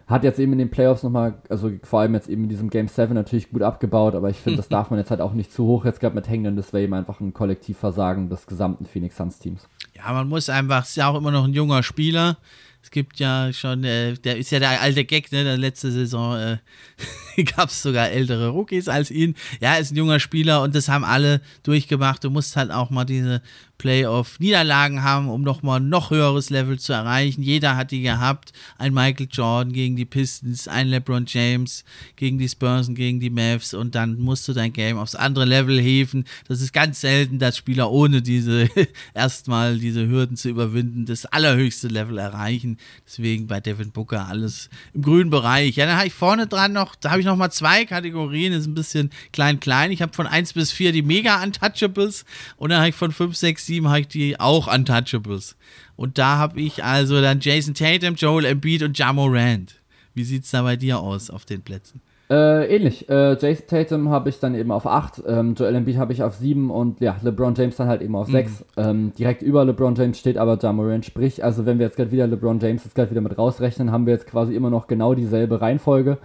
hat 0.09 0.24
jetzt 0.24 0.40
eben 0.40 0.51
in 0.55 0.59
den 0.59 0.68
Playoffs 0.68 1.05
nochmal, 1.05 1.35
also 1.48 1.70
vor 1.85 2.01
allem 2.01 2.14
jetzt 2.14 2.28
eben 2.28 2.43
in 2.43 2.48
diesem 2.48 2.70
Game 2.70 2.89
7 2.89 3.14
natürlich 3.14 3.51
gut 3.51 3.62
abgebaut, 3.62 4.16
aber 4.16 4.31
ich 4.31 4.39
finde, 4.39 4.56
das 4.56 4.68
darf 4.68 4.90
man 4.90 4.98
jetzt 4.98 5.12
halt 5.12 5.20
auch 5.20 5.32
nicht 5.32 5.52
zu 5.52 5.64
hoch 5.64 5.85
jetzt 5.85 6.01
gerade 6.01 6.16
mit 6.16 6.28
hängen, 6.28 6.43
denn 6.43 6.56
das 6.56 6.73
wäre 6.73 6.82
eben 6.82 6.94
einfach 6.94 7.20
ein 7.20 7.35
Kollektivversagen 7.35 8.31
des 8.31 8.48
gesamten 8.48 8.85
Phoenix 8.85 9.16
Suns 9.16 9.39
Teams. 9.39 9.68
Ja, 9.94 10.12
man 10.12 10.28
muss 10.28 10.48
einfach, 10.48 10.82
ist 10.82 10.97
ja 10.97 11.06
auch 11.06 11.16
immer 11.16 11.31
noch 11.31 11.44
ein 11.44 11.55
junger 11.55 11.85
Spieler, 11.85 12.39
es 12.86 12.93
gibt 12.93 13.18
ja 13.18 13.52
schon, 13.52 13.82
äh, 13.82 14.14
der 14.14 14.39
ist 14.39 14.51
ja 14.51 14.60
der 14.60 14.81
alte 14.81 15.05
Gag, 15.05 15.32
ne? 15.32 15.43
Der 15.43 15.56
letzte 15.56 15.90
Saison 15.90 16.36
äh, 16.36 16.59
gab 17.57 17.69
es 17.69 17.83
sogar 17.83 18.11
ältere 18.11 18.49
Rookies 18.49 18.89
als 18.89 19.11
ihn. 19.11 19.35
Ja, 19.61 19.75
er 19.75 19.81
ist 19.81 19.93
ein 19.93 19.97
junger 19.97 20.21
Spieler 20.21 20.63
und 20.63 20.75
das 20.75 20.89
haben 20.89 21.05
alle 21.05 21.41
durchgemacht. 21.63 22.25
Du 22.25 22.31
musst 22.31 22.57
halt 22.57 22.71
auch 22.71 22.91
mal 22.91 23.05
diese 23.05 23.43
Playoff-Niederlagen 23.79 25.03
haben, 25.03 25.29
um 25.29 25.43
nochmal 25.43 25.81
ein 25.81 25.89
noch 25.89 26.11
höheres 26.11 26.51
Level 26.51 26.79
zu 26.79 26.93
erreichen. 26.93 27.43
Jeder 27.43 27.77
hat 27.77 27.91
die 27.91 28.01
gehabt. 28.01 28.53
Ein 28.79 28.95
Michael 28.95 29.29
Jordan 29.31 29.73
gegen 29.73 29.97
die 29.97 30.05
Pistons, 30.05 30.67
ein 30.67 30.89
LeBron 30.89 31.27
James 31.27 31.85
gegen 32.17 32.39
die 32.39 32.49
Spurs 32.49 32.89
und 32.89 32.95
gegen 32.95 33.21
die 33.21 33.31
Mavs 33.31 33.75
und 33.75 33.95
dann 33.95 34.19
musst 34.19 34.49
du 34.49 34.53
dein 34.53 34.73
Game 34.73 34.99
aufs 34.99 35.15
andere 35.15 35.45
Level 35.45 35.79
heben. 35.79 36.25
Das 36.49 36.61
ist 36.61 36.73
ganz 36.73 37.01
selten, 37.01 37.39
dass 37.39 37.57
Spieler 37.57 37.91
ohne 37.91 38.23
diese 38.23 38.69
erstmal 39.15 39.79
diese 39.79 40.09
Hürden 40.09 40.37
zu 40.37 40.49
überwinden 40.49 41.05
das 41.05 41.27
allerhöchste 41.27 41.89
Level 41.89 42.19
erreichen. 42.19 42.79
Deswegen 43.07 43.47
bei 43.47 43.61
Devin 43.61 43.91
Booker 43.91 44.27
alles 44.27 44.71
im 44.95 45.03
grünen 45.03 45.31
Bereich. 45.31 45.77
Ja, 45.77 45.87
dann 45.87 45.97
habe 45.97 46.07
ich 46.07 46.15
vorne 46.15 46.47
dran 46.47 46.73
noch, 46.73 46.95
da 46.95 47.11
habe 47.11 47.21
ich 47.21 47.26
noch 47.27 47.36
mal 47.36 47.51
zwei 47.51 47.85
Kategorien, 47.85 48.53
ist 48.53 48.66
ein 48.66 48.74
bisschen 48.74 49.11
klein-klein. 49.32 49.90
Ich 49.90 50.01
habe 50.01 50.15
von 50.15 50.27
1 50.27 50.55
bis 50.55 50.73
4 50.73 50.93
die 50.93 51.03
Mega-Untouchables 51.03 52.24
und 52.57 52.70
dann 52.70 52.78
habe 52.78 52.89
ich 52.89 52.94
von 52.94 53.12
5, 53.12 53.36
6, 53.36 53.66
7 53.66 53.89
habe 53.89 54.01
ich 54.01 54.09
die 54.09 54.40
auch 54.40 54.73
Untouchables. 54.73 55.57
Und 55.97 56.19
da 56.19 56.39
habe 56.39 56.61
ich 56.61 56.82
also 56.85 57.20
dann 57.20 57.40
Jason 57.40 57.74
Tatum, 57.74 58.15
Joel 58.15 58.47
Embiid 58.47 58.82
und 58.82 58.98
Jamorant. 58.98 59.74
Wie 60.15 60.24
sieht 60.24 60.44
es 60.44 60.51
da 60.51 60.62
bei 60.62 60.77
dir 60.77 60.98
aus 60.98 61.28
auf 61.28 61.44
den 61.44 61.62
Plätzen? 61.62 62.01
Äh, 62.28 62.74
ähnlich. 62.74 63.09
Äh, 63.09 63.36
Jason 63.40 63.66
Tatum 63.69 64.09
habe 64.11 64.28
ich 64.31 64.40
dann 64.40 64.57
eben 64.57 64.73
auf 64.73 64.86
8, 64.86 65.23
ähm, 65.28 65.55
Joel 65.57 65.77
Embiid 65.77 65.97
habe 65.97 66.12
ich 66.12 66.24
auf 66.24 66.35
7 66.35 66.70
und 66.70 67.01
ja, 67.01 67.16
LeBron 67.23 67.55
James 67.55 67.77
dann 67.77 67.86
halt 67.86 68.03
eben 68.03 68.16
auf 68.16 68.28
6. 68.28 68.61
Mhm. 68.61 68.65
Ähm, 68.77 69.12
direkt 69.16 69.43
über 69.43 69.65
LeBron 69.65 69.94
James 69.94 70.19
steht 70.19 70.36
aber 70.36 70.59
Jamorant. 70.61 71.05
Sprich, 71.05 71.44
also 71.44 71.66
wenn 71.66 71.78
wir 71.78 71.86
jetzt 71.86 71.97
gerade 71.97 72.11
wieder 72.11 72.27
LeBron 72.27 72.59
James 72.59 72.82
jetzt 72.85 72.94
gerade 72.97 73.12
wieder 73.12 73.20
mit 73.20 73.39
rausrechnen, 73.39 73.93
haben 73.93 74.07
wir 74.07 74.12
jetzt 74.12 74.27
quasi 74.27 74.57
immer 74.57 74.70
noch 74.70 74.89
genau 74.89 75.15
dieselbe 75.15 75.61
Reihenfolge, 75.61 76.19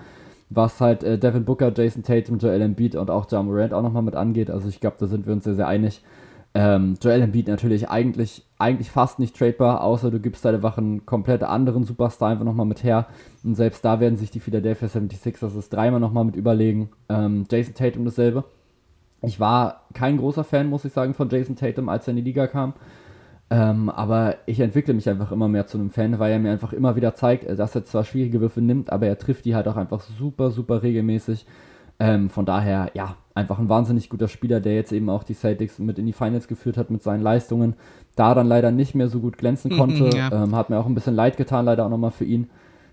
was 0.53 0.81
halt 0.81 1.03
äh, 1.03 1.17
Devin 1.17 1.45
Booker, 1.45 1.71
Jason 1.75 2.03
Tatum, 2.03 2.37
Joel 2.37 2.61
Embiid 2.61 2.95
und 2.95 3.09
auch 3.09 3.29
Jamorant 3.31 3.73
auch 3.73 3.81
nochmal 3.81 4.03
mit 4.03 4.15
angeht. 4.15 4.51
Also 4.51 4.67
ich 4.67 4.81
glaube, 4.81 4.97
da 4.99 5.07
sind 5.07 5.25
wir 5.25 5.33
uns 5.33 5.45
sehr, 5.45 5.55
sehr 5.55 5.67
einig. 5.67 6.03
Ähm, 6.53 6.97
Joel 7.01 7.21
Embiid 7.21 7.47
natürlich 7.47 7.89
eigentlich, 7.89 8.45
eigentlich 8.57 8.91
fast 8.91 9.19
nicht 9.19 9.37
tradebar, 9.37 9.81
außer 9.81 10.11
du 10.11 10.19
gibst 10.19 10.43
deine 10.43 10.61
Wachen 10.61 11.05
komplett 11.05 11.43
anderen 11.43 11.85
Superstar 11.85 12.31
einfach 12.31 12.43
nochmal 12.43 12.65
mit 12.65 12.83
her. 12.83 13.07
Und 13.45 13.55
selbst 13.55 13.85
da 13.85 14.01
werden 14.01 14.17
sich 14.17 14.29
die 14.29 14.41
Philadelphia 14.41 14.89
76ers 14.89 15.55
das 15.55 15.69
dreimal 15.69 16.01
nochmal 16.01 16.25
mit 16.25 16.35
überlegen. 16.35 16.89
Ähm, 17.07 17.45
Jason 17.49 17.73
Tatum 17.73 18.03
dasselbe. 18.03 18.43
Ich 19.21 19.39
war 19.39 19.85
kein 19.93 20.17
großer 20.17 20.43
Fan, 20.43 20.67
muss 20.67 20.83
ich 20.83 20.91
sagen, 20.91 21.13
von 21.13 21.29
Jason 21.29 21.55
Tatum, 21.55 21.87
als 21.87 22.07
er 22.07 22.11
in 22.11 22.17
die 22.17 22.23
Liga 22.23 22.47
kam. 22.47 22.73
Ähm, 23.51 23.89
aber 23.89 24.37
ich 24.45 24.61
entwickle 24.61 24.93
mich 24.93 25.09
einfach 25.09 25.33
immer 25.33 25.49
mehr 25.49 25.67
zu 25.67 25.77
einem 25.77 25.89
Fan, 25.89 26.19
weil 26.19 26.31
er 26.31 26.39
mir 26.39 26.51
einfach 26.51 26.71
immer 26.71 26.95
wieder 26.95 27.15
zeigt, 27.15 27.47
dass 27.59 27.75
er 27.75 27.83
zwar 27.83 28.05
schwierige 28.05 28.39
Würfe 28.39 28.61
nimmt, 28.61 28.89
aber 28.89 29.07
er 29.07 29.17
trifft 29.17 29.43
die 29.43 29.55
halt 29.55 29.67
auch 29.67 29.75
einfach 29.75 29.99
super, 29.99 30.51
super 30.51 30.81
regelmäßig. 30.83 31.45
Ähm, 31.99 32.29
von 32.29 32.45
daher, 32.45 32.89
ja, 32.93 33.17
einfach 33.35 33.59
ein 33.59 33.67
wahnsinnig 33.67 34.09
guter 34.09 34.29
Spieler, 34.29 34.61
der 34.61 34.75
jetzt 34.75 34.93
eben 34.93 35.09
auch 35.09 35.23
die 35.23 35.33
Celtics 35.33 35.79
mit 35.79 35.99
in 35.99 36.05
die 36.05 36.13
Finals 36.13 36.47
geführt 36.47 36.77
hat 36.77 36.89
mit 36.89 37.03
seinen 37.03 37.21
Leistungen. 37.21 37.75
Da 38.15 38.33
dann 38.33 38.47
leider 38.47 38.71
nicht 38.71 38.95
mehr 38.95 39.09
so 39.09 39.19
gut 39.19 39.37
glänzen 39.37 39.77
konnte. 39.77 40.09
ja. 40.15 40.31
ähm, 40.31 40.55
hat 40.55 40.69
mir 40.69 40.79
auch 40.79 40.85
ein 40.85 40.95
bisschen 40.95 41.13
leid 41.13 41.35
getan, 41.35 41.65
leider 41.65 41.85
auch 41.85 41.89
nochmal 41.89 42.11
für 42.11 42.25
ihn. 42.25 42.49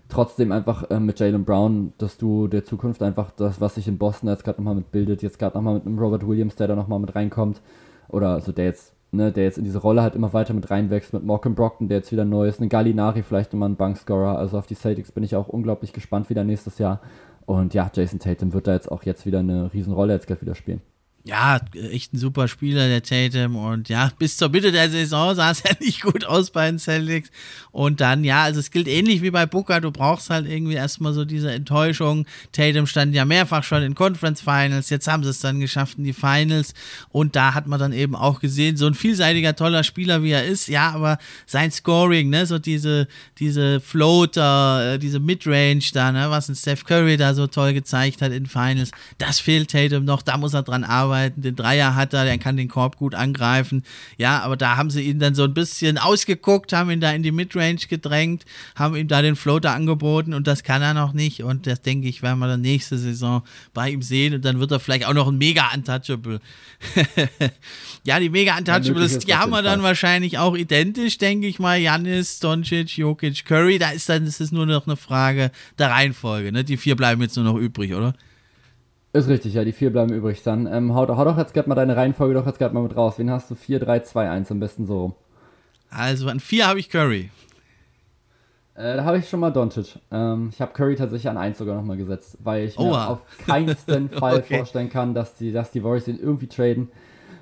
Trotzdem 0.09 0.51
einfach 0.51 0.83
ähm, 0.89 1.05
mit 1.05 1.19
Jalen 1.19 1.45
Brown, 1.45 1.93
dass 1.97 2.17
du 2.17 2.47
der 2.47 2.65
Zukunft 2.65 3.01
einfach 3.01 3.31
das, 3.31 3.61
was 3.61 3.75
sich 3.75 3.87
in 3.87 3.97
Boston 3.97 4.29
jetzt 4.29 4.43
gerade 4.43 4.59
nochmal 4.59 4.75
mitbildet, 4.75 5.23
jetzt 5.23 5.39
gerade 5.39 5.57
nochmal 5.57 5.75
mit 5.75 5.85
einem 5.85 5.97
Robert 5.97 6.27
Williams, 6.27 6.55
der 6.55 6.67
da 6.67 6.75
nochmal 6.75 6.99
mit 6.99 7.15
reinkommt. 7.15 7.61
Oder 8.09 8.29
also 8.33 8.51
der 8.51 8.65
jetzt, 8.65 8.93
ne, 9.11 9.31
der 9.31 9.43
jetzt 9.43 9.57
in 9.57 9.63
diese 9.63 9.79
Rolle 9.79 10.01
halt 10.01 10.15
immer 10.15 10.33
weiter 10.33 10.53
mit 10.53 10.69
reinwächst, 10.69 11.13
mit 11.13 11.23
Malcolm 11.23 11.55
Brockton, 11.55 11.87
der 11.87 11.97
jetzt 11.97 12.11
wieder 12.11 12.25
neu 12.25 12.47
ist, 12.47 12.61
ein 12.61 12.69
Gallinari 12.69 13.23
vielleicht 13.23 13.53
nochmal 13.53 13.69
ein 13.69 13.75
Bankscorer. 13.75 14.37
Also 14.37 14.57
auf 14.57 14.67
die 14.67 14.75
Celtics 14.75 15.11
bin 15.11 15.23
ich 15.23 15.35
auch 15.35 15.47
unglaublich 15.47 15.93
gespannt 15.93 16.29
wieder 16.29 16.43
nächstes 16.43 16.77
Jahr. 16.77 16.99
Und 17.45 17.73
ja, 17.73 17.89
Jason 17.93 18.19
Tatum 18.19 18.53
wird 18.53 18.67
da 18.67 18.73
jetzt 18.73 18.91
auch 18.91 19.03
jetzt 19.03 19.25
wieder 19.25 19.39
eine 19.39 19.73
Riesenrolle 19.73 20.13
jetzt 20.13 20.27
gleich 20.27 20.41
wieder 20.41 20.55
spielen 20.55 20.81
ja, 21.29 21.59
echt 21.91 22.13
ein 22.13 22.17
super 22.17 22.47
Spieler, 22.47 22.87
der 22.87 23.03
Tatum. 23.03 23.55
Und 23.55 23.87
ja, 23.87 24.11
bis 24.17 24.37
zur 24.37 24.49
Mitte 24.49 24.71
der 24.71 24.89
Saison 24.89 25.35
sah 25.35 25.51
es 25.51 25.63
ja 25.63 25.71
nicht 25.79 26.01
gut 26.01 26.25
aus 26.25 26.49
bei 26.49 26.65
den 26.65 26.79
Celtics. 26.79 27.29
Und 27.71 28.01
dann, 28.01 28.23
ja, 28.23 28.43
also 28.43 28.59
es 28.59 28.71
gilt 28.71 28.87
ähnlich 28.87 29.21
wie 29.21 29.29
bei 29.29 29.45
Booker. 29.45 29.79
Du 29.79 29.91
brauchst 29.91 30.31
halt 30.31 30.47
irgendwie 30.47 30.73
erstmal 30.73 31.13
so 31.13 31.25
diese 31.25 31.51
Enttäuschung. 31.51 32.25
Tatum 32.51 32.87
stand 32.87 33.13
ja 33.13 33.25
mehrfach 33.25 33.63
schon 33.63 33.83
in 33.83 33.93
Conference 33.93 34.41
Finals. 34.41 34.89
Jetzt 34.89 35.07
haben 35.07 35.23
sie 35.23 35.29
es 35.29 35.39
dann 35.39 35.59
geschafft 35.59 35.99
in 35.99 36.03
die 36.03 36.13
Finals. 36.13 36.73
Und 37.09 37.35
da 37.35 37.53
hat 37.53 37.67
man 37.67 37.79
dann 37.79 37.93
eben 37.93 38.15
auch 38.15 38.39
gesehen, 38.39 38.75
so 38.75 38.87
ein 38.87 38.95
vielseitiger, 38.95 39.55
toller 39.55 39.83
Spieler 39.83 40.23
wie 40.23 40.31
er 40.31 40.45
ist. 40.45 40.67
Ja, 40.67 40.91
aber 40.91 41.19
sein 41.45 41.71
Scoring, 41.71 42.29
ne, 42.29 42.47
so 42.47 42.57
diese, 42.57 43.07
diese 43.37 43.79
Floater, 43.79 44.95
äh, 44.95 44.99
diese 44.99 45.19
Midrange 45.19 45.83
da, 45.93 46.11
ne, 46.11 46.31
was 46.31 46.49
ein 46.49 46.55
Steph 46.55 46.85
Curry 46.85 47.17
da 47.17 47.35
so 47.35 47.45
toll 47.45 47.73
gezeigt 47.73 48.23
hat 48.23 48.31
in 48.31 48.47
Finals, 48.47 48.89
das 49.19 49.39
fehlt 49.39 49.69
Tatum 49.69 50.05
noch. 50.05 50.23
Da 50.23 50.37
muss 50.37 50.55
er 50.55 50.63
dran 50.63 50.83
arbeiten 50.83 51.18
arbeiten. 51.19 51.41
Den 51.41 51.55
Dreier 51.55 51.95
hat 51.95 52.13
er, 52.13 52.25
der 52.25 52.37
kann 52.37 52.57
den 52.57 52.67
Korb 52.67 52.97
gut 52.97 53.15
angreifen. 53.15 53.83
Ja, 54.17 54.41
aber 54.41 54.57
da 54.57 54.77
haben 54.77 54.89
sie 54.89 55.01
ihn 55.01 55.19
dann 55.19 55.35
so 55.35 55.43
ein 55.43 55.53
bisschen 55.53 55.97
ausgeguckt, 55.97 56.73
haben 56.73 56.89
ihn 56.91 57.01
da 57.01 57.11
in 57.11 57.23
die 57.23 57.31
Midrange 57.31 57.79
gedrängt, 57.89 58.45
haben 58.75 58.95
ihm 58.95 59.07
da 59.07 59.21
den 59.21 59.35
Floater 59.35 59.71
angeboten 59.71 60.33
und 60.33 60.47
das 60.47 60.63
kann 60.63 60.81
er 60.81 60.93
noch 60.93 61.13
nicht. 61.13 61.43
Und 61.43 61.67
das 61.67 61.81
denke 61.81 62.07
ich, 62.07 62.21
werden 62.21 62.39
wir 62.39 62.47
dann 62.47 62.61
nächste 62.61 62.97
Saison 62.97 63.43
bei 63.73 63.89
ihm 63.89 64.01
sehen 64.01 64.33
und 64.33 64.45
dann 64.45 64.59
wird 64.59 64.71
er 64.71 64.79
vielleicht 64.79 65.05
auch 65.05 65.13
noch 65.13 65.27
ein 65.27 65.37
mega 65.37 65.69
Untouchable. 65.73 66.39
ja, 68.03 68.19
die 68.19 68.29
mega 68.29 68.57
Untouchables, 68.57 69.19
die 69.19 69.35
haben 69.35 69.51
wir 69.51 69.61
dann 69.61 69.83
wahrscheinlich 69.83 70.37
auch 70.37 70.55
identisch, 70.55 71.17
denke 71.17 71.47
ich 71.47 71.59
mal. 71.59 71.79
Janis, 71.79 72.39
Doncic, 72.39 72.97
Jokic, 72.97 73.45
Curry. 73.45 73.79
Da 73.79 73.91
ist 73.91 74.09
dann, 74.09 74.25
das 74.25 74.39
ist 74.39 74.51
nur 74.51 74.65
noch 74.65 74.87
eine 74.87 74.95
Frage 74.95 75.51
der 75.77 75.89
Reihenfolge. 75.89 76.51
Ne? 76.51 76.63
Die 76.63 76.77
vier 76.77 76.95
bleiben 76.95 77.21
jetzt 77.21 77.35
nur 77.35 77.45
noch 77.45 77.57
übrig, 77.57 77.93
oder? 77.93 78.13
Ist 79.11 79.27
richtig, 79.27 79.55
ja, 79.55 79.63
die 79.63 79.71
vier 79.71 79.91
bleiben 79.91 80.13
übrig. 80.13 80.43
Dann 80.43 80.67
ähm, 80.67 80.93
hau, 80.93 81.07
hau 81.07 81.25
doch 81.25 81.37
jetzt 81.37 81.53
gerade 81.53 81.67
mal 81.67 81.75
deine 81.75 81.95
Reihenfolge 81.95 82.35
doch 82.35 82.45
jetzt 82.45 82.59
gerade 82.59 82.75
mal 82.75 82.83
mit 82.83 82.95
raus. 82.95 83.15
Wen 83.17 83.31
hast 83.31 83.49
du? 83.49 83.55
4, 83.55 83.79
3, 83.79 84.01
2, 84.01 84.29
1 84.29 84.51
am 84.51 84.59
besten 84.59 84.85
so 84.85 85.01
rum. 85.01 85.15
Also 85.89 86.29
an 86.29 86.39
4 86.39 86.67
habe 86.67 86.79
ich 86.79 86.89
Curry. 86.89 87.31
Äh, 88.75 88.97
da 88.97 89.03
habe 89.03 89.17
ich 89.17 89.27
schon 89.27 89.39
mal 89.39 89.49
Doncic. 89.49 89.97
Ähm, 90.11 90.51
ich 90.53 90.61
habe 90.61 90.73
Curry 90.73 90.95
tatsächlich 90.95 91.27
an 91.27 91.37
1 91.37 91.57
sogar 91.57 91.75
nochmal 91.75 91.97
gesetzt, 91.97 92.37
weil 92.43 92.65
ich 92.65 92.77
mir 92.77 93.09
auf 93.09 93.21
keinen 93.47 93.75
Fall 94.11 94.37
okay. 94.37 94.57
vorstellen 94.57 94.91
kann, 94.91 95.15
dass 95.15 95.35
die, 95.35 95.51
dass 95.51 95.71
die 95.71 95.83
Warriors 95.83 96.07
ihn 96.07 96.19
irgendwie 96.21 96.47
traden. 96.47 96.89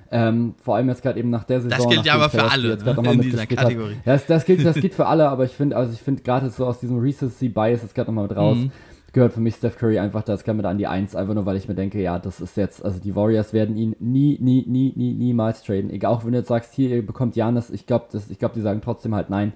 Ähm, 0.09 0.55
vor 0.63 0.77
allem 0.77 0.87
jetzt 0.87 1.03
gerade 1.03 1.19
eben 1.19 1.29
nach 1.29 1.43
der 1.43 1.59
Saison. 1.59 1.77
Das 1.77 1.89
gilt 1.89 2.05
ja 2.05 2.13
aber 2.13 2.29
für 2.29 2.49
alle 2.49 2.69
jetzt 2.69 2.85
ne? 2.85 3.11
in 3.11 3.21
dieser 3.21 3.45
Kategorie. 3.45 3.97
Das, 4.05 4.25
das, 4.25 4.45
gilt, 4.45 4.65
das 4.65 4.77
gilt 4.77 4.93
für 4.95 5.05
alle, 5.05 5.27
aber 5.27 5.43
ich 5.43 5.51
finde, 5.51 5.75
also 5.75 5.91
ich 5.91 5.99
finde 5.99 6.23
gerade 6.23 6.49
so 6.49 6.65
aus 6.65 6.79
diesem 6.79 6.97
Recency-Bias 6.97 7.81
jetzt 7.81 7.93
gerade 7.93 8.09
nochmal 8.09 8.29
mit 8.29 8.37
raus. 8.37 8.57
Mhm 8.57 8.71
gehört 9.17 9.33
für 9.33 9.41
mich 9.41 9.55
Steph 9.55 9.79
Curry 9.79 9.97
einfach 9.97 10.21
das 10.21 10.43
kann 10.43 10.57
mit 10.57 10.67
an 10.67 10.77
die 10.77 10.85
1, 10.85 11.15
einfach 11.15 11.33
nur 11.33 11.47
weil 11.47 11.57
ich 11.57 11.67
mir 11.67 11.73
denke, 11.73 11.99
ja, 11.99 12.19
das 12.19 12.39
ist 12.39 12.55
jetzt, 12.55 12.85
also 12.85 12.99
die 12.99 13.15
Warriors 13.15 13.51
werden 13.51 13.75
ihn 13.75 13.95
nie, 13.99 14.37
nie, 14.39 14.63
nie, 14.67 14.93
nie, 14.95 15.13
niemals 15.13 15.63
traden. 15.63 15.89
Egal, 15.89 16.13
auch 16.13 16.23
wenn 16.23 16.33
du 16.33 16.37
jetzt 16.37 16.49
sagst, 16.49 16.71
hier, 16.75 16.89
ihr 16.91 17.03
bekommt 17.03 17.35
Janis, 17.35 17.71
ich 17.71 17.87
glaube, 17.87 18.05
glaub, 18.37 18.53
die 18.53 18.61
sagen 18.61 18.79
trotzdem 18.79 19.15
halt 19.15 19.31
nein. 19.31 19.53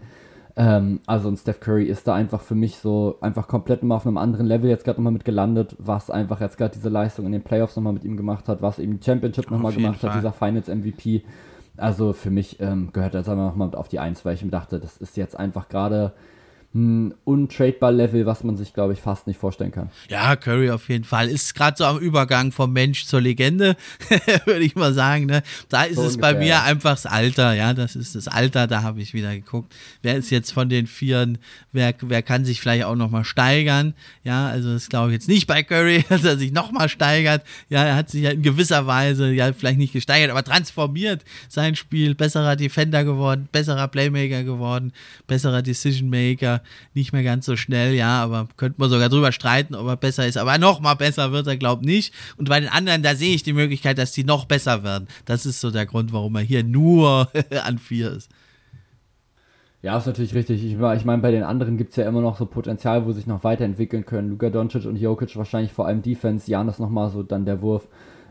Ähm, 0.55 0.99
also 1.05 1.29
ein 1.29 1.38
Steph 1.38 1.59
Curry 1.59 1.85
ist 1.85 2.07
da 2.07 2.15
einfach 2.15 2.41
für 2.41 2.55
mich 2.55 2.77
so 2.77 3.19
einfach 3.21 3.47
komplett 3.47 3.83
immer 3.83 3.97
auf 3.97 4.07
einem 4.07 4.17
anderen 4.17 4.47
Level 4.47 4.67
jetzt 4.67 4.83
gerade 4.83 4.99
nochmal 4.99 5.13
mit 5.13 5.25
gelandet, 5.25 5.75
was 5.77 6.09
einfach 6.09 6.41
jetzt 6.41 6.57
gerade 6.57 6.73
diese 6.73 6.89
Leistung 6.89 7.27
in 7.27 7.31
den 7.31 7.43
Playoffs 7.43 7.75
nochmal 7.75 7.93
mit 7.93 8.03
ihm 8.03 8.17
gemacht 8.17 8.47
hat, 8.47 8.63
was 8.63 8.79
eben 8.79 8.99
die 8.99 9.05
Championship 9.05 9.51
nochmal 9.51 9.73
gemacht 9.73 9.99
Fall. 9.99 10.09
hat, 10.09 10.17
dieser 10.17 10.33
Finals 10.33 10.69
MVP. 10.69 11.23
Also 11.77 12.13
für 12.13 12.31
mich 12.31 12.59
ähm, 12.59 12.89
gehört 12.93 13.13
das 13.13 13.29
einfach 13.29 13.55
nochmal 13.55 13.75
auf 13.75 13.89
die 13.89 13.99
1, 13.99 14.25
weil 14.25 14.33
ich 14.33 14.43
mir 14.43 14.49
dachte, 14.49 14.79
das 14.79 14.97
ist 14.97 15.17
jetzt 15.17 15.38
einfach 15.38 15.69
gerade 15.69 16.13
ein 16.73 17.14
untradebar-Level, 17.26 18.26
was 18.26 18.45
man 18.45 18.56
sich, 18.56 18.73
glaube 18.73 18.93
ich, 18.93 18.99
fast 18.99 19.27
nicht 19.27 19.38
vorstellen 19.38 19.72
kann. 19.72 19.89
Ja, 20.10 20.38
Curry 20.38 20.72
auf 20.72 20.88
jeden 20.88 21.03
Fall. 21.03 21.27
Ist 21.27 21.53
gerade 21.53 21.76
so 21.76 21.84
am 21.84 21.99
Übergang 21.99 22.53
vom 22.53 22.72
Mensch 22.72 23.06
zur 23.06 23.19
Legende, 23.19 23.76
würde 24.45 24.61
ich 24.61 24.76
mal 24.76 24.93
sagen. 24.93 25.26
Ne? 25.26 25.43
Da 25.68 25.84
ist 25.84 25.98
so 25.98 26.03
es 26.03 26.15
ungefähr. 26.15 26.34
bei 26.34 26.39
mir 26.39 26.64
einfach 26.64 26.91
das 26.91 27.06
Alter, 27.06 27.53
ja, 27.53 27.73
das 27.73 27.98
ist 27.98 28.15
das 28.15 28.30
Alter, 28.30 28.68
da 28.68 28.84
habe 28.84 29.02
ich 29.02 29.14
wieder 29.14 29.35
geguckt. 29.35 29.73
Wer 30.02 30.15
ist 30.15 30.30
jetzt 30.30 30.52
von 30.52 30.69
den 30.69 30.88
Vieren, 30.88 31.39
wer, 31.73 31.93
wer 31.99 32.22
kann 32.22 32.45
sich 32.45 32.61
vielleicht 32.61 32.85
auch 32.85 32.95
nochmal 32.95 33.26
steigern? 33.26 33.93
Ja, 34.23 34.48
also 34.48 34.72
das 34.72 34.88
glaube 34.88 35.10
ich 35.10 35.15
jetzt 35.15 35.27
nicht 35.27 35.48
bei 35.48 35.64
Curry, 35.64 36.06
dass 36.10 36.23
er 36.23 36.38
sich 36.38 36.53
nochmal 36.53 36.88
steigert. 36.88 37.43
Ja, 37.68 37.84
er 37.84 37.98
hat 37.98 38.10
sich 38.10 38.23
ja 38.23 38.31
in 38.31 38.43
gewisser 38.43 38.88
Weise, 38.88 39.31
ja, 39.31 39.52
vielleicht 39.52 39.77
nicht 39.77 39.93
gesteigert, 39.93 40.31
aber 40.31 40.43
transformiert 40.43 41.26
sein 41.49 41.76
Spiel, 41.76 42.15
besserer 42.15 42.56
Defender 42.56 43.03
geworden, 43.03 43.49
besserer 43.52 43.89
Playmaker 43.89 44.45
geworden, 44.45 44.93
besserer 45.27 45.61
Decision 45.61 46.10
Maker 46.10 46.60
nicht 46.93 47.13
mehr 47.13 47.23
ganz 47.23 47.45
so 47.45 47.55
schnell, 47.55 47.93
ja, 47.93 48.23
aber 48.23 48.47
könnte 48.57 48.79
man 48.79 48.89
sogar 48.89 49.09
drüber 49.09 49.31
streiten, 49.31 49.75
ob 49.75 49.88
er 49.88 49.97
besser 49.97 50.27
ist. 50.27 50.38
Aber 50.38 50.57
noch 50.57 50.79
mal 50.79 50.95
besser 50.95 51.31
wird 51.31 51.47
er, 51.47 51.57
glaube 51.57 51.83
ich, 51.83 51.88
nicht. 51.88 52.13
Und 52.38 52.49
bei 52.49 52.59
den 52.59 52.69
anderen, 52.69 53.03
da 53.03 53.15
sehe 53.15 53.35
ich 53.35 53.43
die 53.43 53.53
Möglichkeit, 53.53 53.97
dass 53.97 54.11
die 54.11 54.23
noch 54.23 54.45
besser 54.45 54.83
werden. 54.83 55.07
Das 55.25 55.45
ist 55.45 55.61
so 55.61 55.71
der 55.71 55.85
Grund, 55.85 56.13
warum 56.13 56.35
er 56.35 56.41
hier 56.41 56.63
nur 56.63 57.31
an 57.63 57.77
vier 57.77 58.11
ist. 58.11 58.29
Ja, 59.81 59.97
ist 59.97 60.05
natürlich 60.05 60.35
richtig. 60.35 60.63
Ich, 60.63 60.73
ich 60.73 61.05
meine, 61.05 61.21
bei 61.21 61.31
den 61.31 61.43
anderen 61.43 61.77
gibt 61.77 61.91
es 61.91 61.95
ja 61.95 62.07
immer 62.07 62.21
noch 62.21 62.38
so 62.38 62.45
Potenzial, 62.45 63.05
wo 63.05 63.13
sich 63.13 63.25
noch 63.25 63.43
weiterentwickeln 63.43 64.05
können. 64.05 64.29
Luka 64.29 64.51
Doncic 64.51 64.85
und 64.85 64.95
Jokic 64.97 65.35
wahrscheinlich 65.35 65.73
vor 65.73 65.88
allem 65.88 66.03
Defense. 66.03 66.49
Janis 66.49 66.77
nochmal 66.77 67.09
so 67.09 67.23
dann 67.23 67.45
der 67.45 67.61
Wurf. 67.61 67.88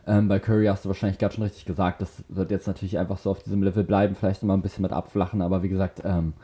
Ähm, 0.06 0.28
bei 0.28 0.38
Curry 0.38 0.66
hast 0.66 0.84
du 0.84 0.88
wahrscheinlich 0.88 1.18
gerade 1.18 1.34
schon 1.34 1.42
richtig 1.42 1.64
gesagt. 1.64 2.02
Das 2.02 2.24
wird 2.28 2.52
jetzt 2.52 2.68
natürlich 2.68 2.98
einfach 2.98 3.18
so 3.18 3.30
auf 3.30 3.42
diesem 3.42 3.64
Level 3.64 3.82
bleiben. 3.82 4.14
Vielleicht 4.14 4.42
nochmal 4.42 4.58
ein 4.58 4.62
bisschen 4.62 4.82
mit 4.82 4.92
abflachen. 4.92 5.42
Aber 5.42 5.64
wie 5.64 5.68
gesagt, 5.68 6.02
ähm, 6.04 6.34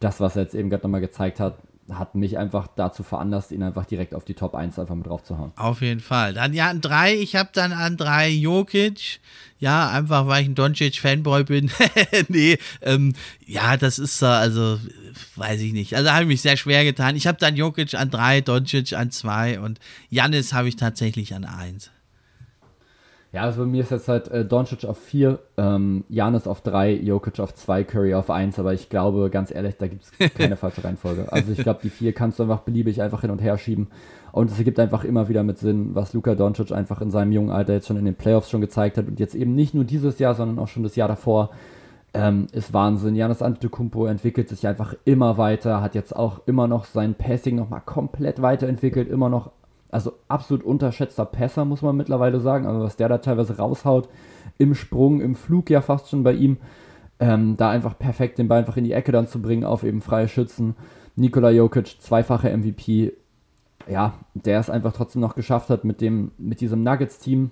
das, 0.00 0.20
was 0.20 0.36
er 0.36 0.42
jetzt 0.42 0.54
eben 0.54 0.70
gerade 0.70 0.82
nochmal 0.84 1.00
gezeigt 1.00 1.40
hat, 1.40 1.58
hat 1.92 2.14
mich 2.14 2.36
einfach 2.38 2.66
dazu 2.74 3.02
veranlasst, 3.02 3.52
ihn 3.52 3.62
einfach 3.62 3.86
direkt 3.86 4.14
auf 4.14 4.24
die 4.24 4.34
Top 4.34 4.54
1 4.54 4.78
einfach 4.78 4.94
mit 4.94 5.06
drauf 5.06 5.22
zu 5.22 5.38
hauen. 5.38 5.52
Auf 5.56 5.82
jeden 5.82 6.00
Fall. 6.00 6.34
Dann 6.34 6.52
ja 6.52 6.68
an 6.68 6.80
3, 6.80 7.14
ich 7.14 7.36
habe 7.36 7.50
dann 7.52 7.72
an 7.72 7.96
3 7.96 8.28
Jokic. 8.30 9.20
Ja, 9.58 9.88
einfach 9.90 10.26
weil 10.26 10.42
ich 10.42 10.48
ein 10.48 10.54
Doncic-Fanboy 10.54 11.44
bin. 11.44 11.70
nee, 12.28 12.58
ähm, 12.82 13.14
ja, 13.46 13.76
das 13.76 13.98
ist 13.98 14.18
so, 14.18 14.26
also 14.26 14.78
weiß 15.36 15.60
ich 15.60 15.72
nicht. 15.72 15.94
Also 15.94 16.10
habe 16.10 16.22
ich 16.22 16.28
mich 16.28 16.42
sehr 16.42 16.56
schwer 16.56 16.84
getan. 16.84 17.16
Ich 17.16 17.26
habe 17.26 17.38
dann 17.38 17.56
Jokic 17.56 17.94
an 17.94 18.10
3, 18.10 18.40
Doncic 18.42 18.92
an 18.94 19.10
2 19.10 19.60
und 19.60 19.78
Janis 20.10 20.52
habe 20.52 20.68
ich 20.68 20.76
tatsächlich 20.76 21.34
an 21.34 21.44
1. 21.44 21.90
Ja, 23.36 23.42
also 23.42 23.64
bei 23.64 23.66
mir 23.68 23.82
ist 23.82 23.90
jetzt 23.90 24.08
halt 24.08 24.28
äh, 24.28 24.46
Doncic 24.46 24.86
auf 24.86 24.96
4, 24.96 25.38
ähm, 25.58 26.04
Janis 26.08 26.46
auf 26.46 26.62
3, 26.62 26.94
Jokic 26.94 27.38
auf 27.38 27.54
2, 27.54 27.84
Curry 27.84 28.14
auf 28.14 28.30
1, 28.30 28.58
aber 28.58 28.72
ich 28.72 28.88
glaube, 28.88 29.28
ganz 29.28 29.54
ehrlich, 29.54 29.76
da 29.76 29.88
gibt 29.88 30.04
es 30.04 30.34
keine 30.34 30.56
falsche 30.56 30.82
Reihenfolge. 30.82 31.30
Also 31.30 31.52
ich 31.52 31.58
glaube, 31.58 31.80
die 31.82 31.90
4 31.90 32.14
kannst 32.14 32.38
du 32.38 32.44
einfach 32.44 32.60
beliebig 32.60 33.02
einfach 33.02 33.20
hin 33.20 33.30
und 33.30 33.42
her 33.42 33.58
schieben 33.58 33.88
und 34.32 34.50
es 34.50 34.56
ergibt 34.56 34.80
einfach 34.80 35.04
immer 35.04 35.28
wieder 35.28 35.42
mit 35.42 35.58
Sinn, 35.58 35.94
was 35.94 36.14
Luka 36.14 36.34
Doncic 36.34 36.72
einfach 36.72 37.02
in 37.02 37.10
seinem 37.10 37.30
jungen 37.30 37.50
Alter 37.50 37.74
jetzt 37.74 37.88
schon 37.88 37.98
in 37.98 38.06
den 38.06 38.14
Playoffs 38.14 38.48
schon 38.48 38.62
gezeigt 38.62 38.96
hat 38.96 39.06
und 39.06 39.20
jetzt 39.20 39.34
eben 39.34 39.54
nicht 39.54 39.74
nur 39.74 39.84
dieses 39.84 40.18
Jahr, 40.18 40.34
sondern 40.34 40.58
auch 40.58 40.68
schon 40.68 40.82
das 40.82 40.96
Jahr 40.96 41.08
davor. 41.08 41.50
Ähm, 42.14 42.46
ist 42.52 42.72
Wahnsinn. 42.72 43.16
Janis 43.16 43.42
Antetokounmpo 43.42 44.06
entwickelt 44.06 44.48
sich 44.48 44.66
einfach 44.66 44.94
immer 45.04 45.36
weiter, 45.36 45.82
hat 45.82 45.94
jetzt 45.94 46.16
auch 46.16 46.40
immer 46.46 46.68
noch 46.68 46.86
sein 46.86 47.12
Passing 47.12 47.56
nochmal 47.56 47.82
komplett 47.84 48.40
weiterentwickelt, 48.40 49.10
immer 49.10 49.28
noch 49.28 49.50
also 49.96 50.12
absolut 50.28 50.62
unterschätzter 50.62 51.24
Pässer, 51.24 51.64
muss 51.64 51.80
man 51.80 51.96
mittlerweile 51.96 52.38
sagen. 52.38 52.66
Also 52.66 52.82
was 52.82 52.96
der 52.96 53.08
da 53.08 53.16
teilweise 53.16 53.56
raushaut, 53.56 54.10
im 54.58 54.74
Sprung, 54.74 55.22
im 55.22 55.34
Flug 55.34 55.70
ja 55.70 55.80
fast 55.80 56.10
schon 56.10 56.22
bei 56.22 56.34
ihm, 56.34 56.58
ähm, 57.18 57.56
da 57.56 57.70
einfach 57.70 57.98
perfekt 57.98 58.36
den 58.36 58.46
Ball 58.46 58.58
einfach 58.58 58.76
in 58.76 58.84
die 58.84 58.92
Ecke 58.92 59.10
dann 59.10 59.26
zu 59.26 59.40
bringen 59.40 59.64
auf 59.64 59.84
eben 59.84 60.02
freie 60.02 60.28
Schützen. 60.28 60.76
Nikola 61.16 61.48
Jokic, 61.48 61.96
zweifache 62.02 62.54
MVP, 62.54 63.14
ja, 63.88 64.12
der 64.34 64.60
es 64.60 64.68
einfach 64.68 64.92
trotzdem 64.92 65.22
noch 65.22 65.34
geschafft 65.34 65.70
hat 65.70 65.84
mit 65.84 66.02
dem, 66.02 66.32
mit 66.36 66.60
diesem 66.60 66.82
Nuggets-Team, 66.82 67.50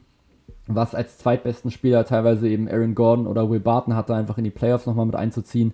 was 0.66 0.94
als 0.94 1.16
zweitbesten 1.16 1.70
Spieler 1.70 2.04
teilweise 2.04 2.46
eben 2.46 2.68
Aaron 2.68 2.94
Gordon 2.94 3.26
oder 3.26 3.48
Will 3.48 3.60
Barton 3.60 3.96
hatte, 3.96 4.14
einfach 4.14 4.36
in 4.36 4.44
die 4.44 4.50
Playoffs 4.50 4.84
nochmal 4.84 5.06
mit 5.06 5.16
einzuziehen. 5.16 5.72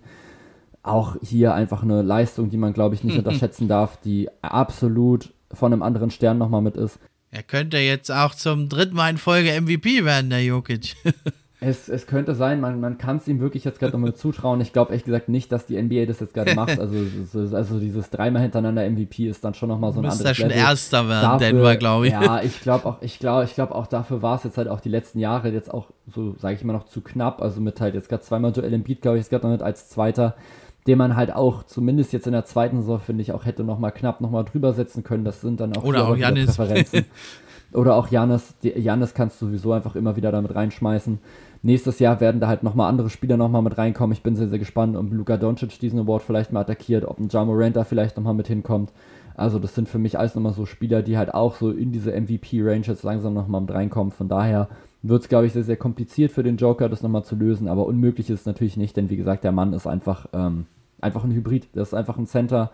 Auch 0.83 1.17
hier 1.21 1.53
einfach 1.53 1.83
eine 1.83 2.01
Leistung, 2.01 2.49
die 2.49 2.57
man, 2.57 2.71
glaube 2.71 2.95
ich, 2.95 3.03
nicht 3.03 3.17
unterschätzen 3.19 3.67
darf, 3.67 3.97
die 3.97 4.29
absolut 4.41 5.33
von 5.53 5.73
einem 5.73 5.83
anderen 5.83 6.11
Stern 6.11 6.37
nochmal 6.37 6.61
mit 6.61 6.75
ist. 6.77 6.99
Er 7.31 7.43
könnte 7.43 7.77
jetzt 7.77 8.11
auch 8.11 8.35
zum 8.35 8.67
dritten 8.67 8.95
Mal 8.95 9.11
in 9.11 9.17
Folge 9.17 9.59
MVP 9.61 10.03
werden, 10.03 10.29
der 10.29 10.43
Jokic. 10.43 10.95
es, 11.61 11.87
es 11.87 12.07
könnte 12.07 12.33
sein, 12.33 12.59
man, 12.59 12.81
man 12.81 12.97
kann 12.97 13.17
es 13.17 13.27
ihm 13.27 13.39
wirklich 13.39 13.63
jetzt 13.63 13.79
gerade 13.79 13.93
nochmal 13.93 14.15
zutrauen. 14.15 14.59
Ich 14.61 14.73
glaube 14.73 14.91
ehrlich 14.91 15.05
gesagt 15.05 15.29
nicht, 15.29 15.51
dass 15.51 15.67
die 15.67 15.79
NBA 15.81 16.05
das 16.07 16.19
jetzt 16.19 16.33
gerade 16.33 16.55
macht. 16.55 16.79
Also, 16.79 16.97
also 17.55 17.79
dieses 17.79 18.09
dreimal 18.09 18.41
hintereinander 18.41 18.89
MVP 18.89 19.27
ist 19.27 19.45
dann 19.45 19.53
schon 19.53 19.69
nochmal 19.69 19.93
so 19.93 19.99
ein 19.99 20.05
Müsste 20.05 20.23
anderes 20.23 20.37
schon 20.37 20.49
Level. 20.49 20.61
Erster 20.61 21.07
werden, 21.07 21.39
dafür, 21.39 21.47
Denver, 21.47 21.75
glaube 21.77 22.07
ich. 22.07 22.13
Ja, 22.13 22.41
ich 22.41 22.61
glaube 22.61 22.85
auch, 22.87 23.01
ich 23.01 23.19
glaube, 23.19 23.45
ich 23.45 23.53
glaube 23.53 23.75
auch 23.75 23.85
dafür 23.85 24.23
war 24.23 24.37
es 24.37 24.43
jetzt 24.43 24.57
halt 24.57 24.67
auch 24.67 24.81
die 24.81 24.89
letzten 24.89 25.19
Jahre 25.19 25.51
jetzt 25.51 25.71
auch 25.71 25.91
so, 26.07 26.35
sage 26.39 26.55
ich 26.55 26.63
mal, 26.63 26.73
noch 26.73 26.87
zu 26.87 27.01
knapp. 27.01 27.43
Also 27.43 27.61
mit 27.61 27.79
halt 27.79 27.93
jetzt 27.93 28.09
gerade 28.09 28.23
zweimal 28.23 28.51
Joel 28.51 28.73
Embiid, 28.73 29.03
glaube 29.03 29.17
ich, 29.17 29.21
jetzt 29.21 29.29
gerade 29.29 29.45
noch 29.45 29.53
mit 29.53 29.61
als 29.61 29.87
Zweiter 29.87 30.35
den 30.87 30.97
man 30.97 31.15
halt 31.15 31.33
auch 31.33 31.63
zumindest 31.63 32.13
jetzt 32.13 32.27
in 32.27 32.33
der 32.33 32.45
zweiten 32.45 32.81
Saison, 32.81 32.99
finde 32.99 33.21
ich, 33.21 33.31
auch 33.31 33.45
hätte 33.45 33.63
noch 33.63 33.79
mal 33.79 33.91
knapp 33.91 34.21
noch 34.21 34.31
mal 34.31 34.43
drüber 34.43 34.73
setzen 34.73 35.03
können. 35.03 35.23
Das 35.23 35.41
sind 35.41 35.59
dann 35.59 35.75
auch, 35.75 35.83
Oder 35.83 36.07
auch 36.07 36.17
Janis. 36.17 36.55
Präferenzen. 36.55 37.05
Oder 37.73 37.95
auch 37.95 38.09
Janis. 38.09 38.53
Janis 38.61 39.13
kannst 39.13 39.41
du 39.41 39.45
sowieso 39.47 39.71
einfach 39.71 39.95
immer 39.95 40.15
wieder 40.15 40.31
damit 40.31 40.53
reinschmeißen. 40.55 41.19
Nächstes 41.63 41.99
Jahr 41.99 42.19
werden 42.19 42.41
da 42.41 42.47
halt 42.47 42.63
nochmal 42.63 42.89
andere 42.89 43.09
Spieler 43.09 43.37
nochmal 43.37 43.61
mit 43.61 43.77
reinkommen. 43.77 44.13
Ich 44.13 44.23
bin 44.23 44.35
sehr, 44.35 44.49
sehr 44.49 44.59
gespannt, 44.59 44.97
ob 44.97 45.11
Luka 45.11 45.37
Doncic 45.37 45.79
diesen 45.79 45.99
Award 45.99 46.23
vielleicht 46.23 46.51
mal 46.51 46.61
attackiert, 46.61 47.05
ob 47.05 47.19
ein 47.19 47.29
Jamorant 47.29 47.75
da 47.75 47.83
vielleicht 47.83 48.17
nochmal 48.17 48.33
mit 48.33 48.47
hinkommt. 48.47 48.91
Also 49.35 49.59
das 49.59 49.75
sind 49.75 49.87
für 49.87 49.99
mich 49.99 50.17
alles 50.17 50.35
nochmal 50.35 50.53
so 50.53 50.65
Spieler, 50.65 51.01
die 51.01 51.17
halt 51.17 51.33
auch 51.33 51.55
so 51.55 51.69
in 51.71 51.91
diese 51.91 52.11
MVP-Range 52.11 52.85
jetzt 52.85 53.03
langsam 53.03 53.33
nochmal 53.33 53.61
mit 53.61 53.71
reinkommen. 53.71 54.11
Von 54.11 54.27
daher 54.27 54.67
wird 55.03 55.23
es, 55.23 55.29
glaube 55.29 55.47
ich, 55.47 55.53
sehr, 55.53 55.63
sehr 55.63 55.77
kompliziert 55.77 56.31
für 56.31 56.43
den 56.43 56.57
Joker, 56.57 56.89
das 56.89 57.01
nochmal 57.01 57.23
zu 57.23 57.35
lösen. 57.35 57.67
Aber 57.67 57.85
unmöglich 57.85 58.29
ist 58.29 58.41
es 58.41 58.45
natürlich 58.45 58.77
nicht, 58.77 58.95
denn 58.97 59.09
wie 59.09 59.17
gesagt, 59.17 59.43
der 59.43 59.51
Mann 59.51 59.73
ist 59.73 59.87
einfach, 59.87 60.27
ähm, 60.33 60.65
einfach 60.99 61.23
ein 61.23 61.31
Hybrid. 61.31 61.67
Das 61.73 61.89
ist 61.89 61.93
einfach 61.93 62.17
ein 62.17 62.27
Center 62.27 62.71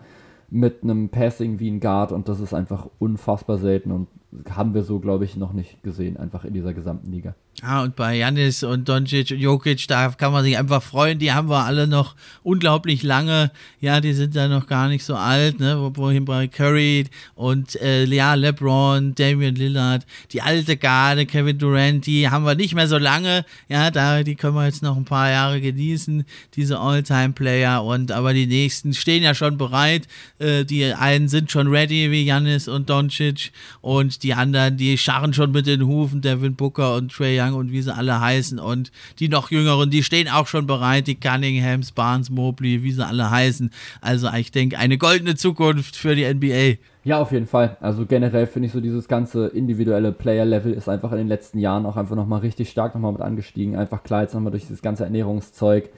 mit 0.50 0.82
einem 0.82 1.08
Passing 1.08 1.58
wie 1.58 1.70
ein 1.70 1.80
Guard 1.80 2.12
und 2.12 2.28
das 2.28 2.40
ist 2.40 2.54
einfach 2.54 2.88
unfassbar 2.98 3.58
selten 3.58 3.92
und 3.92 4.08
haben 4.50 4.74
wir 4.74 4.84
so, 4.84 4.98
glaube 4.98 5.24
ich, 5.24 5.36
noch 5.36 5.52
nicht 5.52 5.82
gesehen, 5.82 6.16
einfach 6.16 6.44
in 6.44 6.52
dieser 6.52 6.74
gesamten 6.74 7.10
Liga. 7.10 7.34
Ja, 7.62 7.82
und 7.82 7.96
bei 7.96 8.14
Janis 8.14 8.62
und 8.62 8.88
Doncic 8.88 9.32
und 9.32 9.40
Jokic, 9.40 9.88
da 9.88 10.10
kann 10.10 10.32
man 10.32 10.44
sich 10.44 10.56
einfach 10.56 10.80
freuen. 10.80 11.18
Die 11.18 11.32
haben 11.32 11.48
wir 11.48 11.64
alle 11.64 11.88
noch 11.88 12.14
unglaublich 12.44 13.02
lange. 13.02 13.50
Ja, 13.80 14.00
die 14.00 14.12
sind 14.12 14.36
da 14.36 14.46
noch 14.46 14.68
gar 14.68 14.88
nicht 14.88 15.04
so 15.04 15.16
alt, 15.16 15.58
ne? 15.58 15.90
Wohin 15.94 16.24
bei 16.24 16.46
Curry 16.46 17.06
und 17.34 17.74
äh, 17.80 18.04
ja, 18.04 18.34
LeBron, 18.34 19.16
Damian 19.16 19.56
Lillard, 19.56 20.06
die 20.30 20.40
alte 20.40 20.76
Garde, 20.76 21.26
Kevin 21.26 21.58
Durant, 21.58 22.06
die 22.06 22.28
haben 22.28 22.44
wir 22.44 22.54
nicht 22.54 22.76
mehr 22.76 22.86
so 22.86 22.96
lange. 22.96 23.44
Ja, 23.68 23.90
da, 23.90 24.22
die 24.22 24.36
können 24.36 24.54
wir 24.54 24.66
jetzt 24.66 24.84
noch 24.84 24.96
ein 24.96 25.04
paar 25.04 25.28
Jahre 25.28 25.60
genießen, 25.60 26.24
diese 26.54 26.78
All-Time-Player. 26.78 27.82
Und 27.82 28.12
aber 28.12 28.34
die 28.34 28.46
nächsten 28.46 28.94
stehen 28.94 29.24
ja 29.24 29.34
schon 29.34 29.58
bereit. 29.58 30.06
Äh, 30.38 30.64
die 30.64 30.84
einen 30.84 31.26
sind 31.26 31.50
schon 31.50 31.66
ready, 31.66 32.12
wie 32.12 32.22
Janis 32.22 32.68
und 32.68 32.88
Doncic. 32.88 33.50
Und 33.80 34.17
die 34.22 34.34
anderen, 34.34 34.76
die 34.76 34.98
scharren 34.98 35.32
schon 35.32 35.52
mit 35.52 35.66
den 35.66 35.86
Hufen, 35.86 36.20
Devin 36.20 36.54
Booker 36.54 36.96
und 36.96 37.12
Trey 37.12 37.40
Young 37.40 37.54
und 37.54 37.72
wie 37.72 37.82
sie 37.82 37.94
alle 37.94 38.20
heißen 38.20 38.58
und 38.58 38.90
die 39.18 39.28
noch 39.28 39.50
jüngeren, 39.50 39.90
die 39.90 40.02
stehen 40.02 40.28
auch 40.28 40.46
schon 40.46 40.66
bereit, 40.66 41.06
die 41.06 41.14
Cunninghams, 41.14 41.92
Barnes, 41.92 42.30
Mobley, 42.30 42.82
wie 42.82 42.92
sie 42.92 43.04
alle 43.04 43.30
heißen. 43.30 43.70
Also 44.00 44.28
ich 44.36 44.50
denke, 44.50 44.78
eine 44.78 44.98
goldene 44.98 45.34
Zukunft 45.34 45.96
für 45.96 46.14
die 46.14 46.24
NBA. 46.24 46.78
Ja, 47.08 47.20
auf 47.20 47.32
jeden 47.32 47.46
Fall. 47.46 47.78
Also 47.80 48.04
generell 48.04 48.46
finde 48.46 48.66
ich 48.66 48.72
so 48.72 48.82
dieses 48.82 49.08
ganze 49.08 49.46
individuelle 49.46 50.12
Player-Level 50.12 50.74
ist 50.74 50.90
einfach 50.90 51.12
in 51.12 51.18
den 51.18 51.28
letzten 51.28 51.58
Jahren 51.58 51.86
auch 51.86 51.96
einfach 51.96 52.16
nochmal 52.16 52.40
richtig 52.40 52.68
stark 52.68 52.94
nochmal 52.94 53.12
mit 53.12 53.22
angestiegen. 53.22 53.76
Einfach 53.76 54.02
klar 54.02 54.22
jetzt 54.22 54.34
nochmal 54.34 54.50
durch 54.50 54.64
dieses 54.64 54.82
ganze 54.82 55.04
Ernährungszeug, 55.04 55.88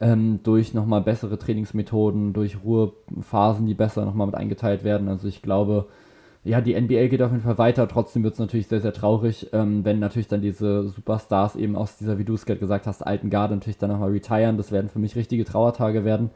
ähm, 0.00 0.40
durch 0.42 0.74
nochmal 0.74 1.00
bessere 1.00 1.38
Trainingsmethoden, 1.38 2.34
durch 2.34 2.58
Ruhephasen, 2.62 3.66
die 3.66 3.72
besser 3.72 4.04
nochmal 4.04 4.26
mit 4.26 4.36
eingeteilt 4.36 4.84
werden. 4.84 5.08
Also 5.08 5.26
ich 5.26 5.40
glaube, 5.40 5.86
ja, 6.48 6.62
die 6.62 6.80
NBA 6.80 7.08
geht 7.08 7.20
auf 7.20 7.30
jeden 7.30 7.42
Fall 7.42 7.58
weiter. 7.58 7.86
Trotzdem 7.88 8.24
wird 8.24 8.32
es 8.32 8.40
natürlich 8.40 8.68
sehr, 8.68 8.80
sehr 8.80 8.94
traurig, 8.94 9.50
ähm, 9.52 9.84
wenn 9.84 9.98
natürlich 9.98 10.28
dann 10.28 10.40
diese 10.40 10.88
Superstars 10.88 11.56
eben 11.56 11.76
aus 11.76 11.98
dieser, 11.98 12.18
wie 12.18 12.24
du 12.24 12.34
es 12.34 12.46
gerade 12.46 12.58
gesagt 12.58 12.86
hast, 12.86 13.06
alten 13.06 13.28
Garde 13.28 13.54
natürlich 13.54 13.76
dann 13.76 13.90
nochmal 13.90 14.10
retiren. 14.10 14.56
Das 14.56 14.72
werden 14.72 14.88
für 14.88 14.98
mich 14.98 15.14
richtige 15.14 15.44
Trauertage 15.44 16.06
werden, 16.06 16.30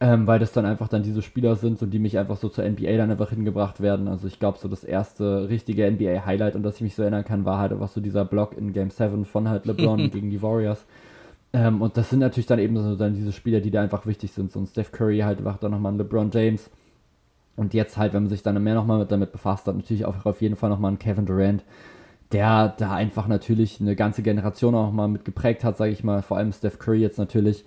ähm, 0.00 0.26
weil 0.26 0.40
das 0.40 0.52
dann 0.52 0.66
einfach 0.66 0.88
dann 0.88 1.04
diese 1.04 1.22
Spieler 1.22 1.54
sind 1.54 1.80
und 1.82 1.90
die 1.90 2.00
mich 2.00 2.18
einfach 2.18 2.36
so 2.36 2.48
zur 2.48 2.64
NBA 2.64 2.96
dann 2.96 3.12
einfach 3.12 3.30
hingebracht 3.30 3.80
werden. 3.80 4.08
Also 4.08 4.26
ich 4.26 4.40
glaube, 4.40 4.58
so 4.58 4.66
das 4.66 4.82
erste 4.82 5.48
richtige 5.48 5.88
NBA-Highlight, 5.88 6.56
und 6.56 6.64
das 6.64 6.76
ich 6.76 6.82
mich 6.82 6.96
so 6.96 7.02
erinnern 7.02 7.24
kann, 7.24 7.44
war 7.44 7.60
halt 7.60 7.70
einfach 7.70 7.88
so 7.88 8.00
dieser 8.00 8.24
Block 8.24 8.58
in 8.58 8.72
Game 8.72 8.90
7 8.90 9.24
von 9.24 9.48
halt 9.48 9.66
LeBron 9.66 10.10
gegen 10.10 10.30
die 10.30 10.42
Warriors. 10.42 10.84
Ähm, 11.52 11.80
und 11.80 11.96
das 11.96 12.10
sind 12.10 12.18
natürlich 12.18 12.46
dann 12.46 12.58
eben 12.58 12.76
so 12.76 12.96
dann 12.96 13.14
diese 13.14 13.30
Spieler, 13.30 13.60
die 13.60 13.70
da 13.70 13.82
einfach 13.82 14.04
wichtig 14.04 14.32
sind. 14.32 14.50
So 14.50 14.58
ein 14.58 14.66
Steph 14.66 14.90
Curry 14.90 15.20
halt 15.20 15.38
einfach 15.38 15.58
dann 15.58 15.70
nochmal 15.70 15.92
ein 15.92 15.98
LeBron 15.98 16.32
James 16.32 16.70
und 17.56 17.74
jetzt 17.74 17.96
halt, 17.96 18.12
wenn 18.12 18.24
man 18.24 18.30
sich 18.30 18.42
dann 18.42 18.62
mehr 18.62 18.74
nochmal 18.74 19.06
damit 19.06 19.32
befasst 19.32 19.66
hat, 19.66 19.76
natürlich 19.76 20.04
auch 20.04 20.24
auf 20.24 20.40
jeden 20.40 20.56
Fall 20.56 20.70
nochmal 20.70 20.92
ein 20.92 20.98
Kevin 20.98 21.26
Durant, 21.26 21.62
der 22.32 22.74
da 22.78 22.92
einfach 22.92 23.28
natürlich 23.28 23.80
eine 23.80 23.94
ganze 23.94 24.22
Generation 24.22 24.74
auch 24.74 24.90
mal 24.90 25.08
mit 25.08 25.24
geprägt 25.24 25.62
hat, 25.62 25.76
sage 25.76 25.92
ich 25.92 26.02
mal, 26.02 26.22
vor 26.22 26.36
allem 26.36 26.52
Steph 26.52 26.78
Curry 26.78 27.00
jetzt 27.00 27.18
natürlich. 27.18 27.64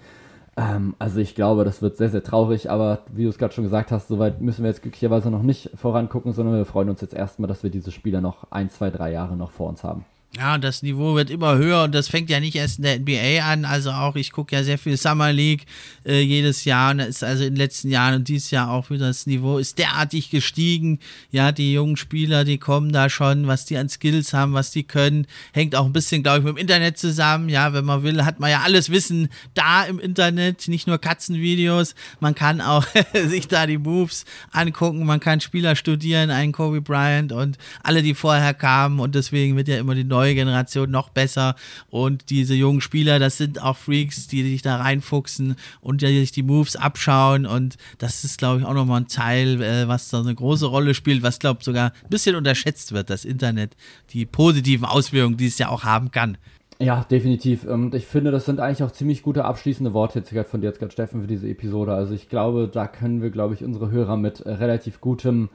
Ähm, 0.58 0.96
also 1.00 1.20
ich 1.20 1.36
glaube, 1.36 1.64
das 1.64 1.82
wird 1.82 1.96
sehr, 1.96 2.10
sehr 2.10 2.24
traurig, 2.24 2.70
aber 2.70 3.04
wie 3.14 3.24
du 3.24 3.30
es 3.30 3.38
gerade 3.38 3.54
schon 3.54 3.64
gesagt 3.64 3.92
hast, 3.92 4.10
soweit 4.10 4.42
müssen 4.42 4.64
wir 4.64 4.70
jetzt 4.70 4.82
glücklicherweise 4.82 5.32
noch 5.32 5.44
nicht 5.44 5.70
vorangucken, 5.76 6.34
sondern 6.34 6.56
wir 6.56 6.66
freuen 6.66 6.90
uns 6.90 7.02
jetzt 7.02 7.14
erstmal, 7.14 7.48
dass 7.48 7.64
wir 7.64 7.70
diese 7.70 7.92
Spieler 7.92 8.20
noch 8.20 8.52
ein, 8.52 8.70
zwei, 8.70 8.90
drei 8.90 9.12
Jahre 9.12 9.38
noch 9.38 9.52
vor 9.52 9.70
uns 9.70 9.84
haben. 9.84 10.06
Ja, 10.36 10.60
das 10.60 10.84
Niveau 10.84 11.16
wird 11.16 11.32
immer 11.32 11.58
höher 11.58 11.84
und 11.86 11.96
das 11.96 12.10
fängt 12.10 12.30
ja 12.30 12.40
nicht 12.40 12.56
erst 12.56 12.78
in 12.78 12.84
der 12.84 13.00
NBA 13.00 13.44
an. 13.44 13.66
Also 13.66 13.90
auch, 13.90 14.16
ich 14.16 14.32
gucke 14.32 14.56
ja 14.56 14.64
sehr 14.64 14.78
viel 14.78 14.96
Summer 14.96 15.34
League 15.34 15.66
äh, 16.06 16.22
jedes 16.22 16.64
Jahr 16.64 16.92
und 16.92 17.00
ist 17.00 17.24
also 17.24 17.44
in 17.44 17.54
den 17.54 17.58
letzten 17.58 17.90
Jahren 17.90 18.16
und 18.16 18.28
dieses 18.28 18.52
Jahr 18.52 18.70
auch 18.70 18.92
wieder 18.92 19.08
das 19.08 19.26
Niveau 19.26 19.58
ist 19.58 19.80
derartig 19.80 20.30
gestiegen. 20.30 21.00
Ja, 21.32 21.52
die 21.52 21.74
jungen 21.74 21.98
Spieler, 21.98 22.44
die 22.44 22.60
kommen 22.60 22.92
da 22.92 23.10
schon, 23.10 23.48
was 23.48 23.66
die 23.66 23.78
an 23.78 23.90
Skills 23.90 24.34
haben, 24.34 24.54
was 24.54 24.70
die 24.70 24.84
können, 24.84 25.26
hängt 25.54 25.76
auch 25.76 25.86
ein 25.86 25.94
bisschen, 25.94 26.22
glaube 26.22 26.40
ich, 26.40 26.44
mit 26.44 26.56
dem 26.56 26.62
Internet 26.62 27.00
zusammen. 27.00 27.50
Ja, 27.50 27.74
wenn 27.74 27.86
man 27.86 28.04
will, 28.04 28.24
hat 28.24 28.40
man 28.40 28.52
ja 28.52 28.62
alles 28.62 28.92
Wissen 28.92 29.30
da 29.56 29.86
im 29.86 29.98
Internet, 29.98 30.68
nicht 30.68 30.86
nur 30.86 31.00
Katzenvideos. 31.00 31.96
Man 32.20 32.36
kann 32.36 32.62
auch 32.62 32.86
sich 33.14 33.48
da 33.48 33.66
die 33.66 33.80
Moves 33.80 34.26
angucken, 34.52 35.04
man 35.04 35.20
kann 35.20 35.42
Spieler 35.42 35.76
studieren, 35.76 36.30
einen 36.30 36.52
Kobe 36.52 36.82
Bryant 36.82 37.32
und 37.32 37.58
alle, 37.82 38.04
die 38.04 38.14
vorher 38.14 38.54
kamen 38.54 39.00
und 39.00 39.16
deswegen 39.16 39.56
wird 39.56 39.68
ja 39.68 39.80
immer 39.80 39.96
die 39.96 40.04
neue 40.04 40.17
neue 40.18 40.36
Generation 40.36 40.90
noch 40.90 41.10
besser. 41.10 41.56
Und 41.90 42.30
diese 42.30 42.56
jungen 42.56 42.82
Spieler, 42.82 43.20
das 43.20 43.38
sind 43.38 43.62
auch 43.62 43.78
Freaks, 43.78 44.28
die 44.28 44.44
sich 44.44 44.62
da 44.62 44.78
reinfuchsen 44.78 45.56
und 45.82 46.02
die 46.02 46.20
sich 46.20 46.32
die 46.32 46.44
Moves 46.44 46.76
abschauen. 46.76 47.46
Und 47.46 47.78
das 48.00 48.24
ist, 48.24 48.38
glaube 48.38 48.60
ich, 48.60 48.66
auch 48.66 48.74
nochmal 48.74 49.02
ein 49.02 49.08
Teil, 49.08 49.62
äh, 49.62 49.88
was 49.88 50.10
da 50.10 50.20
eine 50.20 50.34
große 50.34 50.66
Rolle 50.66 50.94
spielt, 50.94 51.24
was, 51.24 51.40
glaube 51.40 51.60
ich, 51.60 51.66
sogar 51.66 51.92
ein 52.04 52.10
bisschen 52.10 52.36
unterschätzt 52.36 52.92
wird, 52.92 53.10
das 53.10 53.26
Internet, 53.26 53.76
die 54.12 54.26
positiven 54.26 54.86
Auswirkungen, 54.86 55.38
die 55.38 55.48
es 55.48 55.58
ja 55.58 55.70
auch 55.70 55.84
haben 55.84 56.12
kann. 56.12 56.38
Ja, 56.80 57.06
definitiv. 57.10 57.66
Und 57.66 57.96
ich 57.96 58.06
finde, 58.06 58.30
das 58.30 58.46
sind 58.46 58.60
eigentlich 58.60 58.84
auch 58.84 58.92
ziemlich 58.92 59.24
gute 59.24 59.46
abschließende 59.46 59.94
Worte 59.94 60.20
jetzt 60.20 60.50
von 60.50 60.62
dir 60.62 60.68
jetzt 60.68 60.80
gerade, 60.80 60.92
Steffen, 60.92 61.22
für 61.22 61.28
diese 61.28 61.50
Episode. 61.50 61.94
Also 61.94 62.14
ich 62.14 62.30
glaube, 62.30 62.70
da 62.72 62.88
können 62.88 63.22
wir, 63.22 63.32
glaube 63.32 63.56
ich, 63.56 63.64
unsere 63.64 63.90
Hörer 63.90 64.16
mit 64.16 64.42
äh, 64.42 64.52
relativ 64.52 65.02
gutem 65.02 65.50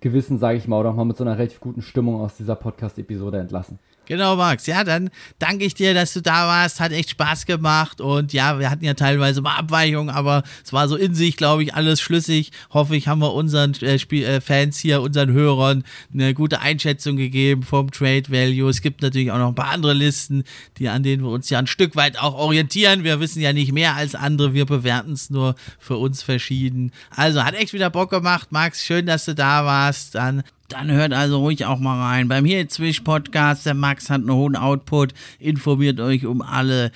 Gewissen, 0.00 0.38
sage 0.38 0.58
ich 0.58 0.66
mal, 0.66 0.80
oder 0.80 0.90
auch 0.90 0.96
mal 0.96 1.04
mit 1.04 1.16
so 1.16 1.24
einer 1.24 1.38
relativ 1.38 1.60
guten 1.60 1.80
Stimmung 1.80 2.20
aus 2.20 2.36
dieser 2.36 2.56
Podcast-Episode 2.56 3.38
entlassen. 3.38 3.78
Genau, 4.06 4.36
Max. 4.36 4.66
Ja, 4.66 4.84
dann 4.84 5.08
danke 5.38 5.64
ich 5.64 5.74
dir, 5.74 5.94
dass 5.94 6.12
du 6.12 6.20
da 6.20 6.46
warst. 6.46 6.78
Hat 6.78 6.92
echt 6.92 7.10
Spaß 7.10 7.46
gemacht. 7.46 8.00
Und 8.00 8.34
ja, 8.34 8.58
wir 8.58 8.70
hatten 8.70 8.84
ja 8.84 8.94
teilweise 8.94 9.40
mal 9.40 9.56
Abweichungen, 9.56 10.14
aber 10.14 10.42
es 10.62 10.72
war 10.74 10.88
so 10.88 10.96
in 10.96 11.14
sich, 11.14 11.36
glaube 11.36 11.62
ich, 11.62 11.74
alles 11.74 12.00
schlüssig. 12.00 12.52
Hoffe 12.70 12.96
ich, 12.96 13.08
haben 13.08 13.20
wir 13.20 13.32
unseren 13.32 13.72
äh, 13.74 13.98
Spiel, 13.98 14.24
äh, 14.24 14.40
Fans 14.42 14.78
hier, 14.78 15.00
unseren 15.00 15.32
Hörern 15.32 15.84
eine 16.12 16.34
gute 16.34 16.60
Einschätzung 16.60 17.16
gegeben 17.16 17.62
vom 17.62 17.90
Trade 17.90 18.28
Value. 18.28 18.68
Es 18.68 18.82
gibt 18.82 19.00
natürlich 19.00 19.30
auch 19.30 19.38
noch 19.38 19.48
ein 19.48 19.54
paar 19.54 19.70
andere 19.70 19.94
Listen, 19.94 20.44
die, 20.78 20.88
an 20.88 21.02
denen 21.02 21.22
wir 21.22 21.30
uns 21.30 21.48
ja 21.48 21.58
ein 21.58 21.66
Stück 21.66 21.96
weit 21.96 22.18
auch 22.18 22.34
orientieren. 22.34 23.04
Wir 23.04 23.20
wissen 23.20 23.40
ja 23.40 23.54
nicht 23.54 23.72
mehr 23.72 23.94
als 23.94 24.14
andere. 24.14 24.52
Wir 24.52 24.66
bewerten 24.66 25.12
es 25.12 25.30
nur 25.30 25.54
für 25.78 25.96
uns 25.96 26.22
verschieden. 26.22 26.92
Also 27.10 27.42
hat 27.42 27.54
echt 27.54 27.72
wieder 27.72 27.88
Bock 27.88 28.10
gemacht. 28.10 28.52
Max, 28.52 28.84
schön, 28.84 29.06
dass 29.06 29.24
du 29.24 29.34
da 29.34 29.64
warst. 29.64 30.14
Dann 30.14 30.42
dann 30.68 30.90
hört 30.90 31.12
also 31.12 31.40
ruhig 31.40 31.66
auch 31.66 31.78
mal 31.78 32.00
rein. 32.00 32.28
Beim 32.28 32.44
Here 32.44 32.66
Zwisch 32.66 33.00
Podcast, 33.00 33.66
der 33.66 33.74
Max 33.74 34.08
hat 34.08 34.22
einen 34.22 34.32
hohen 34.32 34.56
Output, 34.56 35.12
informiert 35.38 36.00
euch 36.00 36.24
um 36.24 36.40
alles 36.40 36.90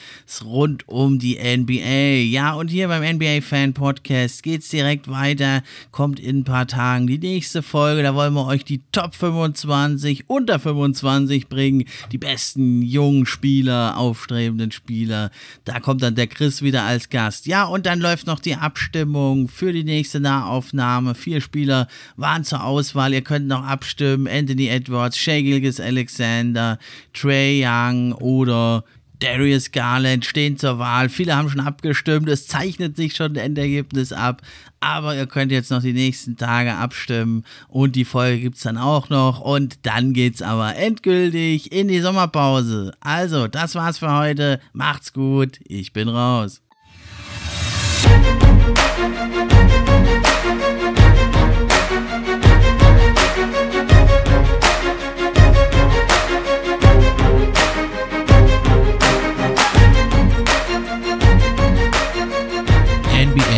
rund 0.45 0.89
um 0.89 1.19
die 1.19 1.37
NBA. 1.37 2.25
Ja, 2.31 2.55
und 2.55 2.69
hier 2.69 2.89
beim 2.89 3.05
NBA 3.17 3.43
Fan 3.43 3.75
Podcast 3.75 4.43
geht's 4.43 4.71
direkt 4.71 5.09
weiter. 5.09 5.63
Kommt 5.91 6.19
in 6.19 6.39
ein 6.39 6.45
paar 6.45 6.67
Tagen 6.67 7.07
die 7.07 7.19
nächste 7.19 7.63
Folge. 7.63 8.03
Da 8.03 8.15
wollen 8.15 8.35
wir 8.35 8.47
euch 8.47 8.65
die 8.65 8.81
Top 8.91 9.15
25 9.15 10.31
unter 10.31 10.59
25 10.59 11.49
bringen. 11.49 11.85
Die 12.11 12.19
besten 12.19 12.81
jungen 12.81 13.27
Spieler, 13.27 13.99
aufstrebenden 13.99 14.73
Spieler. 14.73 15.31
Da 15.65 15.79
kommt 15.81 16.03
dann 16.03 16.15
der 16.15 16.27
Chris 16.27 16.63
wieder 16.63 16.85
als 16.85 17.11
Gast. 17.11 17.47
Ja, 17.47 17.65
und 17.65 17.85
dann 17.85 18.01
läuft 18.01 18.27
noch 18.27 18.41
die 18.41 18.57
Abstimmung 18.57 19.49
für 19.49 19.73
die 19.73 19.85
nächste 19.85 20.21
Nahaufnahme. 20.21 21.15
Vier 21.15 21.41
Spieler 21.41 21.87
waren 22.17 22.45
zur 22.45 22.65
Auswahl. 22.65 23.13
Ihr 23.13 23.23
könnt 23.23 23.47
noch 23.47 23.58
noch 23.59 23.67
abstimmen. 23.67 24.29
Anthony 24.29 24.69
Edwards, 24.69 25.19
Shea 25.19 25.43
Alexander, 25.81 26.79
Trey 27.13 27.65
Young 27.65 28.13
oder 28.13 28.85
Darius 29.21 29.73
Garland 29.73 30.25
stehen 30.25 30.59
zur 30.59 30.79
Wahl. 30.79 31.09
Viele 31.09 31.37
haben 31.37 31.49
schon 31.49 31.61
abgestimmt. 31.61 32.29
Es 32.29 32.47
zeichnet 32.47 32.97
sich 32.97 33.17
schon 33.17 33.33
ein 33.33 33.37
Endergebnis 33.37 34.13
ab. 34.13 34.43
Aber 34.81 35.17
ihr 35.17 35.27
könnt 35.27 35.51
jetzt 35.51 35.73
noch 35.73 35.83
die 35.83 35.93
nächsten 35.93 36.37
Tage 36.37 36.75
abstimmen. 36.75 37.45
Und 37.67 37.97
die 37.97 38.05
Folge 38.05 38.41
gibt 38.41 38.57
es 38.57 38.63
dann 38.63 38.79
auch 38.79 39.09
noch. 39.09 39.41
Und 39.41 39.87
dann 39.87 40.13
geht 40.13 40.37
es 40.37 40.43
aber 40.43 40.77
endgültig 40.77 41.73
in 41.73 41.89
die 41.89 42.01
Sommerpause. 42.01 42.93
Also, 43.01 43.49
das 43.49 43.75
war's 43.75 43.99
für 43.99 44.17
heute. 44.17 44.61
Macht's 44.73 45.13
gut. 45.13 45.59
Ich 45.67 45.93
bin 45.93 46.09
raus. 46.09 46.63